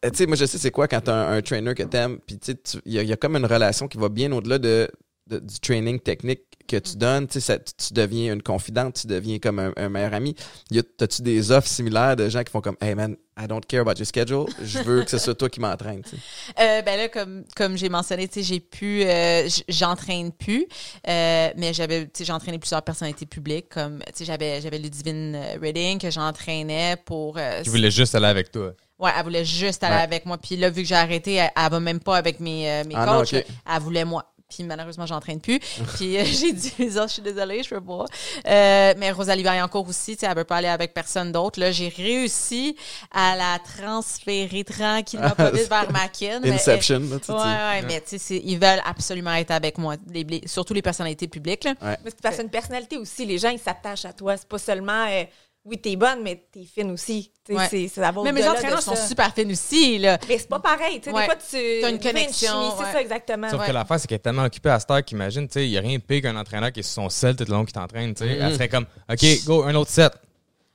tu 0.03 0.11
sais, 0.14 0.26
moi, 0.26 0.37
je 0.37 0.45
sais 0.45 0.59
c'est 0.59 0.70
quoi 0.70 0.89
quand 0.89 1.01
t'as 1.01 1.14
un, 1.14 1.37
un 1.39 1.43
trainer 1.43 1.74
que 1.74 1.83
t'aimes, 1.85 2.18
puis 2.26 2.39
tu 2.39 2.53
sais, 2.64 2.78
il 2.85 2.93
y, 2.93 2.99
a- 2.99 3.03
il 3.03 3.09
y 3.09 3.12
a 3.12 3.16
comme 3.16 3.37
une 3.37 3.47
relation 3.47 3.87
qui 3.89 3.97
va 3.99 4.09
bien 4.11 4.31
au-delà 4.33 4.59
de, 4.59 4.89
de- 5.31 5.39
du 5.39 5.59
training 5.61 5.99
technique 6.01 6.41
que 6.68 6.76
tu 6.76 6.97
donnes. 6.97 7.26
Tu 7.26 7.35
sais, 7.35 7.41
ça- 7.41 7.59
tu 7.59 7.72
tu 7.89 7.95
deviens 7.95 8.33
une 8.35 8.43
confidente, 8.43 8.95
tu 9.01 9.07
deviens 9.07 9.39
comme 9.39 9.59
un, 9.59 9.72
un 9.76 9.89
meilleur 9.89 10.14
ami. 10.14 10.35
Y 10.70 10.78
a- 10.78 10.83
T'as-tu 10.83 11.22
des 11.22 11.51
offres 11.51 11.66
similaires 11.68 12.14
de 12.16 12.28
gens 12.28 12.43
qui 12.45 12.51
font 12.53 12.61
comme, 12.61 12.76
hey 12.81 12.95
man, 12.95 13.16
I 13.43 13.47
don't 13.49 13.64
care 13.66 13.81
about 13.81 13.95
your 13.99 14.07
schedule, 14.07 14.45
je 14.62 14.78
veux 14.81 15.03
que 15.03 15.11
ce 15.11 15.18
soit 15.18 15.35
toi 15.35 15.49
qui 15.49 15.61
m'entraîne. 15.61 16.03
tu 16.03 16.11
sais? 16.11 16.16
Euh, 16.61 16.83
ben 16.83 16.97
là, 16.99 17.09
comme, 17.09 17.45
comme 17.57 17.76
j'ai 17.76 17.89
mentionné, 17.89 18.28
tu 18.28 18.35
sais, 18.35 18.43
j'ai 18.43 18.61
pu, 18.61 19.03
euh, 19.05 19.49
j'entraîne 19.68 20.31
plus, 20.31 20.66
euh, 21.09 21.49
mais 21.57 21.72
j'avais, 21.72 22.05
tu 22.05 22.11
sais, 22.14 22.24
j'ai 22.26 22.33
entraîné 22.33 22.59
plusieurs 22.59 22.83
personnalités 22.83 23.26
publiques, 23.26 23.68
comme, 23.70 24.01
tu 24.07 24.12
sais, 24.14 24.24
j'avais, 24.26 24.61
j'avais 24.61 24.78
Ludivine 24.78 25.41
Reading 25.61 25.99
que 25.99 26.11
j'entraînais 26.11 26.97
pour. 27.05 27.37
euh, 27.39 27.62
Je 27.64 27.70
voulais 27.70 27.91
juste 27.91 28.14
aller 28.14 28.26
avec 28.26 28.51
toi. 28.53 28.72
Ouais, 28.99 29.11
elle 29.16 29.24
voulait 29.24 29.45
juste 29.47 29.83
aller 29.83 29.97
Ouais. 29.97 30.03
avec 30.03 30.26
moi. 30.26 30.37
Puis 30.37 30.57
là, 30.57 30.68
vu 30.68 30.83
que 30.83 30.89
j'ai 30.89 30.95
arrêté, 30.95 31.35
elle, 31.37 31.51
elle 31.57 31.70
va 31.70 31.81
même 31.81 32.01
pas 32.01 32.16
avec 32.18 32.39
mes, 32.39 32.70
euh, 32.70 32.85
mes 32.87 32.95
Ah 32.95 33.07
non, 33.07 33.20
coachs. 33.20 33.33
Elle 33.35 33.81
voulait 33.81 34.05
moi. 34.05 34.26
Puis 34.51 34.65
malheureusement, 34.65 35.07
j'entraîne 35.07 35.41
plus. 35.41 35.59
Puis 35.97 36.19
euh, 36.19 36.25
j'ai 36.25 36.53
dit, 36.53 36.73
Ah, 36.99 37.07
je 37.07 37.13
suis 37.13 37.23
désolée, 37.23 37.63
je 37.63 37.71
peux 37.71 37.81
pas. 37.81 38.05
Euh, 38.47 38.95
mais 38.99 39.11
Rosalie 39.13 39.43
Vaillancourt 39.43 39.89
aussi, 39.89 40.17
tu 40.17 40.21
sais, 40.21 40.27
elle 40.31 40.37
veut 40.37 40.45
pas 40.45 40.57
aller 40.57 40.69
avec 40.69 40.93
personne 40.93 41.33
d'autre. 41.33 41.59
Là, 41.61 41.71
j'ai 41.73 41.89
réussi 41.89 42.77
à 43.13 43.37
la 43.37 43.59
transférer 43.77 44.65
tranquillement 44.65 45.31
pas 45.37 45.51
vite 45.51 45.69
vers 45.69 45.91
Makin. 45.91 46.41
mais- 46.43 46.55
Inception, 46.55 46.99
là, 47.01 47.19
tu 47.19 47.27
sais, 47.27 47.33
Ouais, 47.33 47.39
ouais, 47.39 47.83
mais 47.87 48.01
tu 48.01 48.09
sais, 48.11 48.19
c'est- 48.19 48.43
ils 48.45 48.59
veulent 48.59 48.83
absolument 48.85 49.35
être 49.35 49.51
avec 49.53 49.79
moi, 49.79 49.97
les- 50.13 50.25
les- 50.25 50.43
surtout 50.47 50.75
les 50.75 50.83
personnalités 50.83 51.29
publiques. 51.29 51.65
Là. 51.65 51.75
Parce 51.81 51.97
que 51.97 52.21
parce 52.23 52.35
que 52.35 52.37
c'est 52.37 52.43
une 52.43 52.51
personnalité 52.51 52.97
aussi. 52.97 53.25
Les 53.27 53.39
gens, 53.39 53.51
ils 53.51 53.59
s'attachent 53.59 54.05
à 54.05 54.13
toi. 54.13 54.37
C'est 54.37 54.49
pas 54.49 54.59
seulement, 54.59 55.07
euh, 55.09 55.25
oui, 55.65 55.79
t'es 55.79 55.95
bonne, 55.97 56.23
mais 56.23 56.47
t'es 56.53 56.65
fine 56.65 56.91
aussi. 56.91 57.31
Ouais. 57.49 57.69
c'est- 57.69 57.91
Mais 58.25 58.33
mes 58.33 58.47
entraîneurs 58.49 58.81
sont 58.83 58.95
super 58.97 59.35
fines 59.35 59.51
aussi. 59.51 59.99
Là. 59.99 60.19
Mais 60.29 60.39
c'est 60.39 60.49
pas 60.49 60.61
pareil. 60.61 61.01
Tu 61.01 61.11
sais, 61.11 61.15
Ouais. 61.15 61.23
Des 61.23 61.27
fois, 61.27 61.37
tu 61.37 61.81
T'as 61.81 61.91
une 61.91 61.99
connexion, 61.99 62.73
C'est 62.79 62.93
ça, 62.93 63.01
exactement. 63.01 63.51
Sauf 63.51 63.61
Ouais. 63.61 63.67
que 63.67 63.73
l'affaire, 63.73 63.99
c'est 64.01 64.07
qu'elle 64.07 64.17
est 64.17 64.21
tellement 64.21 64.45
occupée 64.45 64.71
à 64.71 64.79
cette 64.81 64.91
heure 64.91 65.05
qu'imagine, 65.05 65.47
tu 65.49 65.55
sais, 65.55 65.67
il 65.67 65.71
n'y 65.71 65.79
a 65.79 65.81
rien 65.81 65.99
de 65.99 66.03
pire 66.03 66.23
qu'un 66.23 66.37
entraîneur 66.37 66.71
qui 66.73 66.81
est 66.81 66.85
sur 66.85 67.03
son 67.03 67.09
sel 67.11 67.35
tout 67.37 67.45
le 67.47 67.51
long 67.53 67.65
qui 67.65 67.73
t'entraîne, 67.73 68.15
tu 68.15 68.25
sais. 68.25 68.39
Elle 68.41 68.53
serait 68.55 68.69
comme, 68.69 68.87
OK, 69.11 69.45
go, 69.47 69.65
un 69.65 69.75
autre 69.75 69.91
set. 69.91 70.13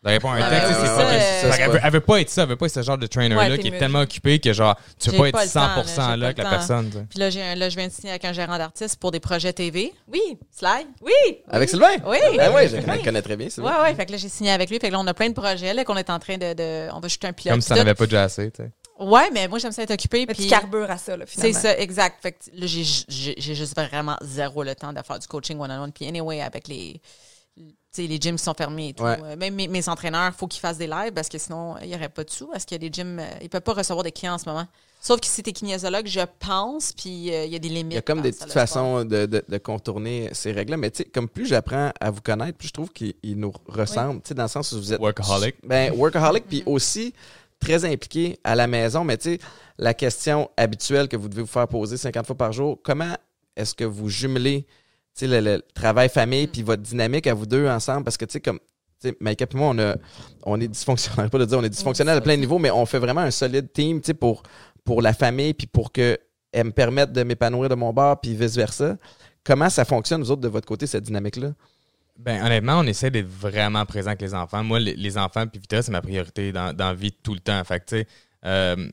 Elle 0.05 0.11
répond 0.11 0.29
à 0.29 0.35
un 0.35 0.49
texte, 0.49 0.67
ben 0.69 0.73
c'est 0.75 0.81
oui, 0.81 0.87
pas 0.87 0.95
ça, 0.95 1.03
que- 1.03 1.09
Fait 1.09 1.51
c'est 1.51 1.57
qu'elle 1.57 1.65
pas- 1.67 1.71
veut, 1.73 1.79
elle 1.83 1.91
veut 1.91 1.99
pas 1.99 2.21
être 2.21 2.29
ça, 2.29 2.43
elle 2.43 2.49
veut 2.49 2.55
pas 2.55 2.65
être 2.67 2.73
ce 2.73 2.81
genre 2.83 2.97
de 2.97 3.07
trainer-là 3.07 3.49
Ouais, 3.49 3.57
qui 3.57 3.67
est 3.69 3.77
tellement 3.79 4.01
occupé 4.01 4.39
que 4.39 4.53
genre, 4.53 4.75
tu 4.99 5.09
peux 5.09 5.15
J'ai 5.17 5.17
pas 5.17 5.31
pas 5.31 5.43
être 5.45 5.47
le 5.47 5.53
temps, 5.53 5.59
là, 5.61 5.83
100% 5.83 5.85
j'ai 5.85 6.01
là, 6.01 6.05
pas 6.05 6.25
avec 6.25 6.37
le 6.37 6.43
la 6.43 6.49
temps. 6.49 6.55
personne, 6.55 6.89
tu 6.91 6.97
sais. 6.97 7.05
Puis 7.09 7.19
là, 7.19 7.29
j'ai 7.31 7.41
un- 7.41 7.55
là, 7.55 7.69
je 7.69 7.75
viens 7.75 7.87
de 7.87 7.91
signer 7.91 8.09
avec 8.11 8.25
un 8.25 8.33
gérant 8.33 8.57
d'artiste 8.57 8.99
pour 8.99 9.11
des 9.11 9.19
projets 9.19 9.51
TV. 9.53 9.93
Oui, 10.11 10.21
Sly. 10.57 10.87
oui. 11.01 11.37
Avec 11.49 11.69
Sylvain? 11.69 11.95
Oui. 12.05 12.17
Ah 12.39 12.51
ouais, 12.51 12.67
je 12.67 12.77
le 12.77 13.03
connais 13.03 13.21
très 13.21 13.35
bien, 13.35 13.49
Sylvain. 13.49 13.77
Ouais, 13.77 13.81
ouais. 13.89 13.95
Fait 13.95 14.05
que 14.05 14.11
là, 14.11 14.17
j'ai 14.17 14.29
signé 14.29 14.51
avec 14.51 14.69
lui. 14.69 14.77
Fait 14.79 14.87
que 14.87 14.93
là, 14.93 14.99
on 14.99 15.07
a 15.07 15.13
plein 15.13 15.29
de 15.29 15.33
projets 15.33 15.73
là, 15.73 15.83
qu'on 15.83 15.97
est 15.97 16.09
en 16.09 16.19
train 16.19 16.37
de, 16.37 16.53
de- 16.53 16.89
On 16.93 16.99
va 16.99 17.07
shooter 17.07 17.27
un 17.27 17.33
pilote. 17.33 17.53
Comme 17.53 17.61
si 17.61 17.69
t'en 17.69 17.75
avais 17.77 17.95
pas 17.95 18.05
déjà 18.05 18.23
assez, 18.23 18.51
tu 18.51 18.63
sais. 18.63 18.71
Ouais, 18.97 19.29
mais 19.33 19.47
moi, 19.49 19.59
j'aime 19.59 19.73
ça 19.73 19.83
être 19.83 19.91
occupée. 19.91 20.25
Mais 20.27 20.33
puis 20.33 20.43
tu 20.43 20.49
carbures 20.49 20.89
à 20.89 20.97
ça, 20.97 21.17
là, 21.17 21.25
C'est 21.27 21.41
finalement. 21.41 21.59
ça, 21.59 21.77
exact. 21.79 22.21
Fait 22.21 22.31
que 22.31 22.37
là, 22.53 22.65
j'ai, 22.65 22.83
j'ai, 23.09 23.35
j'ai 23.37 23.55
juste 23.55 23.75
vraiment 23.75 24.15
zéro 24.21 24.63
le 24.63 24.73
temps 24.73 24.93
de 24.93 25.01
faire 25.05 25.19
du 25.19 25.27
coaching 25.27 25.59
one-on-one. 25.59 25.91
Puis 25.91 26.07
anyway, 26.07 26.41
avec 26.41 26.67
les, 26.69 27.01
tu 27.95 28.07
les 28.07 28.19
gyms 28.19 28.35
qui 28.37 28.43
sont 28.43 28.53
fermés 28.53 28.89
et 28.89 28.93
tout. 28.93 29.03
Ouais. 29.03 29.17
euh, 29.23 29.35
Même 29.35 29.55
mes, 29.55 29.67
mes 29.67 29.87
entraîneurs, 29.89 30.31
il 30.33 30.37
faut 30.37 30.47
qu'ils 30.47 30.59
fassent 30.61 30.77
des 30.77 30.87
lives 30.87 31.13
parce 31.13 31.29
que 31.29 31.37
sinon, 31.37 31.75
il 31.81 31.87
n'y 31.89 31.95
aurait 31.95 32.09
pas 32.09 32.23
de 32.23 32.29
sous. 32.29 32.47
Parce 32.47 32.65
qu'il 32.65 32.75
y 32.81 32.85
a 32.85 32.89
des 32.89 32.93
gyms, 32.93 33.19
euh, 33.19 33.25
ils 33.41 33.49
peuvent 33.49 33.61
pas 33.61 33.73
recevoir 33.73 34.03
des 34.03 34.11
clients 34.11 34.33
en 34.35 34.37
ce 34.37 34.47
moment. 34.49 34.67
Sauf 35.01 35.19
que 35.19 35.27
si 35.27 35.43
t'es 35.43 35.51
kinésiologue, 35.51 36.07
je 36.07 36.21
pense, 36.39 36.91
puis 36.93 37.31
euh, 37.31 37.45
il 37.45 37.51
y 37.51 37.55
a 37.55 37.59
des 37.59 37.69
limites. 37.69 37.91
Il 37.93 37.95
y 37.95 37.97
a 37.99 38.01
comme 38.01 38.21
des 38.21 38.31
dans 38.31 38.37
petites 38.39 38.53
façons 38.53 39.03
de, 39.05 39.25
de- 39.27 39.43
de 39.47 39.57
contourner 39.59 40.29
ces 40.33 40.51
règles-là. 40.51 40.77
Mais 40.77 40.89
tu 40.89 40.97
sais, 41.03 41.05
comme 41.05 41.29
plus 41.29 41.45
j'apprends 41.45 41.91
à 41.99 42.09
vous 42.09 42.21
connaître, 42.21 42.57
plus 42.57 42.69
je 42.69 42.73
trouve 42.73 42.89
qu'ils 42.91 43.13
ils 43.21 43.37
nous 43.37 43.53
ressemblent. 43.67 44.21
Tu 44.21 44.29
sais, 44.29 44.33
dans 44.33 44.43
le 44.43 44.49
sens 44.49 44.71
où 44.71 44.77
vous 44.77 44.93
êtes. 44.93 44.99
Workaholic. 44.99 45.55
Ben, 45.63 45.93
workaholic, 45.93 46.45
puis 46.47 46.61
Mm-hmm. 46.65 46.69
aussi 46.71 47.13
très 47.59 47.85
impliqué 47.85 48.39
à 48.43 48.55
la 48.55 48.65
maison. 48.67 49.03
Mais 49.03 49.17
tu 49.17 49.33
sais, 49.33 49.39
la 49.77 49.93
question 49.93 50.49
habituelle 50.57 51.07
que 51.07 51.17
vous 51.17 51.29
devez 51.29 51.41
vous 51.43 51.47
faire 51.47 51.67
poser 51.67 51.97
50 51.97 52.25
fois 52.25 52.35
par 52.35 52.51
jour, 52.51 52.79
comment 52.83 53.15
est-ce 53.55 53.75
que 53.75 53.83
vous 53.85 54.09
jumelez 54.09 54.63
tu 54.63 54.73
le, 55.21 55.39
le 55.39 55.61
travail 55.73 56.07
Mm. 56.07 56.09
famille 56.09 56.47
puis 56.47 56.61
votre 56.61 56.81
dynamique 56.81 57.27
à 57.27 57.33
vous 57.33 57.45
deux 57.45 57.67
ensemble? 57.67 58.03
Parce 58.03 58.17
que 58.17 58.25
tu 58.25 58.33
sais, 58.33 58.41
comme. 58.41 58.59
Tu 59.01 59.09
sais, 59.09 59.17
Maïka 59.19 59.45
et 59.51 59.57
moi, 59.57 59.71
on, 59.75 59.79
a, 59.79 59.95
on 60.43 60.59
est 60.59 60.67
dysfonctionnel. 60.67 61.29
Pas 61.31 61.37
de 61.39 61.45
dire 61.45 61.57
on 61.59 61.63
est 61.63 61.69
dysfonctionnel 61.69 62.17
à 62.17 62.21
plein 62.21 62.35
de 62.35 62.41
niveaux, 62.41 62.59
mais 62.59 62.71
on 62.71 62.85
fait 62.85 62.99
vraiment 62.99 63.21
un 63.21 63.31
solide 63.31 63.71
team 63.73 63.99
tu 64.01 64.07
sais, 64.07 64.13
pour, 64.13 64.43
pour 64.83 65.01
la 65.01 65.13
famille 65.13 65.53
puis 65.53 65.67
pour 65.67 65.91
que 65.91 66.17
elle 66.51 66.67
me 66.67 66.71
permette 66.71 67.11
de 67.11 67.23
m'épanouir 67.23 67.67
de 67.69 67.75
mon 67.75 67.91
bord 67.91 68.19
puis 68.21 68.33
vice-versa. 68.35 68.97
Comment 69.43 69.69
ça 69.69 69.83
fonctionne, 69.85 70.21
vous 70.21 70.31
autres, 70.31 70.41
de 70.41 70.47
votre 70.47 70.65
côté, 70.67 70.87
cette 70.87 71.03
dynamique-là? 71.03 71.51
Ben, 72.17 72.43
honnêtement, 72.45 72.79
on 72.79 72.83
essaie 72.83 73.11
d'être 73.11 73.27
vraiment 73.27 73.85
présent 73.85 74.07
avec 74.07 74.21
les 74.21 74.33
enfants. 74.33 74.63
Moi, 74.63 74.79
les, 74.79 74.95
les 74.95 75.17
enfants 75.17 75.45
puis 75.47 75.59
Vita, 75.59 75.81
c'est 75.81 75.91
ma 75.91 76.01
priorité 76.01 76.53
dans, 76.53 76.73
dans 76.73 76.87
la 76.87 76.93
vie 76.93 77.11
tout 77.11 77.33
le 77.33 77.41
temps. 77.41 77.61
Fait 77.65 77.81
que, 77.81 77.85
tu 77.85 77.97
sais, 77.97 78.07
euh, 78.45 78.87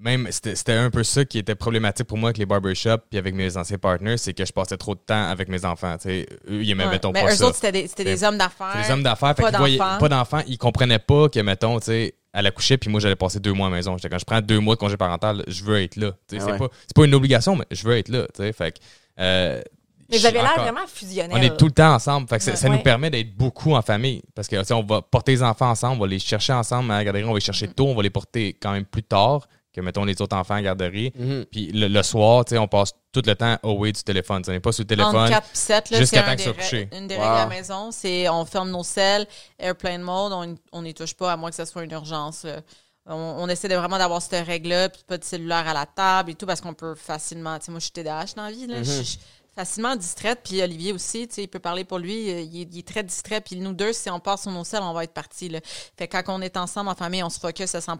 même, 0.00 0.28
c'était 0.30 0.54
c'était 0.54 0.72
un 0.72 0.90
peu 0.90 1.02
ça 1.02 1.24
qui 1.24 1.38
était 1.38 1.54
problématique 1.56 2.06
pour 2.06 2.18
moi 2.18 2.28
avec 2.28 2.38
les 2.38 2.46
barbershops 2.46 3.02
puis 3.10 3.18
avec 3.18 3.34
mes 3.34 3.56
anciens 3.56 3.78
partners, 3.78 4.16
c'est 4.16 4.32
que 4.34 4.44
je 4.44 4.52
passais 4.52 4.76
trop 4.76 4.94
de 4.94 5.00
temps 5.00 5.28
avec 5.28 5.48
mes 5.48 5.64
enfants. 5.64 5.96
Tu 5.98 6.08
sais, 6.08 6.26
eux, 6.48 6.62
ils 6.62 6.70
aimaient, 6.70 6.84
Ouais. 6.84 6.90
mettons, 6.92 7.10
Mais 7.12 7.22
pas 7.24 7.32
eux 7.32 7.36
ça. 7.36 7.46
autres, 7.46 7.56
c'était 7.56 7.72
des, 7.72 7.88
c'était 7.88 8.04
des 8.04 8.22
hommes 8.24 8.38
d'affaires. 8.38 8.70
C'est 8.74 8.86
des 8.86 8.92
hommes 8.92 9.02
d'affaires, 9.02 9.34
pas 9.34 9.50
d'enfants. 9.50 9.98
pas 9.98 10.08
d'enfants. 10.08 10.42
Ils 10.46 10.58
comprenaient 10.58 10.98
pas 11.00 11.28
que, 11.28 11.40
mettons, 11.40 11.80
tu 11.80 11.86
sais, 11.86 12.14
elle 12.32 12.46
accouchait, 12.46 12.76
puis 12.78 12.90
moi, 12.90 13.00
j'allais 13.00 13.16
passer 13.16 13.40
deux 13.40 13.52
mois 13.52 13.66
à 13.66 13.70
la 13.70 13.76
maison. 13.76 13.96
J'étais 13.96 14.08
quand 14.10 14.18
je 14.18 14.24
prends 14.24 14.40
deux 14.40 14.60
mois 14.60 14.74
de 14.76 14.80
congé 14.80 14.96
parental, 14.96 15.42
je 15.48 15.64
veux 15.64 15.82
être 15.82 15.96
là. 15.96 16.12
Tu 16.28 16.36
sais, 16.36 16.42
Ah 16.42 16.44
c'est 16.46 16.52
ouais. 16.52 16.58
pas, 16.58 16.68
c'est 16.86 16.94
pas 16.94 17.04
une 17.04 17.14
obligation, 17.14 17.56
mais 17.56 17.64
je 17.70 17.82
veux 17.88 17.96
être 17.96 18.08
là. 18.08 18.26
Tu 18.34 18.42
sais, 18.42 18.52
fait 18.52 18.72
que, 18.72 18.78
euh, 19.18 19.60
Mais 20.10 20.18
vous 20.18 20.26
avez 20.26 20.38
l'air 20.38 20.54
vraiment 20.56 20.86
fusionnel. 20.86 21.36
on 21.36 21.42
est 21.42 21.56
tout 21.56 21.66
le 21.66 21.72
temps 21.72 21.92
ensemble. 21.94 22.28
Fait 22.28 22.38
que 22.38 22.44
ça- 22.44 22.52
Ouais. 22.52 22.56
ça 22.56 22.68
Ouais. 22.70 22.76
nous 22.76 22.82
permet 22.82 23.10
d'être 23.10 23.34
beaucoup 23.36 23.74
en 23.74 23.82
famille. 23.82 24.22
Parce 24.34 24.46
que 24.46 24.56
on 24.72 24.82
va 24.84 25.02
porter 25.02 25.32
les 25.32 25.42
enfants 25.42 25.70
ensemble, 25.70 25.96
on 25.96 26.00
va 26.02 26.06
les 26.06 26.18
chercher 26.18 26.52
ensemble 26.52 26.92
à 26.92 26.98
la 26.98 27.04
garderie, 27.04 27.24
on 27.24 27.28
va 27.28 27.34
les 27.34 27.38
Mm. 27.38 27.40
chercher 27.40 27.68
tôt, 27.68 27.86
on 27.88 27.94
va 27.94 28.02
les 28.02 28.10
porter 28.10 28.56
quand 28.62 28.72
même 28.72 28.84
plus 28.84 29.02
tard 29.02 29.46
que, 29.78 29.84
mettons, 29.84 30.04
les 30.04 30.20
autres 30.20 30.36
enfants 30.36 30.54
à 30.54 30.58
la 30.58 30.62
garderie. 30.74 31.12
Mhm. 31.16 31.46
Puis 31.50 31.72
le, 31.72 31.88
le 31.88 32.02
soir, 32.02 32.44
tu 32.44 32.50
sais, 32.50 32.58
on 32.58 32.68
passe 32.68 32.92
tout 33.12 33.22
le 33.24 33.34
temps 33.34 33.56
away 33.62 33.92
du 33.92 34.02
téléphone. 34.02 34.42
On 34.46 34.50
n'est 34.50 34.60
pas 34.60 34.72
sur 34.72 34.82
le 34.82 34.86
téléphone. 34.88 35.16
Entre 35.16 35.30
4 35.30 35.44
et 35.46 35.56
7, 35.56 35.90
là, 35.90 35.98
jusqu'à 35.98 36.22
temps 36.22 36.34
des 36.34 36.52
couchés. 36.52 36.88
rè- 36.92 36.98
une 36.98 37.06
des 37.08 37.14
Wow. 37.16 37.20
règles 37.22 37.34
à 37.34 37.38
la 37.40 37.46
maison. 37.46 37.90
C'est 37.90 38.28
on 38.28 38.44
ferme 38.44 38.70
nos 38.70 38.82
selles, 38.84 39.26
airplane 39.58 40.02
mode, 40.02 40.32
on 40.32 40.54
on 40.72 40.82
n'y 40.82 40.94
touche 40.94 41.14
pas 41.14 41.32
à 41.32 41.36
moins 41.36 41.50
que 41.50 41.56
ce 41.56 41.64
soit 41.64 41.84
une 41.84 41.92
urgence. 41.92 42.44
On, 43.10 43.14
on 43.14 43.48
essaie 43.48 43.68
de 43.68 43.74
vraiment 43.74 43.96
d'avoir 43.98 44.20
cette 44.20 44.46
règle-là, 44.46 44.90
puis 44.90 45.02
pas 45.06 45.16
de 45.16 45.24
cellulaire 45.24 45.66
à 45.66 45.72
la 45.72 45.86
table 45.86 46.30
et 46.30 46.34
tout, 46.34 46.44
parce 46.44 46.60
qu'on 46.60 46.74
peut 46.74 46.94
facilement. 46.94 47.58
Tu 47.58 47.66
sais, 47.66 47.70
moi, 47.70 47.78
je 47.80 47.84
suis 47.84 47.92
TDAH 47.92 48.34
dans 48.36 48.42
la 48.44 48.50
vie, 48.50 48.66
là. 48.66 48.82
Je 48.82 48.92
je 48.92 49.02
suis 49.02 49.18
facilement 49.56 49.96
distraite, 49.96 50.40
puis 50.44 50.62
Olivier 50.62 50.92
aussi, 50.92 51.26
tu 51.26 51.34
sais, 51.34 51.42
il 51.44 51.48
peut 51.48 51.58
parler 51.58 51.82
pour 51.84 51.98
lui, 51.98 52.30
euh, 52.30 52.40
il 52.42 52.60
est, 52.60 52.68
il 52.70 52.78
est 52.78 52.86
très 52.86 53.02
distrait, 53.02 53.40
puis 53.40 53.56
nous 53.56 53.72
deux, 53.72 53.92
si 53.92 54.08
on 54.08 54.20
part 54.20 54.38
sur 54.38 54.52
nos 54.52 54.62
selles, 54.62 54.82
on 54.82 54.92
va 54.92 55.02
être 55.04 55.14
partis, 55.14 55.48
là. 55.48 55.58
Fait 55.96 56.06
que 56.06 56.16
quand 56.16 56.32
on 56.38 56.42
est 56.42 56.56
ensemble 56.56 56.90
en 56.90 56.94
famille, 56.94 57.24
on 57.24 57.30
se 57.30 57.40
focus 57.40 57.74
à 57.74 57.80
100 57.80 57.96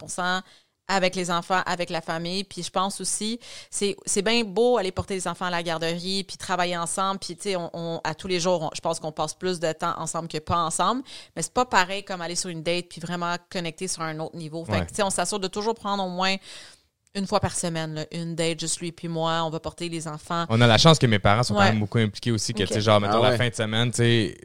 avec 0.88 1.14
les 1.14 1.30
enfants, 1.30 1.60
avec 1.66 1.90
la 1.90 2.00
famille. 2.00 2.44
Puis 2.44 2.62
je 2.62 2.70
pense 2.70 3.00
aussi, 3.00 3.38
c'est 3.70 3.96
c'est 4.06 4.22
bien 4.22 4.42
beau 4.42 4.78
aller 4.78 4.90
porter 4.90 5.14
les 5.14 5.28
enfants 5.28 5.44
à 5.44 5.50
la 5.50 5.62
garderie, 5.62 6.24
puis 6.24 6.36
travailler 6.36 6.76
ensemble. 6.76 7.18
Puis, 7.20 7.36
tu 7.36 7.42
sais, 7.42 7.56
on, 7.56 7.70
on- 7.74 8.00
à 8.04 8.14
tous 8.14 8.26
les 8.28 8.40
jours, 8.40 8.62
on- 8.62 8.70
je 8.74 8.80
pense 8.80 8.98
qu'on 8.98 9.12
passe 9.12 9.34
plus 9.34 9.60
de 9.60 9.70
temps 9.72 9.94
ensemble 9.98 10.28
que 10.28 10.38
pas 10.38 10.56
ensemble. 10.58 11.02
Mais 11.36 11.42
c'est 11.42 11.52
pas 11.52 11.66
pareil 11.66 12.02
comme 12.04 12.20
aller 12.22 12.34
sur 12.36 12.48
une 12.50 12.62
date, 12.62 12.86
puis 12.88 13.00
vraiment 13.00 13.36
connecter 13.50 13.86
sur 13.88 14.02
un 14.02 14.18
autre 14.18 14.36
niveau. 14.36 14.64
Fait 14.64 14.72
Ouais. 14.72 14.80
que, 14.84 14.88
tu 14.90 14.94
sais, 14.96 15.02
on 15.02 15.10
s'assure 15.10 15.38
de 15.38 15.48
toujours 15.48 15.74
prendre 15.74 16.02
au 16.04 16.08
moins 16.08 16.36
une 17.14 17.26
fois 17.26 17.40
par 17.40 17.54
semaine, 17.56 17.94
là, 17.94 18.04
une 18.12 18.34
date, 18.34 18.60
juste 18.60 18.80
lui 18.80 18.92
puis 18.92 19.08
moi. 19.08 19.42
On 19.44 19.50
va 19.50 19.58
porter 19.60 19.88
les 19.88 20.06
enfants. 20.06 20.44
On 20.50 20.60
a 20.60 20.66
la 20.66 20.78
chance 20.78 20.98
que 20.98 21.06
mes 21.06 21.18
parents 21.18 21.42
sont 21.42 21.54
Ouais. 21.54 21.60
quand 21.60 21.70
même 21.72 21.80
beaucoup 21.80 21.98
impliqués 21.98 22.30
aussi. 22.30 22.52
Que, 22.54 22.62
Ok. 22.62 22.68
tu 22.68 22.74
sais, 22.74 22.80
genre, 22.80 23.00
mettons, 23.00 23.18
Ah 23.18 23.22
ouais. 23.22 23.30
la 23.30 23.36
fin 23.36 23.48
de 23.48 23.54
semaine, 23.54 23.90
tu 23.90 23.96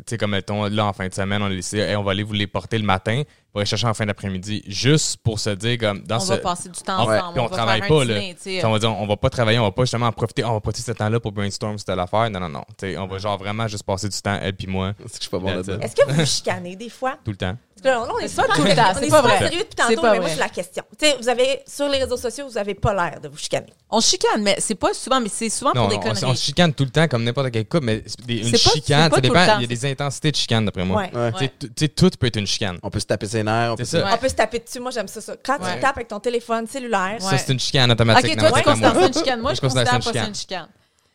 sais, 0.08 0.18
comme, 0.18 0.32
mettons, 0.32 0.66
là, 0.66 0.86
en 0.86 0.94
fin 0.94 1.08
de 1.08 1.14
semaine, 1.14 1.42
on, 1.44 1.48
les 1.48 1.58
laissé, 1.58 1.78
Hey, 1.80 1.96
on 1.96 2.04
va 2.04 2.12
aller 2.12 2.24
vous 2.24 2.34
les 2.34 2.48
porter 2.48 2.78
le 2.80 2.86
matin 2.86 3.22
pour 3.52 3.60
les 3.60 3.68
chercher 3.68 3.86
en 3.86 3.94
fin 3.94 4.06
d'après-midi, 4.08 4.64
juste 4.66 5.18
pour 5.18 5.40
se 5.40 5.52
dire, 5.52 5.78
comme, 5.78 6.00
dans 6.04 6.16
on 6.16 6.20
ce. 6.22 6.30
va 6.30 6.38
passer 6.40 6.70
du 6.70 6.80
temps 6.82 7.06
Ouais. 7.08 7.18
ensemble. 7.20 7.34
Puis 7.34 7.42
on, 7.42 7.48
va 7.48 7.56
travaille 7.56 7.80
faire 7.82 7.88
pas, 7.90 8.02
un 8.02 8.06
là. 8.06 8.14
dîner, 8.20 8.36
sais, 8.40 8.66
On 8.66 8.72
va 8.72 8.80
dire, 8.80 8.98
on 8.98 9.06
va 9.06 9.18
pas 9.18 9.30
travailler, 9.30 9.60
on 9.60 9.64
va 9.64 9.72
pas 9.72 9.84
justement 9.84 10.08
en 10.08 10.12
profiter, 10.12 10.44
on 10.44 10.54
va 10.54 10.60
profiter 10.62 10.82
de 10.92 10.98
ce 10.98 10.98
temps-là 10.98 11.20
pour 11.20 11.32
brainstorm 11.34 11.76
telle 11.78 12.00
affaire. 12.00 12.30
Non, 12.32 12.40
non, 12.40 12.50
non. 12.50 12.64
Tu 12.80 12.88
sais, 12.88 12.98
on 12.98 13.06
va 13.06 13.18
genre 13.20 13.38
vraiment 13.38 13.68
juste 13.68 13.84
passer 13.84 14.10
du 14.10 14.18
temps, 14.20 14.40
elle 14.42 14.54
puis 14.56 14.66
moi, 14.68 14.94
C'est 15.00 15.06
que 15.06 15.14
je 15.18 15.22
suis 15.22 15.30
pas 15.30 15.38
bon 15.38 15.48
That's 15.48 15.68
là-dedans. 15.68 15.76
it. 15.80 15.84
Est-ce 15.84 15.96
que 15.96 16.10
vous 16.10 16.16
vous 16.20 16.26
chicanez 16.26 16.76
des 16.76 16.90
fois? 16.90 17.18
tout 17.24 17.30
le 17.32 17.38
temps. 17.38 17.56
Là, 17.84 18.04
on 18.14 18.20
est 18.20 18.28
C'est 18.28 18.36
pas 18.36 18.44
tout 18.56 18.64
le 18.64 18.76
temps, 18.76 18.84
on 18.96 19.00
c'est 19.00 19.06
est 19.06 19.10
pas 19.10 19.22
vrai. 19.22 19.38
sérieux 19.40 19.60
depuis 19.60 19.70
C'est 19.78 19.84
tantôt, 19.88 20.02
pas 20.02 20.12
mais 20.14 20.18
moi, 20.20 20.26
vrai. 20.28 20.34
c'est 20.36 20.40
la 20.40 20.50
question. 20.50 20.84
Tu 20.98 21.06
sais, 21.06 21.16
vous 21.20 21.30
avez, 21.30 21.62
sur 21.68 21.88
les 21.90 21.98
réseaux 22.00 22.18
sociaux, 22.18 22.48
vous 22.48 22.58
avez 22.58 22.74
pas 22.76 22.94
l'air 22.94 23.20
de 23.22 23.28
vous 23.28 23.38
chicaner. 23.38 23.74
On 23.90 24.00
se 24.02 24.10
chicane, 24.12 24.42
mais 24.42 24.56
c'est 24.60 24.76
pas 24.76 24.94
souvent, 24.94 25.20
mais 25.20 25.30
c'est 25.30 25.50
souvent 25.50 25.72
Non, 25.76 25.82
pour 25.82 25.90
des 25.90 25.96
on, 25.98 26.00
conneries. 26.00 26.26
on 26.26 26.36
chicane 26.36 26.74
tout 26.74 26.84
le 26.86 26.90
temps 26.90 27.08
comme 27.08 27.24
n'importe 27.24 27.52
quel 27.52 27.66
couple, 27.68 27.86
mais 27.86 28.04
des- 28.26 28.38
une 28.38 28.52
pas- 28.52 28.58
chicane, 28.58 29.12
ça 29.12 29.22
dépend. 29.22 29.44
Il 29.58 29.62
y 29.62 29.64
a 29.66 29.68
des 29.68 29.86
intensités 29.86 30.32
de 30.32 30.36
chicane, 30.36 30.66
d'après 30.66 30.86
moi. 30.86 31.04
Ouais. 31.14 31.32
Ouais. 31.42 31.52
Tu 31.60 31.70
sais, 31.78 31.88
tout 31.90 32.10
peut 32.20 32.28
être 32.28 32.38
une 32.38 32.48
chicane. 32.48 32.78
On 32.82 32.90
peut 32.90 33.00
se 33.00 33.06
taper 33.06 33.26
ses 33.28 33.44
nerfs. 33.44 33.74
on 33.74 33.76
peut 33.76 33.86
ça. 33.86 34.06
On 34.14 34.18
peut 34.18 34.30
se 34.30 34.36
taper 34.36 34.60
dessus. 34.60 34.80
Moi, 34.80 34.92
j'aime 34.92 35.08
ça, 35.08 35.22
ça. 35.22 35.36
Quand 35.44 35.60
Ouais. 35.60 35.76
tu 35.76 35.80
tapes 35.82 35.98
avec 35.98 36.08
ton 36.08 36.20
téléphone 36.20 36.66
cellulaire, 36.68 37.18
Ça, 37.20 37.38
c'est 37.38 37.52
une 37.54 37.60
chicane 37.60 37.92
automatique. 37.92 38.32
Ok, 38.34 38.38
toi, 38.40 38.52
tu 38.58 38.64
considères 38.64 38.94
ça 38.96 39.08
une 39.08 39.14
chicane. 39.14 39.42
Moi, 39.42 39.54
je 39.54 39.62
considère 39.62 39.84
pas 39.84 40.02
ça 40.02 40.26
une 40.28 40.36
chicane. 40.36 40.68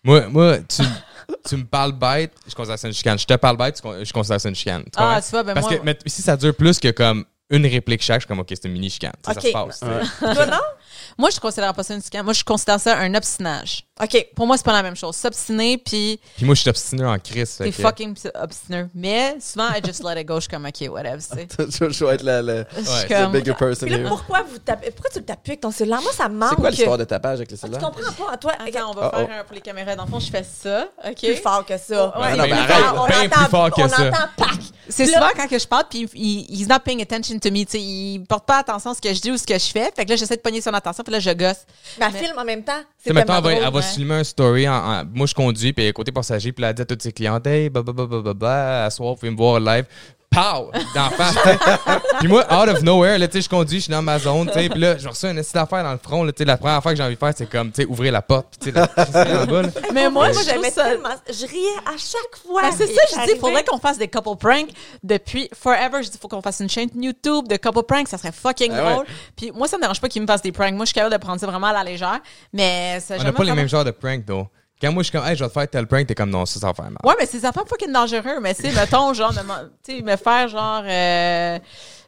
Moi, 0.04 0.26
moi 0.28 0.58
tu, 0.68 0.82
tu 1.46 1.56
me 1.56 1.64
parles 1.64 1.92
bête, 1.92 2.32
je 2.46 2.54
considère 2.54 2.78
ça 2.78 2.88
une 2.88 2.94
chicane. 2.94 3.18
Je 3.18 3.26
te 3.26 3.34
parle 3.34 3.56
bête, 3.56 3.80
je 4.02 4.12
considère 4.12 4.40
ça 4.40 4.48
une 4.48 4.54
chicane. 4.54 4.82
Tu 4.84 4.90
Ah, 4.96 5.20
tu 5.22 5.30
vois, 5.30 5.42
ben 5.42 5.54
Parce 5.54 5.66
moi- 5.68 5.78
que 5.78 5.82
mais 5.84 5.98
si 6.06 6.22
ça 6.22 6.36
dure 6.36 6.54
plus 6.54 6.78
que 6.78 6.90
comme 6.90 7.24
une 7.50 7.66
réplique 7.66 8.02
chaque, 8.02 8.20
je 8.20 8.24
suis 8.24 8.28
comme, 8.28 8.40
OK, 8.40 8.48
c'est 8.50 8.64
une 8.64 8.72
mini 8.72 8.90
chicane. 8.90 9.12
Ça, 9.24 9.34
ça 9.34 9.40
se 9.40 9.50
passe. 9.52 9.80
toi, 9.80 10.46
non? 10.46 10.56
Moi, 11.18 11.30
je 11.30 11.40
considère 11.40 11.74
pas 11.74 11.82
ça 11.82 11.94
une 11.94 12.02
chicane. 12.02 12.24
Moi, 12.24 12.32
je 12.32 12.44
considère 12.44 12.78
ça 12.78 12.96
un 12.96 13.12
obstinage. 13.14 13.84
OK. 14.00 14.28
Pour 14.36 14.46
moi, 14.46 14.56
c'est 14.56 14.64
pas 14.64 14.72
la 14.72 14.84
même 14.84 14.94
chose. 14.94 15.16
S'obstiner, 15.16 15.76
puis 15.76 16.20
Puis 16.36 16.46
moi, 16.46 16.54
je 16.54 16.60
suis 16.60 16.70
obstiné 16.70 17.04
en 17.04 17.18
crise. 17.18 17.56
t'es 17.58 17.72
que- 17.72 17.82
fucking 17.82 18.14
obstineux. 18.40 18.88
Mais 18.94 19.36
souvent, 19.40 19.66
I 19.70 19.80
just 19.84 20.04
let 20.04 20.20
it 20.20 20.26
go. 20.28 20.36
Je 20.36 20.42
suis 20.42 20.48
comme, 20.50 20.64
OK, 20.66 20.88
whatever, 20.88 21.18
tu 21.18 21.36
sais. 21.36 21.48
je 21.90 22.04
vais 22.04 22.14
être 22.14 22.22
le, 22.22 22.40
le, 22.42 22.64
Je 22.76 22.82
suis 22.84 23.12
Ouais, 23.14 23.20
le 23.22 23.26
bigger 23.32 23.54
person 23.54 23.86
Puis 23.88 23.96
là, 23.96 24.02
here. 24.02 24.08
pourquoi 24.08 24.42
vous 24.48 24.58
tapez, 24.58 24.92
pourquoi 24.92 25.10
tu 25.10 25.18
le 25.18 25.24
tapes 25.24 25.42
plus 25.42 25.50
avec 25.50 25.60
ton 25.62 25.72
cellulaire? 25.72 26.00
Moi, 26.02 26.12
ça 26.12 26.28
manque. 26.28 26.50
C'est 26.50 26.56
quoi 26.56 26.70
l'histoire 26.70 26.98
de 26.98 27.04
tapage 27.04 27.38
avec 27.38 27.50
les 27.50 27.58
Ah, 27.60 27.66
Tu 27.66 27.72
comprends 27.78 28.12
pas, 28.26 28.36
toi? 28.36 28.52
Attends, 28.52 28.90
on 28.90 28.94
va 28.94 29.10
Oh, 29.12 29.16
faire 29.16 29.28
oh. 29.28 29.40
un 29.40 29.44
pour 29.44 29.54
les 29.56 29.60
caméras. 29.60 29.96
Dans 29.96 30.04
le 30.04 30.10
fond, 30.10 30.20
je 30.20 30.30
fais 30.30 30.44
ça, 30.44 30.86
OK? 31.04 31.16
Plus 31.18 31.34
fort 31.36 31.66
que 31.66 31.76
ça. 31.76 32.16
Ouais, 32.16 32.36
non, 32.36 32.44
mais 32.44 32.52
arrête, 32.52 32.84
on 32.96 33.06
bien 33.06 33.24
entend, 33.26 33.40
plus 33.40 33.50
fort 33.50 33.70
que 33.72 33.82
on 33.82 33.88
ça. 33.88 34.06
entend 34.08 34.28
pack. 34.36 34.60
C'est 34.88 35.04
Là- 35.06 35.14
souvent 35.14 35.30
quand 35.36 35.48
que 35.48 35.58
je 35.58 35.66
parle, 35.66 35.84
puis 35.90 36.08
il, 36.14 36.46
he's 36.60 36.68
not 36.68 36.78
paying 36.84 37.02
attention 37.02 37.38
to 37.40 37.50
me. 37.50 37.64
Tu 37.64 37.72
sais, 37.72 37.80
il 37.80 38.24
porte 38.26 38.46
pas 38.46 38.58
attention 38.58 38.92
à 38.92 38.94
ce 38.94 39.00
que 39.00 39.12
je 39.12 39.20
dis 39.20 39.30
ou 39.32 39.36
ce 39.36 39.44
que 39.46 39.58
je 39.58 39.66
fais. 39.66 39.90
Fait 39.94 40.04
que 40.04 40.10
là, 40.10 40.16
j'essaie 40.16 40.36
de 40.36 40.40
pogner 40.40 40.60
son 40.62 40.72
attention, 40.72 41.02
puis 41.08 41.12
là, 41.14 41.20
je 41.20 41.30
gosse. 41.30 41.64
Mais 41.98 42.06
elle 42.06 42.12
Mais- 42.12 42.18
filme 42.18 42.38
en 42.38 42.44
même 42.44 42.62
temps. 42.62 42.72
Tu 42.80 42.86
C'est 42.98 43.08
sais, 43.10 43.14
mettons, 43.14 43.32
tellement 43.32 43.38
elle 43.38 43.42
va, 43.44 43.50
drôle. 43.50 43.66
elle 43.66 43.72
va 43.72 43.78
ouais. 43.80 43.94
filmer 43.94 44.14
un 44.16 44.24
story. 44.24 44.68
En, 44.68 44.74
en- 44.74 45.04
moi, 45.14 45.26
je 45.26 45.34
conduis, 45.34 45.72
puis 45.72 45.92
côté 45.92 46.12
passager, 46.12 46.52
puis 46.52 46.64
elle 46.64 46.74
dit 46.74 46.82
à 46.82 46.84
toutes 46.84 47.02
ses 47.02 47.12
clientes, 47.12 47.46
hey, 47.46 47.70
bah, 47.70 47.82
bah, 47.82 47.92
bah, 47.94 48.06
bah, 48.06 48.20
bah, 48.22 48.34
bah, 48.34 48.84
à 48.84 48.90
soir, 48.90 49.10
vous 49.10 49.16
pouvez 49.16 49.30
me 49.32 49.36
voir 49.36 49.58
live. 49.60 49.84
Pow! 50.30 50.70
D'en 50.94 51.10
face. 51.10 51.34
Puis 52.20 52.28
moi, 52.28 52.44
out 52.52 52.68
of 52.68 52.82
nowhere, 52.82 53.18
là, 53.18 53.26
tu 53.28 53.38
sais, 53.38 53.40
je 53.42 53.48
conduis, 53.48 53.78
je 53.78 53.84
suis 53.84 53.90
dans 53.90 54.02
ma 54.02 54.18
zone, 54.18 54.46
tu 54.48 54.52
sais, 54.52 54.68
puis 54.68 54.78
là, 54.78 54.98
je 54.98 55.08
reçois 55.08 55.30
une 55.30 55.38
petite 55.40 55.56
affaire 55.56 55.82
dans 55.82 55.92
le 55.92 55.98
front, 55.98 56.22
là, 56.22 56.32
tu 56.32 56.38
sais, 56.38 56.44
la 56.44 56.56
première 56.58 56.82
fois 56.82 56.92
que 56.92 56.96
j'ai 56.98 57.02
envie 57.02 57.14
de 57.14 57.18
faire, 57.18 57.32
c'est 57.36 57.48
comme, 57.48 57.72
tu 57.72 57.82
sais, 57.82 57.88
ouvrir 57.88 58.12
la 58.12 58.20
porte, 58.22 58.46
puis 58.60 58.70
tu 58.72 58.78
sais, 58.78 59.24
là, 59.24 59.46
bas. 59.46 59.62
Mais 59.94 60.10
moi, 60.10 60.30
Moi, 60.30 60.32
je 60.42 60.44
j'aimais 60.48 60.70
ça... 60.70 60.84
tellement. 60.84 61.08
Je 61.28 61.46
riais 61.46 61.78
à 61.86 61.96
chaque 61.96 62.42
fois. 62.46 62.62
Ben, 62.62 62.72
c'est 62.76 62.86
ça, 62.86 63.00
je 63.10 63.24
dis, 63.26 63.32
il 63.34 63.40
faudrait 63.40 63.64
qu'on 63.64 63.78
fasse 63.78 63.98
des 63.98 64.08
couple 64.08 64.36
pranks 64.38 64.68
depuis 65.02 65.48
forever. 65.54 66.02
Je 66.02 66.08
dis, 66.10 66.16
il 66.16 66.20
faut 66.20 66.28
qu'on 66.28 66.42
fasse 66.42 66.60
une 66.60 66.68
chaîne 66.68 66.88
YouTube 66.94 67.48
de 67.48 67.56
couple 67.56 67.82
pranks, 67.84 68.08
ça 68.08 68.18
serait 68.18 68.32
fucking 68.32 68.72
Ah 68.74 68.84
ouais. 68.84 68.92
drôle. 68.92 69.06
Puis 69.36 69.50
moi, 69.52 69.66
ça 69.66 69.76
me 69.76 69.82
dérange 69.82 70.00
pas 70.00 70.08
qu'ils 70.08 70.22
me 70.22 70.26
fassent 70.26 70.42
des 70.42 70.52
pranks. 70.52 70.74
Moi, 70.74 70.84
je 70.84 70.88
suis 70.88 70.94
capable 70.94 71.14
de 71.14 71.20
prendre 71.20 71.40
ça 71.40 71.46
vraiment 71.46 71.68
à 71.68 71.72
la 71.72 71.84
légère, 71.84 72.20
mais 72.52 73.00
ça 73.00 73.14
On 73.18 73.22
n'a 73.22 73.32
pas 73.32 73.44
les 73.44 73.52
mêmes 73.52 73.68
genres 73.68 73.84
de 73.84 73.90
pranks, 73.92 74.26
though. 74.26 74.46
Quand 74.80 74.92
moi, 74.92 75.02
je 75.02 75.08
suis 75.08 75.18
comme, 75.18 75.26
hey, 75.28 75.34
je 75.36 75.42
vais 75.42 75.48
te 75.48 75.52
faire 75.54 75.68
tel 75.68 75.86
prank, 75.86 76.06
t'es 76.06 76.14
comme, 76.14 76.30
non, 76.30 76.46
ça, 76.46 76.60
ça 76.60 76.68
va 76.68 76.74
faire 76.74 76.84
mal. 76.84 76.98
Ouais, 77.04 77.14
mais 77.18 77.26
c'est 77.26 77.38
des 77.38 77.44
affaires 77.46 77.64
fucking 77.68 77.92
dangereux. 77.92 78.38
Mais 78.40 78.54
tu 78.54 78.62
sais, 78.62 78.70
mettons, 78.72 79.12
genre, 79.12 79.32
tu 79.84 79.96
sais, 79.96 80.02
me 80.02 80.16
faire 80.16 80.48
genre, 80.48 80.82
euh, 80.86 81.58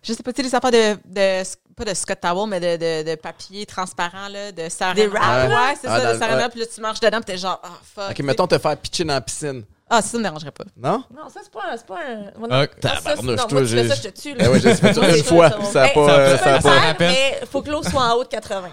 je 0.02 0.12
sais 0.12 0.22
pas, 0.22 0.32
tu 0.32 0.42
sais, 0.42 0.48
des 0.48 0.54
affaires 0.54 0.70
de, 0.70 0.96
de, 1.04 1.42
pas 1.74 1.84
de 1.84 1.94
Scott 1.94 2.20
Towel, 2.20 2.48
mais 2.48 2.60
de, 2.60 2.76
de, 3.04 3.10
de 3.10 3.14
papier 3.16 3.66
transparent, 3.66 4.28
là, 4.30 4.52
de 4.52 4.68
sarana. 4.68 4.94
Des 4.94 5.06
wraps, 5.08 5.26
Ouais, 5.26 5.48
là? 5.48 5.74
c'est 5.80 5.88
Ah, 5.88 6.00
ça, 6.00 6.14
de 6.14 6.18
sarana, 6.18 6.42
ouais. 6.44 6.48
puis 6.50 6.60
là, 6.60 6.66
tu 6.72 6.80
marches 6.80 7.00
dedans, 7.00 7.16
puis 7.20 7.32
t'es 7.32 7.38
genre, 7.38 7.60
ah, 7.64 7.68
fuck. 7.82 8.04
Ok, 8.04 8.10
tu 8.10 8.16
sais. 8.18 8.22
mettons 8.22 8.46
te 8.46 8.58
faire 8.58 8.76
pitcher 8.76 9.04
dans 9.04 9.14
la 9.14 9.20
piscine. 9.20 9.64
Ah, 9.92 10.00
ça, 10.00 10.10
ça 10.10 10.18
me 10.18 10.22
dérangerait 10.22 10.52
pas. 10.52 10.62
Non? 10.76 11.02
Non, 11.12 11.28
ça, 11.28 11.40
c'est 11.42 11.50
pas 11.50 11.76
pas 11.88 12.00
un... 12.08 12.38
moi, 12.38 12.48
Ah, 12.52 12.66
ça, 12.80 13.16
c'est- 13.16 13.22
non, 13.22 13.34
toi, 13.34 13.46
moi, 13.50 13.60
tu 13.62 13.66
fais 13.66 13.82
j'ai- 13.82 13.88
ça, 13.88 13.94
je 13.96 14.02
te 14.08 14.20
tue. 14.20 14.34
Là. 14.34 14.44
Eh 14.44 14.48
ouais, 14.48 14.60
j'ai 14.60 14.74
fait 14.76 14.92
ça 14.94 15.16
une 15.16 15.24
fois, 15.24 15.50
ça, 15.50 15.64
ça 15.64 15.72
ça 15.72 15.82
a 15.82 15.86
va. 15.86 15.92
pas. 15.92 16.38
Ça 16.38 16.38
peux 16.44 16.48
a 16.48 16.56
le 16.56 16.62
pas. 16.62 16.94
mais 17.00 17.40
faut 17.50 17.60
que 17.62 17.70
l'eau 17.70 17.82
soit 17.82 18.00
en 18.04 18.12
haut 18.14 18.22
de 18.22 18.28
80. 18.28 18.68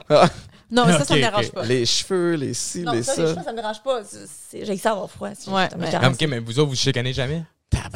Non, 0.70 0.86
ça, 0.86 1.06
ça 1.06 1.16
me 1.16 1.20
dérange 1.22 1.52
pas. 1.52 1.64
Les 1.64 1.86
cheveux, 1.86 2.34
les 2.36 2.54
ci, 2.54 2.80
Non, 2.82 2.92
les 2.92 3.04
ça, 3.04 3.14
ça. 3.16 3.22
les 3.22 3.28
cheveux, 3.30 3.44
ça 3.44 3.52
me 3.52 3.56
dérange 3.58 3.82
pas. 3.84 4.02
J'ai 4.54 4.78
ça 4.78 4.92
avoir 4.92 5.10
froid. 5.10 5.30
si 5.38 5.50
Ouais, 5.50 5.68
ça 5.70 5.76
me 5.78 5.82
mais- 5.84 5.90
dérange. 5.92 6.06
Ah, 6.06 6.12
ok, 6.24 6.28
mais 6.30 6.40
vous 6.40 6.60
autres, 6.60 6.70
vous 6.70 6.76
chicanez 6.76 7.14
jamais? 7.14 7.44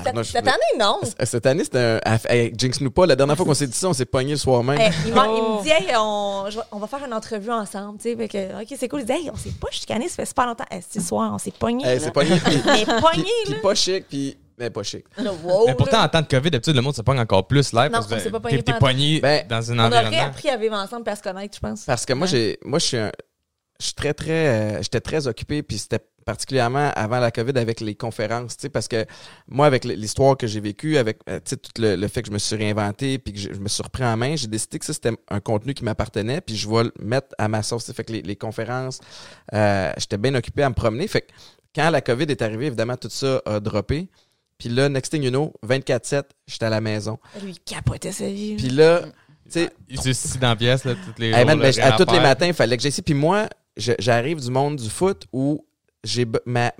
Cette, 0.03 0.23
cette 0.25 0.47
année, 0.47 0.57
non. 0.79 0.99
Cette 1.23 1.45
année, 1.45 1.63
c'était 1.63 1.79
un. 1.79 1.99
ah, 2.05 2.17
Hey, 2.29 2.53
jinx 2.55 2.81
nous 2.81 2.91
pas. 2.91 3.05
La 3.05 3.15
dernière 3.15 3.37
fois 3.37 3.45
qu'on 3.45 3.53
s'est 3.53 3.67
dit 3.67 3.73
ça, 3.77 3.87
on 3.87 3.93
s'est 3.93 4.05
pogné 4.05 4.31
le 4.31 4.37
soir 4.37 4.63
même. 4.63 4.77
Hey, 4.79 4.91
il, 5.07 5.13
m'a- 5.13 5.25
il 5.27 5.29
Oh. 5.41 5.57
me 5.59 5.63
dit, 5.63 5.69
hey, 5.69 5.95
on, 5.97 6.45
je 6.49 6.59
on 6.73 6.77
va 6.79 6.87
faire 6.87 7.05
une 7.05 7.13
entrevue 7.13 7.51
ensemble. 7.51 7.97
Tu 7.97 8.15
sais, 8.15 8.27
que, 8.27 8.61
OK, 8.61 8.67
c'est 8.77 8.87
cool. 8.89 8.99
Il 9.01 9.05
dit, 9.05 9.11
hey, 9.13 9.29
on 9.33 9.37
s'est 9.37 9.51
pas 9.51 9.69
chicané, 9.71 10.09
ça 10.09 10.17
fait 10.17 10.25
super 10.25 10.45
longtemps. 10.45 10.65
Hey, 10.69 10.81
ce 10.93 10.99
soir, 11.01 11.31
on 11.33 11.37
s'est 11.37 11.51
pogné. 11.57 11.85
Hey, 11.85 11.99
là. 11.99 12.03
c'est 12.05 12.11
pogné. 12.11 12.35
Puis, 12.43 12.61
Mais 12.65 12.85
pogné, 12.85 13.31
puis- 13.45 13.55
pas 13.61 13.75
chic, 13.75 14.07
puis. 14.09 14.37
Mais 14.57 14.69
pas 14.69 14.83
chic. 14.83 15.05
Wow, 15.17 15.65
Mais 15.67 15.75
pourtant, 15.75 15.97
là. 15.99 16.05
en 16.05 16.09
temps 16.09 16.21
de 16.21 16.27
COVID, 16.27 16.51
d'habitude, 16.51 16.75
le 16.75 16.81
monde 16.81 16.95
se 16.95 17.01
pogne 17.01 17.19
encore 17.19 17.47
plus 17.47 17.73
live 17.73 17.85
Non, 17.91 17.99
parce 17.99 18.07
pas 18.07 18.17
que 18.19 18.29
pogné 18.37 18.57
t'es- 18.63 18.73
t'es 18.73 18.79
pogné 18.79 19.19
Ben, 19.19 19.47
dans 19.47 19.71
un 19.71 19.75
on 19.79 19.87
aurait 19.87 19.97
environnement. 20.05 20.25
appris 20.27 20.49
à 20.49 20.57
vivre 20.57 20.75
ensemble 20.75 21.03
et 21.07 21.11
à 21.11 21.15
se 21.15 21.23
connaître, 21.23 21.55
je 21.55 21.59
pense. 21.59 21.83
Parce 21.85 22.05
que 22.05 22.13
moi, 22.13 22.27
j'ai, 22.27 22.57
moi, 22.63 22.79
je 22.79 22.85
suis 22.85 22.97
un, 22.97 23.11
je 23.79 23.85
suis 23.85 23.93
très, 23.95 24.13
très, 24.13 24.31
euh, 24.77 24.81
j'étais 24.83 25.01
très 25.01 25.25
occupé, 25.27 25.63
puis 25.63 25.77
c'était 25.79 25.99
particulièrement 26.23 26.91
avant 26.95 27.19
la 27.19 27.31
COVID 27.31 27.57
avec 27.57 27.81
les 27.81 27.95
conférences, 27.95 28.55
tu 28.55 28.61
sais, 28.61 28.69
parce 28.69 28.87
que 28.87 29.05
moi, 29.47 29.65
avec 29.65 29.83
l'histoire 29.85 30.37
que 30.37 30.45
j'ai 30.45 30.59
vécue, 30.59 30.97
avec, 30.97 31.17
euh, 31.27 31.37
tu 31.43 31.49
sais, 31.49 31.57
tout 31.57 31.71
le, 31.81 31.95
le 31.95 32.07
fait 32.07 32.21
que 32.21 32.27
je 32.27 32.31
me 32.31 32.37
suis 32.37 32.55
réinventé, 32.55 33.17
puis 33.17 33.33
que 33.33 33.39
je, 33.39 33.51
je 33.51 33.59
me 33.59 33.67
suis 33.67 33.81
repris 33.81 34.03
en 34.05 34.15
main, 34.17 34.35
j'ai 34.35 34.45
décidé 34.45 34.77
que 34.77 34.85
ça, 34.85 34.93
c'était 34.93 35.13
un 35.29 35.39
contenu 35.39 35.73
qui 35.73 35.83
m'appartenait, 35.83 36.39
puis 36.41 36.55
je 36.55 36.69
vais 36.69 36.83
le 36.83 36.91
mettre 36.99 37.29
à 37.39 37.47
ma 37.47 37.63
sauce, 37.63 37.85
tu 37.85 37.87
sais. 37.87 37.93
fait 37.95 38.03
que 38.03 38.11
les, 38.13 38.21
les 38.21 38.35
conférences, 38.35 38.99
euh, 39.55 39.91
j'étais 39.97 40.17
bien 40.19 40.35
occupé 40.35 40.61
à 40.61 40.69
me 40.69 40.75
promener, 40.75 41.07
fait 41.07 41.21
que 41.21 41.27
quand 41.73 41.89
la 41.89 42.01
COVID 42.01 42.25
est 42.25 42.41
arrivée, 42.43 42.67
évidemment, 42.67 42.97
tout 42.97 43.09
ça 43.09 43.41
a 43.45 43.59
droppé, 43.59 44.07
puis 44.61 44.69
là, 44.69 44.89
next 44.89 45.11
thing 45.11 45.23
you 45.23 45.31
know, 45.31 45.51
24-7, 45.67 46.21
j'étais 46.45 46.65
à 46.65 46.69
la 46.69 46.81
maison. 46.81 47.17
Lui, 47.41 47.53
il 47.53 47.59
capotait 47.61 48.11
sa 48.11 48.27
vie. 48.27 48.57
Puis 48.57 48.69
là, 48.69 49.01
tu 49.45 49.53
sais, 49.53 49.71
Il 49.89 49.99
ici 49.99 50.37
dans 50.37 50.49
la 50.49 50.55
pièce, 50.55 50.83
là, 50.85 50.93
toutes 51.03 51.17
les 51.17 51.29
Hey 51.31 51.33
jours, 51.37 51.45
man, 51.47 51.59
ben, 51.59 51.79
à 51.81 51.91
tous 51.93 52.13
les 52.13 52.19
matins, 52.19 52.45
il 52.45 52.53
fallait 52.53 52.77
que 52.77 52.83
j'essaie. 52.83 53.01
Puis 53.01 53.15
moi, 53.15 53.49
j'arrive 53.75 54.39
du 54.39 54.51
monde 54.51 54.75
du 54.75 54.87
foot 54.87 55.23
où 55.33 55.65
j'ai 56.03 56.25
be- 56.25 56.39
ma- 56.45 56.73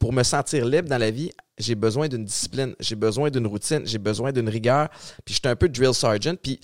pour 0.00 0.12
me 0.12 0.24
sentir 0.24 0.64
libre 0.66 0.88
dans 0.88 0.98
la 0.98 1.12
vie, 1.12 1.30
j'ai 1.58 1.76
besoin 1.76 2.08
d'une 2.08 2.24
discipline, 2.24 2.74
j'ai 2.80 2.96
besoin 2.96 3.30
d'une 3.30 3.46
routine, 3.46 3.82
j'ai 3.84 3.98
besoin 3.98 4.32
d'une 4.32 4.48
rigueur. 4.48 4.88
Puis 5.24 5.36
j'étais 5.36 5.48
un 5.48 5.56
peu 5.56 5.68
drill 5.68 5.94
sergeant. 5.94 6.34
Puis 6.42 6.58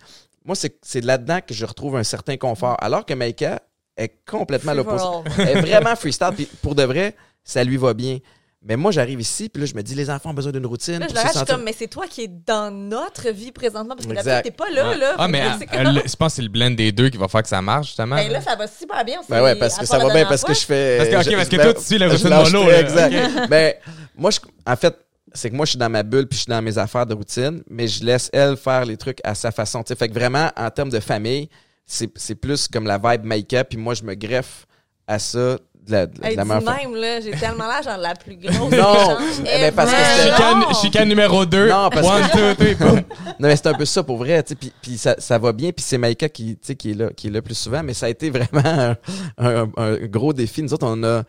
moi, 0.45 0.57
c'est 0.57 0.77
c'est 0.83 1.05
là-dedans 1.05 1.39
que 1.47 1.55
je 1.55 1.65
retrouve 1.65 1.97
un 1.97 2.03
certain 2.05 2.37
confort. 2.37 2.77
Alors 2.81 3.07
que 3.07 3.15
Maïka 3.15 3.63
est 3.97 4.13
complètement 4.29 4.75
l'opposé. 4.75 5.05
Elle 5.39 5.59
est 5.59 5.61
vraiment 5.61 5.95
freestyle. 5.95 6.31
Puis 6.35 6.49
pour 6.63 6.75
de 6.75 6.83
vrai, 6.83 7.15
ça 7.45 7.63
lui 7.63 7.77
va 7.77 7.95
bien. 7.95 8.19
Mais 8.67 8.77
moi, 8.77 8.91
j'arrive 8.93 9.21
ici, 9.21 9.51
puis 9.51 9.61
là, 9.61 9.67
je 9.67 9.75
me 9.75 9.83
dis, 9.83 9.95
les 9.95 10.09
enfants 10.09 10.31
ont 10.31 10.35
besoin 10.35 10.51
d'une 10.51 10.65
routine. 10.65 10.99
Là, 10.99 11.07
je 11.09 11.13
pour 11.15 11.21
se 11.23 11.29
je 11.29 11.33
sentir- 11.35 11.55
comme, 11.57 11.65
mais 11.65 11.75
c'est 11.77 11.87
toi 11.89 12.07
qui 12.09 12.23
es 12.23 12.29
dans 12.29 12.71
notre 12.71 13.29
vie 13.31 13.53
présentement, 13.53 13.95
parce 13.95 14.07
que 14.07 14.13
Exact. 14.13 14.25
d'habitude, 14.25 14.53
t'es 14.53 14.57
pas 14.65 14.71
là, 14.71 14.89
Ouais. 14.89 14.97
là. 14.97 15.15
Ah, 15.19 15.29
mais 15.29 15.43
comme- 15.71 15.83
le- 15.95 16.01
je 16.07 16.17
pense 16.17 16.33
que 16.33 16.37
c'est 16.37 16.43
le 16.43 16.49
blend 16.49 16.71
des 16.71 16.91
deux 16.91 17.11
qui 17.11 17.19
va 17.19 17.29
faire 17.29 17.43
que 17.43 17.49
ça 17.49 17.61
marche, 17.61 17.89
justement. 17.89 18.17
Ben 18.17 18.33
là, 18.33 18.41
ça 18.41 18.57
va 18.57 18.67
super 18.67 19.05
bien. 19.05 19.21
Ben 19.29 19.43
ouais, 19.43 19.55
parce 19.57 19.77
que 19.77 19.85
ça 19.85 19.99
va 19.99 20.13
bien, 20.13 20.25
parce 20.27 20.43
que 20.43 20.55
je 20.55 20.61
fais. 20.65 20.97
Parce 20.97 21.09
que- 21.11 21.17
ok, 21.17 21.31
je- 21.33 21.37
parce 21.37 21.49
que 21.49 21.57
je- 21.57 21.63
toi, 21.63 21.75
tu 21.75 21.83
suis 21.83 21.99
la 21.99 22.09
routine 22.09 22.29
mollo. 22.31 22.71
Exact. 22.71 23.15
Ben, 23.51 23.75
moi, 24.17 24.31
je, 24.31 24.41
en 24.67 24.77
fait, 24.77 24.97
c'est 25.35 25.51
que 25.51 25.55
moi, 25.57 25.67
je 25.67 25.71
suis 25.71 25.79
dans 25.79 25.91
ma 25.91 26.03
bulle 26.03 26.27
puis 26.27 26.37
je 26.39 26.43
suis 26.45 26.51
dans 26.51 26.63
mes 26.63 26.79
affaires 26.79 27.05
de 27.07 27.13
routine, 27.15 27.63
mais 27.69 27.87
je 27.87 28.03
laisse 28.05 28.31
elle 28.33 28.57
faire 28.57 28.85
les 28.87 28.97
trucs 28.97 29.19
à 29.25 29.35
sa 29.35 29.51
façon. 29.51 29.83
tu 29.83 29.89
sais. 29.89 29.97
Fait 29.97 30.09
que 30.09 30.15
vraiment, 30.15 30.51
en 30.57 30.71
termes 30.71 30.91
de 30.91 31.01
famille, 31.01 31.51
c'est 31.85 32.11
c'est 32.17 32.35
plus 32.37 32.67
comme 32.69 32.87
la 32.87 32.97
vibe 32.97 33.25
make-up, 33.25 33.67
puis 33.69 33.77
moi, 33.79 33.93
je 33.95 34.05
me 34.05 34.15
greffe 34.15 34.67
à 35.07 35.19
ça 35.19 35.59
de 35.87 35.93
la, 35.93 36.07
de 36.07 36.21
la 36.21 36.29
Hey, 36.31 36.37
dis 36.37 36.43
meilleure 36.45 36.63
façon. 36.63 36.77
même, 36.91 36.95
là, 37.01 37.21
j'ai 37.21 37.31
tellement 37.33 37.67
l'air 37.69 37.83
genre 37.83 37.99
la 37.99 38.15
plus 38.15 38.37
grosse 38.43 38.71
Non, 38.71 38.95
chance 38.95 39.41
mais 39.43 39.73
parce 39.73 39.91
que 39.91 39.97
ever. 39.97 40.05
c'était- 40.17 40.31
Chicane, 40.37 40.75
chicane 40.83 41.09
numéro 41.09 41.45
2. 41.47 41.69
Non, 41.69 41.91
parce 41.91 42.07
One, 42.07 42.31
two, 42.31 42.55
three, 42.55 42.75
boom. 42.75 42.97
Non, 43.27 43.49
mais 43.49 43.57
c'est 43.57 43.67
un 43.67 43.75
peu 43.75 43.85
ça 43.85 44.03
pour 44.03 44.17
vrai, 44.17 44.43
tu 44.43 44.51
sais, 44.51 44.55
puis, 44.55 44.73
puis 44.81 44.97
ça, 44.99 45.17
ça 45.19 45.39
va 45.39 45.53
bien, 45.53 45.73
puis 45.73 45.85
c'est 45.85 45.99
Maïka 45.99 46.29
qui, 46.29 46.57
tu 46.57 46.67
sais, 46.69 46.75
qui 46.77 46.93
est 46.93 46.95
là, 46.95 47.11
qui 47.15 47.27
est 47.27 47.31
là 47.31 47.43
plus 47.43 47.55
souvent, 47.57 47.83
mais 47.83 47.93
ça 47.95 48.07
a 48.07 48.09
été 48.09 48.31
vraiment 48.31 48.63
un, 48.65 48.97
un- 49.39 49.71
un 49.77 49.97
gros 50.07 50.33
défi. 50.33 50.63
Nous 50.63 50.73
autres, 50.73 50.87
on 50.87 51.03
a, 51.05 51.23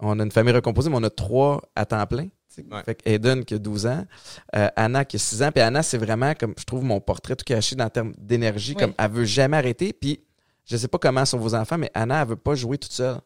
on 0.00 0.18
a 0.20 0.22
une 0.22 0.32
famille 0.32 0.52
recomposée, 0.54 0.90
mais 0.90 0.96
on 0.96 1.02
a 1.04 1.10
trois 1.10 1.62
à 1.74 1.84
temps 1.86 2.04
plein. 2.06 2.28
Ouais. 2.58 2.82
Fait 2.86 2.94
que 2.94 3.08
Aiden 3.08 3.44
qui 3.44 3.52
a 3.52 3.58
12 3.58 3.86
ans, 3.86 4.04
euh, 4.56 4.68
Anna 4.76 5.04
qui 5.04 5.16
a 5.16 5.18
6 5.18 5.42
ans, 5.42 5.50
puis 5.52 5.62
Anna, 5.62 5.82
c'est 5.82 5.98
vraiment 5.98 6.32
comme, 6.34 6.54
je 6.58 6.64
trouve 6.64 6.82
mon 6.84 7.00
portrait 7.00 7.36
tout 7.36 7.44
caché 7.44 7.76
dans 7.76 7.88
termes 7.90 8.14
d'énergie, 8.16 8.72
Oui. 8.74 8.82
comme 8.82 8.94
elle 8.98 9.10
veut 9.10 9.24
jamais 9.26 9.58
arrêter, 9.58 9.92
puis 9.92 10.20
je 10.64 10.76
sais 10.78 10.88
pas 10.88 10.96
comment 10.98 11.24
sont 11.26 11.36
vos 11.38 11.54
enfants, 11.54 11.76
mais 11.76 11.90
Anna, 11.92 12.22
elle 12.22 12.28
veut 12.28 12.36
pas 12.36 12.54
jouer 12.54 12.78
toute 12.78 12.92
seule. 12.92 13.18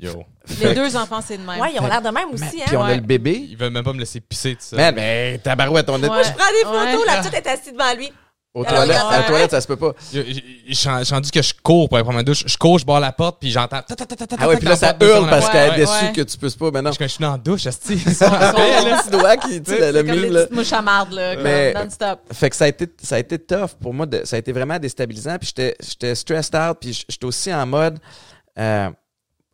Yo. 0.00 0.24
Les 0.60 0.74
deux 0.74 0.96
enfants, 0.96 1.20
c'est 1.26 1.36
de 1.36 1.42
même. 1.42 1.60
Ouais, 1.60 1.72
ils 1.74 1.80
ont 1.80 1.86
l'air 1.86 2.00
de 2.02 2.08
même 2.08 2.30
aussi, 2.32 2.44
Puis 2.66 2.74
hein. 2.76 2.78
on 2.80 2.84
a 2.84 2.94
le 2.94 3.00
bébé. 3.02 3.46
Ils 3.50 3.56
veulent 3.56 3.72
même 3.72 3.84
pas 3.84 3.92
me 3.92 4.00
laisser 4.00 4.20
pisser, 4.20 4.52
tout 4.54 4.62
ça. 4.62 4.76
Man, 4.76 4.94
mais 4.94 5.38
tabarouette, 5.42 5.88
on 5.90 6.02
est 6.02 6.08
Ouais. 6.08 6.24
Je 6.24 6.32
prends 6.32 6.50
des 6.52 6.62
photos, 6.64 7.00
Ouais. 7.06 7.06
la 7.14 7.18
petite 7.20 7.34
est 7.34 7.46
assise 7.46 7.72
devant 7.72 7.94
lui. 7.94 8.10
aux 8.52 8.62
Alors, 8.64 8.78
toilettes. 8.78 8.96
À 9.08 9.18
la 9.18 9.22
toilette, 9.24 9.50
ça 9.52 9.60
se 9.60 9.66
peut 9.68 9.76
pas. 9.76 9.92
Suis 10.00 10.88
rendu 11.14 11.30
que 11.30 11.40
je 11.42 11.54
cours 11.62 11.88
pour 11.88 11.96
aller 11.98 12.02
prendre 12.04 12.18
ma 12.18 12.24
douche. 12.24 12.42
Je 12.46 12.56
cours, 12.56 12.78
je 12.80 12.84
barre 12.84 12.98
la 12.98 13.12
porte, 13.12 13.38
puis 13.40 13.48
j'entends. 13.50 13.80
Ah 14.38 14.48
ouais, 14.48 14.56
puis 14.56 14.66
là, 14.66 14.74
ça 14.74 14.96
hurle 15.00 15.28
parce 15.30 15.48
qu'elle 15.50 15.74
est 15.74 15.76
déçue 15.76 16.12
que 16.14 16.22
tu 16.22 16.36
puisses 16.36 16.56
pas 16.56 16.70
maintenant. 16.72 16.90
Je 16.90 16.98
je 17.00 17.06
suis 17.06 17.22
dans 17.22 17.32
la 17.32 17.38
douche, 17.38 17.66
esti. 17.66 17.96
Son 18.00 18.28
petit 18.30 19.10
doigt 19.10 19.36
qui, 19.36 19.62
tu 19.62 19.70
sais, 19.70 19.92
le, 19.92 20.02
le 20.02 20.28
là. 20.30 20.46
mouches 20.50 20.72
à 20.72 20.82
marde, 20.82 21.12
là, 21.12 21.36
Mais- 21.36 21.72
non-stop. 21.74 22.20
Fait 22.32 22.50
que 22.50 22.56
ça 22.56 22.64
a 22.64 22.68
été, 22.68 22.88
ça 23.02 23.14
a 23.14 23.18
été 23.20 23.38
tough 23.38 23.70
pour 23.80 23.94
moi. 23.94 24.06
de- 24.06 24.22
ça 24.24 24.34
a 24.36 24.38
été 24.40 24.50
vraiment 24.52 24.78
déstabilisant. 24.80 25.36
Puis 25.38 25.48
j'étais, 25.54 25.76
j'étais 25.86 26.14
stressed 26.16 26.54
out. 26.56 26.78
Puis 26.80 27.04
j'étais 27.08 27.26
aussi 27.26 27.52
en 27.54 27.66
mode. 27.66 27.98
euh, 28.58 28.90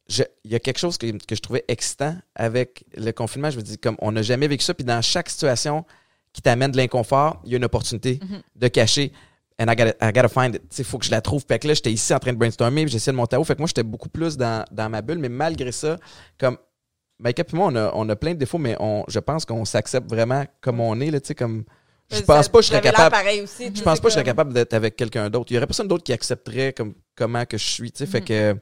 Il 0.09 0.51
y 0.51 0.55
a 0.55 0.61
quelque 0.61 0.79
chose 0.79 0.99
que, 0.99 1.07
que 1.11 1.35
je 1.35 1.41
trouvais 1.41 1.65
excitant 1.69 2.17
avec 2.35 2.85
le 2.97 3.11
confinement. 3.13 3.51
Je 3.51 3.57
me 3.57 3.63
dis, 3.63 3.79
comme 3.79 3.97
on 4.01 4.13
n'a 4.13 4.23
jamais 4.23 4.47
vécu 4.47 4.65
ça. 4.65 4.75
Puis 4.75 4.85
dans 4.85 5.03
chaque 5.03 5.29
situation 5.29 5.85
qui 6.33 6.43
t'amène 6.43 6.71
de 6.71 6.77
l'inconfort, 6.77 7.41
il 7.45 7.51
y 7.51 7.55
a 7.55 7.57
une 7.57 7.65
opportunité 7.65 8.21
de 8.55 8.69
cacher. 8.69 9.13
And 9.59 9.65
I 9.69 9.75
gotta, 9.75 9.95
I 10.03 10.13
gotta 10.13 10.29
find 10.29 10.55
it. 10.55 10.63
Il 10.79 10.85
faut 10.85 10.99
que 10.99 11.07
je 11.07 11.11
la 11.11 11.21
trouve. 11.21 11.45
Fait 11.49 11.59
que 11.59 11.67
là, 11.67 11.75
j'étais 11.75 11.93
ici 11.93 12.13
en 12.15 12.19
train 12.19 12.33
de 12.33 12.39
brainstormer. 12.39 12.85
Puis 12.85 12.93
j'essayais 12.93 13.13
de 13.13 13.17
monter 13.17 13.37
à 13.37 13.41
haut. 13.41 13.45
Fait 13.45 13.55
que 13.55 13.61
moi, 13.61 13.67
j'étais 13.67 13.83
beaucoup 13.83 14.11
plus 14.11 14.37
dans, 14.37 14.65
dans 14.71 14.89
ma 14.91 15.03
bulle. 15.03 15.19
Mais 15.19 15.29
malgré 15.29 15.73
ça, 15.73 15.97
comme. 16.39 16.59
Mike 17.19 17.39
et 17.39 17.57
moi, 17.57 17.69
on 17.73 17.77
a, 17.77 17.91
on 17.95 18.07
a 18.11 18.17
plein 18.17 18.35
de 18.35 18.39
défauts, 18.39 18.59
mais 18.59 18.77
on, 18.79 19.03
je 19.09 19.19
pense 19.19 19.47
qu'on 19.47 19.65
s'accepte 19.65 20.07
vraiment 20.11 20.45
comme 20.61 20.81
on 20.81 21.01
est. 21.01 21.11
Là, 21.11 21.19
tu 21.19 21.29
sais, 21.29 21.35
comme, 21.35 21.65
je 22.13 22.21
pense 22.21 22.49
pas 22.49 22.59
que 22.59 22.65
je 22.65 22.69
serais 22.69 22.81
capable. 22.81 23.17
aussi. 23.43 23.73
Je 23.75 23.83
pense 23.83 23.99
pas 24.01 24.05
que 24.05 24.11
je 24.11 24.15
serais 24.15 24.25
capable 24.25 24.53
d'être 24.53 24.75
avec 24.75 24.97
quelqu'un 24.97 25.29
d'autre. 25.31 25.51
Il 25.51 25.55
y 25.55 25.57
aurait 25.57 25.67
personne 25.67 25.89
d'autre 25.89 26.05
qui 26.05 26.13
accepterait 26.13 26.73
comme 26.73 26.95
comment 27.15 27.45
que 27.45 27.59
je 27.59 27.65
suis. 27.65 27.91
tu 27.91 27.99
sais. 27.99 28.07
Fait 28.07 28.21
que 28.21 28.57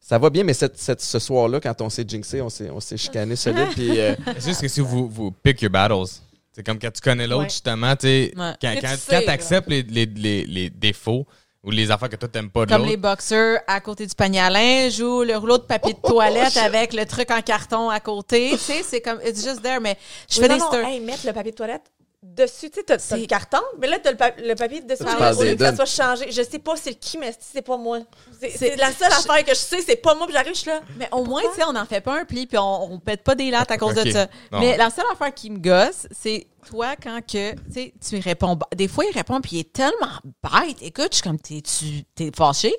ça 0.00 0.18
va 0.18 0.30
bien, 0.30 0.44
mais 0.44 0.54
cette, 0.54 0.78
cette- 0.78 1.00
ce 1.02 1.18
soir-là, 1.18 1.60
quand 1.60 1.80
on 1.82 1.90
s'est 1.90 2.04
jinxé, 2.06 2.40
on 2.40 2.48
s'est, 2.48 2.70
on 2.70 2.80
s'est 2.80 2.96
chicané 2.96 3.36
solide. 3.36 3.68
puis, 3.72 4.00
euh, 4.00 4.14
C'est 4.38 4.48
juste 4.50 4.60
que 4.62 4.68
si 4.68 4.80
vous, 4.80 5.08
vous 5.08 5.30
pick 5.30 5.60
your 5.62 5.70
battles, 5.70 6.10
c'est 6.52 6.64
comme 6.64 6.78
quand 6.78 6.90
tu 6.90 7.00
connais 7.00 7.26
l'autre, 7.26 7.42
Ouais. 7.42 7.48
justement, 7.50 7.94
tu 7.96 8.06
sais, 8.06 8.32
Ouais. 8.36 8.52
quand, 8.60 8.74
quand, 8.80 8.90
tu 8.92 8.96
sais, 8.96 9.24
quand 9.24 9.32
acceptes 9.32 9.68
les, 9.68 9.82
les, 9.82 10.06
les, 10.06 10.44
les 10.46 10.70
défauts 10.70 11.26
ou 11.62 11.70
les 11.70 11.90
affaires 11.90 12.08
que 12.08 12.16
toi 12.16 12.28
t'aimes 12.28 12.50
pas 12.50 12.64
de 12.66 12.72
Comme 12.72 12.86
les 12.86 12.96
boxeurs 12.96 13.58
à 13.66 13.80
côté 13.80 14.06
du 14.06 14.14
panier 14.14 14.40
à 14.40 14.48
linge 14.48 15.00
ou 15.00 15.22
le 15.24 15.36
rouleau 15.36 15.58
de 15.58 15.64
papier 15.64 15.92
de 15.92 15.98
toilette 15.98 16.56
avec 16.56 16.92
le 16.94 17.04
truc 17.04 17.30
en 17.30 17.42
carton 17.42 17.90
à 17.90 18.00
côté. 18.00 18.50
tu 18.52 18.58
sais, 18.58 18.82
c'est 18.82 19.00
comme, 19.00 19.18
it's 19.26 19.44
just 19.44 19.60
there, 19.62 19.78
mais 19.80 19.96
je 20.30 20.40
fais 20.40 20.48
non, 20.48 20.54
des 20.54 20.60
non, 20.60 20.86
hey, 20.88 21.00
mettre 21.00 21.26
le 21.26 21.32
papier 21.32 21.50
de 21.52 21.56
toilette 21.56 21.82
dessus, 22.22 22.68
tu 22.70 22.80
sais, 22.80 22.84
t'as 22.84 22.98
le 23.16 23.26
carton, 23.26 23.60
mais 23.80 23.86
là, 23.86 23.98
t'as 24.02 24.10
le, 24.10 24.16
pa- 24.16 24.32
le 24.36 24.54
papier 24.54 24.80
dessus, 24.80 25.02
au 25.30 25.42
lieu 25.44 25.54
que 25.56 25.64
ça 25.64 25.76
soit 25.76 25.86
changé. 26.04 26.32
Je 26.32 26.42
sais 26.42 26.58
pas 26.58 26.74
c'est 26.76 26.94
qui, 26.94 27.16
mais 27.16 27.32
c'est 27.38 27.62
pas 27.62 27.76
moi. 27.76 28.00
C'est 28.56 28.76
la 28.76 28.92
seule 28.92 29.12
affaire 29.12 29.44
que 29.44 29.50
je 29.50 29.60
sais, 29.60 29.80
c'est 29.82 29.96
pas 29.96 30.14
moi, 30.14 30.26
puis 30.26 30.34
j'arrive, 30.34 30.54
je 30.54 30.58
suis 30.60 30.70
là. 30.70 30.80
Mais 30.96 31.08
au 31.12 31.24
moins, 31.24 31.42
tu 31.42 31.60
sais, 31.60 31.64
on 31.68 31.72
n'en 31.72 31.86
fait 31.86 32.00
pas 32.00 32.20
un 32.20 32.24
pli, 32.24 32.46
puis 32.46 32.58
on, 32.58 32.92
on 32.92 32.98
pète 32.98 33.22
pas 33.22 33.34
des 33.36 33.50
lattes 33.50 33.70
à 33.70 33.78
cause 33.78 33.94
de 33.94 34.10
ça. 34.12 34.26
Non. 34.52 34.60
Mais 34.60 34.76
la 34.76 34.90
seule 34.90 35.04
affaire 35.12 35.32
qui 35.32 35.50
me 35.50 35.58
gosse, 35.58 36.06
c'est 36.10 36.46
toi, 36.68 36.96
quand 37.00 37.20
que, 37.24 37.52
tu 37.54 37.58
sais, 37.72 37.94
tu 38.04 38.14
lui 38.16 38.20
réponds. 38.22 38.58
Des 38.74 38.88
fois, 38.88 39.04
il 39.08 39.12
répond, 39.16 39.40
puis 39.40 39.56
il 39.56 39.60
est 39.60 39.72
tellement 39.72 40.18
bête. 40.42 40.76
Écoute, 40.82 41.08
je 41.12 41.16
suis 41.16 41.22
comme, 41.22 41.38
t'es, 41.38 41.60
tu, 41.62 42.02
t'es 42.14 42.30
fâché? 42.36 42.74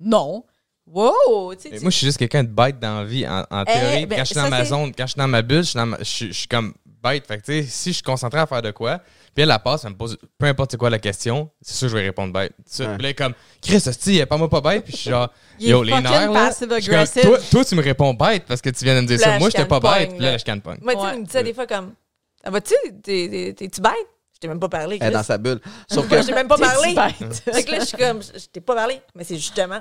Non. 0.00 0.44
Wow! 0.86 1.54
Moi, 1.80 1.90
je 1.90 1.96
suis 1.96 2.06
juste 2.06 2.18
quelqu'un 2.18 2.44
de 2.44 2.50
bête 2.50 2.78
dans 2.78 2.98
la 2.98 3.04
vie, 3.04 3.26
en, 3.26 3.40
en 3.50 3.64
théorie. 3.64 4.06
ben, 4.06 4.16
quand 4.18 4.24
je 4.24 4.26
suis 4.26 4.34
dans 4.34 4.42
ma 4.50 4.58
zone, 4.66 4.92
quand 4.94 5.06
je 5.06 5.12
suis 5.12 5.18
dans 5.18 5.28
ma 5.28 5.40
bulle, 5.40 5.62
je 5.62 5.68
suis, 5.70 5.76
dans 5.78 5.86
ma- 5.86 5.98
je 5.98 6.04
suis- 6.04 6.28
je 6.28 6.38
suis 6.40 6.48
comme 6.48 6.74
bête. 7.04 7.26
Fait 7.26 7.38
que, 7.38 7.44
tu 7.44 7.52
sais, 7.52 7.62
si 7.68 7.90
je 7.90 7.94
suis 7.94 8.02
concentré 8.02 8.40
à 8.40 8.46
faire 8.46 8.62
de 8.62 8.70
quoi, 8.70 8.98
puis 9.34 9.42
elle 9.42 9.48
la 9.48 9.58
passe, 9.58 9.84
elle 9.84 9.90
me 9.90 9.96
pose 9.96 10.16
peu 10.38 10.46
importe 10.46 10.72
c'est 10.72 10.76
quoi 10.76 10.90
la 10.90 10.98
question, 10.98 11.50
c'est 11.60 11.74
sûr 11.74 11.86
que 11.86 11.92
je 11.92 11.96
vais 11.98 12.04
répondre 12.04 12.32
bête. 12.32 12.52
Puis 12.66 12.84
là, 13.02 13.12
comme, 13.12 13.34
Chris, 13.60 13.82
hostie, 13.86 14.24
pas 14.26 14.36
moi 14.36 14.48
pas 14.48 14.60
bête, 14.60 14.84
puis 14.84 14.92
je 14.92 14.98
suis 14.98 15.10
genre, 15.10 15.28
yo, 15.60 15.82
les 15.82 15.92
nerfs, 15.92 16.32
là. 16.32 16.50
je 16.50 16.90
comme, 16.90 17.22
toi, 17.22 17.38
toi, 17.50 17.64
tu 17.64 17.74
me 17.74 17.82
réponds 17.82 18.14
bête 18.14 18.44
parce 18.46 18.60
que 18.60 18.70
tu 18.70 18.84
viens 18.84 18.96
de 18.96 19.02
me 19.02 19.06
dire 19.06 19.18
Là, 19.18 19.24
ça. 19.24 19.38
Moi, 19.38 19.48
je 19.50 19.56
j'étais 19.56 19.68
pas 19.68 19.80
bête, 19.80 20.10
puis 20.10 20.18
là, 20.20 20.32
là. 20.32 20.38
je 20.38 20.44
canne 20.44 20.60
pogne. 20.60 20.78
Moi, 20.82 20.94
tu 20.94 21.18
me 21.20 21.24
dit 21.24 21.30
ça 21.30 21.42
des 21.42 21.54
fois 21.54 21.66
comme. 21.66 21.94
T'es- 22.44 22.92
t'es- 23.02 23.54
T'es-tu 23.54 23.80
bête? 23.80 23.92
Je 24.34 24.40
t'ai 24.40 24.48
même 24.48 24.60
pas 24.60 24.68
parlé. 24.68 24.98
elle 25.00 25.08
est 25.08 25.10
dans 25.12 25.22
sa 25.22 25.38
bulle. 25.38 25.60
Sauf 25.88 26.08
que 26.08 26.14
Moi, 26.14 26.22
j'ai 26.22 26.32
même 26.32 26.48
pas 26.48 26.58
parlé. 26.58 26.94
Fait 26.94 27.62
que 27.62 27.70
là, 27.70 27.80
je 27.80 27.84
suis 27.84 27.96
comme, 27.96 28.20
je 28.22 28.38
je 28.38 28.46
t'ai 28.46 28.60
pas 28.60 28.74
parlé. 28.74 29.00
Mais 29.14 29.24
c'est 29.24 29.36
justement. 29.36 29.80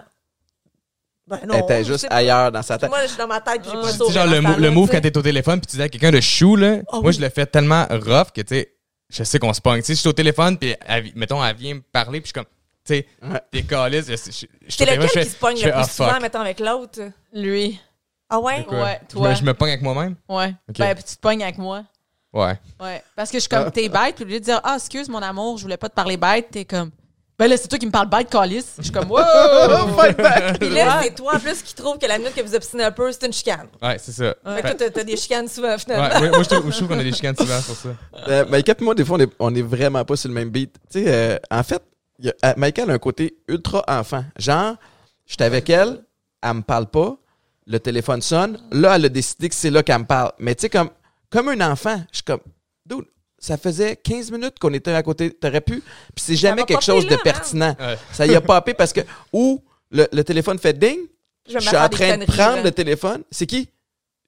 Ben 1.26 1.40
non. 1.48 1.54
elle 1.56 1.64
était 1.64 1.84
juste 1.86 2.08
pas. 2.10 2.16
ailleurs 2.16 2.52
dans 2.52 2.62
sa 2.62 2.78
tête. 2.78 2.90
Moi, 2.90 3.02
je 3.04 3.08
suis 3.08 3.18
dans 3.18 3.28
ma 3.28 3.40
tête, 3.40 3.62
puis 3.62 3.72
j'ai 3.74 3.80
pas 3.82 3.92
Tu 3.92 3.98
sauvé. 3.98 4.14
sais, 4.14 4.20
genre, 4.20 4.28
le, 4.58 4.62
le 4.62 4.72
move 4.72 4.90
quand 4.90 5.00
t'es 5.00 5.18
au 5.18 5.22
téléphone, 5.22 5.60
puis 5.62 5.68
tu 5.72 5.78
dis 5.78 5.82
à 5.84 5.88
quelqu'un 5.90 6.12
de 6.12 6.20
chou, 6.20 6.56
là, 6.58 6.80
Oh 6.92 7.02
moi, 7.02 7.10
oui. 7.10 7.14
je 7.14 7.22
le 7.22 7.30
fais 7.30 7.46
tellement 7.46 7.86
rough 7.90 8.32
que, 8.36 8.42
tu 8.42 8.56
sais, 8.56 8.74
je 9.10 9.24
sais 9.24 9.40
qu'on 9.40 9.54
se 9.54 9.62
pogne. 9.62 9.80
Tu 9.80 9.86
sais, 9.88 9.94
je 9.96 10.00
suis 10.00 10.10
au 10.10 10.14
téléphone, 10.14 10.58
puis, 10.58 10.76
mettons, 11.16 11.44
elle 11.44 11.56
vient 11.56 11.76
me 11.76 11.82
parler, 11.82 12.20
puis 12.20 12.28
je 12.28 12.28
suis 12.30 12.34
comme, 12.34 12.46
tu 12.86 12.96
sais, 12.96 13.08
t'es 13.52 13.64
caliste. 13.64 14.10
je- 14.10 14.16
je- 14.16 14.22
je- 14.26 14.32
je 14.32 14.36
suis 14.38 14.48
C'est 14.70 14.86
lequel 14.86 15.10
qui 15.24 15.30
se 15.30 15.36
pogne 15.38 15.56
le 15.56 15.62
plus 15.62 15.72
ah, 15.74 15.84
souvent, 15.86 16.20
mettons, 16.20 16.42
avec 16.42 16.60
l'autre? 16.60 17.00
Lui. 17.34 17.80
Ah 18.30 18.40
ouais? 18.40 18.66
Ouais, 18.70 19.00
Je 19.10 19.16
toi. 19.16 19.30
me, 19.30 19.36
je 19.36 19.44
me 19.44 19.54
pogne 19.54 19.70
avec 19.70 19.82
moi-même? 19.84 20.16
Ouais. 20.28 20.54
Ok. 20.68 20.78
Ben, 20.80 20.94
puis 20.96 21.04
tu 21.04 21.16
te 21.16 21.22
pognes 21.22 21.44
avec 21.44 21.58
moi. 21.58 21.84
Ouais. 22.34 22.60
Ouais. 22.82 23.02
Parce 23.16 23.30
que 23.30 23.38
je 23.38 23.42
suis 23.42 23.50
comme, 23.50 23.72
t'es 23.72 23.88
bête, 23.88 24.16
puis 24.16 24.26
au 24.26 24.28
lieu 24.28 24.40
de 24.40 24.44
dire, 24.44 24.60
ah, 24.64 24.76
excuse 24.78 25.08
mon 25.08 25.22
amour, 25.22 25.58
je 25.58 25.64
voulais 25.64 25.78
pas 25.78 25.88
te 25.88 25.94
parler 25.94 26.18
bête, 26.18 26.48
t'es 26.52 26.66
comme, 26.66 26.90
Ben 27.44 27.50
là, 27.50 27.58
c'est 27.58 27.68
toi 27.68 27.78
qui 27.78 27.86
me 27.86 27.92
parles 27.92 28.08
bête, 28.08 28.30
Calis. 28.30 28.64
Je 28.78 28.84
suis 28.84 28.92
comme, 28.94 29.10
wow! 29.12 29.20
Fight 29.98 30.16
back! 30.16 30.60
Puis 30.60 30.70
là, 30.70 31.02
c'est 31.04 31.14
toi 31.14 31.36
en 31.36 31.40
plus 31.40 31.62
qui 31.62 31.74
trouve 31.76 31.98
que 31.98 32.06
la 32.06 32.18
minute 32.18 32.34
que 32.34 32.40
vous 32.42 32.56
obstinez 32.56 32.86
un 32.86 32.92
peu, 32.92 33.12
c'est 33.12 33.26
une 33.26 33.34
chicane. 33.34 33.68
Ouais, 33.82 33.98
c'est 34.00 34.14
ça. 34.14 34.34
Fait 34.56 34.62
que 34.62 34.78
toi, 34.78 34.90
t'as- 34.90 35.04
des 35.04 35.18
chicanes 35.18 35.50
souvent, 35.50 35.78
finalement. 35.78 36.22
Ouais, 36.22 36.30
moi, 36.30 36.42
je 36.44 36.48
trouve, 36.48 36.88
qu'on 36.88 36.98
a 36.98 37.04
des 37.04 37.12
chicanes 37.12 37.36
souvent 37.36 37.60
pour 37.62 37.76
ça. 37.76 37.90
Euh, 38.30 38.46
Maïka 38.46 38.74
et 38.80 38.82
moi, 38.86 38.96
des 38.96 39.04
fois, 39.04 39.18
on 39.18 39.20
est, 39.20 39.30
on 39.40 39.54
est 39.56 39.62
vraiment 39.62 40.06
pas 40.06 40.16
sur 40.16 40.30
le 40.30 40.36
même 40.36 40.52
beat. 40.52 40.74
Tu 40.90 41.04
sais, 41.04 41.06
euh, 41.08 41.38
en 41.52 41.64
fait, 41.64 41.84
y 42.20 42.30
a- 42.30 42.34
euh, 42.46 42.54
Maïka 42.56 42.84
elle 42.84 42.92
a 42.92 42.94
un 42.94 42.98
côté 42.98 43.36
ultra 43.50 43.84
enfant. 43.90 44.24
Genre, 44.40 44.76
j'étais 45.26 45.44
avec 45.44 45.70
elle, 45.70 46.02
elle 46.42 46.54
me 46.54 46.62
parle 46.62 46.86
pas, 46.88 47.18
le 47.68 47.78
téléphone 47.78 48.22
sonne, 48.22 48.58
là, 48.72 48.96
elle 48.96 49.04
a 49.04 49.10
décidé 49.10 49.50
que 49.50 49.56
c'est 49.56 49.70
là 49.70 49.84
qu'elle 49.84 50.00
me 50.00 50.06
parle. 50.06 50.32
Mais 50.40 50.56
tu 50.56 50.62
sais, 50.62 50.70
comme, 50.70 50.92
comme 51.30 51.50
un 51.50 51.60
enfant, 51.70 51.98
je 52.10 52.20
suis 52.20 52.24
comme, 52.24 52.40
dude, 52.86 53.04
ça 53.46 53.58
faisait 53.58 53.96
15 53.98 54.32
minutes 54.32 54.58
qu'on 54.60 54.74
était 54.74 54.94
à 54.94 55.04
côté, 55.04 55.32
t'aurais 55.32 55.60
pu. 55.62 55.82
Puis 56.16 56.24
c'est 56.24 56.36
jamais 56.38 56.64
quelque 56.64 56.84
chose 56.84 57.04
là, 57.04 57.10
de 57.12 57.16
man. 57.16 57.24
pertinent. 57.24 57.76
Ouais. 57.80 57.98
Ça 58.14 58.26
y 58.26 58.34
a 58.36 58.40
popé 58.42 58.74
parce 58.74 58.94
que, 58.94 59.02
ou 59.34 59.62
le, 59.92 60.08
le 60.14 60.24
téléphone 60.24 60.58
fait 60.60 60.72
ding, 60.78 60.98
Je 61.50 61.60
je 61.60 61.68
suis 61.68 61.76
en 61.76 61.90
train 61.90 62.18
de 62.18 62.26
prendre 62.26 62.56
là. 62.58 62.64
le 62.64 62.72
téléphone. 62.72 63.24
C'est 63.30 63.46
qui? 63.46 63.68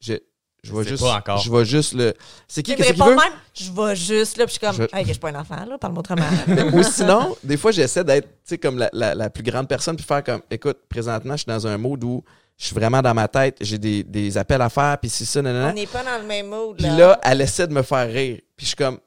Je, 0.01 0.15
je 0.63 0.73
vais 0.75 0.83
juste. 0.83 1.01
pas 1.03 1.15
encore. 1.15 1.37
Je 1.37 1.49
vais 1.49 1.63
juste 1.63 1.93
le. 1.93 2.13
C'est 2.47 2.61
qui? 2.61 2.75
Qu'il 2.75 2.83
réponds 2.85 3.05
veut? 3.05 3.15
même, 3.15 3.31
je 3.53 3.71
vais 3.71 3.95
juste 3.95 4.35
là, 4.37 4.45
puis 4.45 4.55
je 4.55 4.59
suis 4.59 4.67
comme, 4.67 4.75
Je- 4.91 4.97
hey, 4.97 5.03
que 5.03 5.07
je 5.07 5.13
suis 5.13 5.19
pas 5.19 5.29
un 5.29 5.35
enfant, 5.35 5.63
là, 5.65 5.77
parle-moi 5.77 6.01
autrement. 6.01 6.27
Ou 6.73 6.83
sinon, 6.83 7.37
des 7.41 7.55
fois, 7.55 7.71
j'essaie 7.71 8.03
d'être, 8.03 8.27
tu 8.27 8.33
sais, 8.43 8.57
comme 8.57 8.77
la, 8.77 8.89
la, 8.91 9.15
la 9.15 9.29
plus 9.29 9.43
grande 9.43 9.67
personne, 9.69 9.95
puis 9.95 10.03
faire 10.05 10.23
comme, 10.25 10.41
écoute, 10.51 10.79
présentement, 10.89 11.33
je 11.37 11.43
suis 11.43 11.47
dans 11.47 11.65
un 11.67 11.77
mode 11.77 12.03
où 12.03 12.21
je 12.57 12.65
suis 12.65 12.75
vraiment 12.75 13.01
dans 13.01 13.13
ma 13.13 13.27
tête, 13.27 13.57
j'ai 13.61 13.77
des, 13.77 14.03
des 14.03 14.37
appels 14.37 14.61
à 14.61 14.69
faire, 14.69 14.97
puis 14.99 15.09
c'est 15.09 15.25
ça, 15.25 15.39
On 15.39 15.43
nanana. 15.43 15.71
n'est 15.73 15.87
pas 15.87 16.03
dans 16.03 16.17
le 16.21 16.25
même 16.27 16.47
mood, 16.47 16.75
Puis 16.77 16.85
là. 16.87 16.97
là, 16.97 17.19
elle 17.23 17.41
essaie 17.41 17.67
de 17.67 17.73
me 17.73 17.81
faire 17.81 18.07
rire. 18.11 18.39
Puis 18.57 18.65
je 18.65 18.67
suis 18.67 18.75
comme, 18.75 18.97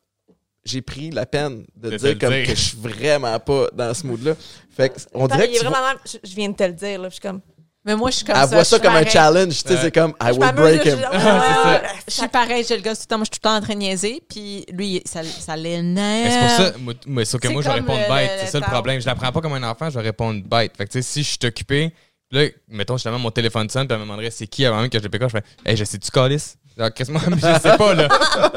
j'ai 0.68 0.82
pris 0.82 1.10
la 1.10 1.26
peine 1.26 1.64
de, 1.76 1.96
dire 1.96 2.18
comme 2.18 2.32
dire. 2.34 2.44
que 2.46 2.54
je 2.54 2.60
suis 2.60 2.78
vraiment 2.78 3.38
pas 3.40 3.66
dans 3.72 3.92
ce 3.94 4.06
mood-là. 4.06 4.34
Fait 4.76 4.90
que 4.90 4.94
on 5.14 5.24
Attends, 5.26 5.36
dirait 5.36 5.48
que 5.48 5.52
tu 5.54 5.58
vraiment 5.64 5.78
vois- 5.78 5.88
même- 5.94 5.98
je, 6.06 6.28
je 6.28 6.34
viens 6.36 6.48
de 6.50 6.54
te 6.56 6.62
le 6.64 6.72
dire, 6.72 7.00
là, 7.00 7.08
je 7.08 7.14
suis 7.14 7.20
comme, 7.22 7.40
Mais 7.84 7.96
moi, 7.96 8.10
je 8.10 8.16
suis 8.16 8.24
comme 8.26 8.36
elle 8.36 8.42
ça. 8.42 8.54
voit 8.54 8.64
ça 8.64 8.76
je 8.76 8.80
suis 8.80 8.86
comme 8.86 8.96
un 8.96 9.04
pareil. 9.04 9.10
challenge, 9.12 9.48
tu 9.62 9.68
sais, 9.68 9.74
Ouais. 9.74 9.80
c'est 9.82 9.92
comme, 9.94 10.10
I 10.22 10.26
je 10.34 10.38
will 10.38 10.52
break 10.52 10.84
him. 10.84 10.98
je- 11.12 11.18
ça. 11.18 11.82
Je 12.06 12.12
suis 12.12 12.28
pareil, 12.28 12.64
j'ai 12.68 12.76
le 12.76 12.82
gars 12.82 12.94
tout 12.94 13.00
le 13.02 13.06
temps. 13.06 13.16
Moi, 13.18 13.24
je 13.24 13.34
suis 13.34 13.40
tout 13.40 13.48
le 13.48 13.50
temps 13.50 13.56
en 13.56 13.60
train 13.62 13.74
de 13.74 13.78
niaiser. 13.78 14.22
Puis 14.28 14.66
lui, 14.72 15.00
ça, 15.06 15.22
ça 15.24 15.56
l'énerve. 15.56 15.94
Mais 15.96 16.30
c'est 16.30 16.40
pour 16.40 16.50
ça, 16.74 16.78
moi, 16.80 16.94
moi, 17.06 17.24
sauf 17.24 17.40
que 17.40 17.48
moi, 17.48 17.62
je 17.62 17.68
répondre 17.70 18.00
le- 18.00 18.14
bête. 18.14 18.30
C'est 18.40 18.46
ça 18.50 18.60
le 18.60 18.66
problème. 18.66 19.00
Je 19.00 19.06
la 19.06 19.14
prends 19.14 19.32
pas 19.32 19.40
comme 19.40 19.54
un 19.54 19.62
enfant, 19.62 19.88
je 19.90 19.94
vais 19.98 20.04
répondre 20.04 20.42
bête. 20.46 20.76
Fait 20.76 20.84
que, 20.86 20.92
tu 20.92 21.02
sais, 21.02 21.02
si 21.02 21.22
je 21.22 21.28
suis 21.28 21.38
occupé, 21.44 21.92
là, 22.30 22.44
mettons, 22.68 22.96
justement, 22.96 23.18
mon 23.18 23.30
téléphone 23.30 23.68
sonne, 23.70 23.86
puis 23.86 23.94
elle 23.94 24.00
me 24.00 24.04
demanderait 24.04 24.30
c'est 24.30 24.46
qui 24.46 24.66
avant 24.66 24.80
même 24.82 24.90
que 24.90 24.98
je 24.98 25.04
le 25.04 25.08
pick 25.08 25.22
up, 25.22 25.30
je 25.32 25.38
fais, 25.38 25.44
hey, 25.70 25.76
je 25.76 25.84
sais-tu 25.84 26.10
Calis? 26.10 26.56
Genre, 26.78 26.92
qu'est-ce 26.94 27.10
que 27.10 27.12
moi, 27.12 27.22
je 27.36 27.60
sais 27.60 27.76
pas, 27.76 27.94
là. 27.94 28.08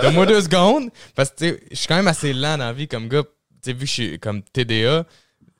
Donne-moi 0.01 0.25
deux 0.27 0.41
secondes. 0.41 0.89
Parce 1.15 1.31
que, 1.31 1.59
je 1.71 1.75
suis 1.75 1.87
quand 1.87 1.95
même 1.95 2.07
assez 2.07 2.33
lent 2.33 2.57
dans 2.57 2.65
la 2.65 2.73
vie 2.73 2.87
comme 2.87 3.07
gars. 3.07 3.23
Tu 3.23 3.71
sais, 3.71 3.73
vu 3.73 3.79
que 3.79 3.85
je 3.87 3.91
suis 3.91 4.19
comme 4.19 4.41
TDA, 4.43 5.05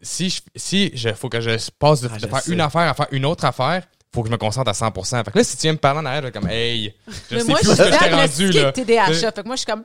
si 0.02 0.30
je, 0.30 0.42
si 0.56 0.92
je, 0.96 1.10
faut 1.14 1.30
que 1.30 1.42
je 1.42 1.50
passe 1.80 2.02
de, 2.02 2.10
Ah, 2.14 2.18
de 2.18 2.28
faire 2.28 2.40
sais. 2.42 2.52
une 2.54 2.62
affaire 2.62 2.82
à 2.90 2.94
faire 2.94 3.08
une 3.12 3.26
autre 3.26 3.46
affaire, 3.46 3.84
faut 4.14 4.24
que 4.24 4.28
je 4.28 4.32
me 4.32 4.38
concentre 4.38 4.70
à 4.70 4.74
100%. 4.74 5.24
Fait 5.24 5.32
que 5.32 5.38
là, 5.38 5.44
si 5.44 5.56
tu 5.56 5.62
viens 5.64 5.74
me 5.74 5.78
parler 5.78 6.02
en 6.02 6.06
arrière, 6.06 6.22
je 6.22 6.28
vais 6.28 6.32
comme, 6.34 6.50
hey, 6.50 6.94
je 7.30 7.36
Mais 7.36 7.42
sais 7.42 7.48
moi, 7.48 7.60
plus 7.60 7.66
je 7.68 7.72
où 7.72 7.76
suis 7.76 7.84
est-ce 7.84 7.92
que 7.92 8.04
j'étais 8.04 8.16
rendu, 8.16 8.52
là. 8.52 8.72
TDAH. 8.74 9.14
Sais, 9.14 9.32
Fait 9.32 9.42
que 9.42 9.48
moi, 9.48 9.56
je 9.56 9.62
suis 9.62 9.72
comme. 9.72 9.84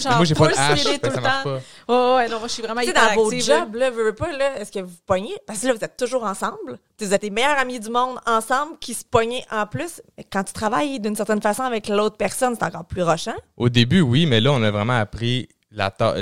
Genre, 0.00 0.16
moi, 0.16 0.24
j'ai 0.24 0.34
pas 0.34 0.48
le 0.48 0.54
H, 0.54 0.82
que 0.82 0.96
tout 1.06 1.10
ça 1.10 1.16
le 1.16 1.22
marche 1.22 1.44
temps. 1.44 1.50
Ouais, 1.52 2.16
ouais, 2.16 2.28
non, 2.28 2.38
moi, 2.38 2.48
je 2.48 2.52
suis 2.52 2.62
vraiment 2.62 2.80
Tu 2.80 2.86
sais, 2.86 2.92
hyper 2.92 3.14
dans 3.14 3.22
vos 3.22 3.30
jobs, 3.32 3.74
là, 3.74 3.90
veux, 3.90 4.04
veux 4.04 4.14
pas, 4.14 4.32
là, 4.32 4.58
est-ce 4.60 4.72
que 4.72 4.80
vous 4.80 4.96
pognez? 5.06 5.34
Parce 5.46 5.60
que 5.60 5.66
là, 5.68 5.74
vous 5.74 5.84
êtes 5.84 5.96
toujours 5.96 6.24
ensemble. 6.24 6.78
Vous 6.98 7.12
êtes 7.12 7.22
les 7.22 7.30
meilleurs 7.30 7.58
amis 7.58 7.78
du 7.80 7.90
monde 7.90 8.18
ensemble 8.26 8.78
qui 8.80 8.94
se 8.94 9.04
pognent 9.04 9.42
en 9.50 9.66
plus. 9.66 10.00
Quand 10.32 10.42
tu 10.44 10.52
travailles 10.52 10.98
d'une 11.00 11.14
certaine 11.16 11.42
façon 11.42 11.62
avec 11.62 11.88
l'autre 11.88 12.16
personne, 12.16 12.54
c'est 12.58 12.64
encore 12.64 12.86
plus 12.86 13.02
rochant. 13.02 13.34
Au 13.56 13.68
début, 13.68 14.00
oui, 14.00 14.26
mais 14.26 14.40
là, 14.40 14.52
on 14.52 14.62
a 14.62 14.70
vraiment 14.70 14.98
appris. 14.98 15.48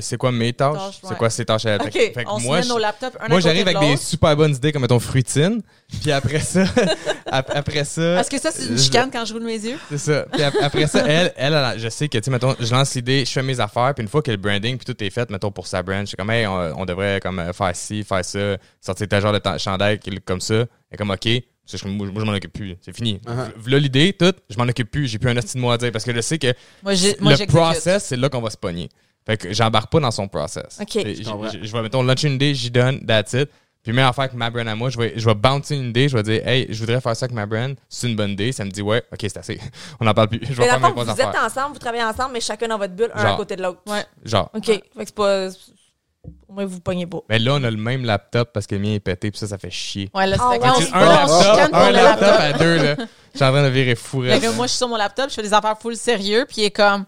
C'est 0.00 0.16
quoi 0.16 0.32
mes 0.32 0.52
tâches? 0.52 0.74
Tâches, 0.78 0.98
C'est 1.02 1.08
ouais. 1.10 1.16
quoi 1.16 1.30
ses 1.30 1.44
tâches 1.44 1.66
à 1.66 1.78
Fait 1.78 1.90
que- 2.12 2.20
On 2.26 2.38
se 2.38 2.44
moi, 2.44 2.56
met 2.58 2.62
je- 2.62 2.68
nos 2.68 2.78
laptops 2.78 3.16
un 3.20 3.28
moi, 3.28 3.40
j'arrive 3.40 3.68
avec 3.68 3.78
des 3.80 3.96
super 3.96 4.34
bonnes 4.36 4.54
idées 4.54 4.72
comme 4.72 4.82
mettons 4.82 4.98
fruitine. 4.98 5.60
Puis 6.00 6.10
après 6.10 6.40
ça, 6.40 6.64
ap- 7.26 7.50
après 7.54 7.84
ça. 7.84 8.20
Est-ce 8.20 8.30
que 8.30 8.40
ça, 8.40 8.50
c'est 8.50 8.66
une 8.66 8.76
je- 8.78 8.82
chicane 8.82 9.10
quand 9.10 9.24
je 9.24 9.32
roule 9.34 9.44
mes 9.44 9.58
yeux? 9.58 9.78
C'est 9.90 9.98
ça. 9.98 10.24
Puis 10.32 10.42
ap- 10.42 10.54
après 10.62 10.86
ça, 10.86 11.04
elle, 11.06 11.32
elle, 11.36 11.52
elle, 11.54 11.78
je 11.78 11.88
sais 11.88 12.08
que, 12.08 12.16
tu 12.18 12.24
sais, 12.24 12.30
mettons, 12.30 12.54
je 12.58 12.72
lance 12.72 12.94
l'idée, 12.94 13.24
je 13.26 13.30
fais 13.30 13.42
mes 13.42 13.60
affaires, 13.60 13.92
puis 13.94 14.02
une 14.02 14.08
fois 14.08 14.22
que 14.22 14.30
le 14.30 14.36
branding 14.38 14.78
puis 14.78 14.86
tout 14.94 15.04
est 15.04 15.10
fait, 15.10 15.28
mettons, 15.30 15.50
pour 15.50 15.66
sa 15.66 15.82
brand, 15.82 16.00
je 16.00 16.06
suis 16.06 16.16
comme, 16.16 16.30
hey, 16.30 16.46
on, 16.46 16.80
on 16.80 16.84
devrait 16.86 17.20
comme 17.20 17.38
euh, 17.38 17.52
faire 17.52 17.74
ci, 17.76 18.02
faire 18.04 18.24
ça, 18.24 18.56
sortir 18.80 19.06
tel 19.08 19.20
genre 19.22 19.32
de 19.32 19.58
chandail 19.58 20.00
comme 20.24 20.40
ça. 20.40 20.54
Elle 20.54 20.66
est 20.92 20.96
comme, 20.96 21.10
OK. 21.10 21.26
Je- 21.26 21.86
moi, 21.88 22.06
moi, 22.08 22.20
je 22.20 22.24
m'en 22.26 22.32
occupe 22.32 22.52
plus. 22.52 22.76
C'est 22.84 22.94
fini. 22.94 23.20
Uh-huh. 23.24 23.50
Voilà 23.56 23.78
l'idée, 23.78 24.12
tout, 24.18 24.32
je 24.50 24.56
m'en 24.58 24.64
occupe 24.64 24.90
plus. 24.90 25.06
J'ai 25.06 25.18
plus 25.18 25.30
un 25.30 25.36
hostie 25.36 25.56
de 25.56 25.60
mot 25.60 25.70
à 25.70 25.78
dire 25.78 25.92
parce 25.92 26.04
que 26.04 26.12
je 26.14 26.20
sais 26.20 26.36
que 26.38 26.48
Moi, 26.82 26.92
moi, 27.20 27.34
le 27.36 27.46
process, 27.46 28.04
c'est 28.06 28.16
là 28.16 28.28
qu'on 28.28 28.40
va 28.40 28.50
se 28.50 28.56
pogner. 28.56 28.88
Fait 29.26 29.36
que 29.36 29.52
j'embarque 29.52 29.90
pas 29.90 30.00
dans 30.00 30.10
son 30.10 30.26
process. 30.28 30.78
OK, 30.80 30.88
je 30.94 31.14
j- 31.14 31.22
comprends. 31.24 31.48
j- 31.50 31.60
Je 31.62 31.72
vais, 31.72 31.82
mettons, 31.82 32.02
lunch 32.02 32.22
une 32.24 32.32
idée, 32.34 32.54
j'y 32.54 32.70
donne, 32.70 33.04
that's 33.06 33.32
it. 33.34 33.48
Puis 33.84 33.92
même 33.92 34.06
affaire 34.06 34.24
avec 34.24 34.34
ma 34.34 34.48
brand 34.48 34.66
à 34.68 34.74
moi, 34.76 34.90
je 34.90 34.98
vais, 34.98 35.12
je 35.16 35.24
vais 35.24 35.34
bouncer 35.34 35.74
une 35.76 35.88
idée, 35.90 36.08
je 36.08 36.16
vais 36.16 36.22
dire, 36.22 36.46
hey, 36.46 36.66
je 36.70 36.78
voudrais 36.78 37.00
faire 37.00 37.16
ça 37.16 37.24
avec 37.24 37.34
ma 37.34 37.46
brand, 37.46 37.74
c'est 37.88 38.08
une 38.08 38.14
bonne 38.16 38.30
idée. 38.30 38.52
Ça 38.52 38.64
me 38.64 38.70
dit, 38.70 38.80
ouais, 38.82 39.02
ok, 39.12 39.18
c'est 39.22 39.36
assez. 39.38 39.60
On 40.00 40.04
n'en 40.04 40.14
parle 40.14 40.28
plus. 40.28 40.40
Je 40.42 40.52
vais 40.52 40.62
Mais 40.64 40.68
faire 40.68 40.80
mes 40.80 40.90
vous 40.92 41.02
êtes 41.02 41.20
affaires. 41.20 41.44
ensemble, 41.44 41.72
vous 41.74 41.78
travaillez 41.80 42.04
ensemble, 42.04 42.30
mais 42.34 42.40
chacun 42.40 42.68
dans 42.68 42.78
votre 42.78 42.94
bulle, 42.94 43.10
un 43.14 43.24
à 43.24 43.34
côté 43.36 43.56
de 43.56 43.62
l'autre. 43.62 43.80
Ouais. 43.88 44.04
Genre. 44.24 44.50
OK. 44.54 44.64
Fait 44.66 44.78
que 44.80 44.84
c'est 45.04 45.14
pas. 45.14 45.48
Au 46.48 46.52
moins, 46.52 46.64
vous 46.66 46.78
pognez 46.78 47.06
pas. 47.06 47.18
Mais 47.28 47.40
là, 47.40 47.54
on 47.54 47.64
a 47.64 47.70
le 47.70 47.76
même 47.76 48.04
laptop 48.04 48.52
parce 48.52 48.68
que 48.68 48.76
le 48.76 48.80
mien 48.80 48.92
est 48.92 49.00
pété, 49.00 49.32
puis 49.32 49.40
ça, 49.40 49.48
ça 49.48 49.58
fait 49.58 49.70
chier. 49.70 50.08
Ouais, 50.14 50.26
là, 50.28 50.36
Ah 50.38 50.50
c'est 50.52 50.58
fait 50.60 50.62
ouais. 50.62 50.68
un 50.68 51.24
on 51.24 51.26
se 51.26 51.44
laptop, 51.56 51.74
un 51.74 51.90
laptop 51.90 52.20
laptop. 52.20 52.40
à 52.40 52.52
deux, 52.52 52.76
là. 52.76 52.94
Je 53.32 53.36
suis 53.38 53.44
en 53.44 53.50
train 53.50 53.62
de 53.64 53.68
virer 53.68 53.94
fou. 53.96 54.22
Fait 54.22 54.38
que 54.38 54.54
moi, 54.54 54.66
je 54.66 54.70
suis 54.70 54.78
sur 54.78 54.86
mon 54.88 54.96
laptop, 54.96 55.30
je 55.30 55.34
fais 55.34 55.42
des 55.42 55.52
affaires 55.54 55.76
full 55.80 55.96
sérieux, 55.96 56.44
puis 56.46 56.58
il 56.60 56.64
est 56.66 56.70
comme, 56.70 57.04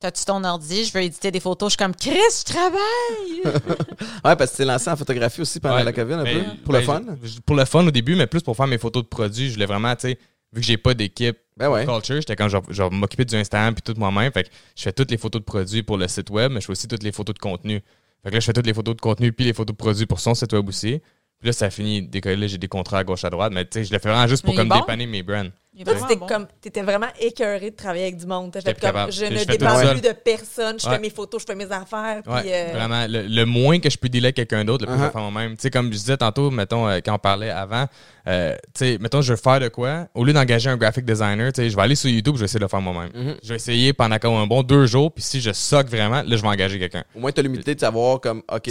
t'as-tu 0.00 0.24
ton 0.24 0.42
ordi, 0.44 0.84
je 0.84 0.92
veux 0.92 1.02
éditer 1.02 1.30
des 1.30 1.40
photos, 1.40 1.68
je 1.68 1.76
suis 1.76 1.76
comme, 1.84 1.94
Chris, 1.94 2.18
je 2.40 2.44
travaille! 2.52 3.42
Ouais, 4.24 4.36
parce 4.36 4.50
que 4.50 4.56
tu 4.56 4.56
t'es 4.58 4.64
lancé 4.64 4.88
en 4.90 4.96
photographie 4.96 5.40
aussi 5.40 5.60
pendant 5.60 5.76
Ouais, 5.76 5.84
la 5.84 5.92
COVID 5.92 6.12
un 6.14 6.22
mais- 6.24 6.34
peu, 6.34 6.44
pour 6.64 6.72
le 6.72 6.80
ben, 6.80 6.84
fun. 6.86 7.02
je- 7.22 7.40
Pour 7.40 7.56
le 7.56 7.64
fun 7.64 7.86
au 7.86 7.90
début, 7.90 8.14
mais 8.16 8.26
plus 8.26 8.42
pour 8.42 8.56
faire 8.56 8.66
mes 8.66 8.78
photos 8.78 9.02
de 9.04 9.08
produits. 9.08 9.48
Je 9.48 9.54
voulais 9.54 9.66
vraiment, 9.66 9.94
tu 9.96 10.02
sais, 10.08 10.18
vu 10.52 10.60
que 10.60 10.66
j'ai 10.66 10.76
pas 10.76 10.94
d'équipe 10.94 11.36
Ben 11.56 11.68
ouais. 11.70 11.84
culture, 11.86 12.16
j'étais 12.16 12.36
quand 12.36 12.48
je 12.48 12.56
vais- 12.56 12.90
m'occuper 12.90 13.24
du 13.24 13.34
Instagram 13.36 13.74
puis 13.74 13.82
tout 13.82 13.98
moi-même. 13.98 14.32
Fait 14.32 14.44
que 14.44 14.50
je 14.76 14.82
fais 14.82 14.92
toutes 14.92 15.10
les 15.10 15.16
photos 15.18 15.40
de 15.40 15.44
produits 15.44 15.82
pour 15.82 15.96
le 15.98 16.06
site 16.08 16.30
web, 16.30 16.52
mais 16.52 16.60
je 16.60 16.66
fais 16.66 16.72
aussi 16.72 16.88
toutes 16.88 17.02
les 17.02 17.12
photos 17.12 17.34
de 17.34 17.38
contenu. 17.40 17.80
Fait 18.22 18.30
que 18.30 18.34
là, 18.34 18.40
je 18.40 18.46
fais 18.46 18.52
toutes 18.52 18.66
les 18.66 18.74
photos 18.74 18.96
de 18.96 19.00
contenu 19.00 19.32
puis 19.32 19.44
les 19.46 19.52
photos 19.52 19.74
de 19.74 19.78
produits 19.78 20.06
pour 20.06 20.20
son 20.20 20.34
site 20.34 20.52
web 20.52 20.68
aussi. 20.68 21.00
Puis 21.38 21.46
là, 21.46 21.52
ça 21.52 21.66
a 21.66 21.70
fini 21.70 22.02
d'écoller. 22.02 22.36
Là, 22.36 22.46
j'ai 22.48 22.58
des 22.58 22.66
contrats 22.68 22.98
à 22.98 23.04
gauche 23.04 23.24
à 23.24 23.30
droite, 23.30 23.52
mais 23.54 23.64
tu 23.64 23.70
sais, 23.74 23.84
je 23.84 23.92
le 23.92 23.98
fais 24.00 24.08
vraiment 24.08 24.26
juste 24.26 24.44
pour 24.44 24.54
Mais 24.54 24.58
comme 24.58 24.68
bon. 24.68 24.76
dépanner 24.80 25.06
mes 25.06 25.22
brands. 25.22 25.48
Toi, 25.84 26.16
bon. 26.16 26.26
comme, 26.26 26.46
t'étais 26.60 26.82
vraiment 26.82 27.06
écœuré 27.20 27.70
de 27.70 27.76
travailler 27.76 28.04
avec 28.04 28.16
du 28.16 28.26
monde. 28.26 28.50
T'as 28.52 28.60
fait 28.60 28.68
J'étais 28.70 28.80
comme, 28.80 28.90
capable. 28.92 29.12
je 29.12 29.24
ne 29.24 29.44
dépends 29.44 29.76
seul. 29.76 29.90
plus 29.92 30.00
de 30.08 30.12
personne. 30.12 30.78
Je 30.80 30.86
Ouais. 30.88 30.94
fais 30.94 31.00
mes 31.00 31.10
photos, 31.10 31.42
je 31.42 31.46
fais 31.46 31.54
mes 31.54 31.70
affaires. 31.70 32.22
Ouais, 32.26 32.40
puis, 32.42 32.50
euh, 32.52 32.66
vraiment. 32.74 33.06
Le, 33.08 33.22
le 33.26 33.44
moins 33.44 33.78
que 33.80 33.88
je 33.90 33.96
peux 33.98 34.08
dealer 34.08 34.26
avec 34.26 34.36
quelqu'un 34.36 34.64
d'autre, 34.64 34.84
le 34.84 34.88
plus 34.90 34.96
je 34.96 35.02
vais 35.02 35.08
Uh-huh. 35.08 35.12
faire 35.12 35.30
moi-même. 35.30 35.56
Tu 35.56 35.62
sais, 35.62 35.70
comme 35.70 35.86
je 35.92 35.98
disais 35.98 36.16
tantôt, 36.16 36.50
mettons, 36.50 36.88
euh, 36.88 36.98
quand 37.04 37.14
on 37.14 37.18
parlait 37.18 37.50
avant, 37.50 37.86
euh, 38.26 38.54
tu 38.74 38.84
sais, 38.84 38.98
mettons, 39.00 39.20
je 39.22 39.32
veux 39.32 39.38
faire 39.38 39.60
de 39.60 39.68
quoi, 39.68 40.08
au 40.14 40.24
lieu 40.24 40.32
d'engager 40.32 40.68
un 40.70 40.76
graphic 40.76 41.04
designer, 41.04 41.52
tu 41.52 41.62
sais, 41.62 41.70
je 41.70 41.76
vais 41.76 41.82
aller 41.82 41.94
sur 41.94 42.10
YouTube, 42.10 42.34
je 42.34 42.40
vais 42.40 42.44
essayer 42.46 42.58
de 42.60 42.64
le 42.64 42.68
faire 42.68 42.80
moi-même. 42.80 43.10
Mhm. 43.14 43.36
Je 43.42 43.48
vais 43.48 43.56
essayer 43.56 43.92
pendant 43.92 44.18
comme 44.18 44.34
un 44.34 44.46
bon 44.46 44.62
deux 44.62 44.86
jours, 44.86 45.12
puis 45.12 45.22
si 45.22 45.40
je 45.40 45.52
soque 45.52 45.88
vraiment, 45.88 46.22
là, 46.22 46.36
je 46.36 46.42
vais 46.42 46.48
engager 46.48 46.78
quelqu'un. 46.78 47.04
Au 47.14 47.20
moins, 47.20 47.32
tu 47.32 47.40
as 47.40 47.42
l'humilité 47.42 47.74
de 47.74 47.80
savoir 47.80 48.20
comme, 48.20 48.42
OK, 48.52 48.70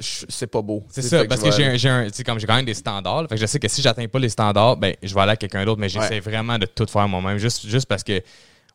c'est 0.00 0.46
pas 0.46 0.62
beau. 0.62 0.84
C'est 0.90 1.02
Tu 1.02 1.08
ça, 1.08 1.24
parce 1.24 1.40
que 1.42 1.50
j'ai 1.50 1.64
aller- 1.64 1.74
un, 1.74 1.76
j'ai 1.76 1.88
un- 1.88 2.04
tu 2.06 2.14
sais, 2.14 2.24
comme 2.24 2.38
j'ai 2.38 2.46
quand 2.46 2.56
même 2.56 2.64
des 2.64 2.74
standards, 2.74 3.26
fait 3.28 3.34
que 3.36 3.40
je 3.40 3.46
sais 3.46 3.58
que 3.58 3.68
si 3.68 3.82
j'atteins 3.82 4.06
pas 4.08 4.18
les 4.18 4.28
standards, 4.28 4.76
ben, 4.76 4.94
je 5.02 5.14
vais 5.14 5.20
aller 5.20 5.32
à 5.32 5.36
quelqu'un 5.36 5.64
d'autre, 5.64 5.80
mais 5.80 5.88
j'essaie 5.88 6.20
vraiment 6.20 6.37
de 6.58 6.66
tout 6.66 6.86
faire 6.86 7.08
moi-même, 7.08 7.38
juste, 7.38 7.66
juste 7.66 7.86
parce 7.86 8.04
que 8.04 8.22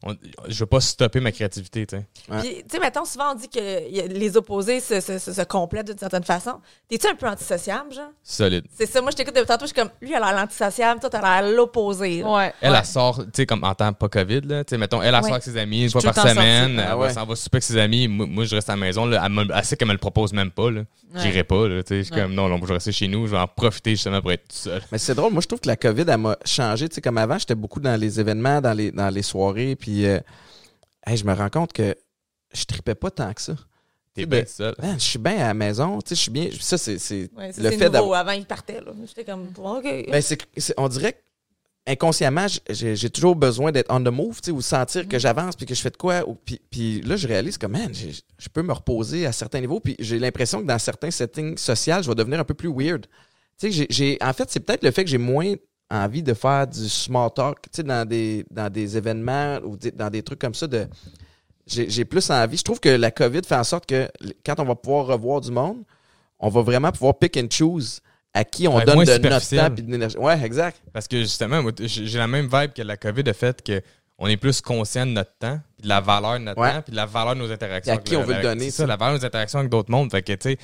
on- 0.06 0.16
je 0.48 0.60
veux 0.60 0.66
pas 0.66 0.82
stopper 0.82 1.20
ma 1.20 1.32
créativité, 1.32 1.86
tu 1.86 1.98
sais. 1.98 2.80
Mettons, 2.80 3.06
souvent, 3.06 3.32
on 3.32 3.36
dit 3.36 3.48
que 3.50 4.08
les 4.14 4.38
opposés 4.38 4.80
se, 4.80 5.00
se, 5.00 5.18
se, 5.20 5.32
se 5.34 5.42
complètent 5.44 5.88
d'une 5.88 5.98
certaine 5.98 6.24
façon. 6.24 6.60
T'es-tu 6.90 7.08
un 7.08 7.16
peu 7.16 7.28
antisociable, 7.28 7.94
genre? 7.94 8.10
Solide. 8.22 8.66
C'est 8.78 8.86
ça, 8.86 9.02
moi, 9.02 9.12
je 9.12 9.16
t'écoute 9.18 9.36
depuis 9.36 9.48
tantôt, 9.48 9.66
je 9.66 9.74
suis 9.74 9.76
comme, 9.76 9.90
lui, 10.02 10.10
il 10.10 10.16
a 10.16 10.20
l'air 10.20 10.36
l'antisociable, 10.36 11.00
toi, 11.00 11.10
t'as 11.10 11.42
l'air 11.42 11.52
l'opposé. 11.56 12.24
Ouais. 12.24 12.54
Elle, 12.62 12.72
ouais. 12.72 12.78
elle 12.78 12.86
sort, 12.86 13.18
tu 13.26 13.32
sais, 13.34 13.46
comme 13.46 13.64
en 13.64 13.74
temps 13.74 13.94
pas 13.94 14.10
COVID, 14.10 14.42
là, 14.42 14.64
tu 14.64 14.72
sais, 14.72 14.78
mettons, 14.78 15.02
elle, 15.02 15.16
elle 15.16 15.22
sort 15.24 15.32
avec 15.32 15.44
ses 15.44 15.58
amis 15.58 15.84
une 15.84 15.92
fois 15.92 16.02
par 16.02 16.16
semaine, 16.16 16.76
sortie. 16.78 16.92
elle, 16.92 17.08
Ah 17.10 17.14
s'en 17.14 17.26
va 17.26 17.36
souper 17.36 17.56
avec 17.58 17.64
ses 17.64 17.78
amis, 17.78 18.08
moi, 18.08 18.26
moi, 18.28 18.44
je 18.46 18.56
reste 18.56 18.70
à 18.70 18.74
la 18.74 18.78
maison, 18.78 19.06
là, 19.06 19.22
elle, 19.26 19.32
me- 19.32 19.48
elle 19.56 19.66
sait 19.66 19.76
qu'elle 19.78 19.88
me 19.88 19.94
le 19.94 20.00
propose 20.00 20.34
même 20.34 20.52
pas, 20.52 20.70
là. 20.72 20.82
Ouais. 21.14 21.22
J'irai 21.22 21.44
pas, 21.44 21.68
là, 21.68 21.84
tu 21.84 21.90
sais, 21.90 21.98
je 22.00 22.04
suis 22.04 22.14
Ouais. 22.16 22.22
comme, 22.22 22.34
non, 22.34 22.50
non, 22.50 22.58
je 22.62 22.66
vais 22.66 22.74
rester 22.74 22.92
chez 22.92 23.08
nous, 23.08 23.28
je 23.28 23.32
vais 23.32 23.38
en 23.38 23.48
profiter 23.48 23.92
justement 23.92 24.20
pour 24.22 24.32
être 24.32 24.48
tout 24.48 24.56
seul. 24.56 24.82
Mais 24.92 24.98
c'est 24.98 25.14
drôle, 25.16 25.32
moi 25.32 25.42
je 25.42 25.48
trouve 25.48 25.60
que 25.60 25.68
la 25.68 25.76
COVID, 25.78 26.06
elle 26.08 26.18
m'a 26.18 26.36
changé. 26.44 26.90
Tu 26.90 26.96
sais, 26.96 27.02
comme 27.02 27.18
avant, 27.20 27.38
j'étais 27.38 27.56
beaucoup 27.56 27.80
dans 27.80 28.00
les 28.00 28.20
événements, 28.20 28.60
dans 28.62 28.74
les, 28.74 28.92
dans 28.92 29.10
les 29.10 29.22
soirées, 29.22 29.76
puis 29.76 29.93
euh, 30.06 30.20
hey, 31.06 31.18
je 31.18 31.26
me 31.26 31.34
rends 31.34 31.50
compte 31.50 31.74
que 31.74 31.96
je 32.54 32.66
tripais 32.66 32.96
pas 32.96 33.12
tant 33.12 33.34
que 33.34 33.42
ça. 33.42 33.56
T'es 34.14 34.26
Ben, 34.28 34.42
bien 34.44 34.46
seul. 34.52 34.76
Man, 34.80 35.00
je 35.00 35.04
suis 35.06 35.18
bien 35.20 35.36
à 35.38 35.48
la 35.48 35.54
maison, 35.56 36.00
tu 36.02 36.10
sais, 36.10 36.16
je 36.16 36.22
suis 36.22 36.32
bien. 36.32 36.50
Ça, 36.60 36.78
c'est 36.78 36.94
Ouais, 37.36 37.48
le 37.48 37.54
c'est 37.54 37.62
fait 37.64 37.72
nouveau. 37.78 37.90
d'avoir. 37.90 38.20
Avant, 38.20 38.32
il 38.34 38.46
partait, 38.46 38.80
là. 38.80 38.92
J'étais 39.08 39.24
comme, 39.26 39.48
OK. 39.58 39.84
Ben, 39.84 40.22
on 40.78 40.88
dirait 40.88 41.20
qu'inconsciemment, 41.86 42.46
j'ai, 42.70 42.96
j'ai 42.96 43.10
toujours 43.10 43.36
besoin 43.36 43.72
d'être 43.72 43.92
on 43.92 44.00
the 44.04 44.08
move, 44.14 44.36
tu 44.40 44.46
sais, 44.46 44.52
ou 44.52 44.62
sentir 44.62 45.04
Mm. 45.04 45.08
que 45.08 45.20
j'avance 45.20 45.56
puis 45.56 45.66
que 45.66 45.74
je 45.76 45.82
fais 45.82 45.90
de 45.90 45.98
quoi. 45.98 46.28
Ou, 46.30 46.36
puis, 46.36 46.62
puis 46.70 47.02
là, 47.02 47.16
je 47.16 47.28
réalise 47.28 47.58
que, 47.58 47.66
man, 47.66 47.92
je 47.94 48.50
peux 48.50 48.62
me 48.62 48.72
reposer 48.72 49.26
à 49.26 49.32
certains 49.32 49.60
niveaux. 49.62 49.80
Puis 49.80 49.96
j'ai 50.00 50.20
l'impression 50.20 50.62
que 50.62 50.68
dans 50.68 50.80
certains 50.80 51.12
settings 51.12 51.58
sociaux, 51.58 52.02
je 52.04 52.08
vais 52.08 52.16
devenir 52.16 52.40
un 52.40 52.44
peu 52.46 52.54
plus 52.54 52.70
weird. 52.72 53.08
Tu 53.60 53.72
sais, 53.74 53.88
j'ai- 53.90 54.18
en 54.22 54.32
fait, 54.34 54.50
c'est 54.50 54.60
peut-être 54.60 54.84
le 54.84 54.92
fait 54.92 55.04
que 55.04 55.10
j'ai 55.10 55.18
moins 55.18 55.56
envie 55.94 56.24
de 56.24 56.34
faire 56.34 56.68
du 56.68 56.90
small 56.90 57.30
talk, 57.36 57.62
tu 57.64 57.70
sais, 57.78 57.84
dans 57.84 58.08
des, 58.08 58.46
dans 58.50 58.70
des 58.72 58.98
événements 58.98 59.60
ou 59.64 59.78
dans 59.94 60.10
des 60.10 60.24
trucs 60.24 60.40
comme 60.40 60.54
ça. 60.56 60.68
De, 60.68 60.88
j'ai, 61.68 62.04
plus 62.06 62.30
envie. 62.30 62.58
Je 62.58 62.64
trouve 62.64 62.80
que 62.80 62.90
la 62.90 63.12
COVID 63.12 63.42
fait 63.46 63.56
en 63.56 63.64
sorte 63.64 63.86
que 63.86 64.10
quand 64.46 64.60
on 64.60 64.66
va 64.66 64.76
pouvoir 64.76 65.06
revoir 65.06 65.40
du 65.42 65.52
monde, 65.52 65.84
on 66.40 66.50
va 66.50 66.62
vraiment 66.62 66.92
pouvoir 66.92 67.18
pick 67.18 67.38
and 67.38 67.48
choose 67.50 68.02
à 68.34 68.44
qui 68.44 68.68
on 68.68 68.76
Ouais, 68.78 68.86
donne 68.86 69.04
de 69.06 69.18
notre 69.30 69.56
temps 69.56 69.68
et 69.76 69.82
de 69.82 69.92
l'énergie. 69.92 70.18
Ouais, 70.18 70.42
exact. 70.44 70.82
Parce 70.92 71.08
que 71.08 71.18
justement, 71.20 71.62
j'ai 71.80 72.18
la 72.18 72.28
même 72.28 72.50
vibe 72.52 72.74
que 72.74 72.82
la 72.82 72.98
COVID, 72.98 73.24
le 73.24 73.34
fait 73.34 73.62
que 73.62 73.82
on 74.18 74.28
est 74.28 74.38
plus 74.38 74.62
conscient 74.62 75.06
de 75.06 75.12
notre 75.12 75.36
temps, 75.38 75.60
puis 75.76 75.84
de 75.84 75.90
la 75.90 76.00
valeur 76.02 76.34
de 76.34 76.44
notre 76.46 76.60
Ouais. 76.62 76.72
temps, 76.74 76.82
puis 76.82 76.92
de 76.92 76.96
la 76.96 77.06
valeur 77.06 77.36
de 77.36 77.40
nos 77.42 77.52
interactions. 77.52 77.92
Et 77.92 77.96
à 77.96 77.98
avec 77.98 78.06
qui 78.08 78.16
on 78.16 78.24
veut 78.24 78.36
le 78.36 78.42
donner, 78.42 78.66
C'est 78.66 78.78
ça, 78.84 78.86
la 78.88 78.96
valeur 78.96 79.16
de 79.16 79.20
nos 79.20 79.26
interactions 79.26 79.60
avec 79.60 79.72
d'autres 79.72 79.92
mondes. 79.92 80.12
Fait 80.12 80.22
que, 80.22 80.34
tu 80.34 80.50
sais, 80.52 80.58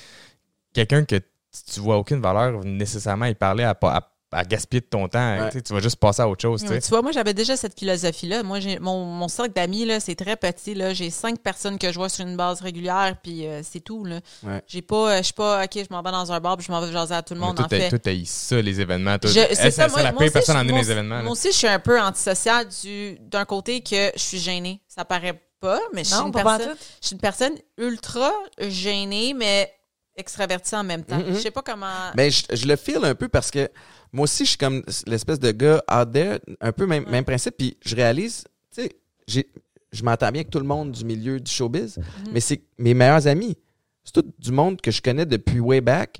quelqu'un 0.74 1.04
que 1.06 1.16
tu- 1.18 1.80
vois 1.80 1.98
aucune 1.98 2.22
valeur 2.22 2.64
nécessairement 2.64 3.26
y 3.26 3.36
parler 3.36 3.64
à, 3.64 3.74
pas- 3.74 3.96
à, 3.96 4.12
à 4.32 4.44
gaspiller 4.44 4.82
de 4.82 4.86
ton 4.86 5.08
temps. 5.08 5.40
Ouais. 5.40 5.62
Tu 5.62 5.74
vas 5.74 5.80
juste 5.80 5.96
passer 5.96 6.22
à 6.22 6.30
autre 6.30 6.42
chose. 6.42 6.62
tu 6.62 6.68
sais. 6.68 6.74
Ouais, 6.76 6.82
Tu 6.82 6.90
vois, 6.90 7.02
moi, 7.02 7.12
j'avais 7.12 7.34
déjà 7.34 7.58
cette 7.58 7.78
philosophie-là. 7.80 8.44
Moi, 8.44 8.60
j'ai 8.60 8.78
mon, 8.80 9.04
mon 9.06 9.28
cercle 9.28 9.54
d'amis, 9.54 9.86
là, 9.86 10.00
c'est 10.00 10.16
très 10.16 10.36
petit. 10.36 10.76
Là. 10.76 10.94
J'ai 10.94 11.10
cinq 11.10 11.40
personnes 11.40 11.80
que 11.80 11.92
je 11.92 11.98
vois 11.98 12.10
sur 12.10 12.26
une 12.26 12.38
base 12.38 12.62
régulière, 12.62 13.16
puis 13.24 13.48
euh, 13.48 13.62
c'est 13.64 13.80
tout. 13.80 14.06
Là. 14.06 14.20
Ouais. 14.44 14.62
J'ai 14.68 14.82
pas, 14.82 15.14
euh, 15.14 15.18
je 15.18 15.24
suis 15.24 15.34
pas, 15.34 15.64
OK, 15.64 15.72
je 15.76 15.88
m'en 15.94 16.02
vais 16.04 16.12
dans 16.12 16.32
un 16.32 16.40
bar, 16.40 16.58
puis 16.58 16.66
je 16.68 16.72
m'en 16.72 16.80
vais 16.82 16.92
jaser 16.92 17.16
à 17.16 17.22
tout 17.24 17.34
le 17.34 17.40
monde, 17.40 17.56
Mais 17.58 17.64
en 17.66 17.68
toi, 17.68 17.78
fait. 17.80 18.00
toi, 18.00 18.14
ça, 18.26 18.62
les 18.62 18.80
événements. 18.82 19.18
toi. 19.18 19.32
Je- 19.32 19.40
Elle, 19.40 19.56
c'est 19.56 19.72
ça, 19.72 19.88
moi, 19.88 20.04
la 20.04 20.12
moi 20.12 20.20
pire 20.20 20.26
aussi, 20.28 20.34
personne 20.34 20.58
amener 20.58 20.74
moi 20.74 20.82
les 20.82 20.92
événements. 20.92 21.16
là. 21.18 21.24
Moi 21.24 21.32
aussi, 21.32 21.48
je 21.52 21.58
suis 21.58 21.68
un 21.68 21.80
peu 21.80 22.00
antisocial 22.00 22.68
du, 22.84 23.18
d'un 23.22 23.46
côté 23.46 23.82
que 23.82 24.12
je 24.16 24.22
suis 24.22 24.40
gênée. 24.40 24.82
Ça 24.88 25.06
paraît 25.06 25.42
pas, 25.60 25.80
mais 25.94 26.04
je 26.04 26.10
suis 26.10 26.18
Non, 26.20 26.28
une 26.28 26.32
pas 26.32 26.44
personne, 26.44 26.68
pantoute. 26.68 26.88
je 27.02 27.08
suis 27.08 27.14
une 27.16 27.20
personne 27.22 27.54
ultra 27.78 28.32
gênée, 28.60 29.34
mais 29.34 29.74
extravertie 30.20 30.76
en 30.76 30.84
même 30.84 31.04
temps. 31.04 31.18
Mhm. 31.18 31.34
Je 31.36 31.40
sais 31.40 31.52
pas 31.52 31.62
comment. 31.62 32.12
Ben, 32.16 32.30
je, 32.30 32.44
je 32.56 32.68
le 32.68 32.76
feel 32.76 33.04
un 33.04 33.16
peu 33.16 33.28
parce 33.28 33.50
que 33.50 33.70
moi 34.12 34.24
aussi, 34.24 34.44
je 34.46 34.50
suis 34.50 34.58
comme 34.58 34.84
l'espèce 35.08 35.40
de 35.40 35.52
gars 35.52 35.84
out 35.92 36.12
there, 36.12 36.40
un 36.62 36.72
peu 36.72 36.86
même, 36.86 37.08
même 37.10 37.26
principe. 37.26 37.58
Puis 37.58 37.78
je 37.84 37.96
réalise, 37.96 38.46
tu 38.74 38.90
sais, 39.28 39.48
je 39.92 40.04
m'entends 40.04 40.32
bien 40.32 40.42
avec 40.42 40.50
tout 40.50 40.60
le 40.60 40.66
monde 40.66 40.92
du 40.92 41.06
milieu 41.06 41.40
du 41.40 41.52
showbiz, 41.52 42.00
mais 42.32 42.40
c'est 42.40 42.62
mes 42.78 42.94
meilleurs 42.94 43.28
amis. 43.28 43.58
C'est 44.04 44.14
tout 44.14 44.34
du 44.40 44.52
monde 44.52 44.82
que 44.82 44.92
je 44.92 45.02
connais 45.02 45.26
depuis 45.26 45.60
way 45.60 45.82
back, 45.82 46.20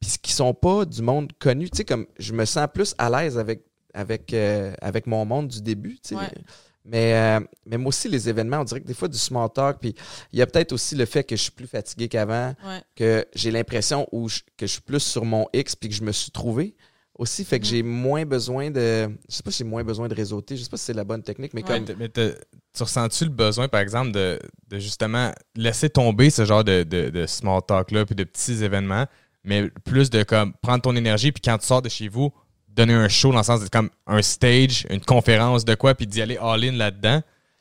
puis 0.00 0.10
qui 0.22 0.32
sont 0.32 0.54
pas 0.54 0.84
du 0.84 1.02
monde 1.02 1.32
connu. 1.38 1.70
Tu 1.70 1.78
sais, 1.78 1.84
comme 1.84 2.06
je 2.18 2.32
me 2.32 2.44
sens 2.44 2.66
plus 2.72 2.94
à 2.98 3.10
l'aise 3.10 3.38
avec, 3.38 3.62
avec, 3.94 4.32
euh, 4.32 4.72
avec 4.80 5.06
mon 5.06 5.24
monde 5.24 5.48
du 5.48 5.62
début, 5.62 5.98
tu 6.00 6.10
sais. 6.10 6.14
Ouais. 6.16 6.30
Mais, 6.90 7.12
euh, 7.14 7.40
mais 7.66 7.76
moi 7.76 7.88
aussi, 7.90 8.08
les 8.08 8.28
événements, 8.30 8.60
on 8.60 8.64
dirait 8.64 8.80
que 8.80 8.86
des 8.86 8.94
fois, 8.94 9.08
du 9.08 9.18
small 9.18 9.50
talk, 9.54 9.78
puis 9.80 9.94
il 10.32 10.38
y 10.38 10.42
a 10.42 10.46
peut-être 10.46 10.72
aussi 10.72 10.94
le 10.94 11.04
fait 11.04 11.22
que 11.22 11.36
je 11.36 11.42
suis 11.42 11.50
plus 11.52 11.66
fatigué 11.66 12.08
qu'avant 12.08 12.54
Ouais. 12.66 12.80
que 12.96 13.26
j'ai 13.34 13.50
l'impression 13.50 14.08
où 14.10 14.28
je- 14.28 14.40
que 14.56 14.66
je 14.66 14.72
suis 14.72 14.80
plus 14.80 15.00
sur 15.00 15.24
mon 15.26 15.46
X 15.52 15.76
puis 15.76 15.90
que 15.90 15.94
je 15.94 16.02
me 16.02 16.12
suis 16.12 16.30
trouvé 16.30 16.74
aussi 17.18 17.44
fait 17.44 17.58
que 17.58 17.64
Mhm. 17.66 17.70
j'ai 17.70 17.82
moins 17.82 18.24
besoin 18.24 18.70
de 18.70 19.08
je 19.28 19.34
sais 19.36 19.42
pas 19.42 19.50
si 19.50 19.58
j'ai 19.58 19.64
moins 19.64 19.82
besoin 19.84 20.06
de 20.08 20.14
réseauter 20.14 20.56
je 20.56 20.62
sais 20.62 20.70
pas 20.70 20.76
si 20.76 20.84
c'est 20.84 20.92
la 20.94 21.02
bonne 21.04 21.22
technique 21.22 21.52
mais 21.52 21.62
Ouais. 21.68 21.84
comme 21.84 21.96
Mais 21.98 22.08
tu 22.08 22.82
ressens-tu 22.82 23.24
le 23.24 23.30
besoin, 23.30 23.66
par 23.68 23.80
exemple, 23.80 24.12
de, 24.12 24.38
de 24.68 24.78
justement 24.78 25.32
laisser 25.56 25.90
tomber 25.90 26.30
ce 26.30 26.44
genre 26.44 26.62
de, 26.64 26.84
de, 26.84 27.10
de 27.10 27.26
small 27.26 27.60
talk-là, 27.66 28.06
puis 28.06 28.14
de 28.14 28.24
petits 28.24 28.62
événements, 28.64 29.06
mais 29.44 29.68
plus 29.84 30.08
de 30.10 30.22
comme 30.22 30.54
prendre 30.62 30.80
ton 30.82 30.94
énergie, 30.96 31.32
puis 31.32 31.42
quand 31.44 31.58
tu 31.58 31.66
sors 31.66 31.82
de 31.82 31.88
chez 31.88 32.08
vous, 32.08 32.30
donner 32.78 32.94
un 32.94 33.08
show 33.08 33.30
dans 33.32 33.38
le 33.38 33.44
sens 33.44 33.60
de 33.60 33.68
comme 33.68 33.90
un 34.06 34.22
stage, 34.22 34.86
une 34.88 35.00
conférence 35.00 35.64
de 35.64 35.74
quoi, 35.74 35.94
puis 35.94 36.06
d'y 36.06 36.22
aller 36.22 36.38
all-in 36.40 36.72
là-dedans, 36.72 37.20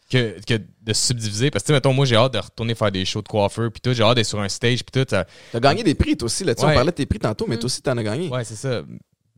que, 0.09 0.37
que 0.47 0.53
de 0.81 0.93
subdiviser. 0.93 1.51
Parce 1.51 1.63
que, 1.63 1.67
tu 1.67 1.73
sais, 1.73 1.77
mettons, 1.77 1.91
moi, 1.91 2.05
j'ai 2.05 2.15
hâte 2.15 2.33
de 2.33 2.37
retourner 2.39 2.75
faire 2.75 2.91
des 2.91 3.03
shows 3.03 3.21
de 3.21 3.27
coiffeur, 3.27 3.69
puis 3.71 3.81
tout, 3.81 3.93
j'ai 3.93 4.03
hâte 4.03 4.15
d'être 4.15 4.25
sur 4.27 4.39
un 4.39 4.47
stage, 4.47 4.83
puis 4.85 5.03
tout. 5.03 5.05
ça- 5.09 5.25
t'as 5.51 5.59
gagné 5.59 5.83
des 5.83 5.95
prix 5.95 6.15
toi 6.15 6.27
aussi 6.27 6.43
là 6.45 6.55
tu 6.55 6.61
sais, 6.61 6.65
on 6.65 6.69
Ouais. 6.69 6.75
parlait 6.75 6.91
de 6.91 6.95
tes 6.95 7.05
prix 7.05 7.19
tantôt 7.19 7.45
mais 7.47 7.57
toi 7.57 7.65
aussi 7.65 7.81
t'en 7.81 7.97
as 7.97 8.03
gagné 8.03 8.29
Ouais, 8.29 8.43
c'est 8.45 8.55
ça. 8.55 8.81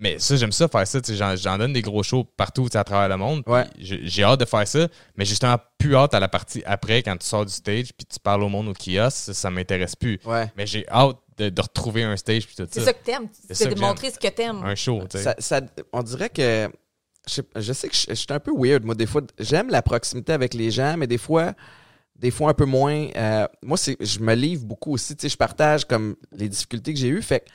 Mais 0.01 0.17
ça, 0.17 0.37
j'aime 0.37 0.53
ça 0.53 0.69
faire 0.69 0.87
ça. 0.87 0.99
J'en, 1.35 1.57
donne 1.57 1.73
des 1.73 1.81
gros 1.81 2.03
shows 2.03 2.23
partout 2.37 2.69
à 2.73 2.83
travers 2.85 3.09
le 3.09 3.17
monde. 3.17 3.43
Ouais. 3.47 3.65
J'ai, 3.77 3.99
j'ai 4.03 4.23
hâte 4.23 4.39
de 4.39 4.45
faire 4.45 4.65
ça, 4.65 4.87
mais 5.17 5.25
justement 5.25 5.57
plus 5.77 5.93
hâte 5.95 6.13
à 6.13 6.21
la 6.21 6.29
partie 6.29 6.63
après, 6.65 7.03
quand 7.03 7.17
tu 7.17 7.25
sors 7.27 7.45
du 7.45 7.51
stage 7.51 7.87
puis 7.97 8.05
tu 8.05 8.17
parles 8.17 8.43
au 8.43 8.47
monde 8.47 8.69
au 8.69 8.73
kiosque, 8.73 9.17
ça, 9.17 9.33
ça 9.33 9.49
m'intéresse 9.49 9.95
plus. 9.97 10.17
ouais 10.25 10.49
Mais 10.55 10.65
j'ai 10.65 10.87
hâte 10.89 11.17
de, 11.39 11.49
de 11.49 11.61
retrouver 11.61 12.03
un 12.03 12.15
stage 12.17 12.45
puis 12.45 12.55
tout 12.55 12.67
C'est 12.71 12.79
ça. 12.81 12.85
ça 12.87 12.93
que 12.93 13.03
t'aimes. 13.03 13.27
C'est 13.47 13.53
ça 13.55 13.65
de 13.73 13.79
montrer 13.79 14.11
ce 14.11 14.19
que 14.19 14.27
t'aimes. 14.27 14.61
Un 14.63 14.75
show, 14.75 15.01
tu 15.09 15.17
sais. 15.17 15.23
ça, 15.23 15.35
ça- 15.39 15.61
on 15.93 16.03
dirait 16.03 16.29
que 16.29 16.69
je 17.27 17.33
sais, 17.33 17.43
je 17.55 17.73
sais 17.73 17.89
que 17.89 17.95
je, 17.95 18.05
je 18.09 18.13
suis 18.13 18.27
un 18.29 18.39
peu 18.39 18.51
weird 18.55 18.83
moi 18.85 18.95
des 18.95 19.05
fois 19.05 19.21
j'aime 19.39 19.69
la 19.69 19.81
proximité 19.81 20.31
avec 20.33 20.53
les 20.53 20.71
gens 20.71 20.95
mais 20.97 21.05
des 21.05 21.17
fois 21.17 21.53
des 22.15 22.31
fois 22.31 22.49
un 22.49 22.53
peu 22.53 22.65
moins 22.65 23.07
euh, 23.15 23.45
moi 23.61 23.77
c'est 23.77 23.97
je 23.99 24.19
me 24.19 24.33
livre 24.35 24.65
beaucoup 24.65 24.93
aussi 24.93 25.15
tu 25.15 25.23
sais 25.23 25.29
je 25.29 25.37
partage 25.37 25.85
comme 25.85 26.15
les 26.31 26.47
difficultés 26.49 26.93
que 26.93 26.99
j'ai 26.99 27.09
eues 27.09 27.21
fait 27.21 27.41
que 27.41 27.49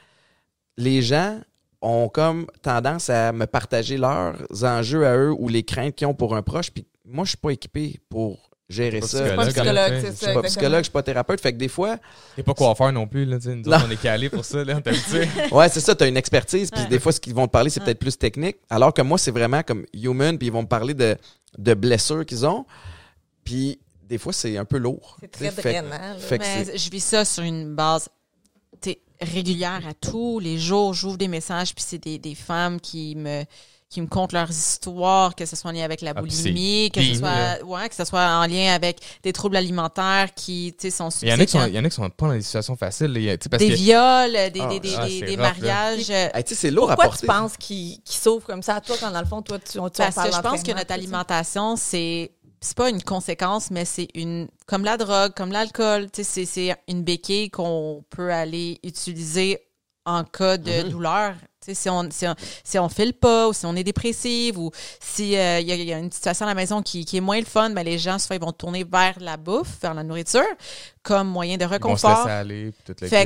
les 0.76 1.02
gens 1.02 1.40
ont 1.80 2.08
comme 2.08 2.46
tendance 2.62 3.10
à 3.10 3.32
me 3.32 3.46
partager 3.46 3.96
leurs 3.96 4.36
enjeux 4.64 5.06
à 5.06 5.16
eux 5.16 5.32
ou 5.36 5.48
les 5.48 5.62
craintes 5.64 5.94
qu'ils 5.96 6.06
ont 6.06 6.14
pour 6.14 6.36
un 6.36 6.42
proche 6.42 6.70
puis 6.70 6.86
moi 7.04 7.24
je 7.24 7.30
suis 7.30 7.38
pas 7.38 7.50
équipé 7.50 7.98
pour 8.08 8.50
gérer 8.68 9.00
Pas 9.00 9.06
ça 9.06 9.18
psychologue, 9.22 9.36
Pas 9.36 9.46
psychologue, 9.46 9.92
c'est 10.00 10.06
je 10.06 10.10
je 10.12 10.24
suis 10.24 10.34
pas 10.34 10.42
psychologue, 10.42 10.78
je 10.78 10.82
suis 10.84 10.92
pas 10.92 11.02
thérapeute. 11.02 11.40
Fait 11.40 11.52
que 11.52 11.58
des 11.58 11.68
fois, 11.68 11.98
T'es 12.36 12.42
pas 12.42 12.54
coiffeur 12.54 12.92
non 12.92 13.06
plus, 13.06 13.24
là. 13.24 13.38
Nous 13.44 13.68
autres, 13.68 13.84
on 13.86 13.90
est 13.90 14.00
calés 14.00 14.30
pour 14.30 14.44
ça, 14.44 14.64
là, 14.64 14.80
t'as 14.80 14.92
ouais, 15.52 15.68
c'est 15.68 15.80
ça, 15.80 15.94
tu 15.94 16.04
as 16.04 16.06
une 16.06 16.16
expertise, 16.16 16.70
puis 16.70 16.82
Ouais. 16.82 16.88
des 16.88 16.98
fois, 16.98 17.12
ce 17.12 17.20
qu'ils 17.20 17.34
vont 17.34 17.46
te 17.46 17.52
parler, 17.52 17.70
c'est 17.70 17.80
peut-être 17.80 17.98
plus 17.98 18.16
technique. 18.16 18.56
Alors 18.70 18.92
que 18.94 19.02
moi, 19.02 19.18
c'est 19.18 19.30
vraiment 19.30 19.62
comme 19.62 19.84
human, 19.92 20.38
puis 20.38 20.48
ils 20.48 20.52
vont 20.52 20.62
me 20.62 20.66
parler 20.68 20.94
de, 20.94 21.16
de 21.58 21.74
blessures 21.74 22.24
qu'ils 22.26 22.46
ont. 22.46 22.64
Puis 23.44 23.78
des 24.08 24.18
fois, 24.18 24.32
c'est 24.32 24.56
un 24.56 24.64
peu 24.64 24.78
lourd. 24.78 25.18
C'est 25.20 25.28
très 25.30 25.50
drainant. 25.50 26.16
je 26.20 26.90
vis 26.90 27.00
ça 27.04 27.24
sur 27.24 27.42
une 27.42 27.74
base 27.74 28.08
régulière 29.20 29.82
à 29.88 29.94
tous 29.94 30.38
les 30.40 30.58
jours. 30.58 30.92
J'ouvre 30.92 31.16
des 31.16 31.28
messages, 31.28 31.74
puis 31.74 31.84
c'est 31.86 31.98
des, 31.98 32.18
des 32.18 32.34
femmes 32.34 32.80
qui 32.80 33.14
me 33.16 33.44
qui 33.94 34.00
me 34.00 34.06
content 34.08 34.36
leurs 34.36 34.50
histoires, 34.50 35.34
que 35.36 35.46
ce 35.46 35.54
soit 35.54 35.70
en 35.70 35.72
lien 35.72 35.84
avec 35.84 36.00
la 36.00 36.10
Ah, 36.16 36.20
boulimie, 36.20 36.90
que 36.92 37.00
ce 37.00 37.14
soit 37.14 37.64
ouais, 37.64 37.88
que 37.88 37.94
ce 37.94 38.04
soit 38.04 38.26
en 38.26 38.44
lien 38.46 38.74
avec 38.74 38.98
des 39.22 39.32
troubles 39.32 39.56
alimentaires 39.56 40.34
qui 40.34 40.74
tu 40.78 40.90
sais, 40.90 40.96
sont 40.96 41.10
Il 41.22 41.28
y 41.28 41.32
en 41.32 41.38
a 41.38 41.44
qui 41.46 41.52
sont, 41.52 41.64
il 41.66 41.74
y 41.74 41.78
en 41.78 41.84
a 41.84 41.88
qui 41.88 41.94
sont 41.94 42.10
pas 42.10 42.26
dans 42.26 42.32
des 42.32 42.42
situations 42.42 42.74
faciles, 42.76 43.38
tu 43.40 43.48
parce 43.48 43.62
des 43.62 43.68
que 43.70 43.74
viols, 43.74 44.32
des, 44.32 44.50
des, 44.50 44.60
Ah, 44.60 44.66
des, 44.68 44.80
des, 44.80 44.94
ah, 44.96 45.06
des- 45.08 45.26
rough, 45.30 45.36
mariages. 45.38 46.10
euh, 46.10 46.28
Hey, 46.34 46.42
tu 46.44 46.54
sais, 46.54 46.60
c'est 46.62 46.70
lourd 46.72 46.90
à 46.90 46.96
Pourquoi 46.96 47.10
porter. 47.10 47.20
tu 47.20 47.26
penses 47.28 47.56
qu'il 47.56 48.02
qu'il 48.02 48.16
s'ouvre 48.20 48.44
comme 48.46 48.62
ça 48.62 48.76
à 48.76 48.80
toi 48.80 48.96
quand 48.98 49.10
dans 49.12 49.20
le 49.20 49.26
fond, 49.26 49.42
toi, 49.42 49.58
tu, 49.60 49.72
tu 49.72 49.78
en 49.78 49.88
Parce 49.88 50.16
que 50.16 50.32
je 50.32 50.40
pense 50.40 50.62
que 50.64 50.72
notre 50.72 50.92
alimentation, 50.92 51.76
c'est 51.76 52.32
c'est 52.60 52.76
pas 52.76 52.88
une 52.88 53.02
conséquence, 53.02 53.70
mais 53.70 53.84
c'est 53.84 54.08
une 54.14 54.48
comme 54.66 54.84
la 54.84 54.96
drogue, 54.96 55.32
comme 55.36 55.52
l'alcool. 55.52 56.10
Tu 56.10 56.24
sais, 56.24 56.24
c'est 56.24 56.46
c'est 56.46 56.76
une 56.88 57.02
béquille 57.04 57.50
qu'on 57.50 58.02
peut 58.10 58.32
aller 58.32 58.80
utiliser 58.82 59.60
en 60.06 60.24
cas 60.24 60.56
de 60.56 60.82
Mhm. 60.84 60.88
douleur. 60.90 61.34
Si 61.72 61.88
on 61.88 62.08
si 62.10 62.26
on 62.26 62.34
si 62.64 62.78
on 62.78 62.88
file 62.88 63.14
pas 63.14 63.48
ou 63.48 63.52
si 63.52 63.64
on 63.64 63.74
est 63.76 63.84
dépressive 63.84 64.58
ou 64.58 64.70
si 65.00 65.36
euh, 65.36 65.60
il 65.60 65.66
y, 65.68 65.72
a- 65.72 65.76
il 65.76 65.84
y 65.84 65.92
a 65.92 65.98
une 65.98 66.12
situation 66.12 66.44
à 66.44 66.48
la 66.48 66.54
maison 66.54 66.82
qui, 66.82 67.04
qui 67.04 67.16
est 67.16 67.20
moins 67.22 67.38
le 67.38 67.46
fun, 67.46 67.70
ben 67.70 67.84
les 67.84 67.98
gens 67.98 68.18
souvent 68.18 68.34
ils 68.34 68.40
vont 68.44 68.52
tourner 68.52 68.84
vers 68.84 69.14
la 69.20 69.36
bouffe, 69.36 69.80
vers 69.80 69.94
la 69.94 70.02
nourriture 70.02 70.42
comme 71.02 71.28
moyen 71.28 71.56
de 71.56 71.64
réconfort. 71.64 72.24
Fait 73.08 73.24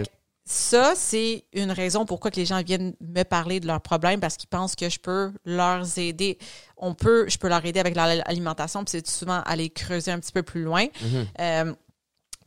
ça, 0.51 0.95
c'est 0.97 1.45
une 1.53 1.71
raison 1.73 2.07
pourquoi 2.07 2.31
que 2.31 2.37
les 2.37 2.47
gens 2.47 2.63
viennent 2.63 2.95
me 3.03 3.23
parler 3.23 3.61
de 3.61 3.67
leurs 3.67 3.83
problèmes 3.83 4.19
parce 4.19 4.39
qu'ils 4.39 4.49
pensent 4.49 4.75
que 4.77 4.89
je 4.89 4.99
peux 4.99 5.31
leur 5.45 5.85
aider. 5.99 6.39
On 6.79 6.95
peut, 6.95 7.27
je 7.29 7.37
peux 7.37 7.49
leur 7.49 7.63
aider 7.67 7.81
avec 7.81 7.95
l'alimentation, 7.95 8.83
puis 8.83 8.93
c'est 8.93 9.07
souvent 9.07 9.43
aller 9.45 9.69
creuser 9.69 10.11
un 10.11 10.19
petit 10.19 10.33
peu 10.33 10.43
plus 10.43 10.63
loin. 10.63 10.87
Mhm. 11.03 11.27
Euh, 11.41 11.75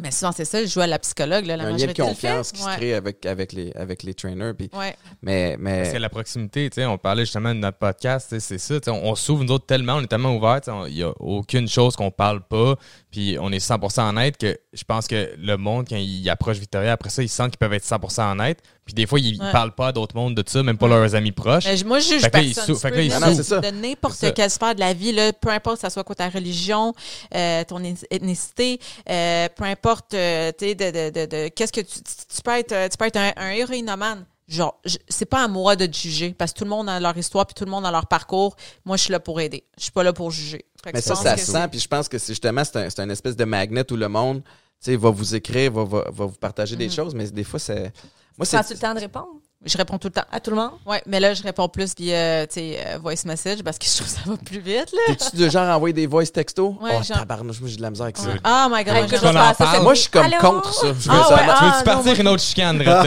mais 0.01 0.11
souvent, 0.11 0.31
c'est 0.31 0.45
ça, 0.45 0.61
je 0.61 0.67
joue 0.69 0.81
à 0.81 0.87
la 0.87 0.99
psychologue. 0.99 1.45
Là, 1.45 1.57
la 1.57 1.65
un 1.65 1.71
lien 1.77 1.87
de 1.87 1.93
confiance 1.93 2.51
qui 2.51 2.63
ouais. 2.63 2.71
se 2.71 2.77
crée 2.77 2.93
avec, 2.93 3.25
avec, 3.25 3.53
les, 3.53 3.71
avec 3.73 4.03
les 4.03 4.13
trainers. 4.13 4.53
Puis, 4.57 4.69
Ouais. 4.77 4.95
mais, 5.21 5.55
mais 5.59 5.83
Parce 5.83 5.93
que 5.93 5.97
la 5.97 6.09
proximité, 6.09 6.69
tu 6.69 6.75
sais, 6.75 6.85
on 6.85 6.97
parlait 6.97 7.23
justement 7.23 7.53
de 7.53 7.59
notre 7.59 7.77
podcast, 7.77 8.35
c'est 8.39 8.57
ça, 8.57 8.75
on, 8.87 8.91
on 9.11 9.15
s'ouvre 9.15 9.43
nous 9.43 9.51
autres 9.51 9.65
tellement, 9.65 9.95
on 9.95 10.01
est 10.01 10.07
tellement 10.07 10.35
ouverts, 10.35 10.61
il 10.87 10.93
n'y 10.95 11.03
a 11.03 11.11
aucune 11.19 11.67
chose 11.67 11.95
qu'on 11.95 12.11
parle 12.11 12.41
pas, 12.41 12.75
puis 13.11 13.37
on 13.39 13.51
est 13.51 13.65
100% 13.65 14.09
honnête 14.09 14.37
que 14.37 14.57
je 14.73 14.83
pense 14.83 15.07
que 15.07 15.33
le 15.37 15.55
monde, 15.57 15.85
quand 15.89 15.97
il 15.97 16.29
approche 16.29 16.57
Victoria, 16.57 16.93
après 16.93 17.09
ça, 17.09 17.21
ils 17.23 17.29
sentent 17.29 17.51
qu'ils 17.51 17.59
peuvent 17.59 17.73
être 17.73 17.85
100% 17.85 18.31
honnêtes, 18.31 18.61
puis 18.93 19.03
des 19.03 19.07
fois, 19.07 19.19
ils, 19.19 19.35
ils 19.35 19.41
Ouais. 19.41 19.51
parlent 19.51 19.73
pas 19.73 19.87
à 19.87 19.91
d'autres 19.91 20.15
mondes 20.15 20.35
de 20.35 20.43
ça, 20.47 20.61
même 20.63 20.77
pas 20.77 20.87
Ouais. 20.87 20.93
leurs 20.95 21.15
amis 21.15 21.31
proches. 21.31 21.65
Mais 21.65 21.83
moi, 21.85 21.99
je 21.99 22.09
juge 22.09 22.21
Fait 22.21 22.27
là, 22.27 22.29
personne. 22.41 22.65
sou- 22.65 22.75
fait 22.75 22.89
que 22.89 22.95
là, 22.95 22.99
peux 23.01 23.05
il 23.05 23.11
venir 23.11 23.19
souffre. 23.27 23.37
de- 23.37 23.43
c'est 23.43 23.49
ça. 23.49 23.59
de 23.59 23.77
n'importe 23.77 24.33
quelle 24.33 24.49
sphère 24.49 24.75
de 24.75 24.79
la 24.79 24.93
vie, 24.93 25.11
là, 25.11 25.31
peu 25.33 25.49
importe 25.49 25.77
que 25.77 25.81
ça 25.81 25.89
soit 25.89 26.03
quoi 26.03 26.15
ta 26.15 26.29
religion, 26.29 26.93
euh, 27.35 27.63
ton 27.63 27.79
eth- 27.79 28.05
ethnicité, 28.11 28.79
euh, 29.09 29.47
peu 29.55 29.63
importe, 29.63 30.13
euh, 30.13 30.51
tu 30.57 30.67
sais, 30.67 30.75
de, 30.75 30.85
de, 30.91 31.09
de, 31.09 31.25
de- 31.25 31.47
qu'est-ce 31.49 31.71
que 31.73 31.81
tu, 31.81 32.01
tu, 32.01 32.13
tu 32.35 32.41
peux 32.43 32.51
être, 32.51 32.89
tu 32.89 32.97
peux 32.97 33.05
être 33.05 33.17
un, 33.17 33.31
un 33.37 33.51
héroïnomane. 33.51 34.25
Genre, 34.47 34.77
c'est 35.07 35.25
pas 35.25 35.45
à 35.45 35.47
moi 35.47 35.77
de 35.77 35.85
te 35.85 35.95
juger 35.95 36.35
parce 36.37 36.51
que 36.51 36.57
tout 36.57 36.63
le 36.65 36.69
monde 36.71 36.89
a 36.89 36.99
leur 36.99 37.17
histoire 37.17 37.45
puis 37.45 37.53
tout 37.53 37.63
le 37.63 37.71
monde 37.71 37.85
a 37.85 37.91
leur 37.91 38.07
parcours. 38.07 38.57
Moi, 38.83 38.97
je 38.97 39.03
suis 39.03 39.11
là 39.13 39.21
pour 39.21 39.39
aider. 39.39 39.63
Je 39.77 39.83
suis 39.83 39.91
pas 39.93 40.03
là 40.03 40.11
pour 40.11 40.29
juger. 40.29 40.65
Mais 40.93 40.99
ça, 40.99 41.15
ça 41.15 41.37
sent. 41.37 41.67
Puis 41.69 41.79
je 41.79 41.87
pense 41.87 42.09
que 42.09 42.17
c'est 42.17 42.33
justement, 42.33 42.63
c'est 42.65 42.75
un, 42.75 42.89
c'est 42.89 42.99
un 43.01 43.09
espèce 43.09 43.37
de 43.37 43.45
magnet 43.45 43.89
où 43.91 43.95
le 43.95 44.09
monde 44.09 44.41
tu 44.83 44.91
sais, 44.91 44.95
va 44.97 45.09
vous 45.11 45.35
écrire, 45.35 45.71
va, 45.71 45.83
va, 45.85 46.03
va 46.11 46.25
vous 46.25 46.35
partager 46.37 46.75
des 46.75 46.87
Mhm. 46.87 46.91
choses. 46.91 47.15
Mais 47.15 47.29
des 47.29 47.43
fois, 47.45 47.59
c'est. 47.59 47.93
Moi, 48.41 48.47
Prends-tu 48.51 48.67
c'est. 48.69 48.73
le 48.73 48.79
temps 48.79 48.93
de 48.95 48.99
répondre? 48.99 49.27
Je 49.63 49.77
réponds 49.77 49.99
tout 49.99 50.07
le 50.07 50.13
temps. 50.13 50.23
à 50.31 50.39
tout 50.39 50.49
le 50.49 50.55
monde? 50.57 50.71
Ouais, 50.87 51.03
mais 51.05 51.19
là, 51.19 51.35
je 51.35 51.43
réponds 51.43 51.69
plus 51.69 51.93
via, 51.95 52.47
tu 52.47 52.55
sais, 52.55 52.79
euh, 52.83 52.97
voice 52.97 53.23
message 53.25 53.61
parce 53.63 53.77
que 53.77 53.85
je 53.85 53.91
trouve 53.97 54.07
que 54.07 54.13
ça 54.13 54.21
va 54.25 54.35
plus 54.37 54.59
vite, 54.59 54.91
là. 54.91 54.99
T'es-tu 55.15 55.35
de 55.37 55.49
genre 55.49 55.69
à 55.69 55.75
envoyer 55.77 55.93
des 55.93 56.07
voice 56.07 56.25
textos? 56.33 56.73
Ouais, 56.81 56.89
oh, 56.99 57.03
genre- 57.03 57.19
tabarnouche, 57.19 57.59
moi, 57.61 57.69
j'ai 57.69 57.75
de 57.77 57.81
la 57.83 57.91
misère 57.91 58.05
avec 58.05 58.17
ça. 58.17 58.23
Oh 58.43 58.67
my 58.71 58.83
god, 58.83 58.95
je- 59.07 59.15
ça, 59.17 59.79
Moi, 59.81 59.93
je 59.93 59.99
suis 60.01 60.09
comme 60.09 60.25
Allô? 60.25 60.37
contre 60.39 60.73
ça. 60.73 60.87
Je 60.87 60.93
veux 60.93 60.99
Ah 61.11 61.23
ça- 61.29 61.35
ouais, 61.35 61.41
tu 61.43 61.49
ah, 61.51 61.53
veux-tu 61.65 61.77
non, 61.77 61.83
partir 61.83 62.05
moi- 62.13 62.15
une 62.21 62.27
autre 62.29 62.41
chicane, 62.41 62.83
Ah, 62.87 63.01
Ah, 63.01 63.03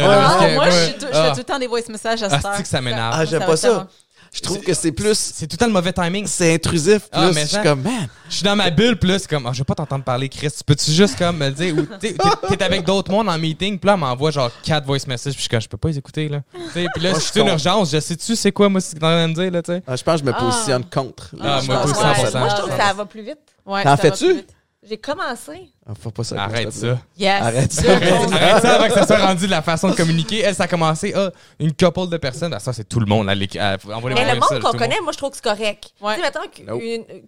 que 0.47 0.55
moi, 0.55 0.70
je, 0.70 0.76
ah. 1.12 1.24
fais 1.24 1.30
tout 1.32 1.39
le 1.39 1.43
temps 1.45 1.59
des 1.59 1.66
voice 1.66 1.89
messages 1.89 2.22
à 2.22 2.26
Ah, 2.26 2.37
cette 2.37 2.45
heure. 2.45 2.53
c'est 2.57 2.62
que 2.62 2.68
ça 2.68 2.80
m'énerve. 2.80 3.14
Ah, 3.18 3.24
j'aime 3.24 3.41
Ça 3.41 3.47
pas 3.47 3.57
ça. 3.57 3.89
Je 4.35 4.41
trouve 4.41 4.59
que 4.61 4.74
c'est 4.74 4.91
plus. 4.91 5.16
C'est 5.16 5.47
tout 5.47 5.55
le 5.55 5.59
temps 5.59 5.66
le 5.66 5.72
mauvais 5.72 5.93
timing. 5.93 6.26
C'est 6.26 6.55
intrusif. 6.55 7.03
Ah, 7.12 7.26
Plus, 7.26 7.35
mais 7.35 7.41
je 7.43 7.47
suis 7.47 7.55
ça- 7.57 7.62
comme, 7.62 7.82
man. 7.82 8.09
Je 8.28 8.35
suis 8.35 8.43
dans 8.45 8.57
ma 8.57 8.68
bulle, 8.70 8.99
là, 9.03 9.19
c'est 9.19 9.28
comme, 9.31 9.47
Ah, 9.47 9.52
je 9.52 9.59
vais 9.59 9.65
pas 9.65 9.77
t'entendre 9.77 10.02
parler, 10.02 10.28
Chris. 10.28 10.51
Tu 10.51 10.65
peux-tu 10.65 10.90
juste 10.90 11.16
comme 11.16 11.36
me 11.39 11.47
le 11.47 11.52
dire? 11.55 11.74
Ou 11.78 11.82
t'es 11.98 12.62
avec 12.65 12.85
d'autres 12.85 13.12
mondes 13.12 13.28
en 13.28 13.39
meeting, 13.39 13.78
puis 13.78 13.86
là, 13.86 13.94
elle 13.94 14.01
m'envoie 14.01 14.32
genre 14.32 14.51
quatre 14.65 14.85
voice 14.86 15.06
messages, 15.06 15.35
puis 15.35 15.39
je 15.39 15.40
suis 15.43 15.48
comme, 15.48 15.61
je 15.61 15.69
peux 15.69 15.77
pas 15.77 15.89
les 15.89 15.98
écouter, 15.98 16.28
là. 16.28 16.40
Tu 16.52 16.61
sais, 16.73 16.86
Puis 16.93 17.02
là, 17.05 17.15
si 17.15 17.20
je 17.28 17.32
c'est 17.32 17.40
une 17.40 17.47
urgence, 17.48 17.93
je 17.93 18.01
sais-tu 18.01 18.35
c'est 18.35 18.51
quoi, 18.52 18.69
moi, 18.69 18.81
ce 18.81 18.94
que 18.94 18.98
t'es 18.98 19.05
en 19.06 19.09
train 19.09 19.28
de 19.28 19.31
me 19.32 19.35
dire, 19.40 19.51
là, 19.52 19.62
tu 19.62 19.73
sais? 19.73 19.82
Ah, 19.86 19.94
je 19.94 20.02
pense 20.02 20.20
que 20.20 20.27
je 20.27 20.31
me 20.32 20.36
Ah. 20.36 20.40
positionne 20.40 20.85
contre. 20.85 21.31
Ah, 21.40 21.61
Je 21.62 21.66
moi 21.66 21.77
pense 21.77 21.85
aussi, 21.93 21.94
que 21.94 22.01
100%. 22.01 22.39
Moi, 22.40 22.48
je 22.48 22.55
trouve 22.56 22.70
que 22.70 22.77
ça 22.77 22.89
Ouais. 22.89 22.93
va 22.94 23.06
plus 23.06 23.23
vite. 23.23 23.39
Ouais, 23.65 23.85
T'en 23.85 23.97
fais-tu? 23.97 24.44
J'ai 24.86 24.98
commencé. 24.98 25.70
Ah, 25.86 25.93
faut 25.98 26.11
pas 26.11 26.24
ça. 26.24 26.43
Arrête 26.43 26.73
ça. 26.73 26.98
Yes. 27.16 27.43
Arrête 27.43 27.73
ça. 27.73 27.93
Arrête 27.93 28.62
ça 28.62 28.74
avant 28.74 28.86
que 28.86 28.93
ça 28.93 29.06
soit 29.06 29.19
rendu 29.27 29.47
de 29.47 29.51
la 29.51 29.62
façon 29.62 29.89
de 29.89 29.94
communiquer. 29.94 30.40
Elle, 30.40 30.55
ça 30.55 30.65
a 30.65 30.69
commencé, 30.69 31.15
ah, 31.16 31.31
une 31.59 31.73
couple 31.73 32.09
de 32.09 32.16
personnes. 32.19 32.52
Ah, 32.52 32.61
ça, 32.61 32.73
c'est 32.73 32.89
tout 32.89 33.01
le 33.01 33.06
monde. 33.06 33.27
Là, 33.27 33.35
les, 33.35 33.48
ah, 33.59 33.77
envoie-les 33.93 34.15
Mais 34.15 34.35
le 34.35 34.40
monde 34.40 34.48
tout 34.51 34.61
qu'on 34.61 34.73
le 34.73 34.78
connaît, 34.78 35.01
moi, 35.02 35.12
je 35.12 35.19
trouve 35.19 35.31
que 35.31 35.36
c'est 35.36 35.43
correct. 35.43 35.93
Ouais. 36.01 36.15
Tu 36.16 36.20
sais, 36.20 36.27
mettons 36.27 36.40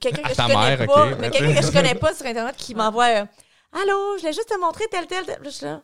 quelqu'un 0.01 0.23
que 0.23 0.27
À 0.27 0.31
je 0.31 0.35
ta 0.35 0.43
connais 0.43 0.77
mère, 0.77 0.87
pas, 0.87 1.07
mais 1.19 1.31
quelqu'un 1.31 1.61
que 1.61 1.67
je 1.67 1.73
connais 1.73 1.95
pas 1.95 2.15
sur 2.15 2.27
Internet 2.27 2.57
qui 2.57 2.75
m'envoie 2.75 3.05
euh, 3.07 3.25
Allô, 3.73 4.17
je 4.17 4.21
voulais 4.21 4.33
juste 4.33 4.49
te 4.49 4.61
montrer 4.61 4.85
tel, 4.91 5.07
tel, 5.07 5.25
tel. 5.25 5.35
Là, 5.35 5.41
je 5.45 5.51
suis 5.51 5.67
là. 5.67 5.81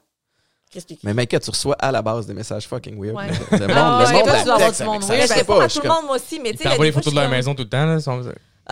Mais 1.03 1.13
Mike, 1.13 1.39
tu 1.41 1.51
reçois 1.51 1.77
à 1.79 1.93
la 1.93 2.01
base 2.01 2.27
des 2.27 2.33
messages 2.33 2.67
fucking 2.67 2.99
weird. 2.99 3.15
Ouais. 3.15 3.27
Le 3.51 3.67
monde, 3.67 3.77
Ah, 3.77 3.99
le 4.01 4.07
ouais, 4.07 4.13
monde, 4.21 4.27
la 4.27 4.39
tu 4.39 4.45
dois 4.45 4.55
avoir 4.55 4.59
texte 4.69 4.83
du 4.83 4.89
avec 4.89 5.01
monde 5.03 5.21
Je 5.21 5.27
sais 5.27 5.45
pas, 5.45 5.65
à 5.65 5.69
tout 5.69 5.81
le 5.83 5.89
monde, 5.89 6.07
moi 6.07 6.17
aussi. 6.17 6.41
Mais 6.41 6.53
tu 6.53 6.63
Il 6.65 6.71
sais, 6.71 6.79
les 6.79 6.93
photos 6.93 7.13
de 7.13 7.21
leur 7.21 7.29
maison 7.29 7.55
tout 7.55 7.65
le 7.65 7.69
temps, 7.69 7.85
là. 7.85 7.99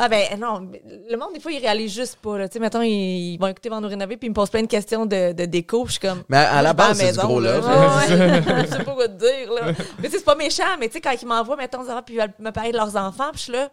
Ah 0.03 0.09
ben 0.09 0.25
non, 0.39 0.61
mais 0.61 0.83
le 1.11 1.17
monde 1.19 1.35
des 1.35 1.41
fois 1.41 1.53
ils 1.53 1.59
réalisent 1.61 1.93
juste 1.95 2.17
pas 2.17 2.39
là. 2.39 2.49
Tu 2.49 2.55
sais 2.55 2.59
mettons 2.59 2.81
ils, 2.81 3.35
ils 3.35 3.39
vont 3.39 3.49
écouter 3.49 3.69
Vendre 3.69 3.87
rénover 3.89 4.17
puis 4.17 4.29
ils 4.29 4.31
me 4.31 4.35
posent 4.35 4.49
plein 4.51 4.63
de 4.63 4.67
questions 4.67 5.05
de, 5.05 5.33
de 5.33 5.45
déco, 5.45 5.85
puis 5.85 5.95
je 5.95 5.99
suis 6.01 6.09
comme 6.09 6.23
Mais 6.29 6.39
à 6.39 6.63
la 6.63 6.71
je 6.71 6.75
base, 6.77 6.97
c'est 6.99 7.05
du 7.05 7.17
maison, 7.19 7.27
gros 7.29 7.41
là. 7.41 7.57
love. 7.59 7.67
Ouais, 7.67 8.17
ouais. 8.17 8.67
je 8.67 8.77
sais 8.77 8.85
pas 8.85 8.95
quoi 8.95 9.09
te 9.09 9.19
dire 9.19 9.53
là. 9.53 9.73
Mais 9.99 10.09
tu 10.09 10.13
sais 10.13 10.19
c'est 10.19 10.25
pas 10.25 10.35
méchant, 10.37 10.65
mais 10.79 10.89
tu 10.89 10.95
sais 10.95 11.01
quand 11.01 11.13
ils 11.21 11.27
m'envoient 11.29 11.57
mettons 11.57 11.85
ça 11.85 12.01
puis 12.05 12.15
ils 12.15 12.21
veulent 12.21 12.33
me 12.39 12.51
parler 12.51 12.73
de 12.73 12.77
leurs 12.79 12.97
enfants, 12.97 13.31
puis 13.33 13.39
je 13.39 13.43
suis 13.45 13.53
là 13.53 13.69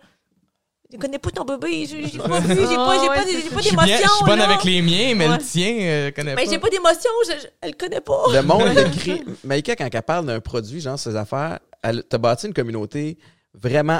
je 0.91 0.97
connais 0.97 1.19
pas 1.19 1.31
ton 1.31 1.43
bébé, 1.43 1.85
j'ai 1.85 2.07
j'ai 2.07 2.17
pas 2.17 2.39
vu, 2.39 2.47
j'ai 2.55 2.75
pas 2.75 2.97
j'ai 3.01 3.07
pas 3.07 3.25
j'ai 3.29 3.49
pas 3.49 3.61
Je 3.61 3.67
suis 3.67 3.75
bien- 3.75 3.85
je 3.85 3.91
d'émotion 3.91 4.09
suis 4.15 4.25
bonne 4.25 4.39
avec 4.41 4.63
les 4.63 4.81
miens, 4.81 5.15
mais 5.15 5.27
Ouais. 5.27 5.37
le 5.37 5.43
tien, 5.43 5.77
euh, 5.81 6.11
connais 6.11 6.33
Mais 6.33 6.45
pas. 6.45 6.49
j'ai 6.51 6.59
pas 6.59 6.69
d'émotion, 6.69 7.09
je, 7.25 7.31
je- 7.41 7.47
elle 7.59 7.75
connaît 7.75 7.99
pas. 7.99 8.23
Le 8.31 8.41
monde 8.41 8.77
écrit. 8.95 9.21
Maïka, 9.43 9.75
quand 9.75 9.89
elle 9.91 10.01
parle 10.01 10.25
d'un 10.27 10.39
produit, 10.39 10.79
genre 10.79 10.97
ses 10.97 11.17
affaires, 11.17 11.59
elle 11.83 12.03
t'a 12.05 12.17
bâti 12.17 12.47
une 12.47 12.53
communauté 12.53 13.17
vraiment 13.61 13.99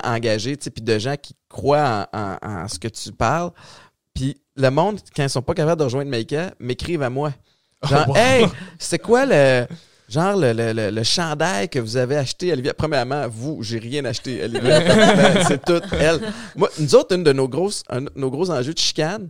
sais, 0.64 0.70
puis 0.70 0.84
de 0.84 0.98
gens 1.00 1.16
qui 1.22 1.36
croient 1.50 2.08
en, 2.14 2.38
en- 2.42 2.64
en 2.64 2.68
ce 2.68 2.78
que 2.80 2.88
tu 2.88 3.12
parles. 3.12 3.52
Puis 4.14 4.38
le 4.56 4.70
monde, 4.70 5.00
quand 5.16 5.24
ils 5.24 5.30
sont 5.30 5.42
pas 5.42 5.54
capables 5.54 5.80
de 5.80 5.84
rejoindre 5.86 6.10
Maïka, 6.10 6.52
m'écrivent 6.60 7.04
à 7.04 7.10
moi. 7.10 7.34
Genre, 7.84 8.06
Oh, 8.08 8.12
wow. 8.12 8.18
hey, 8.18 8.46
c'est 8.80 9.00
quoi 9.00 9.26
le. 9.26 9.68
Genre 10.10 10.38
le, 10.38 10.54
le, 10.54 10.72
le, 10.72 10.90
le 10.90 11.04
chandail 11.04 11.68
que 11.68 11.80
vous 11.80 11.98
avez 11.98 12.16
acheté, 12.16 12.54
Olivia? 12.54 12.74
Premièrement, 12.74 13.28
vous, 13.28 13.62
j'ai 13.62 13.78
rien 13.78 14.06
acheté, 14.06 14.42
Olivia. 14.44 14.80
Ben, 15.16 15.44
c'est 15.46 15.64
tout 15.66 15.82
elle. 16.00 16.22
Moi, 16.56 16.70
nous 16.80 16.96
autres, 16.96 17.14
une 17.14 17.24
de 17.26 17.34
nos 17.34 17.50
grosses, 17.50 17.84
un 17.90 18.02
de 18.04 18.12
nos 18.16 18.32
gros 18.32 18.50
enjeux 18.50 18.74
de 18.74 18.80
chicane, 18.80 19.28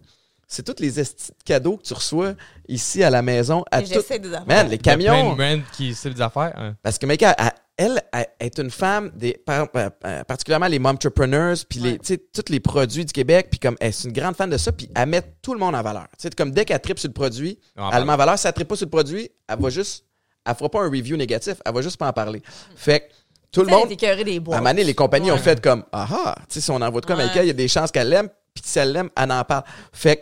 c'est 0.48 0.64
tous 0.64 0.80
les 0.82 1.00
cadeaux 1.44 1.78
que 1.78 1.84
tu 1.84 1.94
reçois 1.96 2.34
ici 2.68 3.04
à 3.04 3.10
la 3.10 3.24
maison. 3.24 3.66
À 3.72 3.82
tout- 3.82 3.88
J'essaie 3.92 4.20
des 4.20 4.30
affaires. 4.32 4.46
Man, 4.46 4.68
les 4.70 4.76
a 4.76 4.78
plein 4.78 4.92
camions. 4.94 5.34
de 5.34 5.62
qui 5.76 5.96
ciblent 5.96 6.14
des 6.14 6.22
affaires. 6.22 6.54
hein. 6.56 6.76
Parce 6.84 7.00
que 7.00 7.08
Maïka, 7.08 7.36
elle, 7.40 7.52
elle, 7.78 8.02
elle 8.12 8.28
est 8.40 8.58
une 8.60 8.72
femme 8.72 9.12
des 9.16 9.34
par- 9.34 9.68
euh, 9.76 9.90
euh, 10.06 10.24
particulièrement 10.24 10.68
les 10.68 10.80
entrepreneurs 10.84 11.56
puis 11.70 11.80
les 11.80 11.92
Ouais. 11.92 11.98
tu 12.00 12.14
sais 12.16 12.18
tous 12.18 12.52
les 12.52 12.60
produits 12.60 13.06
du 13.06 13.14
Québec 13.14 13.48
puis 13.52 13.60
comme 13.60 13.78
elle 13.80 13.94
c'est 13.94 14.08
une 14.08 14.14
grande 14.14 14.36
fan 14.36 14.50
de 14.50 14.58
ça 14.58 14.72
puis 14.72 14.90
elle 14.96 15.08
met 15.10 15.22
tout 15.42 15.54
le 15.54 15.60
monde 15.60 15.76
en 15.76 15.82
valeur. 15.84 16.08
Tu 16.18 16.24
sais 16.24 16.30
comme 16.32 16.52
dès 16.52 16.66
qu'elle 16.66 16.80
tripe 16.82 17.00
sur 17.00 17.08
le 17.10 17.14
produit, 17.14 17.60
elle 17.76 18.00
le 18.00 18.06
met 18.06 18.14
en 18.14 18.18
valeur, 18.18 18.38
si 18.40 18.48
elle 18.48 18.54
tripe 18.54 18.68
pas 18.68 18.76
sur 18.76 18.86
le 18.88 18.92
produit, 18.92 19.30
elle 19.48 19.60
va 19.60 19.70
juste 19.70 20.06
elle 20.46 20.56
fera 20.56 20.70
pas 20.70 20.80
un 20.82 20.90
review 20.90 21.18
négatif, 21.18 21.56
elle 21.66 21.74
va 21.74 21.82
juste 21.82 21.98
pas 21.98 22.08
en 22.08 22.14
parler. 22.14 22.42
Fait 22.76 23.02
que 23.02 23.06
tout 23.52 23.62
le 23.62 23.68
monde 23.68 23.92
est 23.92 23.96
des 23.96 23.96
à 24.08 24.56
un 24.58 24.58
moment 24.60 24.70
donné, 24.72 24.84
les 24.84 24.94
compagnies 24.96 25.32
ont 25.32 25.38
fait 25.38 25.60
comme 25.62 25.84
Ah 25.92 26.08
ah, 26.10 26.36
tu 26.48 26.56
sais, 26.56 26.62
si 26.62 26.72
on 26.72 26.76
envoie 26.82 27.02
de 27.02 27.06
quoi, 27.06 27.16
Ouais. 27.16 27.26
Il 27.36 27.46
y 27.46 27.50
a 27.50 27.54
des 27.54 27.68
chances 27.68 27.92
qu'elle 27.92 28.10
l'aime, 28.10 28.30
puis 28.54 28.64
si 28.66 28.80
elle 28.80 28.92
l'aime, 28.94 29.10
elle 29.16 29.32
en 29.32 29.44
parle. 29.44 29.64
Fait 29.92 30.16
que 30.18 30.22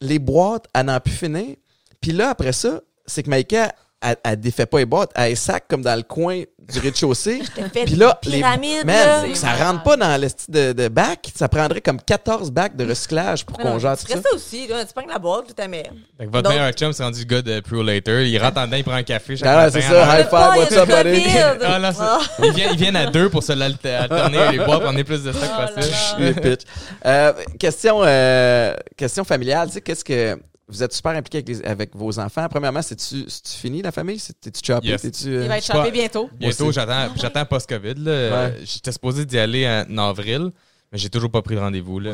les 0.00 0.18
boîtes, 0.18 0.66
elle 0.74 0.86
n'en 0.86 1.00
plus 1.00 1.12
finir. 1.12 1.56
Puis 2.00 2.12
là, 2.12 2.30
après 2.30 2.52
ça, 2.52 2.80
c'est 3.06 3.22
que 3.24 3.30
Maïka, 3.30 3.72
elle, 4.00 4.16
elle 4.24 4.40
défait 4.40 4.66
pas 4.66 4.78
les 4.78 4.86
boîtes, 4.86 5.10
elle 5.14 5.36
sac 5.36 5.64
comme 5.68 5.82
dans 5.82 5.96
le 5.96 6.02
coin 6.02 6.42
du 6.72 6.78
rez-de-chaussée. 6.78 7.42
Puis 7.86 7.96
là, 7.96 8.18
les 8.24 8.38
pyramides, 8.38 8.84
man, 8.84 9.28
là. 9.28 9.34
ça 9.34 9.52
rentre 9.54 9.82
pas 9.82 9.96
dans 9.96 10.20
le 10.20 10.28
style 10.28 10.52
de, 10.54 10.72
de 10.72 10.88
bac. 10.88 11.28
Ça 11.34 11.48
prendrait 11.48 11.80
comme 11.80 12.00
14 12.00 12.50
bacs 12.50 12.76
de 12.76 12.86
recyclage 12.86 13.44
pour 13.46 13.56
Mais 13.58 13.64
qu'on 13.64 13.78
gère 13.78 13.96
tout 13.98 14.06
ça. 14.06 14.20
ça 14.20 14.34
aussi, 14.34 14.66
là, 14.68 14.84
tu 14.84 14.92
prends 14.94 15.06
la 15.10 15.18
boîte, 15.18 15.46
tout 15.48 15.62
à 15.62 15.66
met. 15.66 15.84
Fait 16.18 16.26
que 16.26 16.30
votre 16.30 16.42
Donc- 16.42 16.52
meilleur 16.52 16.70
chum, 16.72 16.92
c'est 16.92 17.02
rendu 17.02 17.20
le 17.20 17.24
gars 17.24 17.42
de 17.42 17.60
Pro 17.60 17.82
Later. 17.82 18.28
Il 18.28 18.38
rentre 18.38 18.60
en 18.60 18.66
dedans, 18.66 18.76
il 18.76 18.84
prend 18.84 18.94
un 18.94 19.02
café. 19.02 19.36
chaque 19.36 19.48
Ah 19.48 19.70
c'est 19.70 19.80
ça, 19.80 20.20
high 20.20 20.28
five, 20.28 20.58
what's 20.58 20.72
up, 20.76 20.88
buddy? 20.88 21.24
Ah, 21.64 21.78
là, 21.78 21.92
c'est- 21.92 22.46
ils, 22.46 22.52
viennent, 22.52 22.70
ils 22.72 22.78
viennent 22.78 22.96
à 22.96 23.06
deux 23.06 23.30
pour 23.30 23.42
se 23.42 23.52
l'alter- 23.52 23.94
alterner 23.94 24.52
les 24.52 24.58
bois 24.58 24.78
pour 24.78 24.88
emmener 24.90 25.04
plus 25.04 25.22
de 25.24 25.32
stock 25.32 25.48
Oh 25.58 25.74
possible. 25.74 26.56
Euh, 27.06 27.32
question, 27.58 28.00
euh, 28.02 28.74
question 28.96 29.24
familiale. 29.24 29.68
Tu 29.68 29.74
sais, 29.74 29.80
qu'est-ce 29.80 30.04
que. 30.04 30.38
Vous 30.68 30.82
êtes 30.82 30.92
super 30.92 31.12
impliqué 31.12 31.38
avec, 31.38 31.48
les- 31.48 31.64
avec 31.64 31.96
vos 31.96 32.18
enfants. 32.18 32.46
Premièrement, 32.50 32.82
c'est-tu 32.82 33.24
fini 33.58 33.80
la 33.80 33.90
famille? 33.92 34.18
C'est- 34.18 34.38
T'es-tu 34.38 34.60
choppé? 34.64 34.88
Yes. 34.88 35.02
Euh, 35.04 35.42
Il 35.44 35.48
va 35.48 35.56
être 35.58 35.66
pas. 35.66 35.74
chopé 35.78 35.90
bientôt. 35.90 36.28
Bientôt, 36.38 36.70
j'attends, 36.72 37.14
j'attends 37.16 37.44
post-COVID. 37.46 37.94
Euh, 38.06 38.52
J'étais 38.64 38.92
supposé 38.92 39.24
d'y 39.24 39.38
aller 39.38 39.66
en 39.66 39.98
avril, 39.98 40.50
mais 40.92 40.98
j'ai 40.98 41.08
toujours 41.08 41.30
pas 41.30 41.40
pris 41.42 41.54
de 41.54 41.60
rendez-vous. 41.60 41.98
Là, 42.00 42.12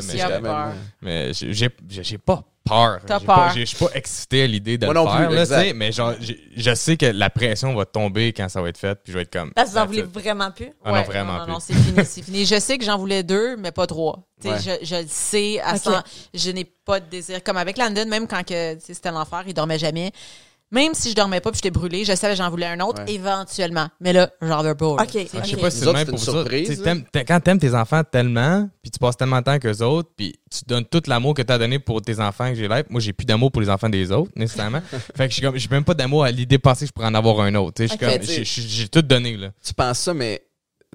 mais 1.01 1.33
j'ai 2.03 2.17
pas 2.17 2.43
peur. 2.67 2.99
T'as 3.05 3.19
peur. 3.19 3.51
Je 3.55 3.63
suis 3.63 3.77
pas 3.77 3.89
excité 3.93 4.43
à 4.43 4.47
l'idée 4.47 4.77
de 4.77 4.85
Moi 4.85 4.93
le 4.93 4.99
non 4.99 5.05
plus, 5.07 5.17
faire. 5.17 5.29
là, 5.31 5.41
exact. 5.41 5.61
tu 5.61 5.67
sais, 5.67 5.73
mais 5.73 5.91
genre, 5.91 6.13
j'ai- 6.19 6.39
je 6.55 6.73
sais 6.75 6.97
que 6.97 7.05
la 7.05 7.29
pression 7.29 7.73
va 7.75 7.85
tomber 7.85 8.33
quand 8.33 8.49
ça 8.49 8.61
va 8.61 8.69
être 8.69 8.77
fait, 8.77 8.95
puis 9.03 9.13
je 9.13 9.17
vais 9.17 9.23
être 9.23 9.31
comme. 9.31 9.51
Parce 9.53 9.69
que 9.69 9.73
vous 9.73 9.77
en 9.77 9.81
that's 9.81 9.87
voulez 9.89 9.99
it. 10.07 10.13
vraiment 10.13 10.51
plus? 10.51 10.71
Ah 10.83 10.91
non, 10.91 11.01
vraiment 11.03 11.37
non, 11.37 11.43
plus. 11.45 11.53
non, 11.53 11.59
c'est 11.59 11.73
fini, 11.73 12.05
c'est 12.05 12.21
fini. 12.23 12.45
Je 12.45 12.59
sais 12.59 12.77
que 12.77 12.83
j'en 12.85 12.97
voulais 12.97 13.23
deux, 13.23 13.55
mais 13.57 13.71
pas 13.71 13.87
trois. 13.87 14.23
Tu 14.41 14.47
sais, 14.49 14.53
Ouais. 14.53 14.77
Je, 14.81 14.85
je 14.85 14.95
le 14.95 15.07
sais, 15.07 15.59
à 15.61 15.75
Ok. 15.75 15.79
cent- 15.81 16.03
je 16.33 16.51
n'ai 16.51 16.65
pas 16.65 16.99
de 16.99 17.05
désir. 17.09 17.43
Comme 17.43 17.57
avec 17.57 17.77
Landon, 17.77 18.05
même 18.07 18.27
quand 18.27 18.43
que, 18.45 18.73
tu 18.75 18.81
sais, 18.81 18.93
c'était 18.93 19.11
l'enfer, 19.11 19.43
il 19.47 19.53
dormait 19.53 19.79
jamais. 19.79 20.11
Même 20.75 20.93
si 20.93 21.09
je 21.09 21.15
dormais 21.15 21.39
pas 21.41 21.51
puis 21.51 21.57
j'étais 21.63 21.71
brûlée, 21.71 22.03
je 22.05 22.13
savais 22.15 22.33
que 22.33 22.37
j'en 22.37 22.49
voulais 22.49 22.65
un 22.67 22.79
autre 22.81 23.01
Ouais. 23.03 23.13
éventuellement. 23.13 23.87
Mais 23.99 24.13
là, 24.13 24.29
j'en 24.41 24.61
veux 24.61 24.75
pas. 24.75 24.95
là. 24.97 25.03
Ok. 25.03 25.09
Ah, 25.33 25.39
Je 25.43 25.49
sais 25.51 25.57
pas 25.57 25.71
si 25.71 25.79
c'est 25.79 25.91
même 25.93 26.05
pour 26.05 26.15
une 26.15 26.19
ça. 26.19 26.93
là. 27.13 27.23
Quand 27.25 27.39
t'aimes 27.39 27.59
tes 27.59 27.73
enfants 27.73 28.03
tellement, 28.03 28.69
puis 28.81 28.91
tu 28.91 28.99
passes 28.99 29.17
tellement 29.17 29.39
de 29.39 29.43
temps 29.45 29.57
qu'eux 29.57 29.81
autres, 29.83 30.09
puis 30.15 30.35
tu 30.51 30.59
donnes 30.67 30.85
tout 30.85 31.01
l'amour 31.07 31.33
que 31.33 31.41
t'as 31.41 31.57
donné 31.57 31.79
pour 31.79 32.01
tes 32.01 32.19
enfants 32.19 32.49
que 32.49 32.55
j'ai 32.55 32.67
l'air. 32.67 32.83
Moi, 32.89 32.99
j'ai 33.01 33.13
plus 33.13 33.25
d'amour 33.25 33.51
pour 33.51 33.61
les 33.61 33.69
enfants 33.69 33.89
des 33.89 34.11
autres, 34.11 34.31
nécessairement. 34.35 34.81
fait 35.15 35.23
que 35.25 35.29
je 35.29 35.33
suis 35.33 35.41
comme, 35.41 35.57
j'ai 35.57 35.69
même 35.69 35.83
pas 35.85 35.93
d'amour 35.93 36.23
à 36.25 36.31
l'idée 36.31 36.59
pensée 36.59 36.85
que 36.85 36.89
je 36.89 36.93
pourrais 36.93 37.07
en 37.07 37.15
avoir 37.15 37.39
un 37.39 37.55
autre. 37.55 37.75
Tu 37.75 37.87
sais, 37.87 37.93
je 37.93 37.97
suis 37.97 38.05
Ok. 38.05 38.11
comme, 38.19 38.43
j'ai- 38.45 38.87
tout 38.89 39.01
donné, 39.01 39.37
là. 39.37 39.51
tu 39.65 39.73
penses 39.73 39.99
ça, 39.99 40.13
mais 40.13 40.43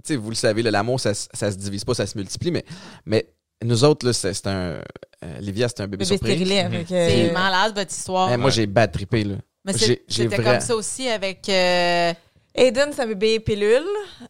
tu 0.05 0.15
sais, 0.15 0.16
vous 0.16 0.28
le 0.31 0.36
savez, 0.36 0.62
là, 0.62 0.70
l'amour, 0.70 1.01
ça, 1.01 1.15
ça 1.15 1.51
se 1.51 1.57
divise 1.57 1.85
pas, 1.85 1.94
ça 1.94 2.07
se 2.07 2.16
multiplie, 2.19 2.51
mais, 2.51 2.65
mais 3.07 3.27
nous 3.65 3.82
autres, 3.85 4.07
là, 4.07 4.12
c'est 4.12 4.32
c'est 4.35 4.47
un. 4.47 4.81
euh, 5.23 5.39
Livia, 5.40 5.69
c'est 5.69 5.81
un 5.81 5.85
bébé, 5.86 6.05
Bébé 6.05 6.16
surprise. 6.16 6.40
Mhm. 6.40 6.85
que- 6.85 6.89
C'est 6.89 7.31
malade, 7.32 7.74
votre 7.77 7.90
histoire. 7.93 8.31
Eh, 8.32 8.36
moi, 8.39 8.47
Ouais. 8.47 8.52
j'ai 8.52 8.66
bad 8.66 8.90
trippé, 8.93 9.24
là. 9.24 9.35
Mais 9.64 9.72
c'était 9.74 10.26
vrai- 10.36 10.42
comme 10.44 10.60
ça 10.60 10.74
aussi 10.74 11.08
avec. 11.08 11.48
euh, 11.48 12.12
Aiden, 12.52 12.90
un 12.98 13.06
bébé 13.06 13.38
pilule. 13.38 13.84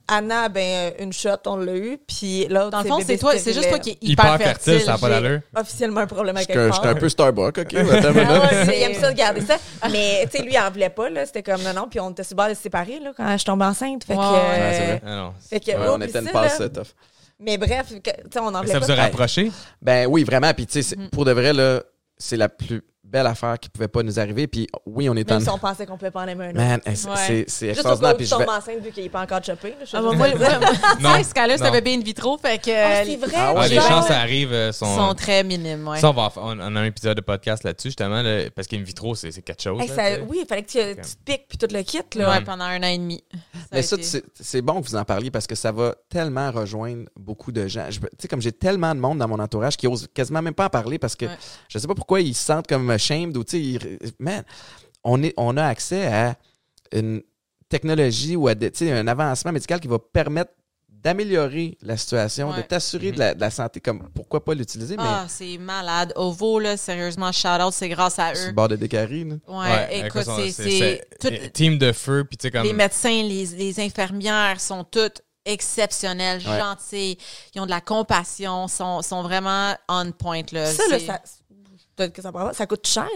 Anna, 0.06 0.50
ben, 0.50 0.60
euh, 1.00 1.02
une 1.04 1.10
shot, 1.12 1.30
on 1.46 1.56
l'a 1.56 1.74
eu. 1.74 1.96
Puis 2.06 2.46
l'autre, 2.50 2.68
dans 2.70 2.82
le 2.82 2.88
fond, 2.88 2.98
c'est 3.04 3.16
toi, 3.16 3.32
c'est 3.38 3.54
juste 3.54 3.70
toi 3.70 3.78
qui 3.78 3.90
est 3.92 3.98
hyper, 4.02 4.34
Hyper 4.34 4.46
fertile, 4.46 4.80
ça 4.82 4.92
n'a 4.92 4.98
pas 4.98 5.08
J'ai 5.08 5.22
d'allure. 5.22 5.40
officiellement 5.56 6.00
un 6.00 6.06
problème 6.06 6.36
avec 6.36 6.48
J'étais 6.48 6.58
un, 6.60 6.64
quelque 6.64 6.74
j'étais 6.76 6.88
un 6.88 6.94
peu 6.96 7.08
Starbucks, 7.08 7.58
OK? 7.58 7.74
attends 7.74 8.08
Ah 8.14 8.40
ouais, 8.66 8.78
il 8.78 8.82
aime 8.82 8.94
ça 9.00 9.10
de 9.10 9.16
garder 9.16 9.40
ça. 9.40 9.56
Mais, 9.90 10.26
tu 10.30 10.36
sais, 10.36 10.42
lui, 10.44 10.52
il 10.52 10.58
en 10.58 10.70
voulait 10.70 10.90
pas, 10.90 11.08
là. 11.08 11.24
C'était 11.24 11.42
comme, 11.42 11.62
non, 11.62 11.72
non. 11.72 11.88
Puis 11.88 11.98
on 11.98 12.10
était 12.10 12.22
sur 12.22 12.34
le 12.34 12.36
bord 12.36 12.48
de 12.50 12.54
se 12.54 12.60
séparer, 12.60 13.00
là, 13.00 13.12
quand 13.16 13.38
je 13.38 13.44
tombe 13.44 13.62
enceinte. 13.62 14.04
Fait 14.04 14.14
que. 14.14 14.18
Ouais, 14.18 14.24
ouais, 14.26 14.72
c'est 14.74 14.82
euh, 14.82 14.86
vrai. 14.86 15.02
Ah 15.06 15.16
non. 15.16 15.34
fait 15.48 15.60
que, 15.60 15.70
Ouais, 15.70 15.76
oh, 15.88 15.92
on 15.96 16.00
était 16.02 16.18
une 16.18 16.26
ça, 16.26 16.32
passe 16.32 16.60
euh, 16.60 16.68
tough. 16.68 16.88
Mais 17.38 17.56
bref, 17.56 17.86
que- 18.04 18.10
tu 18.10 18.16
sais, 18.34 18.38
on 18.38 18.48
en 18.48 18.50
Mais 18.50 18.58
voulait 18.58 18.72
ça 18.72 18.80
pas. 18.80 18.84
vous 18.86 18.92
a 18.92 18.96
rapproché? 18.96 19.50
Ben 19.80 20.06
oui, 20.06 20.24
vraiment. 20.24 20.52
Puis, 20.52 20.66
tu 20.66 20.82
sais, 20.82 20.94
Mm-hmm. 20.94 21.08
pour 21.08 21.24
de 21.24 21.32
vrai, 21.32 21.54
là, 21.54 21.82
c'est 22.18 22.36
la 22.36 22.50
plus 22.50 22.82
belle 23.10 23.26
affaire 23.26 23.58
qui 23.58 23.68
pouvait 23.68 23.88
pas 23.88 24.02
nous 24.02 24.18
arriver. 24.20 24.46
Puis, 24.46 24.66
oui, 24.86 25.08
on 25.08 25.14
est 25.16 25.30
en. 25.30 25.34
Même 25.36 25.42
si 25.44 25.50
on 25.50 25.58
pensait 25.58 25.84
qu'on 25.86 25.96
pouvait 25.98 26.10
pas 26.10 26.22
en 26.22 26.28
aimer 26.28 26.46
un 26.46 26.50
autre. 26.50 26.58
Man, 26.58 26.80
c'est 26.84 27.08
Ouais. 27.08 27.16
c'est- 27.16 27.44
c'est 27.48 27.74
Juste 27.74 27.84
au 27.86 27.92
extraordinaire. 27.92 28.10
cas 28.16 28.16
où 28.16 28.24
tu 28.24 28.28
tombes 28.46 28.56
enceinte 28.56 28.82
vu 28.84 28.90
qu'il 28.92 29.02
n'est 29.02 29.08
pas 29.08 29.22
encore 29.22 29.42
chopé. 29.44 29.74
Ah, 29.92 30.00
moi, 30.00 30.14
moi, 30.14 30.26
sais, 31.18 31.24
Skyler, 31.24 31.56
c'est 31.58 31.66
un 31.66 31.70
bébé 31.72 31.94
in 31.94 32.00
vitro, 32.00 32.38
fait 32.38 32.58
que. 32.58 32.70
Ah, 32.70 33.04
c'est 33.04 33.16
vrai. 33.16 33.32
Ah 33.36 33.54
ouais, 33.54 33.68
les 33.68 33.76
chances, 33.80 34.06
ça 34.06 34.18
arrive, 34.18 34.52
euh, 34.52 34.72
sont. 34.72 34.86
sont 34.96 35.14
très 35.14 35.42
minimes, 35.44 35.86
ouais. 35.88 35.98
Ça, 35.98 36.10
on, 36.10 36.12
va 36.12 36.22
en 36.22 36.32
on 36.36 36.60
on 36.60 36.76
a 36.76 36.80
un 36.80 36.84
épisode 36.84 37.16
de 37.16 37.22
podcast 37.22 37.64
là-dessus, 37.64 37.88
justement, 37.88 38.22
là, 38.22 38.50
parce 38.54 38.66
qu'in 38.68 38.82
vitro, 38.82 39.14
c'est 39.14 39.30
c'est 39.32 39.42
quelque 39.42 39.62
chose. 39.62 39.80
Hey, 39.80 39.88
là, 39.88 39.94
ça- 39.94 40.10
tu 40.10 40.14
sais. 40.16 40.26
oui, 40.28 40.38
il 40.42 40.46
fallait 40.46 40.62
que 40.62 40.70
tu, 40.70 40.78
tu 41.00 41.16
te 41.16 41.22
piques 41.24 41.46
puis 41.48 41.58
tout 41.58 41.68
le 41.72 41.82
kit. 41.82 41.98
Là. 42.16 42.30
Ouais, 42.30 42.40
pendant 42.44 42.64
un 42.64 42.78
an 42.82 42.86
et 42.86 42.98
demi. 42.98 43.22
Ça 43.32 43.40
Mais 43.72 43.82
ça, 43.82 43.96
été- 43.96 44.04
c'est 44.04 44.24
c'est 44.40 44.62
bon 44.62 44.80
que 44.80 44.86
vous 44.88 44.96
en 44.96 45.04
parliez 45.04 45.30
parce 45.30 45.46
que 45.46 45.54
ça 45.54 45.72
va 45.72 45.94
tellement 46.08 46.50
rejoindre 46.50 47.04
beaucoup 47.16 47.52
de 47.52 47.66
gens. 47.66 47.86
Tu 47.90 48.00
sais, 48.18 48.28
comme 48.28 48.40
j'ai 48.42 48.52
tellement 48.52 48.94
de 48.94 49.00
monde 49.00 49.18
dans 49.18 49.28
mon 49.28 49.38
entourage 49.38 49.76
qui 49.76 49.86
osent 49.86 50.08
quasiment 50.12 50.42
même 50.42 50.54
pas 50.54 50.66
en 50.66 50.70
parler 50.70 50.98
parce 50.98 51.16
que 51.16 51.26
Ouais. 51.26 51.38
je 51.68 51.78
sais 51.78 51.86
pas 51.86 51.94
pourquoi 51.94 52.20
ils 52.20 52.34
se 52.34 52.44
sentent 52.44 52.66
comme 52.66 52.96
shamed 53.00 53.36
ou 53.36 53.42
tu 53.44 53.78
sais, 53.78 53.98
man, 54.20 54.44
on, 55.02 55.22
est, 55.22 55.34
on 55.36 55.56
a 55.56 55.64
accès 55.64 56.06
à 56.06 56.36
une 56.92 57.22
technologie 57.68 58.36
ou 58.36 58.46
à 58.48 58.54
des- 58.54 58.70
tu 58.70 58.86
sais, 58.86 58.92
un 58.92 59.06
avancement 59.08 59.52
médical 59.52 59.80
qui 59.80 59.88
va 59.88 59.98
permettre 59.98 60.52
d'améliorer 60.88 61.78
la 61.80 61.96
situation, 61.96 62.54
de 62.54 62.60
t'assurer 62.60 63.10
de, 63.12 63.18
la, 63.18 63.32
de 63.34 63.40
la 63.40 63.48
santé, 63.50 63.80
comme 63.80 64.10
pourquoi 64.14 64.44
pas 64.44 64.52
l'utiliser, 64.54 64.96
Ah, 64.98 65.24
c'est 65.28 65.56
malade. 65.56 66.12
Ovo, 66.14 66.58
là, 66.58 66.76
sérieusement, 66.76 67.32
shout-out, 67.32 67.72
c'est 67.72 67.88
grâce 67.88 68.18
à 68.18 68.32
mais 68.34 68.38
eux. 68.38 68.46
le 68.48 68.52
bord 68.52 68.68
de 68.68 68.76
décarie. 68.76 69.24
là. 69.24 69.36
Ouais, 69.48 70.06
écoute, 70.06 70.24
c'est- 70.24 70.50
c'est. 70.52 71.04
toutes- 71.18 71.52
Team 71.54 71.78
de 71.78 71.92
feu, 71.92 72.24
puis 72.28 72.36
tu 72.36 72.42
sais, 72.42 72.50
comme. 72.50 72.64
Les 72.64 72.74
médecins, 72.74 73.22
les, 73.22 73.46
les 73.46 73.80
infirmières 73.80 74.60
sont 74.60 74.84
toutes 74.84 75.22
exceptionnelles, 75.46 76.42
Ouais. 76.46 76.58
gentilles, 76.58 77.16
ils 77.54 77.60
ont 77.62 77.64
de 77.64 77.70
la 77.70 77.80
compassion, 77.80 78.68
sont, 78.68 79.00
sont 79.00 79.22
vraiment 79.22 79.74
on 79.88 80.12
point. 80.12 80.42
Là. 80.52 80.66
Ça, 80.66 80.82
là, 80.90 80.98
C'est- 80.98 81.06
ça, 81.06 81.20
peut-être 82.00 82.14
que 82.14 82.22
ça, 82.22 82.32
prend- 82.32 82.52
ça 82.52 82.66
coûte 82.66 82.86
cher. 82.86 83.06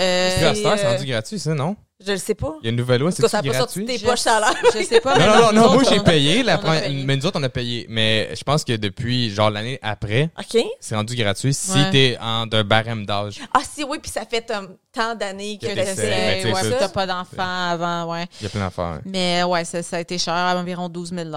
Euh, 0.00 0.30
c'est 0.54 0.64
euh, 0.64 0.90
rendu 0.92 1.04
gratuit, 1.04 1.38
ça, 1.38 1.52
non? 1.54 1.76
Je 2.04 2.12
le 2.12 2.18
sais 2.18 2.34
pas. 2.34 2.54
Il 2.62 2.64
y 2.64 2.68
a 2.68 2.70
une 2.70 2.76
nouvelle 2.76 3.00
loi, 3.00 3.10
Parce 3.10 3.16
que 3.16 3.22
c'est 3.22 3.28
ça 3.28 3.42
n'a 3.42 3.52
pas 3.52 3.58
sorti 3.58 3.80
gratuit? 3.80 3.84
de 3.84 3.92
tes 3.92 3.98
Je- 4.04 4.10
poches 4.10 4.20
salaires. 4.20 4.54
je 4.74 4.82
sais 4.82 5.00
pas. 5.00 5.16
Non, 5.18 5.52
non, 5.52 5.52
non, 5.52 5.72
moi 5.74 5.82
j'ai 5.88 6.00
payé, 6.00 6.42
la 6.42 6.56
première- 6.58 6.90
mais 7.04 7.14
nous 7.16 7.26
autres 7.26 7.38
on 7.38 7.42
a 7.44 7.48
payé. 7.50 7.86
Mais 7.90 8.34
je 8.34 8.42
pense 8.42 8.64
que 8.64 8.72
depuis 8.72 9.30
genre 9.30 9.50
l'année 9.50 9.78
après, 9.82 10.30
OK. 10.38 10.60
c'est 10.80 10.96
rendu 10.96 11.14
gratuit 11.14 11.52
si 11.54 11.72
Ouais. 11.72 11.90
t'es 11.90 12.18
en 12.20 12.46
d'un 12.46 12.64
barème 12.64 13.04
d'âge. 13.06 13.38
Ah, 13.54 13.60
si, 13.70 13.84
oui, 13.84 13.98
puis 14.02 14.10
ça 14.10 14.24
fait 14.24 14.50
euh, 14.50 14.66
tant 14.92 15.14
d'années 15.14 15.58
que 15.58 15.66
ouais, 15.66 16.54
ça, 16.64 16.76
t'as 16.78 16.88
pas 16.88 17.06
d'enfant 17.06 17.68
avant, 17.70 18.10
ouais. 18.12 18.26
Il 18.40 18.44
y 18.44 18.46
a 18.46 18.48
plein 18.50 18.60
d'affaires. 18.62 18.84
hein. 18.84 19.02
Mais 19.04 19.42
ouais, 19.44 19.64
ça, 19.64 19.82
ça 19.82 19.98
a 19.98 20.00
été 20.00 20.16
cher, 20.18 20.34
à 20.34 20.56
environ 20.56 20.88
12 20.88 21.10
000 21.14 21.28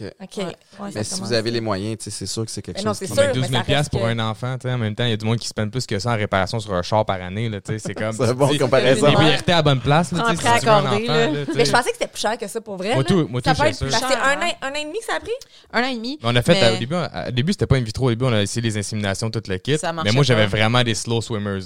OK. 0.00 0.06
Ouais. 0.38 0.44
Ouais, 0.80 0.90
Mais 0.94 1.04
si 1.04 1.20
vous 1.20 1.32
avez 1.34 1.50
les 1.50 1.60
moyens, 1.60 1.98
c'est 2.00 2.26
sûr 2.26 2.46
que 2.46 2.50
c'est 2.50 2.62
quelque 2.62 2.78
Mais 2.78 2.82
non, 2.82 2.90
chose. 2.92 2.98
c'est 3.00 3.06
qui- 3.08 3.12
sûr. 3.12 3.22
Mais 3.22 3.28
mais 3.28 3.34
12 3.34 3.42
ça 3.44 3.50
000 3.50 3.62
reste 3.68 3.90
pour 3.90 4.00
que- 4.00 4.06
un 4.06 4.18
enfant, 4.20 4.56
en 4.64 4.78
même 4.78 4.94
temps, 4.94 5.04
il 5.04 5.10
y 5.10 5.12
a 5.12 5.16
du 5.18 5.24
monde 5.26 5.38
qui 5.38 5.46
spend 5.46 5.68
plus 5.70 5.86
que 5.86 5.98
ça 5.98 6.12
en 6.12 6.16
réparation 6.16 6.58
sur 6.60 6.72
un 6.72 6.80
char 6.82 7.04
par 7.04 7.20
année, 7.20 7.50
c'est 7.78 7.92
comme... 7.94 8.12
C'est 8.16 8.24
une 8.24 8.32
bonne 8.32 8.48
tu 8.48 8.52
dis, 8.54 8.58
comparaison. 8.58 9.06
Les 9.06 9.12
priorités 9.12 9.52
à 9.52 9.56
la 9.56 9.62
bonne 9.62 9.80
place, 9.80 10.12
là, 10.12 10.24
si 10.34 10.46
accordé, 10.48 10.88
enfant, 10.88 10.98
là. 11.12 11.26
là, 11.26 11.32
Mais 11.54 11.60
je 11.60 11.64
sais. 11.66 11.72
pensais 11.72 11.90
que 11.90 11.96
c'était 11.98 12.06
plus 12.10 12.20
cher 12.20 12.38
que 12.38 12.48
ça 12.48 12.60
pour 12.62 12.76
vrai. 12.78 12.94
Moi 12.94 13.04
tout, 13.04 13.26
moi 13.28 13.42
tout, 13.42 13.50
Ça 13.50 13.54
peut 13.54 13.68
être 13.68 13.78
plus 13.78 13.90
c'est 13.90 13.98
cher, 13.98 14.08
un 14.24 14.30
hein. 14.40 14.48
an, 14.62 14.66
un 14.66 14.70
an 14.70 14.74
et 14.80 14.84
demi 14.84 14.98
que 14.98 15.04
ça 15.04 15.16
a 15.16 15.20
pris? 15.20 15.30
Un 15.74 15.82
an 15.82 15.86
et 15.88 15.94
demi. 15.96 16.18
On 16.22 16.34
a 16.34 16.42
fait, 16.42 16.52
Mais- 16.54 16.74
au 16.74 16.78
début, 16.78 16.94
au 16.94 17.30
début 17.30 17.52
c'était 17.52 17.66
pas 17.66 17.76
in 17.76 17.80
vitro, 17.82 18.06
au 18.06 18.10
début, 18.10 18.24
on 18.24 18.32
a 18.32 18.40
essayé 18.42 18.62
les 18.62 18.78
inséminations, 18.78 19.30
tout 19.30 19.42
le 19.46 19.58
kit. 19.58 19.76
Mais 20.04 20.12
moi, 20.12 20.24
j'avais 20.24 20.46
vraiment 20.46 20.82
des 20.82 20.94
slow 20.94 21.20
swimmers, 21.20 21.60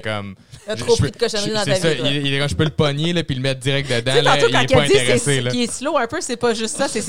comme. 0.00 0.36
T'as 0.66 0.76
je- 0.76 0.80
trop 0.84 0.94
pris 0.94 1.02
peux- 1.04 1.10
de 1.10 1.16
cochonneries 1.18 1.50
je- 1.50 1.54
dans 1.54 1.64
c'est 1.64 1.80
ta 1.80 1.88
vie. 1.94 2.00
il, 2.04 2.26
il 2.28 2.48
je 2.48 2.54
peux 2.54 2.64
le 2.64 2.70
pogner, 2.70 3.12
puis 3.24 3.34
le 3.34 3.42
mettre 3.42 3.60
direct 3.60 3.90
dedans, 3.90 4.12
il 4.16 4.24
quand 4.24 4.34
est 4.34 4.62
il 4.64 4.68
pas 4.76 4.86
c'est- 4.86 5.00
intéressé, 5.00 5.40
là. 5.40 5.50
qui 5.50 5.64
est 5.64 5.72
slow 5.72 5.98
un 5.98 6.06
peu, 6.06 6.20
c'est 6.20 6.36
pas 6.36 6.54
juste 6.54 6.76
ça, 6.76 6.86
c'est 6.88 7.00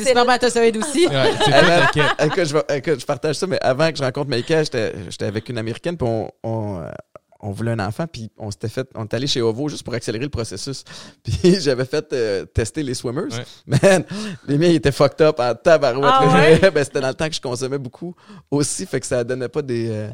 spermatozoïdes 0.56 0.78
aussi. 0.78 1.08
Ouais, 1.08 2.46
je, 2.46 2.54
vais- 2.54 2.78
écoute, 2.78 3.00
je 3.00 3.06
partage 3.06 3.36
ça, 3.36 3.48
mais 3.48 3.60
avant 3.62 3.92
que 3.92 3.98
je 3.98 4.04
rencontre 4.04 4.30
Maïka, 4.30 4.64
j'étais 4.64 4.94
j'étais 5.10 5.26
avec 5.26 5.50
une 5.50 5.58
Américaine, 5.58 5.98
puis 5.98 6.08
on, 6.08 6.30
on, 6.44 6.80
euh, 6.82 6.90
on 7.42 7.52
voulait 7.52 7.72
un 7.72 7.80
enfant, 7.80 8.06
puis 8.12 8.32
on 8.38 8.50
s'était 8.50 8.70
fait, 8.70 8.88
on 8.96 9.04
est 9.04 9.14
allé 9.14 9.28
chez 9.28 9.42
Ovo 9.42 9.70
juste 9.70 9.84
pour 9.84 9.94
accélérer 9.94 10.24
le 10.24 10.30
processus. 10.32 10.84
Puis 11.24 11.58
j'avais 11.60 11.86
fait 11.86 12.12
euh, 12.14 12.46
tester 12.46 12.82
les 12.82 12.96
swimmers. 12.96 13.28
Ouais. 13.68 13.78
Man, 13.84 14.04
les 14.48 14.58
miens 14.58 14.70
ils 14.70 14.76
étaient 14.76 14.92
fucked 14.92 15.22
up 15.22 15.40
en 15.40 15.54
tabarouette. 15.54 16.12
Ah 16.12 16.34
ouais? 16.62 16.72
ben, 16.72 16.84
c'était 16.84 17.02
dans 17.02 17.10
le 17.10 17.14
temps 17.14 17.28
que 17.28 17.36
je 17.36 17.42
consommais 17.42 17.78
beaucoup 17.78 18.16
aussi, 18.50 18.86
fait 18.88 19.00
que 19.00 19.06
ça 19.06 19.24
donnait 19.24 19.50
pas 19.50 19.62
des, 19.62 19.90
euh, 19.92 20.08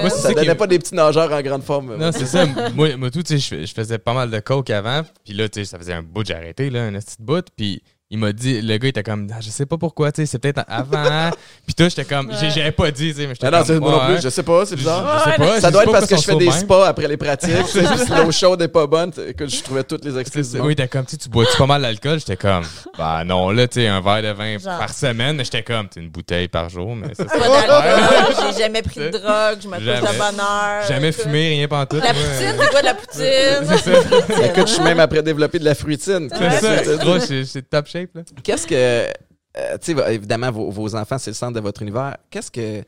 Moi, 0.00 0.10
ça 0.10 0.32
donnait 0.32 0.54
pas 0.56 0.66
des 0.66 0.78
petits 0.78 0.94
nageurs 0.94 1.30
en 1.32 1.40
grande 1.42 1.62
forme. 1.62 1.96
Non, 1.96 2.10
c'est 2.10 2.26
ça. 2.26 2.44
Moi, 2.74 2.96
moi 2.96 3.10
tout, 3.10 3.22
tu 3.22 3.34
sais, 3.34 3.38
je 3.38 3.46
fais- 3.48 3.66
je 3.66 3.74
faisais 3.74 3.98
pas 3.98 4.14
mal 4.14 4.30
de 4.30 4.40
coke 4.40 4.70
avant. 4.70 5.02
Puis 5.24 5.34
là, 5.34 5.48
tu 5.48 5.60
sais, 5.60 5.70
ça 5.70 5.78
faisait 5.78 5.92
un 5.92 6.02
bout, 6.02 6.26
j'ai 6.26 6.34
arrêté, 6.34 6.68
là, 6.70 6.84
un 6.86 6.92
petit 6.94 7.16
bout. 7.20 7.44
Puis 7.56 7.82
il 8.12 8.18
m'a 8.18 8.32
dit, 8.32 8.60
le 8.60 8.76
gars, 8.76 8.86
il 8.86 8.88
était 8.88 9.04
comme, 9.04 9.28
Ah, 9.32 9.36
je 9.40 9.50
sais 9.50 9.66
pas 9.66 9.78
pourquoi, 9.78 10.10
tu 10.10 10.22
sais, 10.22 10.26
c'est 10.26 10.40
peut-être 10.40 10.64
avant. 10.66 11.30
puis 11.66 11.74
toi, 11.74 11.88
j'étais 11.88 12.04
comme, 12.04 12.32
j'ai- 12.40 12.50
j'avais 12.50 12.72
pas 12.72 12.90
dit, 12.90 13.10
tu 13.14 13.20
sais, 13.20 13.26
mais 13.28 13.34
j'étais 13.34 13.46
Non, 13.48 13.52
non, 13.52 13.58
comme, 13.58 13.66
c'est 13.66 13.78
moi 13.80 13.90
non 13.92 13.98
ouais. 13.98 14.14
plus, 14.14 14.22
je 14.24 14.28
sais 14.30 14.42
pas, 14.42 14.66
c'est 14.66 14.74
bizarre. 14.74 15.22
Je 15.26 15.30
sais 15.30 15.36
pas. 15.36 15.60
Ça 15.60 15.70
doit 15.70 15.84
être 15.84 15.92
parce 15.92 16.06
que 16.08 16.16
je 16.16 16.22
fais 16.22 16.34
des 16.36 16.50
spas 16.50 16.86
après 16.88 17.06
les 17.06 17.16
pratiques. 17.16 17.50
c'est 17.68 17.86
juste 17.86 18.08
l'eau 18.08 18.32
chaude 18.32 18.60
est 18.62 18.68
pas 18.68 18.86
bonne. 18.88 19.12
Écoute, 19.28 19.48
je 19.48 19.62
trouvais 19.62 19.84
toutes 19.84 20.04
les 20.04 20.18
excuses. 20.18 20.58
Oui, 20.60 20.74
t'es 20.74 20.88
comme, 20.88 21.04
tu 21.06 21.16
bois-tu 21.28 21.56
pas 21.56 21.66
mal 21.66 21.82
d'alcool? 21.82 22.18
J'étais 22.18 22.36
comme, 22.36 22.64
bah 22.98 23.22
non, 23.24 23.50
là, 23.50 23.68
tu 23.68 23.80
sais, 23.80 23.86
un 23.86 24.00
verre 24.00 24.22
de 24.22 24.28
vin 24.36 24.58
Genre. 24.58 24.78
par 24.78 24.92
semaine. 24.92 25.38
J'étais 25.44 25.62
comme, 25.62 25.86
tu 25.88 25.94
sais, 25.94 26.00
une 26.00 26.10
bouteille 26.10 26.48
par 26.48 26.68
jour, 26.68 26.96
mais 26.96 27.14
ça, 27.14 27.24
Pas 27.26 27.32
c'est 27.34 27.38
d'alcool, 27.68 28.34
j'ai 28.56 28.62
jamais 28.64 28.82
pris 28.82 29.00
de 29.00 29.08
drogue, 29.10 29.58
je 29.62 29.68
me 29.68 29.78
Jamais. 29.78 30.00
de 30.00 30.18
bonne 30.18 30.40
heure. 30.40 30.82
Jamais 30.88 31.12
fumé, 31.12 31.48
rien 31.50 31.68
pantoute. 31.68 32.02
La 32.02 32.08
poutine, 32.12 32.54
c'est 32.58 32.70
quoi 32.70 32.80
de 32.80 32.86
la 32.86 32.94
poutine? 34.30 34.44
Écoute, 34.46 34.66
je 34.68 34.72
suis 34.74 34.82
même 34.82 34.98
après 34.98 35.22
développer 35.22 35.60
de 35.60 35.64
la 35.64 35.76
fruitine. 35.76 36.28
C'est 36.36 36.50
ça. 36.60 37.44
C'est 37.44 37.70
top 37.70 37.86
shape, 38.00 38.14
là. 38.14 38.22
Qu'est-ce 38.42 38.66
que. 38.66 38.74
euh, 38.74 39.78
tu 39.82 39.94
sais, 39.96 40.14
évidemment, 40.14 40.50
vos, 40.50 40.70
vos 40.70 40.94
enfants, 40.94 41.18
c'est 41.18 41.30
le 41.30 41.34
centre 41.34 41.54
de 41.54 41.60
votre 41.60 41.82
univers. 41.82 42.16
Qu'est-ce 42.30 42.50
que. 42.50 42.84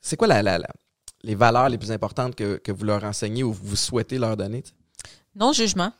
C'est 0.00 0.16
quoi 0.16 0.26
la, 0.28 0.42
la- 0.42 0.58
la- 0.58 0.68
les 1.24 1.34
valeurs 1.36 1.68
les 1.68 1.78
plus 1.78 1.92
importantes 1.92 2.34
que, 2.34 2.56
que 2.56 2.72
vous 2.72 2.84
leur 2.84 3.04
enseignez 3.04 3.44
ou 3.44 3.52
vous 3.52 3.76
souhaitez 3.76 4.18
leur 4.18 4.36
donner? 4.36 4.62
tu 4.62 4.70
sais? 4.70 4.74
Non-jugement. 5.36 5.92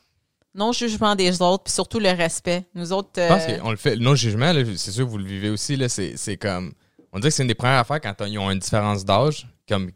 Non-jugement 0.55 1.15
des 1.15 1.41
autres, 1.41 1.63
puis 1.63 1.73
surtout 1.73 1.99
le 1.99 2.09
respect. 2.11 2.65
Nous 2.75 2.91
autres. 2.93 3.09
Je 3.15 3.27
pense 3.27 3.43
euh, 3.49 3.57
qu'on 3.57 3.71
le 3.71 3.77
fait. 3.77 3.95
Le 3.95 4.03
non-jugement, 4.03 4.51
là, 4.51 4.61
c'est 4.75 4.91
sûr 4.91 5.05
que 5.05 5.09
vous 5.09 5.17
le 5.17 5.25
vivez 5.25 5.49
aussi. 5.49 5.75
Là, 5.75 5.89
c'est, 5.89 6.15
c'est 6.17 6.37
comme. 6.37 6.73
On 7.11 7.19
dirait 7.19 7.29
que 7.29 7.35
c'est 7.35 7.43
une 7.43 7.47
des 7.47 7.55
premières 7.55 7.79
affaires 7.79 8.01
quand 8.01 8.13
ils 8.25 8.37
ont 8.37 8.51
une 8.51 8.59
différence 8.59 9.05
d'âge, 9.05 9.47
comme, 9.67 9.91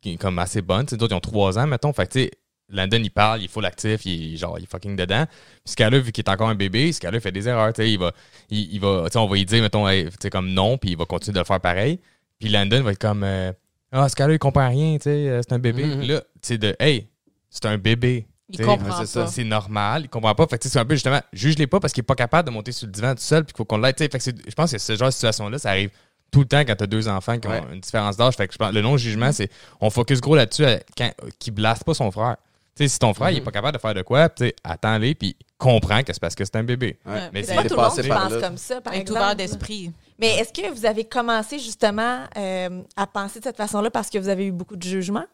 qui 0.00 0.14
est 0.14 0.16
comme 0.16 0.38
assez 0.38 0.60
bonne. 0.62 0.84
D'autres, 0.86 1.12
ils 1.12 1.16
ont 1.16 1.20
trois 1.20 1.58
ans, 1.58 1.66
mettons. 1.66 1.92
Fait 1.92 2.06
que, 2.06 2.12
tu 2.12 2.20
sais, 2.24 2.30
Landon, 2.72 2.98
il 3.02 3.10
parle, 3.10 3.40
il 3.40 3.44
est 3.44 3.48
full 3.48 3.64
actif, 3.64 4.04
il 4.06 4.34
est, 4.34 4.36
genre, 4.36 4.58
il 4.58 4.64
est 4.64 4.70
fucking 4.70 4.96
dedans. 4.96 5.26
Puis 5.26 5.72
ce 5.72 5.76
cas-là, 5.76 5.98
vu 5.98 6.10
qu'il 6.10 6.24
est 6.24 6.30
encore 6.30 6.48
un 6.48 6.54
bébé, 6.54 6.92
ce 6.92 7.00
cas-là, 7.00 7.18
il 7.18 7.20
fait 7.20 7.32
des 7.32 7.48
erreurs. 7.48 7.72
Tu 7.72 7.82
sais, 7.82 7.90
il 7.90 7.98
va, 7.98 8.12
il, 8.50 8.74
il 8.74 8.80
va, 8.80 9.04
tu 9.06 9.12
sais, 9.12 9.18
on 9.18 9.26
va 9.26 9.36
lui 9.36 9.44
dire, 9.44 9.62
mettons, 9.62 9.88
hey, 9.88 10.08
tu 10.20 10.30
comme 10.30 10.50
non, 10.50 10.78
puis 10.78 10.90
il 10.90 10.96
va 10.96 11.04
continuer 11.04 11.34
de 11.34 11.38
le 11.40 11.44
faire 11.44 11.60
pareil. 11.60 12.00
Puis 12.40 12.48
Landon 12.48 12.82
va 12.82 12.92
être 12.92 12.98
comme, 12.98 13.22
euh, 13.24 13.52
ah, 13.92 14.08
ce 14.08 14.16
cas-là, 14.16 14.32
il 14.32 14.38
comprend 14.38 14.68
rien, 14.68 14.96
tu 14.96 15.04
sais, 15.04 15.28
euh, 15.28 15.40
c'est 15.42 15.54
un 15.54 15.58
bébé. 15.58 15.84
Mhm. 15.84 15.98
Puis 15.98 16.08
là, 16.08 16.20
tu 16.20 16.26
sais, 16.42 16.58
de, 16.58 16.74
hey, 16.80 17.06
c'est 17.50 17.66
un 17.66 17.76
bébé. 17.76 18.26
il 18.48 18.56
Tu 18.56 18.62
sais, 18.64 18.68
comprend 18.68 19.04
ça. 19.04 19.26
c'est 19.26 19.44
normal, 19.44 20.02
il 20.04 20.08
comprend 20.08 20.34
pas. 20.34 20.46
Fait 20.46 20.56
que 20.56 20.62
tu 20.62 20.68
sais, 20.68 20.72
c'est 20.72 20.78
un 20.78 20.86
peu 20.86 20.94
justement, 20.94 21.20
juge-les 21.32 21.66
pas 21.66 21.78
parce 21.78 21.92
qu'il 21.92 22.00
est 22.00 22.06
pas 22.06 22.14
capable 22.14 22.48
de 22.48 22.54
monter 22.54 22.72
sur 22.72 22.86
le 22.86 22.92
divan 22.92 23.14
tout 23.14 23.20
seul, 23.20 23.44
puis 23.44 23.52
qu'il 23.52 23.58
faut 23.58 23.66
qu'on 23.66 23.78
l'aide. 23.78 23.96
tu 23.96 24.04
sais. 24.04 24.10
Fait 24.10 24.18
que 24.18 24.40
je 24.48 24.54
pense 24.54 24.72
que 24.72 24.78
ce 24.78 24.96
genre 24.96 25.08
de 25.08 25.12
situation-là, 25.12 25.58
ça 25.58 25.70
arrive 25.70 25.90
tout 26.30 26.40
le 26.40 26.46
temps 26.46 26.60
quand 26.60 26.74
t'as 26.74 26.86
deux 26.86 27.08
enfants 27.08 27.38
qui 27.38 27.46
ont 27.46 27.70
une 27.72 27.80
différence 27.80 28.16
d'âge. 28.16 28.34
Fait 28.34 28.48
que 28.48 28.54
je 28.54 28.58
pense, 28.58 28.72
le 28.72 28.80
non-jugement, 28.80 29.30
c'est, 29.32 29.50
on 29.82 29.90
focus 29.90 30.20
gros 30.22 30.34
là-dessus, 30.34 30.64
euh, 30.64 30.78
quand, 30.96 31.12
qui 31.38 31.50
blaste 31.50 31.84
pas 31.84 31.92
son 31.92 32.10
frère. 32.10 32.36
Tu 32.76 32.84
sais, 32.84 32.88
si 32.88 32.98
ton 32.98 33.12
frère, 33.12 33.30
il 33.30 33.36
est 33.36 33.40
Mhm. 33.40 33.44
pas 33.44 33.50
capable 33.50 33.76
de 33.76 33.80
faire 33.82 33.94
de 33.94 34.02
quoi, 34.02 34.28
tu 34.30 34.44
sais, 34.46 34.54
attends-les, 34.64 35.14
puis 35.14 35.36
comprends 35.58 36.02
que 36.02 36.12
c'est 36.12 36.20
parce 36.20 36.34
que 36.34 36.44
c'est 36.44 36.56
un 36.56 36.64
bébé. 36.64 36.98
Ouais. 37.04 37.28
Mais 37.32 37.42
C'est 37.42 37.54
pas 37.54 37.60
il 37.62 37.66
est 37.66 37.68
tout 37.68 37.76
le 37.76 37.82
monde 37.82 38.30
pense 38.30 38.40
comme 38.42 38.56
ça, 38.56 38.80
par 38.80 38.94
exemple. 38.94 39.10
ouvert 39.20 39.36
d'esprit. 39.36 39.92
Mais 40.18 40.36
est-ce 40.38 40.52
que 40.52 40.70
vous 40.72 40.86
avez 40.86 41.04
commencé 41.04 41.58
justement 41.58 42.24
euh, 42.36 42.82
à 42.96 43.06
penser 43.06 43.38
de 43.40 43.44
cette 43.44 43.56
façon-là 43.56 43.90
parce 43.90 44.08
que 44.08 44.18
vous 44.18 44.28
avez 44.28 44.46
eu 44.46 44.52
beaucoup 44.52 44.76
de 44.76 44.82
jugements 44.82 45.24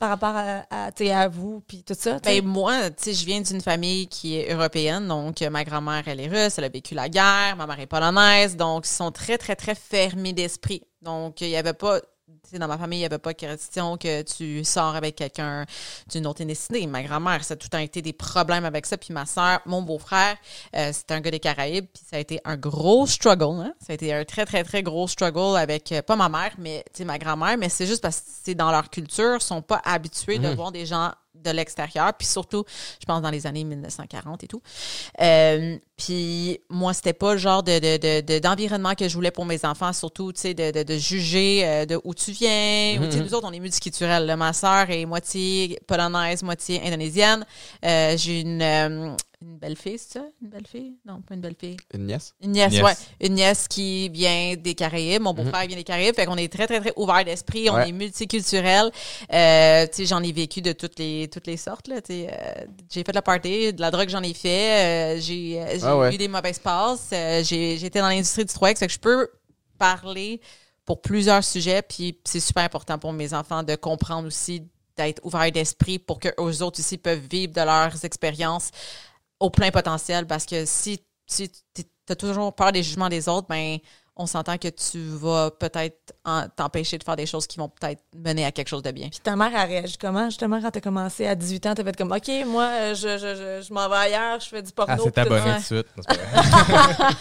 par 0.00 0.08
rapport 0.10 0.34
à, 0.34 0.64
à, 0.86 0.92
tu 0.92 1.04
sais, 1.04 1.12
à 1.12 1.28
vous 1.28 1.62
puis 1.68 1.82
tout 1.84 1.94
ça? 1.98 2.18
Ben, 2.24 2.44
moi, 2.44 2.90
tu 2.90 2.96
sais, 3.04 3.12
je 3.14 3.26
viens 3.26 3.40
d'une 3.42 3.60
famille 3.60 4.06
qui 4.08 4.36
est 4.38 4.52
européenne, 4.54 5.06
donc 5.06 5.42
euh, 5.42 5.50
ma 5.50 5.64
grand-mère, 5.64 6.02
elle 6.06 6.20
est 6.20 6.28
russe, 6.28 6.58
elle 6.58 6.64
a 6.64 6.68
vécu 6.68 6.94
la 6.94 7.08
guerre, 7.10 7.56
ma 7.58 7.66
mère 7.66 7.78
est 7.80 7.86
polonaise, 7.86 8.56
donc 8.56 8.86
ils 8.86 8.90
sont 8.90 9.10
très, 9.12 9.36
très, 9.38 9.54
très 9.56 9.74
fermés 9.74 10.32
d'esprit. 10.32 10.82
Donc, 11.02 11.40
il 11.42 11.48
y 11.48 11.56
avait 11.56 11.72
pas, 11.74 12.00
dans 12.58 12.66
ma 12.66 12.76
famille, 12.76 12.98
il 12.98 13.02
n'y 13.02 13.06
avait 13.06 13.18
pas 13.18 13.34
question 13.34 13.96
que 13.96 14.22
tu 14.22 14.64
sors 14.64 14.96
avec 14.96 15.14
quelqu'un 15.14 15.64
d'une 16.10 16.26
autre 16.26 16.40
ethnicité. 16.40 16.86
Ma 16.86 17.02
grand-mère, 17.02 17.44
ça 17.44 17.54
a 17.54 17.56
tout 17.56 17.66
le 17.66 17.70
temps 17.70 17.78
été 17.78 18.02
des 18.02 18.12
problèmes 18.12 18.64
avec 18.64 18.86
ça. 18.86 18.96
Puis 18.96 19.14
ma 19.14 19.26
soeur, 19.26 19.60
mon 19.66 19.82
beau-frère, 19.82 20.36
euh, 20.74 20.90
c'était 20.92 21.14
un 21.14 21.20
gars 21.20 21.30
des 21.30 21.40
Caraïbes. 21.40 21.86
Puis 21.92 22.02
ça 22.08 22.16
a 22.16 22.18
été 22.18 22.40
un 22.44 22.56
gros 22.56 23.06
struggle. 23.06 23.62
Hein? 23.62 23.74
Ça 23.78 23.92
a 23.92 23.94
été 23.94 24.12
un 24.12 24.24
très, 24.24 24.44
très, 24.44 24.64
très 24.64 24.82
gros 24.82 25.06
struggle 25.06 25.56
avec, 25.56 25.92
euh, 25.92 26.02
pas 26.02 26.16
ma 26.16 26.28
mère, 26.28 26.52
mais 26.58 26.84
ma 27.04 27.18
grand-mère. 27.18 27.56
Mais 27.58 27.68
c'est 27.68 27.86
juste 27.86 28.02
parce 28.02 28.20
que 28.20 28.30
c'est 28.44 28.54
dans 28.54 28.72
leur 28.72 28.90
culture, 28.90 29.36
ils 29.36 29.44
sont 29.44 29.62
pas 29.62 29.80
habitués 29.84 30.38
de 30.38 30.48
voir 30.48 30.72
des 30.72 30.86
gens 30.86 31.12
de 31.46 31.56
l'extérieur. 31.56 32.12
Puis 32.18 32.26
surtout, 32.26 32.64
je 33.00 33.04
pense 33.06 33.22
dans 33.22 33.30
les 33.30 33.46
années 33.46 33.64
1940 33.64 34.44
et 34.44 34.46
tout. 34.48 34.60
Euh, 35.20 35.76
puis 35.96 36.60
moi, 36.68 36.92
c'était 36.92 37.12
pas 37.12 37.32
le 37.32 37.38
genre 37.38 37.62
de, 37.62 37.78
de, 37.78 37.96
de- 37.96 38.20
de- 38.20 38.38
d'environnement 38.38 38.94
que 38.94 39.08
je 39.08 39.14
voulais 39.14 39.30
pour 39.30 39.46
mes 39.46 39.64
enfants, 39.64 39.92
surtout, 39.92 40.32
tu 40.32 40.40
sais, 40.40 40.54
de, 40.54 40.82
de, 40.82 40.96
juger 40.98 41.62
euh, 41.64 41.86
de 41.86 42.00
où 42.04 42.14
tu 42.14 42.32
viens. 42.32 42.98
Sais, 43.10 43.20
nous 43.20 43.34
autres, 43.34 43.46
on 43.48 43.52
est 43.52 43.60
multiculturels. 43.60 44.34
Ma 44.36 44.52
sœur 44.52 44.90
est 44.90 45.06
moitié 45.06 45.78
polonaise, 45.86 46.42
moitié 46.42 46.82
indonésienne. 46.86 47.46
Euh, 47.84 48.16
j'ai 48.16 48.40
une, 48.40 49.16
une 49.42 49.58
belle 49.58 49.76
fille, 49.76 49.98
c'est 49.98 50.14
ça? 50.18 50.24
Une 50.40 50.48
belle 50.48 50.66
fille? 50.66 50.94
Non, 51.04 51.20
pas 51.20 51.34
une 51.34 51.40
belle 51.42 51.54
fille. 51.60 51.76
Une 51.92 52.06
nièce? 52.06 52.34
Une 52.42 52.52
nièce, 52.52 52.72
Nièce. 52.72 52.82
ouais. 52.82 52.94
Une 53.20 53.34
nièce 53.34 53.68
qui 53.68 54.08
vient 54.08 54.54
des 54.56 54.74
Caraïbes. 54.74 55.20
Mon 55.22 55.34
beau-frère 55.34 55.66
vient 55.66 55.76
des 55.76 55.84
Caraïbes. 55.84 56.14
Fait 56.14 56.24
qu'on 56.24 56.36
est 56.38 56.50
très, 56.50 56.66
très, 56.66 56.80
très 56.80 56.92
ouvert 56.96 57.22
d'esprit. 57.24 57.68
On 57.68 57.74
Ouais. 57.74 57.88
est 57.90 57.92
multiculturel. 57.92 58.90
Euh, 59.32 59.86
tu 59.88 59.92
sais, 59.92 60.06
j'en 60.06 60.22
ai 60.22 60.32
vécu 60.32 60.62
de 60.62 60.72
toutes 60.72 60.98
les, 60.98 61.28
toutes 61.30 61.46
les 61.46 61.58
sortes, 61.58 61.86
là. 61.88 62.00
Tu 62.00 62.12
sais, 62.14 62.28
euh, 62.32 62.64
j'ai 62.90 63.04
fait 63.04 63.12
de 63.12 63.16
la 63.16 63.22
party, 63.22 63.72
de 63.74 63.80
la 63.80 63.90
drogue, 63.90 64.08
j'en 64.08 64.22
ai 64.22 64.32
fait. 64.34 65.16
Euh, 65.16 65.20
j'ai, 65.20 65.62
j'ai 65.74 65.80
Ah 65.84 65.98
ouais. 65.98 66.14
eu 66.14 66.18
des 66.18 66.28
mauvaises 66.28 66.58
passes. 66.58 67.10
Euh, 67.12 67.42
j'ai, 67.44 67.76
j'étais 67.76 68.00
dans 68.00 68.08
l'industrie 68.08 68.44
du 68.46 68.52
3X. 68.52 68.78
Fait 68.78 68.86
que 68.86 68.92
je 68.92 68.98
peux 68.98 69.28
parler 69.78 70.40
pour 70.86 71.02
plusieurs 71.02 71.44
sujets. 71.44 71.82
Puis 71.82 72.18
c'est 72.24 72.40
super 72.40 72.64
important 72.64 72.98
pour 72.98 73.12
mes 73.12 73.34
enfants 73.34 73.62
de 73.62 73.74
comprendre 73.76 74.28
aussi, 74.28 74.62
d'être 74.96 75.20
ouvert 75.24 75.52
d'esprit 75.52 75.98
pour 75.98 76.18
que 76.18 76.28
eux 76.40 76.62
autres 76.62 76.80
aussi 76.80 76.96
peuvent 76.96 77.26
vivre 77.30 77.52
de 77.52 77.60
leurs 77.60 78.02
expériences 78.06 78.70
au 79.40 79.50
plein 79.50 79.70
potentiel 79.70 80.26
parce 80.26 80.46
que 80.46 80.64
si, 80.64 81.00
si 81.26 81.50
tu 81.74 81.82
as 82.08 82.16
toujours 82.16 82.54
peur 82.54 82.72
des 82.72 82.82
jugements 82.82 83.08
des 83.08 83.28
autres, 83.28 83.46
ben 83.48 83.78
on 84.18 84.24
s'entend 84.24 84.56
que 84.56 84.68
tu 84.68 84.98
vas 85.10 85.50
peut-être 85.50 86.14
en- 86.24 86.48
t'empêcher 86.48 86.96
de 86.96 87.04
faire 87.04 87.16
des 87.16 87.26
choses 87.26 87.46
qui 87.46 87.58
vont 87.58 87.68
peut-être 87.68 88.02
mener 88.16 88.46
à 88.46 88.50
quelque 88.52 88.68
chose 88.68 88.82
de 88.82 88.90
bien. 88.90 89.08
Puis 89.10 89.20
ta 89.22 89.36
mère 89.36 89.54
a 89.54 89.64
réagi 89.64 89.98
comment, 89.98 90.24
justement, 90.30 90.58
quand 90.62 90.70
t'as 90.70 90.80
commencé 90.80 91.26
à 91.26 91.34
18 91.34 91.66
ans? 91.66 91.74
T'as 91.74 91.84
fait 91.84 91.94
comme, 91.94 92.12
OK, 92.12 92.30
moi, 92.46 92.62
euh, 92.64 92.94
je, 92.94 93.18
je, 93.18 93.34
je, 93.60 93.66
je 93.68 93.74
m'en 93.74 93.86
vais 93.90 93.96
ailleurs, 93.96 94.40
je 94.40 94.48
fais 94.48 94.62
du 94.62 94.72
porno. 94.72 94.94
Ah, 94.96 95.02
c'est 95.04 95.18
abonné 95.18 95.42
tout 95.68 95.74
de 95.74 95.82
suite. 95.82 95.86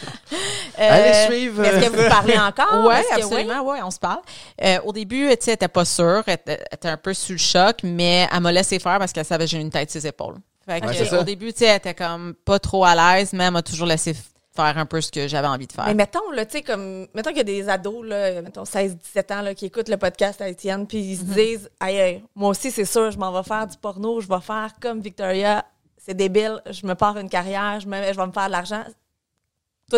Euh, 0.78 0.90
Allez 0.92 1.34
suivre. 1.38 1.64
Est-ce 1.64 1.86
que 1.90 1.96
vous 1.96 2.10
parlez 2.10 2.38
encore? 2.38 2.86
Oui, 2.86 2.96
absolument, 3.14 3.62
ouais, 3.64 3.82
on 3.82 3.92
se 3.92 4.00
parle. 4.00 4.20
Euh, 4.62 4.78
au 4.84 4.92
début, 4.92 5.30
tu 5.30 5.36
sais, 5.46 5.52
elle 5.52 5.56
était 5.56 5.68
pas 5.70 5.86
sûre, 5.86 6.22
elle 6.28 6.34
était, 6.34 6.60
elle 6.60 6.68
était 6.76 6.90
un 6.90 6.98
peu 6.98 7.14
sous 7.14 7.32
le 7.34 7.38
choc, 7.38 7.78
mais 7.84 8.28
elle 8.30 8.40
m'a 8.42 8.52
laissé 8.52 8.78
faire 8.80 9.00
parce 9.00 9.14
qu'elle 9.14 9.24
savait 9.26 9.46
que 9.46 9.52
j'ai 9.52 9.60
une 9.62 9.70
tête 9.70 9.90
sur 9.90 10.02
ses 10.02 10.08
épaules. 10.08 10.36
Fait 10.68 10.82
que, 10.82 10.88
Ouais, 10.88 10.94
c'est 10.96 11.06
ça. 11.06 11.20
au 11.20 11.24
début, 11.24 11.54
tu 11.54 11.60
sais, 11.60 11.66
elle 11.66 11.78
était 11.78 11.94
comme 11.94 12.34
pas 12.46 12.58
trop 12.60 12.84
à 12.86 12.96
l'aise, 12.96 13.34
mais 13.34 13.44
elle 13.46 13.52
m'a 13.52 13.62
toujours 13.62 13.86
laissé 13.88 14.16
faire 14.56 14.78
un 14.78 14.86
peu 14.86 15.02
ce 15.02 15.12
que 15.12 15.28
j'avais 15.28 15.48
envie 15.48 15.68
de 15.68 15.74
faire. 15.74 15.86
Mais 15.86 15.94
mettons, 15.94 16.32
là, 16.32 16.46
tu 16.46 16.54
sais, 16.54 16.62
comme, 16.64 17.08
mettons 17.14 17.30
qu'il 17.30 17.38
y 17.38 17.42
a 17.42 17.44
des 17.44 17.68
ados, 17.70 18.06
là, 18.06 18.42
mettons 18.42 18.66
16, 18.66 18.98
17 18.98 19.32
ans, 19.32 19.42
là, 19.42 19.54
qui 19.54 19.66
écoutent 19.66 19.90
le 19.90 19.98
podcast 19.98 20.42
à 20.42 20.48
Étienne, 20.50 20.88
puis 20.88 20.98
ils 21.00 21.18
se 21.18 21.24
disent, 21.24 21.70
aïe, 21.80 22.00
aïe, 22.00 22.24
moi 22.36 22.50
aussi, 22.50 22.72
c'est 22.72 22.86
sûr, 22.86 23.12
je 23.12 23.18
m'en 23.18 23.32
vais 23.32 23.44
faire 23.44 23.68
du 23.68 23.78
porno, 23.78 24.22
je 24.22 24.28
vais 24.28 24.40
faire 24.42 24.72
comme 24.82 25.02
Victoria, 25.02 25.66
c'est 25.98 26.14
débile, 26.16 26.62
je 26.72 26.88
me 26.88 26.96
pars 26.96 27.18
une 27.18 27.30
carrière, 27.30 27.80
je, 27.82 27.88
me, 27.88 27.96
je 28.14 28.18
vais 28.18 28.26
me 28.28 28.32
faire 28.32 28.48
de 28.48 28.52
l'argent. 28.54 28.84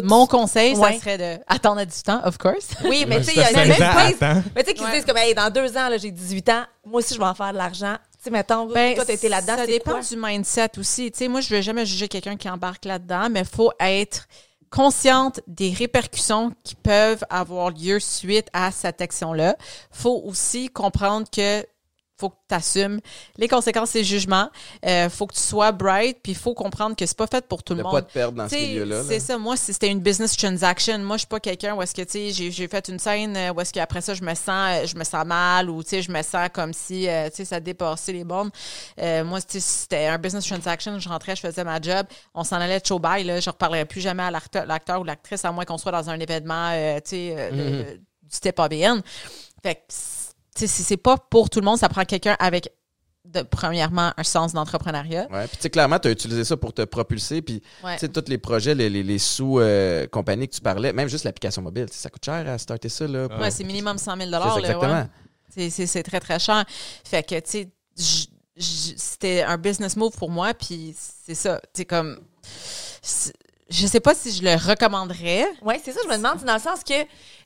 Mon 0.03 0.27
conseil, 0.27 0.76
Ouais. 0.76 0.94
ça 0.95 0.99
serait 0.99 1.18
de 1.18 1.41
attendre 1.48 1.80
à 1.80 1.85
du 1.85 2.02
temps, 2.03 2.19
of 2.26 2.38
course. 2.38 2.72
Oui, 2.84 3.06
mais 3.07 3.19
tu 3.19 3.26
sais, 3.27 3.31
il 3.35 3.41
y 3.41 3.44
a 3.44 3.52
même 3.53 3.72
16 3.73 3.81
ans, 3.81 3.94
pas. 3.94 4.02
attends. 4.27 4.44
Mais 4.53 4.64
tu 4.64 4.69
sais, 4.69 4.73
qui 4.73 4.81
se 4.84 4.85
Ouais. 4.88 4.94
disent 4.95 5.06
comme, 5.06 5.15
hey, 5.18 5.34
dans 5.34 5.49
deux 5.49 5.77
ans, 5.77 5.88
là, 5.88 5.98
j'ai 5.98 6.11
18 6.11 6.49
ans, 6.49 6.64
moi 6.85 6.99
aussi, 6.99 7.14
je 7.14 7.19
vais 7.19 7.26
en 7.26 7.34
faire 7.35 7.53
de 7.53 7.57
l'argent. 7.57 7.95
Sais, 8.28 8.32
mettons, 8.32 8.66
Ben, 8.66 8.94
toi, 8.95 9.06
là-dedans, 9.06 9.56
Ça 9.56 9.66
dépend 9.66 9.91
quoi? 9.91 10.02
du 10.02 10.18
mindset 10.18 10.78
aussi. 10.78 11.12
Tu 11.12 11.18
sais, 11.20 11.28
moi, 11.30 11.40
je 11.40 11.49
ne 11.54 11.58
vais 11.58 11.62
jamais 11.64 11.86
juger 11.86 12.10
quelqu'un 12.10 12.36
qui 12.36 12.49
embarque 12.49 12.84
là-dedans, 12.84 13.30
mais 13.32 13.40
il 13.40 13.45
faut 13.45 13.72
être 13.80 14.28
consciente 14.70 15.40
des 15.48 15.72
répercussions 15.72 16.52
qui 16.66 16.76
peuvent 16.76 17.24
avoir 17.30 17.70
lieu 17.72 18.02
suite 18.02 18.48
à 18.52 18.72
cette 18.72 18.99
action-là. 18.99 19.56
faut 19.91 20.22
aussi 20.26 20.68
comprendre 20.68 21.26
que 21.34 21.66
faut 22.19 22.30
que 22.30 22.35
tu 22.49 22.56
assumes 22.56 22.99
les 23.38 23.48
conséquences 23.48 23.95
et 23.95 24.03
jugements. 24.03 24.49
Euh, 24.85 25.10
faut 25.10 25.27
que 25.27 25.35
tu 25.35 25.39
sois 25.41 25.72
bright, 25.72 26.18
puis 26.23 26.31
il 26.31 26.38
faut 26.38 26.53
comprendre 26.56 26.95
que 26.95 27.06
c'est 27.06 27.18
pas 27.18 27.27
fait 27.27 27.45
pour 27.48 27.61
tout 27.64 27.73
le 27.73 27.80
De 27.80 27.84
monde. 27.84 27.91
pas 27.91 28.02
te 28.02 28.11
perdre 28.11 28.38
dans 28.38 28.49
ce 28.49 28.56
milieu-là. 28.56 28.98
là. 28.98 29.03
C'est 29.07 29.19
ça. 29.19 29.38
Moi, 29.38 29.56
si 29.56 29.72
c'était 29.73 29.89
une 29.89 29.99
business 29.99 30.35
transaction, 30.35 30.98
moi, 30.99 31.18
je 31.18 31.19
suis 31.19 31.27
pas 31.27 31.39
quelqu'un 31.39 31.76
où 31.76 31.81
est-ce 31.81 31.94
que, 31.94 32.02
tu 32.02 32.31
sais, 32.34 32.49
j'ai, 32.52 32.68
fait 32.68 32.88
une 32.89 32.98
scène 32.99 33.38
euh, 33.38 33.53
où 33.53 33.61
est-ce 33.61 33.72
qu'après 33.72 34.02
ça, 34.02 34.14
je 34.15 34.23
me 34.23 34.34
sens, 34.34 34.48
euh, 34.48 34.85
je 34.88 34.95
me 34.95 35.03
sens 35.03 35.26
mal 35.26 35.69
ou, 35.69 35.84
tu 35.84 35.89
sais, 35.89 36.02
je 36.02 36.11
me 36.11 36.22
sens 36.23 36.49
comme 36.53 36.73
si, 36.73 37.07
euh, 37.07 37.30
tu 37.30 37.38
sais, 37.38 37.45
ça 37.45 37.60
dépassait 37.60 38.14
les 38.14 38.23
bornes. 38.23 38.49
Euh, 38.99 39.23
moi, 39.23 39.39
c'était 39.48 40.07
un 40.07 40.18
business 40.18 40.45
transaction, 40.48 40.98
je 40.99 41.10
rentrais, 41.10 41.35
je 41.35 41.41
faisais 41.41 41.64
ma 41.64 41.80
job, 41.80 42.07
on 42.34 42.44
s'en 42.44 42.56
allait 42.57 42.80
de 42.80 42.85
show 42.85 42.98
by, 42.99 43.23
là, 43.23 43.39
je 43.39 43.49
reparlerais 43.49 43.85
plus 43.85 44.02
jamais 44.02 44.23
à 44.23 44.31
l'acteur, 44.31 44.65
l'acteur 44.65 45.02
ou 45.02 45.03
l'actrice, 45.03 45.45
à 45.45 45.52
moins 45.52 45.65
qu'on 45.65 45.77
soit 45.77 45.91
dans 45.91 46.10
un 46.10 46.19
événement, 46.19 46.72
tu 47.06 47.10
sais, 47.11 47.35
de- 47.52 47.57
Mm-hmm. 47.57 47.85
de- 47.85 47.99
du 48.27 48.61
ABN. 48.61 49.02
Fait 49.64 49.76
que, 49.76 49.81
c'est 50.66 50.98
pas 50.98 51.18
pour 51.18 51.50
tout 51.50 51.60
le 51.60 51.66
monde, 51.66 51.78
ça 51.78 51.90
prend 51.90 52.04
quelqu'un 52.06 52.36
avec, 52.40 52.72
de, 53.26 53.42
premièrement, 53.42 54.14
un 54.18 54.24
sens 54.24 54.54
d'entrepreneuriat. 54.54 55.28
Ouais, 55.30 55.48
puis 55.48 55.58
tu 55.58 55.64
sais, 55.64 55.70
clairement, 55.70 56.00
tu 56.00 56.08
as 56.08 56.12
utilisé 56.12 56.44
ça 56.46 56.56
pour 56.58 56.74
te 56.74 56.82
propulser, 56.84 57.42
puis 57.42 57.62
Ouais. 57.84 57.96
tu 57.96 58.00
sais, 58.00 58.10
tous 58.10 58.30
les 58.30 58.38
projets, 58.38 58.74
les, 58.74 58.90
les, 58.90 59.04
les 59.04 59.20
sous-compagnies 59.20 60.48
que 60.48 60.56
tu 60.56 60.62
parlais, 60.62 60.94
même 60.94 61.10
juste 61.10 61.26
l'application 61.26 61.62
mobile, 61.62 61.88
ça 61.92 62.10
coûte 62.10 62.24
cher 62.26 62.48
à 62.50 62.58
starter 62.58 62.90
ça, 62.90 63.06
là. 63.08 63.28
Ouais, 63.40 63.52
c'est 63.52 63.64
minimum 63.66 63.98
100 63.98 64.16
000 64.18 64.30
C'est 64.32 64.32
ça, 64.32 64.40
là, 64.40 64.58
exactement. 64.60 65.08
C'est- 65.88 66.04
très, 66.04 66.20
très 66.20 66.40
cher. 66.40 66.64
Fait 67.04 67.24
que, 67.24 67.40
tu 67.40 67.68
sais, 67.96 68.28
c'était 68.56 69.44
un 69.44 69.58
business 69.58 69.96
move 69.96 70.14
pour 70.18 70.30
moi, 70.32 70.54
puis 70.54 70.96
c'est 71.26 71.36
ça. 71.36 71.60
Tu 71.74 71.82
sais, 71.82 71.86
comme. 71.86 72.20
Je 73.69 73.85
sais 73.88 73.99
pas 73.99 74.15
si 74.15 74.31
je 74.31 74.44
le 74.44 74.56
recommanderais, 74.56 75.45
Oui, 75.61 75.76
c'est 75.84 75.91
ça, 75.91 75.99
je 76.03 76.10
me 76.10 76.15
demande, 76.18 76.39
c'est 76.39 76.45
dans 76.45 76.53
le 76.56 76.60
sens 76.61 76.84
que 76.84 76.94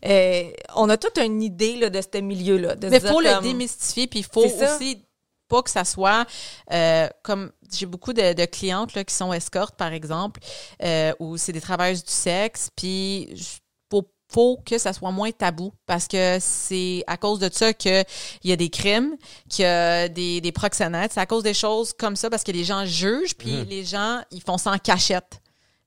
euh, 0.06 0.52
on 0.76 0.90
a 0.90 0.98
toute 0.98 1.18
une 1.18 1.42
idée 1.42 1.76
là, 1.78 1.90
de 1.90 2.02
ce 2.02 2.20
milieu-là. 2.20 2.76
mais 2.90 2.98
il 2.98 3.02
faut 3.14 3.22
le 3.22 3.30
démystifier, 3.42 4.08
puis 4.08 4.20
il 4.20 4.26
faut 4.26 4.42
aussi 4.76 5.04
pas 5.48 5.62
que 5.64 5.70
ça 5.70 5.84
soit 5.84 6.26
euh, 6.72 7.10
comme 7.24 7.52
j'ai 7.74 7.86
beaucoup 7.86 8.14
de, 8.14 8.34
de 8.34 8.46
clientes 8.46 8.94
là, 8.94 9.04
qui 9.04 9.14
sont 9.14 9.34
escortes, 9.34 9.76
par 9.76 9.92
exemple, 9.94 10.40
euh, 10.84 11.12
ou 11.20 11.38
c'est 11.38 11.52
des 11.52 11.60
travailleuses 11.62 12.04
du 12.06 12.12
sexe, 12.14 12.70
puis 12.76 13.30
j- 13.34 13.58
faut, 13.90 14.08
faut 14.32 14.58
que 14.66 14.78
ça 14.78 14.94
soit 14.94 15.12
moins 15.12 15.32
tabou 15.32 15.74
parce 15.86 16.08
que 16.08 16.38
c'est 16.40 17.04
à 17.08 17.18
cause 17.18 17.40
de 17.40 17.50
ça 17.52 17.74
qu'il 17.74 18.06
y 18.46 18.52
a 18.54 18.56
des 18.56 18.70
crimes, 18.70 19.18
qu'il 19.50 19.64
y 19.64 19.68
a 19.68 20.08
des, 20.08 20.40
des 20.40 20.52
proxénètes. 20.54 21.12
C'est 21.14 21.20
à 21.20 21.26
cause 21.26 21.44
des 21.44 21.54
choses 21.54 21.92
comme 21.94 22.16
ça 22.16 22.30
parce 22.30 22.44
que 22.46 22.52
les 22.54 22.64
gens 22.64 22.86
jugent, 22.86 23.36
puis 23.36 23.52
Mhm. 23.58 23.66
les 23.68 23.84
gens, 23.84 24.22
ils 24.32 24.42
font 24.42 24.58
ça 24.58 24.72
en 24.72 24.78
cachette. 24.78 25.41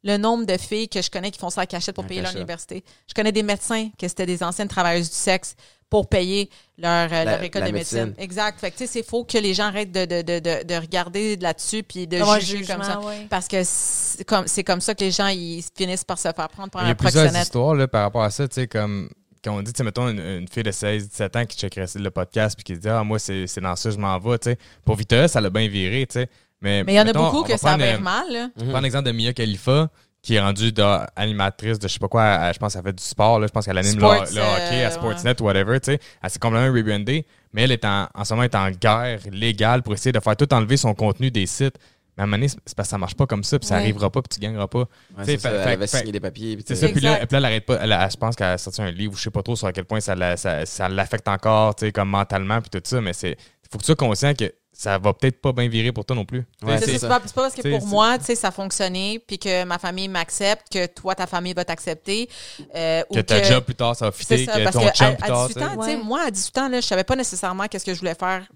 Le 0.05 0.16
nombre 0.18 0.44
de 0.44 0.56
filles 0.59 0.89
que 0.89 1.01
je 1.02 1.10
connais 1.10 1.31
qui 1.31 1.39
font 1.39 1.51
ça 1.51 1.62
en 1.62 1.66
cachette 1.66 1.94
pour 1.94 2.05
payer 2.06 2.20
leur 2.22 2.36
université. 2.36 2.85
Je 3.09 3.14
connais 3.14 3.32
des 3.32 3.43
médecins 3.43 3.89
que 3.98 4.06
c'était 4.06 4.26
des 4.26 4.43
anciennes 4.43 4.68
travailleuses 4.68 5.09
du 5.09 5.16
sexe 5.16 5.56
pour 5.90 6.09
payer 6.09 6.51
leur, 6.76 7.05
euh, 7.06 7.09
La- 7.09 7.24
leur 7.24 7.43
école 7.43 7.64
de 7.64 7.70
médecine. 7.70 7.98
médecine. 8.06 8.14
Exact. 8.22 8.59
Fait 8.60 8.70
que, 8.70 8.76
tu 8.76 8.86
sais, 8.86 8.93
c'est 8.93 9.02
faux 9.02 9.24
que 9.24 9.39
les 9.39 9.55
gens 9.55 9.64
arrêtent 9.66 9.93
de, 9.93 10.05
de, 10.05 10.22
de, 10.22 10.39
de, 10.40 10.64
de 10.64 10.74
regarder 10.74 11.36
là-dessus 11.36 11.82
puis 11.85 12.06
de 12.06 12.16
Avoir 12.18 12.40
juger 12.40 12.59
jugement, 12.59 12.74
comme 12.76 12.82
ça. 12.85 13.01
ouais. 13.01 13.26
Parce 13.31 13.48
que 13.48 13.62
c'est 13.64 14.24
comme, 14.24 14.47
c'est 14.47 14.64
comme 14.64 14.81
ça 14.81 14.94
que 14.94 15.05
les 15.05 15.10
gens, 15.10 15.28
ils 15.28 15.62
finissent 15.76 16.05
par 16.05 16.18
se 16.18 16.22
faire 16.32 16.48
prendre 16.48 16.70
par 16.70 16.82
Il 16.82 16.86
y 16.86 16.89
a 16.89 16.93
un 16.93 16.94
plusieurs 16.94 17.24
proxénète. 17.24 17.47
histoires 17.47 17.74
là, 17.74 17.86
par 17.89 18.02
rapport 18.02 18.24
à 18.24 18.31
ça, 18.31 18.47
tu 18.48 18.55
sais, 18.56 18.66
comme 18.66 19.09
quand 19.44 19.55
on 19.56 19.62
dit, 19.62 19.72
tu 19.74 19.78
sais, 19.78 19.85
mettons, 19.85 20.09
une, 20.09 20.18
une 20.20 20.48
fille 20.48 20.62
de 20.62 20.72
16-17 20.72 21.36
ans 21.39 21.44
qui 21.47 21.56
checkerait 21.59 21.86
le 21.97 22.10
podcast 22.10 22.56
puis 22.56 22.64
qui 22.64 22.74
se 22.74 22.81
dit, 22.81 22.89
ah, 22.89 23.05
moi, 23.05 23.18
c'est 23.18 23.47
c'est 23.47 23.60
dans 23.60 23.76
ça, 23.76 23.90
je 23.90 23.98
m'en 23.98 24.18
vais, 24.18 24.39
tu 24.39 24.51
sais. 24.51 24.59
Pour 24.85 24.97
Victoria, 24.97 25.28
ça 25.28 25.40
l'a 25.40 25.51
bien 25.51 25.68
viré, 25.68 26.06
tu 26.06 26.14
sais. 26.14 26.28
Mais 26.65 26.85
il 26.89 26.95
y 26.95 27.01
en 27.01 27.07
a 27.07 27.12
beaucoup 27.12 27.43
que 27.45 27.53
va 27.53 27.59
ça 27.59 27.74
euh, 27.74 27.99
mal. 27.99 28.24
là. 28.32 28.49
Je 28.57 28.65
prends 28.65 28.81
l'exemple 28.81 29.05
de 29.07 29.12
Mia 29.12 29.32
Khalifa, 29.32 29.89
qui 30.23 30.35
est 30.36 30.41
rendue 30.41 30.73
animatrice 31.16 31.78
de 31.78 31.86
je 31.89 31.93
sais 31.93 31.99
pas 31.99 32.09
quoi, 32.09 32.23
à- 32.24 32.53
je 32.53 32.59
pense 32.59 32.73
qu'elle 32.74 32.82
fait 32.82 32.93
du 32.93 33.03
sport, 33.05 33.39
là, 33.39 33.47
je 33.47 33.53
pense 33.53 33.65
qu'elle 33.66 33.77
anime 33.78 33.95
le, 33.95 33.99
Sports, 34.01 34.24
le 34.32 34.41
hockey 34.41 34.82
euh, 34.82 34.86
à 34.86 34.91
Sportsnet 34.91 35.41
ou 35.41 35.45
whatever, 35.45 35.78
tu 35.81 35.93
sais. 35.93 36.01
Elle 36.23 36.31
s'est 36.31 36.39
complètement 36.39 36.73
rebrandée, 36.74 37.27
mais 37.53 37.62
elle 37.62 37.73
est 37.73 37.85
en, 37.85 38.09
en 38.15 38.24
ce 38.24 38.32
moment 38.35 38.45
est 38.45 38.55
en 38.55 38.70
guerre 38.70 39.20
légale 39.31 39.82
pour 39.82 39.93
essayer 39.95 40.12
de 40.12 40.20
faire 40.20 40.36
tout 40.36 40.53
enlever 40.55 40.77
son 40.77 40.95
contenu 40.95 41.31
des 41.31 41.47
sites. 41.47 41.77
Mais 42.16 42.23
à 42.23 42.24
un 42.24 42.27
moment 42.27 42.36
donné, 42.36 42.49
c'est 42.49 42.77
parce 42.77 42.86
que 42.86 42.91
ça 42.91 42.99
marche 42.99 43.16
pas 43.16 43.27
comme 43.27 43.43
ça, 43.43 43.59
puis 43.59 43.66
ça 43.66 43.74
Ouais. 43.74 43.81
arrivera 43.82 44.09
pas, 44.09 44.23
puis 44.23 44.28
tu 44.32 44.41
gagneras 44.41 44.69
pas. 44.69 44.78
Ouais, 44.78 44.86
c'est 45.24 45.36
ça, 45.39 45.51
fait- 45.51 45.57
elle 45.57 45.62
fait- 45.65 45.70
avait 45.73 45.86
fait- 45.89 45.99
signé 45.99 46.12
des 46.12 46.20
papiers. 46.20 46.55
puis 46.57 46.65
C'est 46.66 46.74
tu 46.74 46.81
ça, 46.81 46.86
sais. 46.86 46.93
puis 46.93 47.01
là, 47.03 47.16
puis 47.16 47.27
là, 47.32 47.39
elle 47.39 47.45
arrête 47.45 47.66
pas. 47.66 47.78
elle 47.82 48.09
je 48.11 48.16
pense 48.16 48.36
qu'elle 48.36 48.47
a 48.47 48.57
sorti 48.59 48.81
un 48.82 48.91
livre, 48.93 49.12
ou 49.12 49.16
je 49.16 49.23
sais 49.23 49.31
pas 49.31 49.43
trop 49.43 49.57
sur 49.57 49.66
à 49.66 49.73
quel 49.73 49.85
point 49.85 49.99
ça, 50.01 50.15
la- 50.15 50.36
ça, 50.36 50.65
ça 50.65 50.89
l'affecte 50.89 51.27
encore, 51.28 51.74
tu 51.74 51.86
sais, 51.86 51.93
comme 51.93 52.09
mentalement, 52.09 52.61
puis 52.61 52.70
tout 52.70 52.81
ça, 52.85 53.01
mais 53.01 53.12
c'est 53.12 53.36
faut 53.70 53.78
que 53.78 53.82
tu 53.82 53.86
sois 53.86 53.97
conscient 53.97 54.32
que 54.32 54.45
ça 54.77 54.99
va 54.99 55.13
peut-être 55.15 55.41
pas 55.41 55.53
bien 55.53 55.69
virer 55.69 55.93
pour 55.93 56.05
toi 56.05 56.17
non 56.17 56.25
plus. 56.25 56.45
Ouais, 56.63 56.79
C'est 56.79 57.01
pas, 57.01 57.21
pas 57.21 57.31
parce 57.35 57.55
que 57.55 57.69
pour 57.79 57.87
moi, 57.87 58.19
tu 58.19 58.25
sais, 58.25 58.35
ça 58.35 58.49
a 58.49 58.51
fonctionné, 58.51 59.19
puis 59.27 59.39
que 59.39 59.65
ma 59.65 59.79
famille 59.79 60.09
m'accepte, 60.09 60.67
que 60.71 60.87
toi, 60.87 61.15
ta 61.15 61.27
famille 61.27 61.55
va 61.55 61.65
t'accepter. 61.65 62.29
euh, 62.75 63.03
ou 63.11 63.15
que 63.15 63.21
ta 63.21 63.41
que- 63.41 63.47
job 63.47 63.65
plus 63.65 63.75
tard, 63.75 63.95
ça 63.97 64.07
va 64.07 64.13
fitter, 64.13 64.45
ça, 64.45 64.59
que 64.59 64.65
parce 64.65 64.75
ton 64.77 64.83
que 64.83 64.87
à, 64.89 64.91
plus 64.91 65.05
à 65.25 65.27
tard. 65.29 65.47
18 65.49 65.55
tu 65.55 65.61
sais. 65.61 65.67
ans, 65.67 65.77
tu 65.77 65.85
sais, 65.85 65.97
Ouais. 65.97 66.03
moi, 66.03 66.21
à 66.27 66.31
18 66.31 66.59
ans, 66.59 66.69
là, 66.69 66.81
je 66.81 66.87
savais 66.87 67.05
pas 67.05 67.17
nécessairement 67.17 67.67
qu'est-ce 67.69 67.85
que 67.85 67.95
je 67.95 67.99
voulais 68.01 68.15
faire 68.15 68.47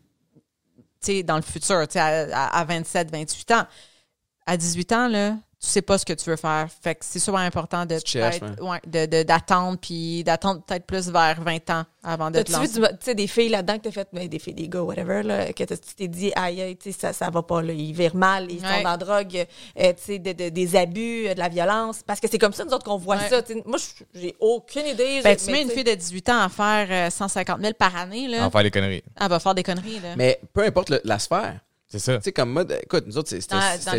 tu 1.00 1.12
sais, 1.12 1.22
dans 1.22 1.36
le 1.36 1.42
futur, 1.42 1.86
tu 1.86 1.92
sais, 1.92 2.00
à, 2.00 2.26
à- 2.46 2.58
à 2.58 2.64
27, 2.64 3.10
28 3.12 3.50
ans. 3.52 3.64
À 4.46 4.56
18 4.56 4.90
ans, 4.92 5.06
là, 5.08 5.36
tu 5.60 5.66
sais 5.66 5.82
pas 5.82 5.98
ce 5.98 6.04
que 6.06 6.12
tu 6.12 6.30
veux 6.30 6.36
faire. 6.36 6.68
Fait 6.82 6.94
que 6.94 7.00
c'est 7.04 7.18
super 7.18 7.40
important 7.40 7.84
de 7.84 7.96
ouais, 8.62 8.80
de- 8.86 9.06
de- 9.06 9.22
d'attendre, 9.24 9.76
puis 9.80 10.22
d'attendre 10.22 10.62
peut-être 10.64 10.86
plus 10.86 11.08
vers 11.10 11.40
20 11.42 11.68
ans 11.70 11.84
avant 12.04 12.30
de 12.30 12.42
te 12.42 12.52
lancer. 12.52 12.68
tu 12.80 12.80
sais, 13.00 13.14
des 13.16 13.26
filles 13.26 13.48
là-dedans 13.48 13.76
que 13.78 13.82
t'as 13.82 13.90
fait, 13.90 14.08
ben, 14.12 14.28
des 14.28 14.38
filles, 14.38 14.54
des 14.54 14.68
gars, 14.68 14.82
whatever, 14.82 15.22
là, 15.24 15.52
que 15.52 15.64
tu 15.64 15.76
t'es 15.96 16.06
dit, 16.08 16.32
aïe, 16.36 16.62
aïe, 16.62 16.76
tu 16.76 16.92
sais, 16.92 16.98
ça, 17.00 17.12
ça 17.12 17.28
va 17.30 17.42
pas, 17.42 17.60
là, 17.60 17.72
ils 17.72 17.92
virent 17.92 18.14
mal, 18.14 18.46
ils 18.50 18.60
Ouais. 18.62 18.68
sont 18.76 18.82
dans 18.84 18.90
la 18.90 18.96
drogue, 18.96 19.46
euh, 19.80 19.92
tu 19.94 20.02
sais, 20.04 20.18
de- 20.20 20.32
de- 20.32 20.48
des 20.48 20.76
abus, 20.76 21.26
euh, 21.28 21.34
de 21.34 21.38
la 21.40 21.48
violence. 21.48 22.02
Parce 22.06 22.20
que 22.20 22.28
c'est 22.30 22.38
comme 22.38 22.52
ça, 22.52 22.64
nous 22.64 22.72
autres, 22.72 22.84
qu'on 22.84 22.96
voit 22.96 23.16
Ouais. 23.16 23.28
ça. 23.28 23.42
tu 23.42 23.54
sais. 23.54 23.62
Moi, 23.66 23.78
je- 23.78 24.04
j'ai 24.20 24.36
aucune 24.38 24.86
idée. 24.86 25.20
Ben, 25.24 25.36
j'ai- 25.36 25.44
tu 25.44 25.46
mais 25.46 25.52
mets 25.52 25.62
une 25.62 25.70
fille 25.70 25.84
de 25.84 25.94
18 25.94 26.28
ans 26.28 26.40
à 26.40 26.48
faire 26.48 26.86
euh, 26.90 27.10
150 27.10 27.60
000 27.60 27.72
par 27.74 27.94
année, 27.96 28.28
là, 28.28 28.46
En 28.46 28.50
faire 28.50 28.62
les 28.62 28.70
conneries. 28.70 29.02
elle 29.20 29.28
va 29.28 29.40
faire 29.40 29.54
des 29.56 29.64
conneries. 29.64 29.98
Là. 30.00 30.14
Mais 30.16 30.40
peu 30.54 30.62
importe 30.64 30.90
le- 30.90 31.00
la 31.04 31.18
sphère. 31.18 31.58
C'est 31.90 31.98
ça. 31.98 32.16
Tu 32.18 32.24
sais, 32.24 32.32
comme 32.32 32.50
mode, 32.52 32.78
écoute, 32.82 33.04
nous 33.06 33.16
autres, 33.16 33.30
c'est- 33.30 33.40
c'était 33.40 33.54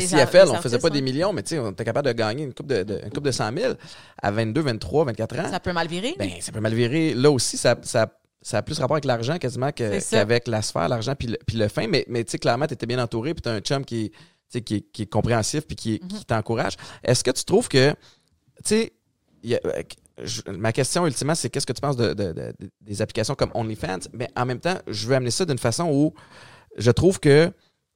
CFL, 0.07 0.47
on 0.49 0.61
faisait 0.61 0.77
pas 0.77 0.89
des 0.91 1.01
millions, 1.01 1.33
mais 1.33 1.41
tu 1.43 1.49
sais, 1.55 1.59
on 1.59 1.71
était 1.71 1.83
capable 1.83 2.07
de 2.07 2.13
gagner 2.13 2.43
une 2.43 2.53
coupe 2.53 2.67
de, 2.67 2.83
de- 2.83 3.01
une 3.03 3.09
coupe 3.11 3.23
de 3.23 3.31
100 3.31 3.51
000 3.57 3.73
à 4.21 4.31
22, 4.31 4.61
23, 4.61 5.05
24 5.05 5.39
ans. 5.39 5.49
Ça 5.51 5.59
peut 5.59 5.73
mal 5.73 5.87
virer. 5.87 6.13
Ben, 6.19 6.29
ça 6.39 6.51
peut 6.51 6.59
mal 6.59 6.73
virer. 6.75 7.13
Là 7.15 7.31
aussi, 7.31 7.57
ça, 7.57 7.75
ça, 7.81 8.13
ça 8.43 8.59
a 8.59 8.61
plus 8.61 8.77
rapport 8.79 8.95
avec 8.95 9.05
l'argent 9.05 9.37
quasiment 9.39 9.71
que- 9.71 9.93
C'est 9.93 9.99
ça. 10.01 10.17
qu'avec 10.17 10.47
la 10.47 10.61
sphère, 10.61 10.87
l'argent 10.87 11.15
puis 11.15 11.29
le, 11.29 11.37
puis 11.47 11.57
le 11.57 11.67
fin. 11.67 11.87
Mais, 11.87 12.05
mais 12.07 12.23
tu 12.23 12.31
sais, 12.31 12.37
clairement, 12.37 12.67
tu 12.67 12.75
étais 12.75 12.85
bien 12.85 13.01
entouré 13.03 13.33
puis 13.33 13.41
tu 13.41 13.49
as 13.49 13.53
un 13.53 13.59
chum 13.59 13.83
qui 13.83 14.05
est, 14.05 14.09
tu 14.09 14.15
sais, 14.49 14.61
qui 14.61 14.75
est, 14.75 14.81
qui 14.91 15.01
est 15.01 15.07
compréhensif 15.07 15.65
puis 15.65 15.75
qui, 15.75 15.99
qui 15.99 16.25
t'encourage. 16.25 16.73
Est-ce 17.03 17.23
que 17.23 17.31
tu 17.31 17.43
trouves 17.43 17.69
que, 17.69 17.89
tu 17.91 17.95
sais, 18.65 18.93
je- 20.23 20.41
ma 20.51 20.71
question 20.73 21.07
ultimement, 21.07 21.35
c'est 21.35 21.49
qu'est-ce 21.49 21.65
que 21.65 21.73
tu 21.73 21.81
penses 21.81 21.95
de- 21.97 22.13
de- 22.13 22.53
des 22.81 23.01
applications 23.01 23.35
comme 23.35 23.51
OnlyFans? 23.53 23.99
Mais 24.13 24.27
en 24.35 24.45
même 24.45 24.59
temps, 24.59 24.77
je 24.87 25.07
veux 25.07 25.15
amener 25.15 25.31
ça 25.31 25.45
d'une 25.45 25.57
façon 25.57 25.85
où 25.91 26.13
je 26.77 26.91
trouve 26.91 27.19
que 27.19 27.51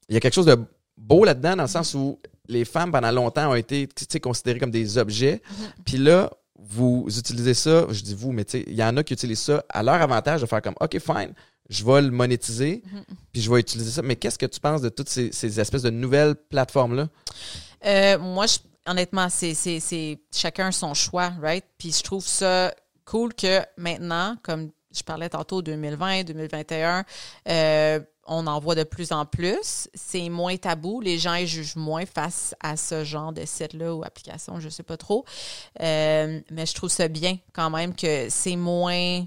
il 0.09 0.13
y 0.13 0.17
a 0.17 0.19
quelque 0.19 0.33
chose 0.33 0.45
de 0.45 0.57
beau 0.97 1.23
là-dedans, 1.25 1.55
dans 1.55 1.63
le 1.63 1.69
sens 1.69 1.93
où 1.93 2.19
les 2.47 2.65
femmes, 2.65 2.91
pendant 2.91 3.11
longtemps, 3.11 3.51
ont 3.51 3.55
été 3.55 3.87
considérées 4.21 4.59
comme 4.59 4.71
des 4.71 4.97
objets. 4.97 5.41
Puis 5.85 5.97
là, 5.97 6.29
vous 6.57 7.05
utilisez 7.09 7.53
ça, 7.53 7.85
je 7.89 8.01
dis 8.01 8.15
vous, 8.15 8.31
mais 8.31 8.45
tu 8.45 8.59
sais, 8.59 8.63
il 8.67 8.73
y 8.75 8.83
en 8.83 8.95
a 8.97 9.03
qui 9.03 9.13
utilisent 9.13 9.41
ça 9.41 9.63
à 9.69 9.83
leur 9.83 9.95
avantage 9.95 10.41
de 10.41 10.45
faire 10.45 10.61
comme, 10.61 10.75
OK, 10.79 10.97
fine, 10.99 11.33
je 11.69 11.83
vais 11.85 12.01
le 12.01 12.11
monétiser, 12.11 12.83
puis 13.31 13.41
je 13.41 13.51
vais 13.51 13.59
utiliser 13.59 13.91
ça. 13.91 14.01
Mais 14.01 14.15
qu'est-ce 14.15 14.37
que 14.37 14.45
tu 14.45 14.59
penses 14.59 14.81
de 14.81 14.89
toutes 14.89 15.09
ces, 15.09 15.31
ces 15.31 15.59
espèces 15.59 15.81
de 15.83 15.89
nouvelles 15.89 16.35
plateformes-là? 16.35 17.07
Euh, 17.85 18.19
moi, 18.19 18.45
je- 18.47 18.59
honnêtement, 18.85 19.27
c'est 19.29 20.19
chacun 20.33 20.71
son 20.71 20.93
choix, 20.93 21.31
right? 21.41 21.65
Puis 21.77 21.91
je 21.93 22.03
trouve 22.03 22.25
ça 22.25 22.73
cool 23.05 23.33
que 23.33 23.61
maintenant, 23.77 24.35
comme 24.43 24.69
je 24.95 25.03
parlais 25.03 25.29
tantôt 25.29 25.61
2020, 25.61 26.23
2021, 26.23 27.03
euh, 27.49 27.99
on 28.25 28.47
en 28.47 28.59
voit 28.59 28.75
de 28.75 28.83
plus 28.83 29.11
en 29.11 29.25
plus. 29.25 29.89
C'est 29.93 30.29
moins 30.29 30.55
tabou. 30.57 31.01
Les 31.01 31.17
gens 31.19 31.33
ils 31.35 31.47
jugent 31.47 31.75
moins 31.75 32.05
face 32.05 32.55
à 32.61 32.77
ce 32.77 33.03
genre 33.03 33.33
de 33.33 33.45
site-là 33.45 33.93
ou 33.95 34.03
application, 34.03 34.59
je 34.59 34.69
sais 34.69 34.83
pas 34.83 34.97
trop. 34.97 35.25
Euh, 35.81 36.39
mais 36.51 36.65
je 36.65 36.73
trouve 36.73 36.89
ça 36.89 37.07
bien 37.07 37.37
quand 37.53 37.69
même 37.69 37.95
que 37.95 38.27
c'est 38.29 38.55
moins. 38.55 39.25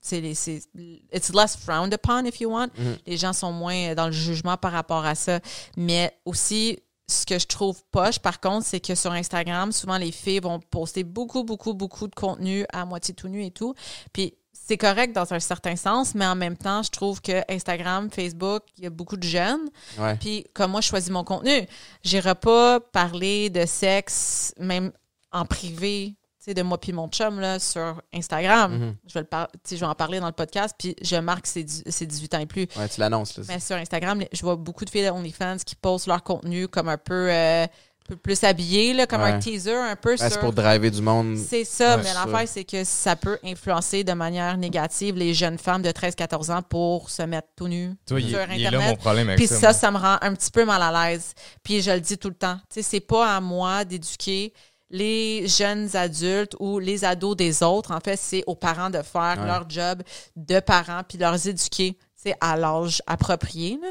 C'est 0.00 0.20
les- 0.20 0.34
c'est- 0.34 0.68
it's 1.12 1.32
less 1.32 1.56
frowned 1.56 1.94
upon 1.94 2.26
if 2.26 2.38
you 2.40 2.50
want. 2.50 2.68
Les 3.06 3.16
gens 3.16 3.32
sont 3.32 3.52
moins 3.52 3.94
dans 3.94 4.06
le 4.06 4.12
jugement 4.12 4.56
par 4.58 4.72
rapport 4.72 5.04
à 5.06 5.14
ça. 5.14 5.40
Mais 5.78 6.12
aussi, 6.26 6.78
ce 7.08 7.24
que 7.24 7.38
je 7.38 7.46
trouve 7.46 7.82
poche, 7.90 8.18
par 8.18 8.40
contre, 8.40 8.66
c'est 8.66 8.80
que 8.80 8.94
sur 8.94 9.12
Instagram, 9.12 9.72
souvent 9.72 9.96
les 9.96 10.12
filles 10.12 10.40
vont 10.40 10.60
poster 10.60 11.04
beaucoup, 11.04 11.42
beaucoup, 11.44 11.72
beaucoup 11.72 12.06
de 12.08 12.14
contenu 12.14 12.66
à 12.72 12.84
moitié 12.84 13.14
tout 13.14 13.28
nu 13.28 13.44
et 13.44 13.50
tout. 13.50 13.74
Puis 14.12 14.34
c'est 14.66 14.78
correct 14.78 15.12
dans 15.14 15.32
un 15.34 15.40
certain 15.40 15.76
sens, 15.76 16.14
mais 16.14 16.26
en 16.26 16.34
même 16.36 16.56
temps, 16.56 16.82
je 16.82 16.90
trouve 16.90 17.20
que 17.20 17.42
Instagram, 17.52 18.08
Facebook, 18.10 18.62
il 18.78 18.84
y 18.84 18.86
a 18.86 18.90
beaucoup 18.90 19.16
de 19.16 19.22
jeunes. 19.26 19.68
Ouais. 19.98 20.16
Puis 20.16 20.46
comme 20.54 20.70
moi, 20.70 20.80
je 20.80 20.88
choisis 20.88 21.10
mon 21.10 21.24
contenu. 21.24 21.66
J'irai 22.02 22.34
pas 22.34 22.80
parler 22.80 23.50
de 23.50 23.66
sexe, 23.66 24.54
même 24.58 24.90
en 25.32 25.44
privé, 25.44 26.14
tu 26.38 26.50
sais, 26.50 26.54
de 26.54 26.62
moi 26.62 26.78
puis 26.80 26.92
mon 26.92 27.08
chum 27.08 27.40
là, 27.40 27.58
sur 27.58 28.00
Instagram. 28.14 28.72
Mhm. 28.78 28.96
Je 29.06 29.14
vais 29.14 29.20
le 29.30 29.46
je 29.70 29.76
vais 29.76 29.86
en 29.86 29.94
parler 29.94 30.20
dans 30.20 30.26
le 30.26 30.32
podcast, 30.32 30.74
puis 30.78 30.94
je 31.02 31.16
marque 31.16 31.42
que 31.42 31.48
c'est 31.48 31.64
du- 31.64 31.82
c'est 31.90 32.06
18 32.06 32.34
ans 32.34 32.38
et 32.38 32.46
plus. 32.46 32.66
Ouais, 32.76 32.88
tu 32.88 33.00
l'annonces. 33.00 33.38
Mais 33.48 33.60
sur 33.60 33.76
Instagram, 33.76 34.22
je 34.32 34.40
vois 34.42 34.56
beaucoup 34.56 34.84
de 34.84 34.90
filles 34.90 35.04
de 35.04 35.10
OnlyFans 35.10 35.56
qui 35.64 35.74
postent 35.76 36.06
leur 36.06 36.22
contenu 36.22 36.68
comme 36.68 36.88
un 36.88 36.98
peu, 36.98 37.28
euh, 37.30 37.66
peu 38.06 38.16
plus 38.16 38.44
habillé, 38.44 38.92
là, 38.92 39.06
comme 39.06 39.22
Ouais. 39.22 39.30
un 39.32 39.38
teaser 39.38 39.74
un 39.74 39.96
peu 39.96 40.16
sur... 40.16 40.28
c'est 40.28 40.38
pour 40.38 40.52
driver 40.52 40.90
du 40.90 41.00
monde. 41.00 41.36
C'est 41.38 41.64
ça, 41.64 41.96
Ouais, 41.96 42.02
mais 42.04 42.12
l'affaire, 42.12 42.46
c'est 42.48 42.64
que 42.64 42.84
ça 42.84 43.16
peut 43.16 43.38
influencer 43.44 44.04
de 44.04 44.12
manière 44.12 44.56
négative 44.58 45.16
les 45.16 45.32
jeunes 45.32 45.56
femmes 45.58 45.80
de 45.82 45.90
13-14 45.90 46.50
ans 46.52 46.62
pour 46.62 47.08
se 47.08 47.22
mettre 47.22 47.48
tout 47.56 47.66
nu 47.68 47.94
sur 48.06 48.18
il 48.18 48.28
est 48.28 48.32
là 48.32 48.42
Internet. 48.68 48.88
mon 48.90 48.96
problème 48.96 49.28
avec 49.28 49.38
Puis 49.38 49.46
ça. 49.48 49.54
ça, 49.56 49.66
moi. 49.68 49.72
ça 49.72 49.90
me 49.90 49.96
rend 49.98 50.16
un 50.20 50.34
petit 50.34 50.50
peu 50.50 50.64
mal 50.64 50.82
à 50.82 51.10
l'aise. 51.10 51.32
Puis 51.62 51.80
je 51.80 51.90
le 51.92 52.00
dis 52.00 52.18
tout 52.18 52.28
le 52.28 52.34
temps. 52.34 52.56
Tu 52.68 52.74
sais, 52.74 52.82
c'est 52.82 53.00
pas 53.00 53.36
à 53.36 53.40
moi 53.40 53.84
d'éduquer 53.86 54.52
les 54.90 55.48
jeunes 55.48 55.88
adultes 55.96 56.54
ou 56.60 56.78
les 56.78 57.04
ados 57.04 57.34
des 57.36 57.62
autres. 57.62 57.90
En 57.92 58.00
fait, 58.00 58.16
c'est 58.16 58.44
aux 58.46 58.54
parents 58.54 58.90
de 58.90 59.00
faire 59.02 59.38
Ouais. 59.40 59.46
leur 59.46 59.68
job 59.68 60.02
de 60.36 60.60
parents 60.60 61.00
puis 61.08 61.16
de 61.18 61.22
leur 61.22 61.34
éduquer 61.46 61.96
à 62.40 62.56
l'âge 62.56 63.02
approprié. 63.06 63.78
là. 63.82 63.88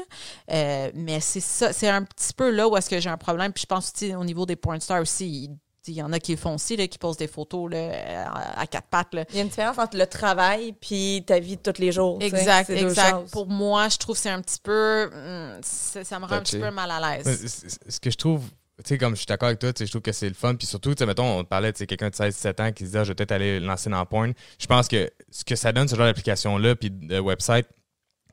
Euh, 0.54 0.90
mais 0.94 1.20
c'est 1.20 1.40
ça, 1.40 1.72
c'est 1.72 1.88
un 1.88 2.02
petit 2.02 2.32
peu 2.32 2.50
là 2.50 2.68
où 2.68 2.76
est-ce 2.76 2.90
que 2.90 2.98
j'ai 3.00 3.10
un 3.10 3.16
problème. 3.16 3.52
Puis 3.52 3.62
je 3.62 3.66
pense 3.66 3.92
aussi 3.94 4.14
au 4.14 4.24
niveau 4.24 4.46
des 4.46 4.56
porn 4.56 4.80
stars 4.80 5.02
aussi, 5.02 5.26
il- 5.26 5.58
y 5.86 6.00
en 6.02 6.12
a 6.14 6.18
qui 6.18 6.32
le 6.32 6.38
font 6.38 6.54
aussi, 6.54 6.76
là, 6.76 6.86
qui 6.86 6.96
posent 6.96 7.18
des 7.18 7.26
photos 7.28 7.70
là, 7.70 8.26
à 8.32 8.60
à 8.62 8.66
quatre 8.66 8.88
pattes. 8.88 9.12
Là. 9.12 9.24
Il 9.30 9.36
y 9.36 9.38
a 9.40 9.42
une 9.42 9.48
différence 9.50 9.76
entre 9.78 9.98
le 9.98 10.06
travail 10.06 10.72
puis 10.80 11.22
ta 11.26 11.38
vie 11.38 11.56
de 11.58 11.62
tous 11.72 11.78
les 11.78 11.92
jours. 11.92 12.18
Exact, 12.22 12.70
exact. 12.70 13.30
Pour 13.30 13.46
moi, 13.48 13.88
je 13.90 13.98
trouve 13.98 14.14
que 14.16 14.22
c'est 14.22 14.30
un 14.30 14.40
petit 14.40 14.60
peu. 14.62 15.10
hum, 15.12 15.58
ça 15.62 16.02
ça 16.02 16.18
me 16.18 16.24
rend 16.24 16.36
un 16.36 16.40
petit 16.40 16.58
peu 16.58 16.70
mal 16.70 16.90
à 16.90 17.18
l'aise. 17.18 17.78
Ce 17.86 18.00
que 18.00 18.10
je 18.10 18.16
trouve, 18.16 18.44
tu 18.78 18.88
sais, 18.88 18.98
comme 18.98 19.12
je 19.12 19.18
suis 19.18 19.26
d'accord 19.26 19.48
avec 19.48 19.58
toi, 19.58 19.74
tu 19.74 19.80
sais, 19.80 19.86
je 19.86 19.92
trouve 19.92 20.00
que 20.02 20.12
c'est 20.12 20.26
le 20.28 20.34
fun. 20.34 20.54
Puis 20.54 20.66
surtout, 20.66 20.94
tu 20.94 21.00
sais, 21.00 21.06
mettons, 21.06 21.38
on 21.40 21.44
parlait, 21.44 21.70
sais, 21.76 21.86
quelqu'un 21.86 22.08
de 22.08 22.14
16-17 22.14 22.60
ans 22.62 22.72
qui 22.72 22.84
se 22.84 22.88
disait, 22.88 22.98
Ah, 23.00 23.04
je 23.04 23.08
vais 23.10 23.14
peut-être 23.14 23.32
aller 23.32 23.60
lancer 23.60 23.90
dans 23.90 24.00
le 24.00 24.06
porn. 24.06 24.32
Je 24.58 24.66
pense 24.66 24.88
que 24.88 25.10
ce 25.30 25.44
que 25.44 25.54
ça 25.54 25.70
donne, 25.72 25.86
ce 25.86 25.96
genre 25.96 26.06
d'application-là, 26.06 26.76
puis 26.76 26.90
de 26.90 27.18
website, 27.20 27.66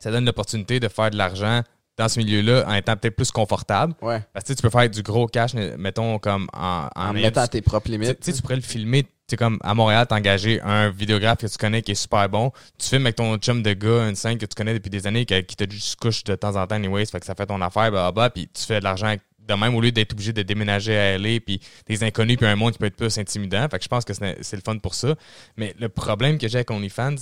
ça 0.01 0.11
donne 0.11 0.25
l'opportunité 0.25 0.79
de 0.79 0.87
faire 0.87 1.11
de 1.11 1.17
l'argent 1.17 1.61
dans 1.97 2.09
ce 2.09 2.19
milieu-là 2.19 2.65
en 2.67 2.73
étant 2.73 2.95
peut-être 2.95 3.15
plus 3.15 3.31
confortable. 3.31 3.93
Ouais. 4.01 4.21
Parce 4.33 4.43
que 4.45 4.53
tu 4.53 4.55
tu 4.55 4.61
peux 4.63 4.69
faire 4.69 4.89
du 4.89 5.03
gros 5.03 5.27
cash, 5.27 5.53
mettons, 5.53 6.17
comme 6.19 6.47
en, 6.53 6.87
En 6.95 7.09
en 7.09 7.13
mettant 7.13 7.45
tes 7.47 7.61
propres 7.61 7.85
tu 7.85 7.91
limites. 7.91 8.23
sais, 8.23 8.33
tu 8.33 8.41
pourrais 8.41 8.55
le 8.55 8.61
filmer. 8.61 9.03
Tu 9.03 9.09
sais, 9.29 9.37
comme 9.37 9.59
à 9.61 9.73
Montréal, 9.73 10.05
t'as 10.09 10.17
engagé 10.17 10.59
un 10.61 10.89
vidéographe 10.89 11.39
que 11.39 11.47
tu 11.47 11.57
connais 11.57 11.81
qui 11.81 11.91
est 11.91 11.95
super 11.95 12.27
bon. 12.27 12.51
Tu 12.77 12.87
filmes 12.89 13.05
avec 13.05 13.17
ton 13.17 13.37
chum 13.37 13.61
de 13.61 13.73
gars, 13.73 14.09
une 14.09 14.15
scène 14.15 14.37
que 14.37 14.45
tu 14.45 14.55
connais 14.55 14.73
depuis 14.73 14.89
des 14.89 15.05
années, 15.05 15.25
qui, 15.25 15.43
qui 15.43 15.55
te 15.55 15.69
juste 15.69 15.99
couche 15.99 16.23
de 16.23 16.35
temps 16.35 16.55
en 16.55 16.65
temps, 16.65 16.75
anyways, 16.75 17.05
fait 17.05 17.19
que 17.19 17.25
ça 17.25 17.35
fait 17.35 17.45
ton 17.45 17.61
affaire, 17.61 17.91
bah, 18.11 18.29
puis 18.29 18.47
tu 18.47 18.63
fais 18.65 18.79
de 18.79 18.83
l'argent 18.83 19.15
de 19.39 19.53
même 19.53 19.75
au 19.75 19.81
lieu 19.81 19.91
d'être 19.91 20.13
obligé 20.13 20.33
de 20.33 20.41
déménager 20.43 20.97
à 20.97 21.17
LA, 21.17 21.39
puis 21.39 21.59
des 21.87 22.03
inconnus, 22.03 22.37
puis 22.37 22.45
un 22.45 22.55
monde 22.55 22.73
qui 22.73 22.79
peut 22.79 22.85
être 22.85 22.95
plus 22.95 23.17
intimidant. 23.17 23.67
Fait 23.69 23.77
que 23.77 23.83
je 23.83 23.89
pense 23.89 24.05
que 24.05 24.13
c'est 24.13 24.37
c'est 24.41 24.55
le 24.55 24.61
fun 24.63 24.77
pour 24.77 24.95
ça. 24.95 25.15
Mais 25.57 25.75
le 25.79 25.89
problème 25.89 26.37
que 26.37 26.47
j'ai 26.47 26.57
avec 26.57 26.71
OnlyFans, 26.71 27.15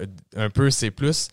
euh, 0.00 0.06
un 0.36 0.50
peu, 0.50 0.70
c'est 0.70 0.90
plus 0.90 1.28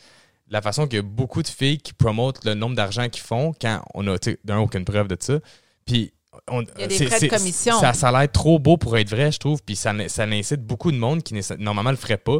la 0.51 0.61
façon 0.61 0.85
qu'il 0.85 0.97
y 0.97 0.99
a 0.99 1.03
beaucoup 1.03 1.41
de 1.41 1.47
filles 1.47 1.79
qui 1.79 1.93
promotent 1.93 2.45
le 2.45 2.53
nombre 2.53 2.75
d'argent 2.75 3.09
qu'ils 3.09 3.23
font 3.23 3.53
quand 3.59 3.81
on 3.93 4.05
a, 4.07 4.17
d'un, 4.43 4.57
aucune 4.59 4.85
preuve 4.85 5.07
de 5.07 5.17
ça. 5.19 5.39
Puis, 5.85 6.13
on, 6.47 6.61
Il 6.61 6.67
y 6.79 6.83
a 6.83 6.87
des 6.87 6.97
c'est- 6.97 7.05
frais 7.07 7.19
de 7.21 7.27
commission. 7.27 7.79
Ça, 7.79 7.93
ça 7.93 8.09
a 8.09 8.11
l'air 8.19 8.31
trop 8.31 8.59
beau 8.59 8.77
pour 8.77 8.97
être 8.97 9.09
vrai, 9.09 9.31
je 9.31 9.39
trouve. 9.39 9.61
Puis 9.63 9.75
ça, 9.75 9.93
ça 10.09 10.23
incite 10.23 10.61
beaucoup 10.61 10.91
de 10.91 10.97
monde 10.97 11.23
qui 11.23 11.33
normalement 11.57 11.91
le 11.91 11.97
ferait 11.97 12.17
pas 12.17 12.39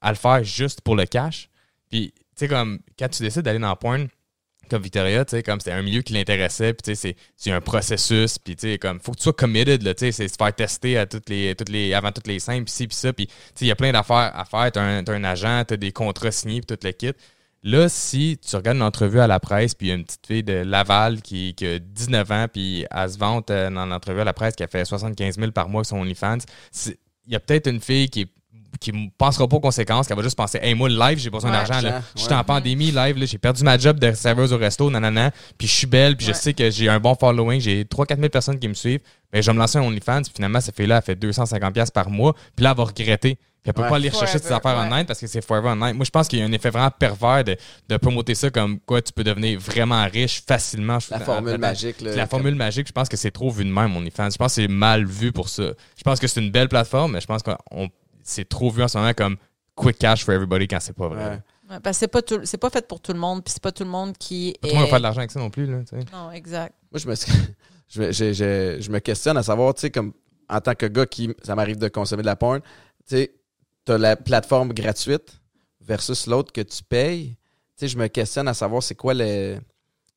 à 0.00 0.10
le 0.10 0.16
faire 0.16 0.42
juste 0.44 0.80
pour 0.82 0.96
le 0.96 1.06
cash. 1.06 1.48
Puis, 1.90 2.12
tu 2.14 2.22
sais, 2.36 2.48
comme 2.48 2.80
quand 2.98 3.08
tu 3.08 3.22
décides 3.22 3.42
d'aller 3.42 3.58
dans 3.58 3.70
le 3.70 3.76
porn, 3.76 4.08
comme 4.70 4.82
Victoria, 4.82 5.24
tu 5.24 5.32
sais, 5.36 5.42
comme 5.42 5.60
c'était 5.60 5.72
un 5.72 5.82
milieu 5.82 6.02
qui 6.02 6.14
l'intéressait, 6.14 6.72
puis 6.72 6.82
tu 6.82 6.90
sais, 6.90 6.94
c'est- 6.94 7.16
c'est 7.36 7.50
un 7.52 7.60
processus, 7.60 8.38
puis 8.38 8.56
tu 8.56 8.70
sais, 8.72 8.78
comme, 8.78 9.00
faut 9.00 9.12
que 9.12 9.18
tu 9.18 9.24
sois 9.24 9.32
committed, 9.34 9.82
là, 9.82 9.92
tu 9.94 10.06
sais, 10.06 10.12
c'est 10.12 10.28
se 10.28 10.34
faire 10.38 10.54
tester 10.54 10.96
à 10.96 11.04
toutes 11.06 11.28
les, 11.28 11.54
toutes 11.54 11.68
les, 11.68 11.92
avant 11.94 12.10
toutes 12.10 12.26
les 12.28 12.38
scènes, 12.38 12.64
puis 12.64 12.72
ci, 12.72 12.86
puis 12.86 12.96
ça, 12.96 13.12
puis 13.12 13.26
tu 13.26 13.32
sais, 13.54 13.64
il 13.66 13.68
y 13.68 13.70
a 13.70 13.76
plein 13.76 13.92
d'affaires 13.92 14.32
à 14.34 14.44
faire, 14.46 14.72
t'as 14.72 14.82
un, 14.82 15.04
t'as 15.04 15.12
un 15.14 15.24
agent, 15.24 15.64
t'as 15.66 15.76
des 15.76 15.92
contrats 15.92 16.30
signés, 16.30 16.60
puis 16.62 16.74
tout 16.76 16.82
le 16.86 16.92
kit. 16.92 17.12
Là, 17.64 17.88
si 17.88 18.38
tu 18.38 18.56
regardes 18.56 18.78
une 18.78 18.82
entrevue 18.82 19.20
à 19.20 19.28
la 19.28 19.38
presse, 19.38 19.74
puis 19.74 19.86
il 19.86 19.90
y 19.90 19.92
a 19.92 19.94
une 19.94 20.04
petite 20.04 20.26
fille 20.26 20.42
de 20.42 20.52
Laval 20.52 21.22
qui, 21.22 21.54
a 21.62 21.78
19 21.78 22.30
ans, 22.32 22.46
puis 22.52 22.84
elle 22.90 23.10
se 23.10 23.18
vante 23.18 23.50
euh, 23.50 23.70
dans 23.70 23.86
l'entrevue 23.86 24.20
à 24.20 24.24
la 24.24 24.32
presse 24.32 24.56
qui 24.56 24.64
a 24.64 24.66
fait 24.66 24.84
75 24.84 25.38
000 25.38 25.52
par 25.52 25.68
mois 25.68 25.80
avec 25.80 25.86
son 25.86 25.98
OnlyFans, 25.98 26.38
il 27.26 27.32
y 27.32 27.36
a 27.36 27.40
peut-être 27.40 27.68
une 27.68 27.80
fille 27.80 28.10
qui 28.10 28.26
qui 28.80 28.92
ne 28.92 29.08
pensera 29.16 29.46
pas 29.48 29.56
aux 29.56 29.60
conséquences, 29.60 30.06
qui 30.06 30.12
va 30.14 30.22
juste 30.22 30.36
penser 30.36 30.58
Hey, 30.62 30.74
moi, 30.74 30.88
le 30.88 30.98
live, 30.98 31.18
j'ai 31.18 31.30
besoin 31.30 31.50
Ouais, 31.50 31.56
d'argent. 31.56 31.80
là. 31.80 31.96
argent, 31.96 32.06
Je 32.16 32.20
suis 32.22 32.30
ouais. 32.30 32.36
en 32.36 32.44
pandémie, 32.44 32.90
live, 32.90 33.18
là, 33.18 33.26
j'ai 33.26 33.38
perdu 33.38 33.62
ma 33.64 33.78
job 33.78 33.98
de 33.98 34.12
serveuse 34.12 34.52
au 34.52 34.58
resto, 34.58 34.90
nanana, 34.90 35.30
puis 35.58 35.66
je 35.68 35.72
suis 35.72 35.86
belle, 35.86 36.16
puis 36.16 36.26
Ouais. 36.26 36.32
je 36.32 36.38
sais 36.38 36.54
que 36.54 36.70
j'ai 36.70 36.88
un 36.88 36.98
bon 37.00 37.14
following, 37.14 37.60
j'ai 37.60 37.84
3-4 37.84 38.18
000 38.18 38.28
personnes 38.30 38.58
qui 38.58 38.68
me 38.68 38.74
suivent. 38.74 39.00
Mais 39.32 39.40
je 39.42 39.46
vais 39.50 39.54
me 39.54 39.58
lancer 39.60 39.78
un 39.78 39.82
OnlyFans, 39.82 40.22
puis 40.22 40.32
finalement, 40.34 40.60
cette 40.60 40.76
fille-là, 40.76 40.96
elle 40.98 41.02
fait 41.02 41.14
250$ 41.14 41.72
piastres 41.72 41.92
par 41.94 42.10
mois, 42.10 42.34
puis 42.54 42.64
là, 42.64 42.70
elle 42.72 42.76
va 42.76 42.84
regretter. 42.84 43.36
Puis 43.62 43.68
elle 43.70 43.74
peut 43.74 43.82
Ouais. 43.82 43.88
pas 43.90 43.94
aller 43.96 44.08
rechercher 44.08 44.38
ses 44.38 44.48
Forever, 44.48 44.56
affaires 44.56 44.76
ouais. 44.80 44.86
online 44.92 45.06
parce 45.06 45.20
que 45.20 45.28
c'est 45.28 45.40
forever 45.40 45.68
online. 45.68 45.94
Moi, 45.94 46.04
je 46.04 46.10
pense 46.10 46.26
qu'il 46.26 46.40
y 46.40 46.42
a 46.42 46.44
un 46.44 46.50
effet 46.50 46.70
vraiment 46.70 46.90
pervers 46.90 47.44
de, 47.44 47.56
de 47.88 47.96
promoter 47.96 48.34
ça 48.34 48.50
comme 48.50 48.80
quoi 48.80 49.00
tu 49.00 49.12
peux 49.12 49.22
devenir 49.22 49.60
vraiment 49.60 50.04
riche 50.12 50.42
facilement. 50.44 50.98
La 51.12 51.20
Je- 51.20 51.24
formule 51.24 51.58
magique. 51.58 52.00
là, 52.00 52.10
la 52.10 52.22
comme- 52.22 52.30
formule 52.30 52.56
magique, 52.56 52.88
je 52.88 52.92
pense 52.92 53.08
que 53.08 53.16
c'est 53.16 53.30
trop 53.30 53.50
vu 53.52 53.64
de 53.64 53.70
même, 53.70 53.96
OnlyFans. 53.96 54.30
Je 54.30 54.36
pense 54.36 54.56
que 54.56 54.62
c'est 54.62 54.66
mal 54.68 55.06
vu 55.06 55.30
pour 55.30 55.48
ça. 55.48 55.62
Je 55.96 56.02
pense 56.02 56.18
que 56.18 56.26
c'est 56.26 56.40
une 56.40 56.50
belle 56.50 56.68
plateforme, 56.68 57.12
mais 57.12 57.20
je 57.20 57.26
pense 57.26 57.44
que 57.44 57.52
c'est 58.22 58.48
trop 58.48 58.70
vu 58.70 58.82
en 58.82 58.88
ce 58.88 58.98
moment 58.98 59.12
comme 59.14 59.36
quick 59.74 59.98
cash 59.98 60.24
for 60.24 60.34
everybody 60.34 60.68
quand 60.68 60.80
c'est 60.80 60.92
pas 60.92 61.08
vrai. 61.08 61.24
Ouais. 61.24 61.38
Ouais, 61.70 61.80
parce 61.80 61.96
que 61.96 62.00
c'est 62.00 62.08
pas 62.08 62.22
tout- 62.22 62.40
c'est 62.44 62.58
pas 62.58 62.70
fait 62.70 62.86
pour 62.86 63.00
tout 63.00 63.12
le 63.12 63.18
monde, 63.18 63.42
puis 63.44 63.52
c'est 63.52 63.62
pas 63.62 63.72
tout 63.72 63.84
le 63.84 63.90
monde 63.90 64.16
qui 64.18 64.54
Pas 64.60 64.68
est... 64.68 64.70
tout 64.70 64.76
le 64.76 64.80
monde 64.80 64.84
va 64.84 64.90
faire 64.90 64.98
de 64.98 65.02
l'argent 65.04 65.18
avec 65.20 65.30
ça 65.30 65.40
non 65.40 65.50
plus. 65.50 65.66
Là. 65.66 65.78
Non, 66.12 66.30
exact. 66.32 66.74
Moi, 66.90 66.98
je 66.98 67.08
me, 67.08 67.14
je, 67.88 68.00
me- 68.02 68.12
je- 68.12 68.32
je- 68.32 68.76
je 68.80 68.90
me 68.90 68.98
questionne 68.98 69.36
à 69.38 69.42
savoir, 69.42 69.72
tu 69.74 69.80
sais, 69.82 69.90
comme 69.90 70.12
en 70.48 70.60
tant 70.60 70.74
que 70.74 70.86
gars 70.86 71.06
qui, 71.06 71.32
ça 71.42 71.54
m'arrive 71.54 71.78
de 71.78 71.88
consommer 71.88 72.22
de 72.22 72.26
la 72.26 72.36
porn, 72.36 72.60
tu 72.60 72.66
sais, 73.16 73.34
t'as 73.84 73.96
la 73.96 74.16
plateforme 74.16 74.72
gratuite 74.74 75.40
versus 75.80 76.26
l'autre 76.26 76.52
que 76.52 76.60
tu 76.60 76.82
payes. 76.82 77.36
Tu 77.76 77.86
sais, 77.86 77.88
je 77.88 77.96
me 77.96 78.06
questionne 78.08 78.48
à 78.48 78.54
savoir 78.54 78.82
c'est 78.82 78.94
quoi 78.94 79.14
le, 79.14 79.58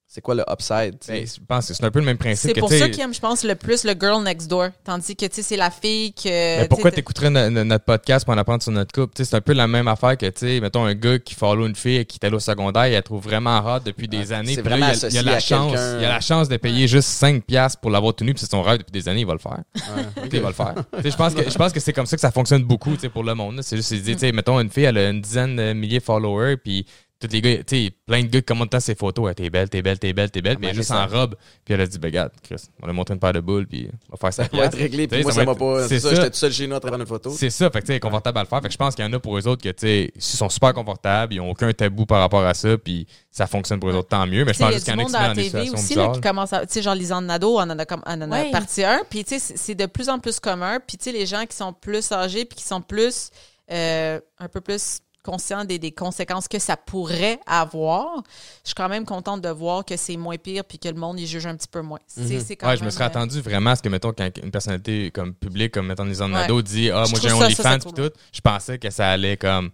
c'est 0.07 0.21
quoi 0.21 0.35
le 0.35 0.43
upside. 0.49 0.95
Ben, 1.07 1.25
je 1.27 1.33
pense 1.45 1.67
que 1.67 1.73
c'est 1.73 1.83
un 1.83 1.91
peu 1.91 1.99
le 1.99 2.05
même 2.05 2.17
principe. 2.17 2.51
C'est 2.53 2.59
pour 2.59 2.69
ça 2.71 2.87
qu'ils 2.87 3.01
aiment, 3.01 3.13
je 3.13 3.19
pense, 3.19 3.43
le 3.43 3.55
plus 3.55 3.83
le 3.83 3.93
girl 3.99 4.23
next 4.23 4.47
door. 4.47 4.67
Tandis 4.85 5.15
que, 5.15 5.25
tu 5.25 5.35
sais, 5.35 5.41
c'est 5.41 5.57
la 5.57 5.71
fille 5.71 6.13
que... 6.13 6.61
Mais 6.61 6.67
pourquoi 6.69 6.91
tu 6.91 6.95
sais, 6.95 7.01
t'écouterais 7.01 7.29
no- 7.29 7.49
no- 7.49 7.63
notre 7.65 7.83
podcast 7.85 8.23
pour 8.23 8.33
en 8.33 8.37
apprendre 8.37 8.63
sur 8.63 8.71
notre 8.71 8.93
couple? 8.93 9.13
Tu 9.15 9.23
sais, 9.23 9.29
C'est 9.31 9.35
un 9.35 9.41
peu 9.41 9.51
la 9.53 9.67
même 9.67 9.87
affaire 9.89 10.15
que, 10.15 10.27
tu 10.27 10.31
sais, 10.39 10.59
mettons, 10.61 10.85
un 10.85 10.93
gars 10.93 11.19
qui 11.19 11.33
follow 11.35 11.65
une 11.65 11.75
fille 11.75 12.05
qui 12.05 12.17
est 12.21 12.25
allé 12.25 12.35
au 12.35 12.39
secondaire, 12.39 12.87
il 12.87 12.93
la 12.93 13.01
trouve 13.01 13.23
vraiment 13.23 13.57
hot 13.59 13.79
depuis 13.83 14.07
des 14.07 14.29
Ouais, 14.29 14.33
années. 14.33 14.55
puis 14.55 14.69
là, 14.69 14.77
il, 14.77 14.79
y 14.79 14.83
a, 14.83 14.87
il 15.09 15.13
y 15.13 15.17
a 15.17 15.21
associé 15.21 15.21
la 15.23 15.33
à 15.35 15.39
chance, 15.39 15.71
il 15.97 16.01
y 16.01 16.05
a 16.05 16.09
la 16.09 16.21
chance 16.21 16.47
de 16.49 16.57
payer 16.57 16.87
juste 16.87 17.09
5$ 17.21 17.41
piastres 17.41 17.81
pour 17.81 17.91
l'avoir 17.91 18.13
tenu, 18.15 18.33
puis 18.33 18.39
c'est 18.41 18.51
son 18.51 18.61
rêve 18.61 18.77
depuis 18.77 18.91
des 18.91 19.09
années, 19.09 19.21
il 19.21 19.27
va 19.27 19.33
le 19.33 19.39
faire. 19.39 19.57
Ouais. 19.75 20.23
Il 20.31 20.39
va 20.41 20.49
le 20.49 20.53
faire. 20.53 20.75
Je 21.03 21.15
pense 21.15 21.33
que 21.33 21.49
je 21.49 21.55
pense 21.57 21.71
que 21.73 21.79
c'est 21.79 21.93
comme 21.93 22.05
ça 22.05 22.15
que 22.15 22.21
ça 22.21 22.31
fonctionne 22.31 22.63
beaucoup 22.63 22.93
tu 22.93 23.01
sais, 23.01 23.09
pour 23.09 23.23
le 23.23 23.33
monde. 23.35 23.59
C'est 23.63 23.75
juste, 23.77 23.89
tu 24.03 24.17
sais, 24.17 24.31
mettons, 24.31 24.59
une 24.59 24.69
fille, 24.69 24.83
elle 24.83 24.97
a 24.97 25.09
une 25.09 25.21
dizaine 25.21 25.55
de 25.55 25.73
milliers 25.73 25.99
de 25.99 26.03
followers, 26.03 26.57
puis 26.57 26.85
tous 27.19 27.27
les 27.31 27.41
gars, 27.41 27.57
tu 27.63 27.85
sais, 27.85 27.91
plein 28.05 28.21
de 28.23 28.27
gars 28.27 28.39
qui 28.41 28.45
commentent 28.45 28.79
ses 28.79 28.93
photos. 28.93 29.33
T'es 29.35 29.49
belle, 29.49 29.69
t'es 29.69 29.81
belle, 29.81 29.97
t'es 29.97 30.11
belle, 30.11 30.29
t'es 30.29 30.41
belle, 30.41 30.55
Ah, 30.57 30.59
puis 30.59 30.65
elle 30.67 30.71
est 30.71 30.73
mais 30.73 30.77
juste 30.77 30.89
ça- 30.89 31.03
en 31.03 31.07
robe. 31.07 31.35
Puis 31.63 31.73
elle 31.73 31.81
a 31.81 31.87
dit, 31.87 31.97
ben, 31.97 32.09
regarde, 32.09 32.31
Chris, 32.43 32.55
on 32.81 32.85
va 32.85 32.91
lui 32.91 32.95
montrer 32.97 33.13
une 33.13 33.19
paire 33.21 33.31
de 33.31 33.39
boules, 33.39 33.65
puis 33.67 33.89
on 34.09 34.15
va 34.15 34.17
faire 34.17 34.33
ça. 34.33 34.43
Ça 34.43 34.57
va 34.57 34.65
être 34.65 34.77
réglé, 34.77 35.07
puis 35.07 35.23
moi, 35.23 35.31
ça 35.31 35.45
m'a 35.45 35.55
pas. 35.55 35.87
c'est 35.87 35.99
ça, 35.99 36.09
ça. 36.09 36.15
j'étais 36.15 36.29
tout 36.29 36.35
seul 36.37 36.51
chez 36.51 36.67
nous 36.67 36.73
de 36.75 36.79
prendre 36.79 36.99
une 36.99 37.05
photo. 37.05 37.31
C'est 37.31 37.49
ça, 37.49 37.69
fait 37.69 37.81
que 37.81 37.85
tu 37.87 37.93
sais, 37.93 37.99
confortable 38.01 38.37
à 38.39 38.41
le 38.43 38.47
faire. 38.47 38.61
Fait 38.61 38.67
que 38.67 38.73
je 38.73 38.77
pense 38.77 38.95
qu'il 38.95 39.05
y 39.05 39.07
en 39.07 39.13
a 39.13 39.19
pour 39.19 39.37
eux 39.37 39.47
autres 39.47 39.63
que, 39.63 39.69
tu 39.69 39.75
sais, 39.87 40.11
ils 40.13 40.21
sont 40.21 40.49
super 40.49 40.73
confortables, 40.73 41.33
ils 41.33 41.37
n'ont 41.37 41.49
aucun 41.51 41.71
tabou 41.71 42.05
par 42.05 42.19
rapport 42.19 42.43
à 42.45 42.53
ça, 42.53 42.77
puis 42.77 43.07
ça 43.31 43.47
fonctionne 43.47 43.79
pour 43.79 43.89
eux 43.89 43.95
autres, 43.95 44.09
tant 44.09 44.27
mieux. 44.27 44.43
Mais 44.43 44.53
je 44.53 44.59
pense 44.59 44.73
juste 44.73 44.89
a 44.89 44.91
qu'il 44.91 44.99
y 44.99 45.03
en 45.03 45.07
a 45.07 45.29
monde 45.31 45.35
qui 45.35 45.41
à 45.41 45.43
situations 45.43 45.73
aussi 45.73 45.95
là, 45.95 46.11
qui 46.13 46.21
commence 46.21 46.51
à... 46.53 46.65
Tu 46.65 46.73
sais, 46.73 46.81
genre 46.81 46.95
Lisanne 46.95 47.25
Nadeau, 47.27 47.55
on 47.57 47.61
en 47.61 47.79
a, 47.79 47.85
comme, 47.85 48.01
on 48.05 48.21
en 48.21 48.31
a 48.31 48.43
parti 48.51 48.83
un. 48.83 49.01
Puis, 49.09 49.23
tu 49.23 49.35
sais, 49.35 49.39
c'est- 49.39 49.57
c'est 49.57 49.75
de 49.75 49.85
plus 49.85 50.09
en 50.09 50.19
plus 50.19 50.39
commun. 50.41 50.79
Puis, 50.85 50.97
tu 50.97 51.05
sais, 51.05 51.11
les 51.13 51.25
gens 51.25 51.45
qui 51.45 51.55
sont 51.55 51.71
plus 51.71 52.11
âgés 52.11 52.43
puis 52.45 52.57
qui 52.57 52.63
sont 52.63 52.81
plus... 52.81 53.29
euh, 53.71 54.19
un 54.37 54.47
peu 54.47 54.61
plus 54.61 54.99
conscients 55.25 55.65
des, 55.65 55.79
des 55.79 55.91
conséquences 55.91 56.47
que 56.47 56.59
ça 56.59 56.77
pourrait 56.77 57.39
avoir, 57.47 58.23
je 58.63 58.69
suis 58.69 58.75
quand 58.75 58.87
même 58.89 59.05
contente 59.05 59.41
de 59.41 59.49
voir 59.49 59.83
que 59.83 59.97
c'est 59.97 60.15
moins 60.17 60.37
pire 60.37 60.63
puis 60.63 60.77
que 60.79 60.87
le 60.87 60.95
monde 60.95 61.19
y 61.19 61.25
juge 61.27 61.45
un 61.47 61.55
petit 61.55 61.67
peu 61.67 61.81
moins. 61.81 61.99
C'est 62.07 62.55
quand 62.55 62.67
Ouais, 62.67 62.77
je 62.77 62.83
me 62.83 62.89
serais 62.91 63.05
euh, 63.05 63.07
attendu 63.07 63.41
vraiment 63.41 63.71
à 63.71 63.75
ce 63.75 63.81
que, 63.81 63.89
mettons, 63.89 64.13
quand 64.13 64.29
une 64.41 64.51
personnalité 64.51 65.11
comme 65.11 65.33
publique, 65.33 65.73
comme 65.73 65.87
mettons 65.87 66.05
Lisanne 66.05 66.33
Ouais. 66.33 66.61
Dit 66.63 66.91
Ah, 66.91 67.03
Je 67.05 67.11
moi 67.11 67.19
j'ai 67.21 67.29
un 67.29 67.35
OnlyFans 67.35 67.79
puis 67.79 67.93
tout, 67.93 68.11
je 68.31 68.41
pensais 68.41 68.77
que 68.77 68.89
ça 68.89 69.09
allait 69.09 69.37
comme 69.37 69.71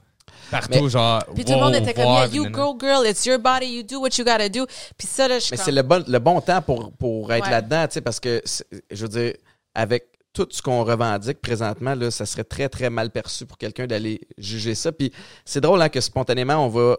partout, 0.49 0.83
Mais- 0.83 0.89
genre. 0.89 1.23
Puis 1.35 1.45
tout 1.45 1.53
le 1.53 1.59
monde 1.59 1.75
était 1.75 1.93
comme, 1.93 2.05
yeah, 2.05 2.27
you 2.27 2.49
go 2.49 2.77
girl, 2.79 3.05
it's 3.07 3.25
your 3.25 3.39
body, 3.39 3.65
you 3.67 3.83
do 3.83 3.99
what 3.99 4.09
you 4.17 4.23
gotta 4.25 4.49
do. 4.49 4.65
Puis 4.97 5.07
ça, 5.07 5.27
là, 5.27 5.35
je 5.39 5.45
suis 5.45 5.51
Mais 5.51 5.57
comme- 5.57 5.65
c'est 5.65 5.71
le 5.71 5.81
bon, 5.83 6.03
le 6.07 6.19
bon 6.19 6.41
temps 6.41 6.61
pour, 6.61 6.91
pour 6.93 7.31
être 7.33 7.45
Ouais. 7.45 7.51
là-dedans, 7.51 7.87
tu 7.87 7.93
sais, 7.95 8.01
parce 8.01 8.19
que, 8.19 8.41
je 8.91 9.01
veux 9.01 9.07
dire, 9.09 9.33
avec 9.75 10.05
tout 10.33 10.47
ce 10.49 10.61
qu'on 10.61 10.83
revendique 10.83 11.41
présentement, 11.41 11.95
là, 11.95 12.09
ça 12.11 12.25
serait 12.25 12.43
très, 12.43 12.69
très 12.69 12.89
mal 12.89 13.11
perçu 13.11 13.45
pour 13.45 13.57
quelqu'un 13.57 13.87
d'aller 13.87 14.21
juger 14.37 14.75
ça. 14.75 14.91
Puis 14.91 15.11
c'est 15.45 15.61
drôle 15.61 15.81
hein, 15.81 15.89
que 15.89 15.99
spontanément, 15.99 16.65
on 16.65 16.69
va 16.69 16.97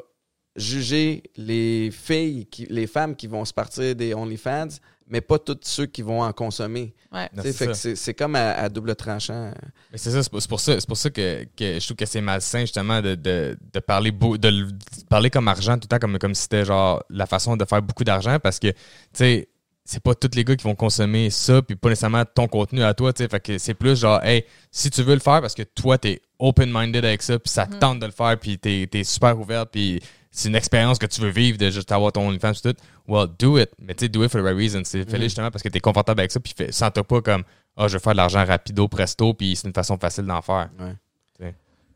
juger 0.56 1.22
les 1.36 1.90
filles, 1.90 2.46
qui, 2.46 2.66
les 2.68 2.86
femmes 2.86 3.16
qui 3.16 3.26
vont 3.26 3.44
se 3.44 3.54
partir 3.54 3.94
des 3.96 4.12
OnlyFans, 4.12 4.68
mais 5.06 5.20
pas 5.20 5.38
tous 5.38 5.58
ceux 5.62 5.86
qui 5.86 6.02
vont 6.02 6.22
en 6.22 6.32
consommer. 6.32 6.94
Ouais. 7.10 7.28
Non, 7.34 7.42
c'est 7.42 7.52
fait 7.52 7.66
que 7.66 7.72
ça. 7.74 7.80
c'est 7.80 7.96
c'est 7.96 8.14
comme 8.14 8.34
à, 8.34 8.52
à 8.52 8.68
double 8.68 8.94
tranchant. 8.94 9.52
Mais 9.90 9.98
c'est 9.98 10.10
ça, 10.10 10.22
c'est 10.22 10.30
pour, 10.30 10.60
ça, 10.60 10.78
c'est 10.78 10.86
pour 10.86 10.96
ça 10.96 11.10
que, 11.10 11.44
que 11.56 11.78
je 11.80 11.84
trouve 11.84 11.96
que 11.96 12.06
c'est 12.06 12.20
malsain 12.20 12.60
justement 12.60 13.00
de, 13.00 13.14
de, 13.14 13.56
de 13.72 13.80
parler 13.80 14.10
beau, 14.10 14.36
de 14.36 14.68
parler 15.08 15.30
comme 15.30 15.48
argent 15.48 15.74
tout 15.74 15.84
le 15.84 15.88
temps 15.88 15.98
comme, 15.98 16.18
comme 16.18 16.34
si 16.34 16.42
c'était 16.42 16.64
genre 16.64 17.02
la 17.08 17.26
façon 17.26 17.56
de 17.56 17.64
faire 17.64 17.82
beaucoup 17.82 18.04
d'argent 18.04 18.38
parce 18.38 18.58
que 18.58 18.68
tu 18.68 18.76
sais 19.14 19.48
c'est 19.84 20.02
pas 20.02 20.14
tous 20.14 20.30
les 20.36 20.44
gars 20.44 20.54
qui 20.56 20.64
vont 20.64 20.74
consommer 20.74 21.28
ça 21.30 21.60
puis 21.62 21.74
pas 21.76 21.88
nécessairement 21.88 22.24
ton 22.24 22.46
contenu 22.48 22.82
à 22.82 22.94
toi 22.94 23.12
tu 23.12 23.22
sais. 23.22 23.28
Fait 23.28 23.40
que 23.40 23.58
c'est 23.58 23.74
plus 23.74 23.98
genre 24.00 24.22
hey 24.24 24.44
si 24.70 24.90
tu 24.90 25.02
veux 25.02 25.14
le 25.14 25.20
faire 25.20 25.40
parce 25.40 25.54
que 25.54 25.62
toi 25.62 25.98
t'es 25.98 26.22
open 26.38 26.70
minded 26.72 27.04
avec 27.04 27.22
ça 27.22 27.38
puis 27.38 27.50
ça 27.50 27.66
te 27.66 27.74
tente 27.76 27.98
de 27.98 28.06
le 28.06 28.12
faire 28.12 28.38
puis 28.38 28.58
t'es 28.58 28.88
es 28.92 29.04
super 29.04 29.38
ouvert 29.38 29.66
puis 29.66 30.00
c'est 30.30 30.48
une 30.48 30.54
expérience 30.56 30.98
que 30.98 31.06
tu 31.06 31.20
veux 31.20 31.28
vivre 31.30 31.58
de 31.58 31.68
juste 31.70 31.92
avoir 31.92 32.10
ton 32.12 32.28
OnlyFans 32.28 32.52
tout 32.62 32.74
well 33.06 33.26
do 33.38 33.58
it. 33.58 33.68
Mais 33.78 33.94
tu 33.94 34.04
sais 34.04 34.08
do 34.08 34.24
it 34.24 34.30
for 34.30 34.40
the 34.40 34.44
right 34.44 34.56
reason. 34.56 34.80
C'est 34.84 35.04
fais-le 35.10 35.24
justement 35.24 35.50
parce 35.50 35.62
que 35.62 35.68
t'es 35.68 35.80
confortable 35.80 36.20
avec 36.20 36.30
ça 36.32 36.40
puis 36.40 36.54
fais- 36.56 36.72
sens-toi 36.72 37.04
pas 37.04 37.20
comme 37.20 37.42
ah 37.76 37.88
je 37.88 37.94
vais 37.94 38.02
faire 38.02 38.12
de 38.12 38.18
l'argent 38.18 38.44
rapido 38.44 38.86
presto 38.88 39.34
puis 39.34 39.56
c'est 39.56 39.66
une 39.66 39.74
façon 39.74 39.98
facile 39.98 40.24
d'en 40.24 40.40
faire. 40.42 40.70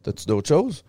T'as-tu 0.02 0.26
d'autres 0.26 0.48
choses? 0.48 0.84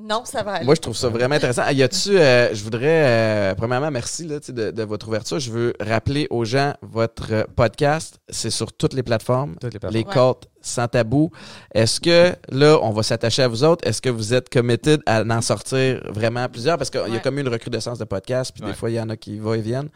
Non, 0.00 0.22
ça 0.24 0.42
va 0.44 0.52
aller. 0.52 0.64
Moi, 0.64 0.76
je 0.76 0.80
trouve 0.80 0.96
ça 0.96 1.08
vraiment 1.08 1.34
intéressant. 1.34 1.62
Ah, 1.64 1.72
Y 1.72 1.82
a-tu, 1.82 2.16
euh, 2.18 2.54
je 2.54 2.62
voudrais, 2.62 2.82
euh, 3.06 3.54
premièrement, 3.56 3.90
merci 3.90 4.26
là, 4.26 4.38
de, 4.46 4.70
de 4.70 4.82
votre 4.84 5.08
ouverture. 5.08 5.40
Je 5.40 5.50
veux 5.50 5.72
rappeler 5.80 6.28
aux 6.30 6.44
gens 6.44 6.74
votre 6.82 7.46
podcast. 7.56 8.18
C'est 8.28 8.50
sur 8.50 8.72
toutes 8.72 8.94
les 8.94 9.02
plateformes. 9.02 9.56
Toutes 9.60 9.74
les 9.74 9.80
Les 9.90 10.04
plateformes. 10.04 10.14
côtes 10.34 10.48
sans 10.60 10.86
tabou. 10.86 11.30
Est-ce 11.74 12.00
que 12.00 12.32
là, 12.50 12.78
on 12.82 12.90
va 12.90 13.02
s'attacher 13.02 13.42
à 13.42 13.48
vous 13.48 13.64
autres? 13.64 13.86
Est-ce 13.88 14.00
que 14.00 14.08
vous 14.10 14.34
êtes 14.34 14.48
committed 14.50 15.00
à 15.06 15.22
en 15.22 15.40
sortir 15.40 16.00
vraiment 16.10 16.48
plusieurs? 16.48 16.78
Parce 16.78 16.90
qu'il 16.90 17.00
y 17.00 17.04
a 17.04 17.08
Ouais. 17.08 17.20
comme 17.20 17.38
une 17.38 17.48
recrudescence 17.48 17.98
de 17.98 18.04
podcasts, 18.04 18.52
puis 18.52 18.62
Ouais. 18.62 18.70
des 18.70 18.76
fois, 18.76 18.90
il 18.90 18.94
y 18.96 19.00
en 19.00 19.08
a 19.08 19.16
qui 19.16 19.38
vont 19.38 19.54
et 19.54 19.60
viennent. 19.60 19.88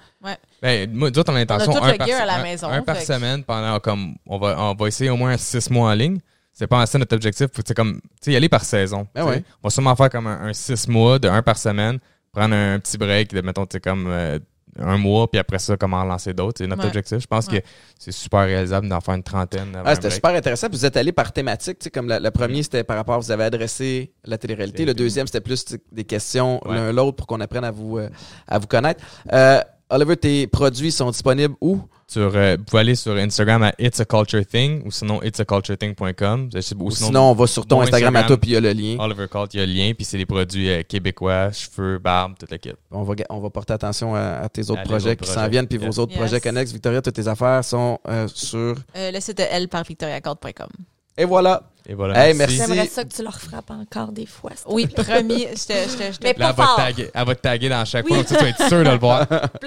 Ben, 0.62 0.90
moi, 0.92 1.10
nous 1.10 1.18
autres, 1.18 1.30
on 1.32 1.36
a 1.36 1.38
l'intention 1.38 1.72
On 1.72 1.76
a 1.76 1.78
tout 1.80 1.84
un, 1.86 1.92
le 1.92 1.98
par, 1.98 2.06
gear 2.08 2.22
à 2.22 2.26
la 2.26 2.34
un- 2.36 2.42
maison, 2.42 2.68
un 2.68 2.82
par 2.82 2.96
semaine 3.00 3.44
pendant 3.44 3.78
comme 3.78 4.14
on 4.26 4.38
va 4.38 4.56
on 4.58 4.74
va 4.74 4.88
essayer 4.88 5.10
au 5.10 5.16
moins 5.16 5.36
six 5.36 5.70
mois 5.70 5.90
en 5.90 5.94
ligne. 5.94 6.18
C'est 6.52 6.66
pas 6.66 6.84
ça 6.86 6.98
notre 6.98 7.14
objectif. 7.14 7.48
Sais, 7.66 7.74
comme 7.74 7.94
tu 8.00 8.08
sais, 8.20 8.32
y 8.32 8.36
aller 8.36 8.48
par 8.48 8.64
saison. 8.64 9.06
Ben 9.14 9.24
ouais. 9.24 9.42
On 9.62 9.68
va 9.68 9.70
sûrement 9.70 9.96
faire 9.96 10.10
comme 10.10 10.26
un, 10.26 10.48
un 10.48 10.52
six 10.52 10.86
mois 10.88 11.18
de 11.18 11.28
un 11.28 11.42
par 11.42 11.56
semaine, 11.56 11.98
prendre 12.32 12.54
un, 12.54 12.78
petit 12.78 12.98
break 12.98 13.32
de 13.32 13.40
mettons 13.40 13.64
tu 13.66 13.80
comme 13.80 14.06
euh, 14.08 14.38
un 14.78 14.96
mois, 14.96 15.30
puis 15.30 15.38
après 15.38 15.58
ça, 15.58 15.76
comment 15.76 15.98
en 15.98 16.04
lancer 16.04 16.32
d'autres. 16.32 16.58
C'est 16.58 16.66
notre 16.66 16.82
Ouais. 16.82 16.88
objectif. 16.88 17.18
Je 17.20 17.26
pense 17.26 17.46
Ouais. 17.48 17.60
que 17.60 17.66
c'est 17.98 18.12
super 18.12 18.40
réalisable 18.40 18.88
d'en 18.88 19.00
faire 19.00 19.14
une 19.14 19.22
trentaine. 19.22 19.74
avant 19.74 19.84
Ah, 19.86 19.94
c'était 19.94 20.10
super 20.10 20.30
intéressant. 20.34 20.68
Puis 20.68 20.78
vous 20.78 20.86
êtes 20.86 20.96
allé 20.96 21.12
par 21.12 21.32
thématique, 21.32 21.78
tu 21.78 21.84
sais, 21.84 21.90
comme 21.90 22.08
le 22.08 22.30
premier, 22.30 22.62
c'était 22.62 22.84
par 22.84 22.96
rapport, 22.96 23.20
vous 23.20 23.30
avez 23.30 23.44
adressé 23.44 24.12
la 24.24 24.38
télé-réalité. 24.38 24.84
Le 24.84 24.94
deuxième, 24.94 25.26
c'était 25.26 25.40
plus 25.42 25.64
des 25.90 26.04
questions 26.04 26.60
Ouais. 26.66 26.74
l'un 26.74 26.92
l'autre 26.92 27.16
pour 27.16 27.26
qu'on 27.26 27.40
apprenne 27.40 27.64
à 27.64 27.70
vous, 27.70 27.98
euh, 27.98 28.08
à 28.48 28.58
vous 28.58 28.66
connaître. 28.66 29.02
Euh, 29.32 29.60
Oliver, 29.94 30.16
tes 30.16 30.46
produits 30.46 30.90
sont 30.90 31.10
disponibles 31.10 31.54
où? 31.60 31.78
Sur, 32.08 32.32
euh, 32.34 32.56
vous 32.58 32.64
pouvez 32.64 32.80
aller 32.80 32.94
sur 32.94 33.14
Instagram 33.14 33.62
à 33.62 33.72
It's 33.78 34.00
a 34.00 34.04
Culture 34.04 34.44
Thing 34.44 34.82
ou 34.86 34.90
sinon 34.90 35.22
itsaculturething.com. 35.22 36.48
Ou 36.78 36.84
Ou 36.86 36.90
sinon, 36.90 37.30
on 37.30 37.34
va 37.34 37.46
sur 37.46 37.66
ton 37.66 37.80
Instagram, 37.82 38.16
à 38.16 38.24
toi, 38.24 38.36
puis 38.38 38.50
il 38.50 38.54
y 38.54 38.56
a 38.56 38.60
le 38.60 38.72
lien. 38.72 38.96
Oliver 38.98 39.26
Cult, 39.30 39.54
il 39.54 39.60
y 39.60 39.62
a 39.62 39.66
le 39.66 39.72
lien, 39.72 39.92
puis 39.94 40.04
c'est 40.04 40.18
des 40.18 40.26
produits 40.26 40.70
euh, 40.70 40.82
québécois, 40.82 41.52
cheveux, 41.52 41.98
barbe, 41.98 42.34
toute 42.38 42.50
la 42.50 42.58
kit. 42.58 42.72
On 42.90 43.02
va, 43.02 43.14
on 43.30 43.40
va 43.40 43.50
porter 43.50 43.74
attention 43.74 44.14
à, 44.14 44.40
à 44.42 44.48
tes 44.48 44.62
autres 44.70 44.80
À 44.80 44.84
projets 44.84 45.10
autres 45.12 45.20
qui 45.24 45.30
s'en 45.30 45.48
viennent, 45.48 45.66
puis 45.66 45.78
Yes. 45.78 45.86
vos 45.94 46.02
autres 46.02 46.12
Yes. 46.12 46.20
projets 46.20 46.40
connexes. 46.40 46.72
Victoria, 46.72 47.00
toutes 47.02 47.14
tes 47.14 47.28
affaires 47.28 47.64
sont 47.64 47.98
euh, 48.08 48.26
sur... 48.28 48.74
Euh, 48.96 49.10
le 49.10 49.20
site 49.20 49.38
de 49.38 49.44
L 49.50 49.68
par 49.68 49.82
victoriacorde.com. 49.84 50.68
Et 51.16 51.24
voilà. 51.24 51.62
Et 51.88 51.94
voilà. 51.94 52.14
Hey, 52.28 52.32
merci. 52.34 52.56
J'aimerais 52.56 52.86
ça 52.86 53.02
que 53.02 53.08
tu 53.12 53.22
leur 53.24 53.40
frappes 53.40 53.70
encore 53.72 54.12
des 54.12 54.24
fois. 54.24 54.52
Oui, 54.68 54.86
promis. 54.86 55.48
Je 55.50 55.66
te, 55.66 55.72
je 55.72 55.96
te, 55.96 56.12
je 56.12 56.18
te- 56.18 56.22
Mais 56.22 56.34
Là, 56.34 56.34
pas 56.34 56.34
elle 56.34 56.38
va, 56.38 56.52
te 56.52 56.62
fort. 56.62 56.76
taguer, 56.76 57.10
elle 57.12 57.26
va 57.26 57.34
te 57.34 57.40
taguer 57.40 57.68
dans 57.68 57.84
chaque 57.84 58.06
fois, 58.06 58.22
tu 58.22 58.34
vas 58.34 58.48
être 58.48 58.68
sûr 58.68 58.78
de 58.84 58.90
le 58.90 58.98
voir. 58.98 59.26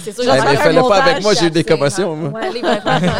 C'est 0.00 0.12
sûr, 0.12 0.32
un 0.32 0.56
fais-le 0.56 0.88
pas 0.88 1.02
avec 1.02 1.22
moi, 1.22 1.34
j'ai 1.34 1.46
eu 1.46 1.50
des 1.50 1.60
c'est 1.60 1.64
commotions, 1.68 2.34
allez, 2.36 2.60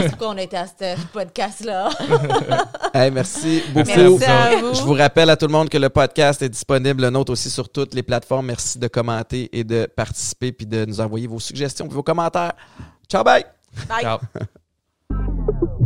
pourquoi 0.08 0.28
on 0.28 0.36
était 0.36 0.58
à 0.58 0.66
ce 0.66 0.96
podcast-là. 1.12 1.88
Hey, 2.94 3.10
merci 3.10 3.62
beaucoup. 3.74 3.88
Merci 3.88 4.24
à 4.24 4.56
vous. 4.60 4.74
Je 4.74 4.80
vous 4.82 4.94
rappelle 4.94 5.28
à 5.28 5.36
tout 5.36 5.46
le 5.48 5.52
monde 5.52 5.68
que 5.68 5.76
le 5.76 5.90
podcast 5.90 6.40
est 6.40 6.48
disponible, 6.48 7.02
le 7.02 7.10
nôtre 7.10 7.32
aussi 7.32 7.50
sur 7.50 7.68
toutes 7.68 7.94
les 7.94 8.02
plateformes. 8.02 8.46
Merci 8.46 8.78
de 8.78 8.86
commenter 8.86 9.50
et 9.52 9.64
de 9.64 9.86
participer 9.94 10.52
puis 10.52 10.66
de 10.66 10.84
nous 10.86 11.00
envoyer 11.00 11.26
vos 11.26 11.40
suggestions 11.40 11.86
et 11.86 11.92
vos 11.92 12.02
commentaires. 12.02 12.52
Ciao, 13.10 13.22
bye! 13.24 13.44
Bye. 13.88 14.02
Ciao. 14.02 14.18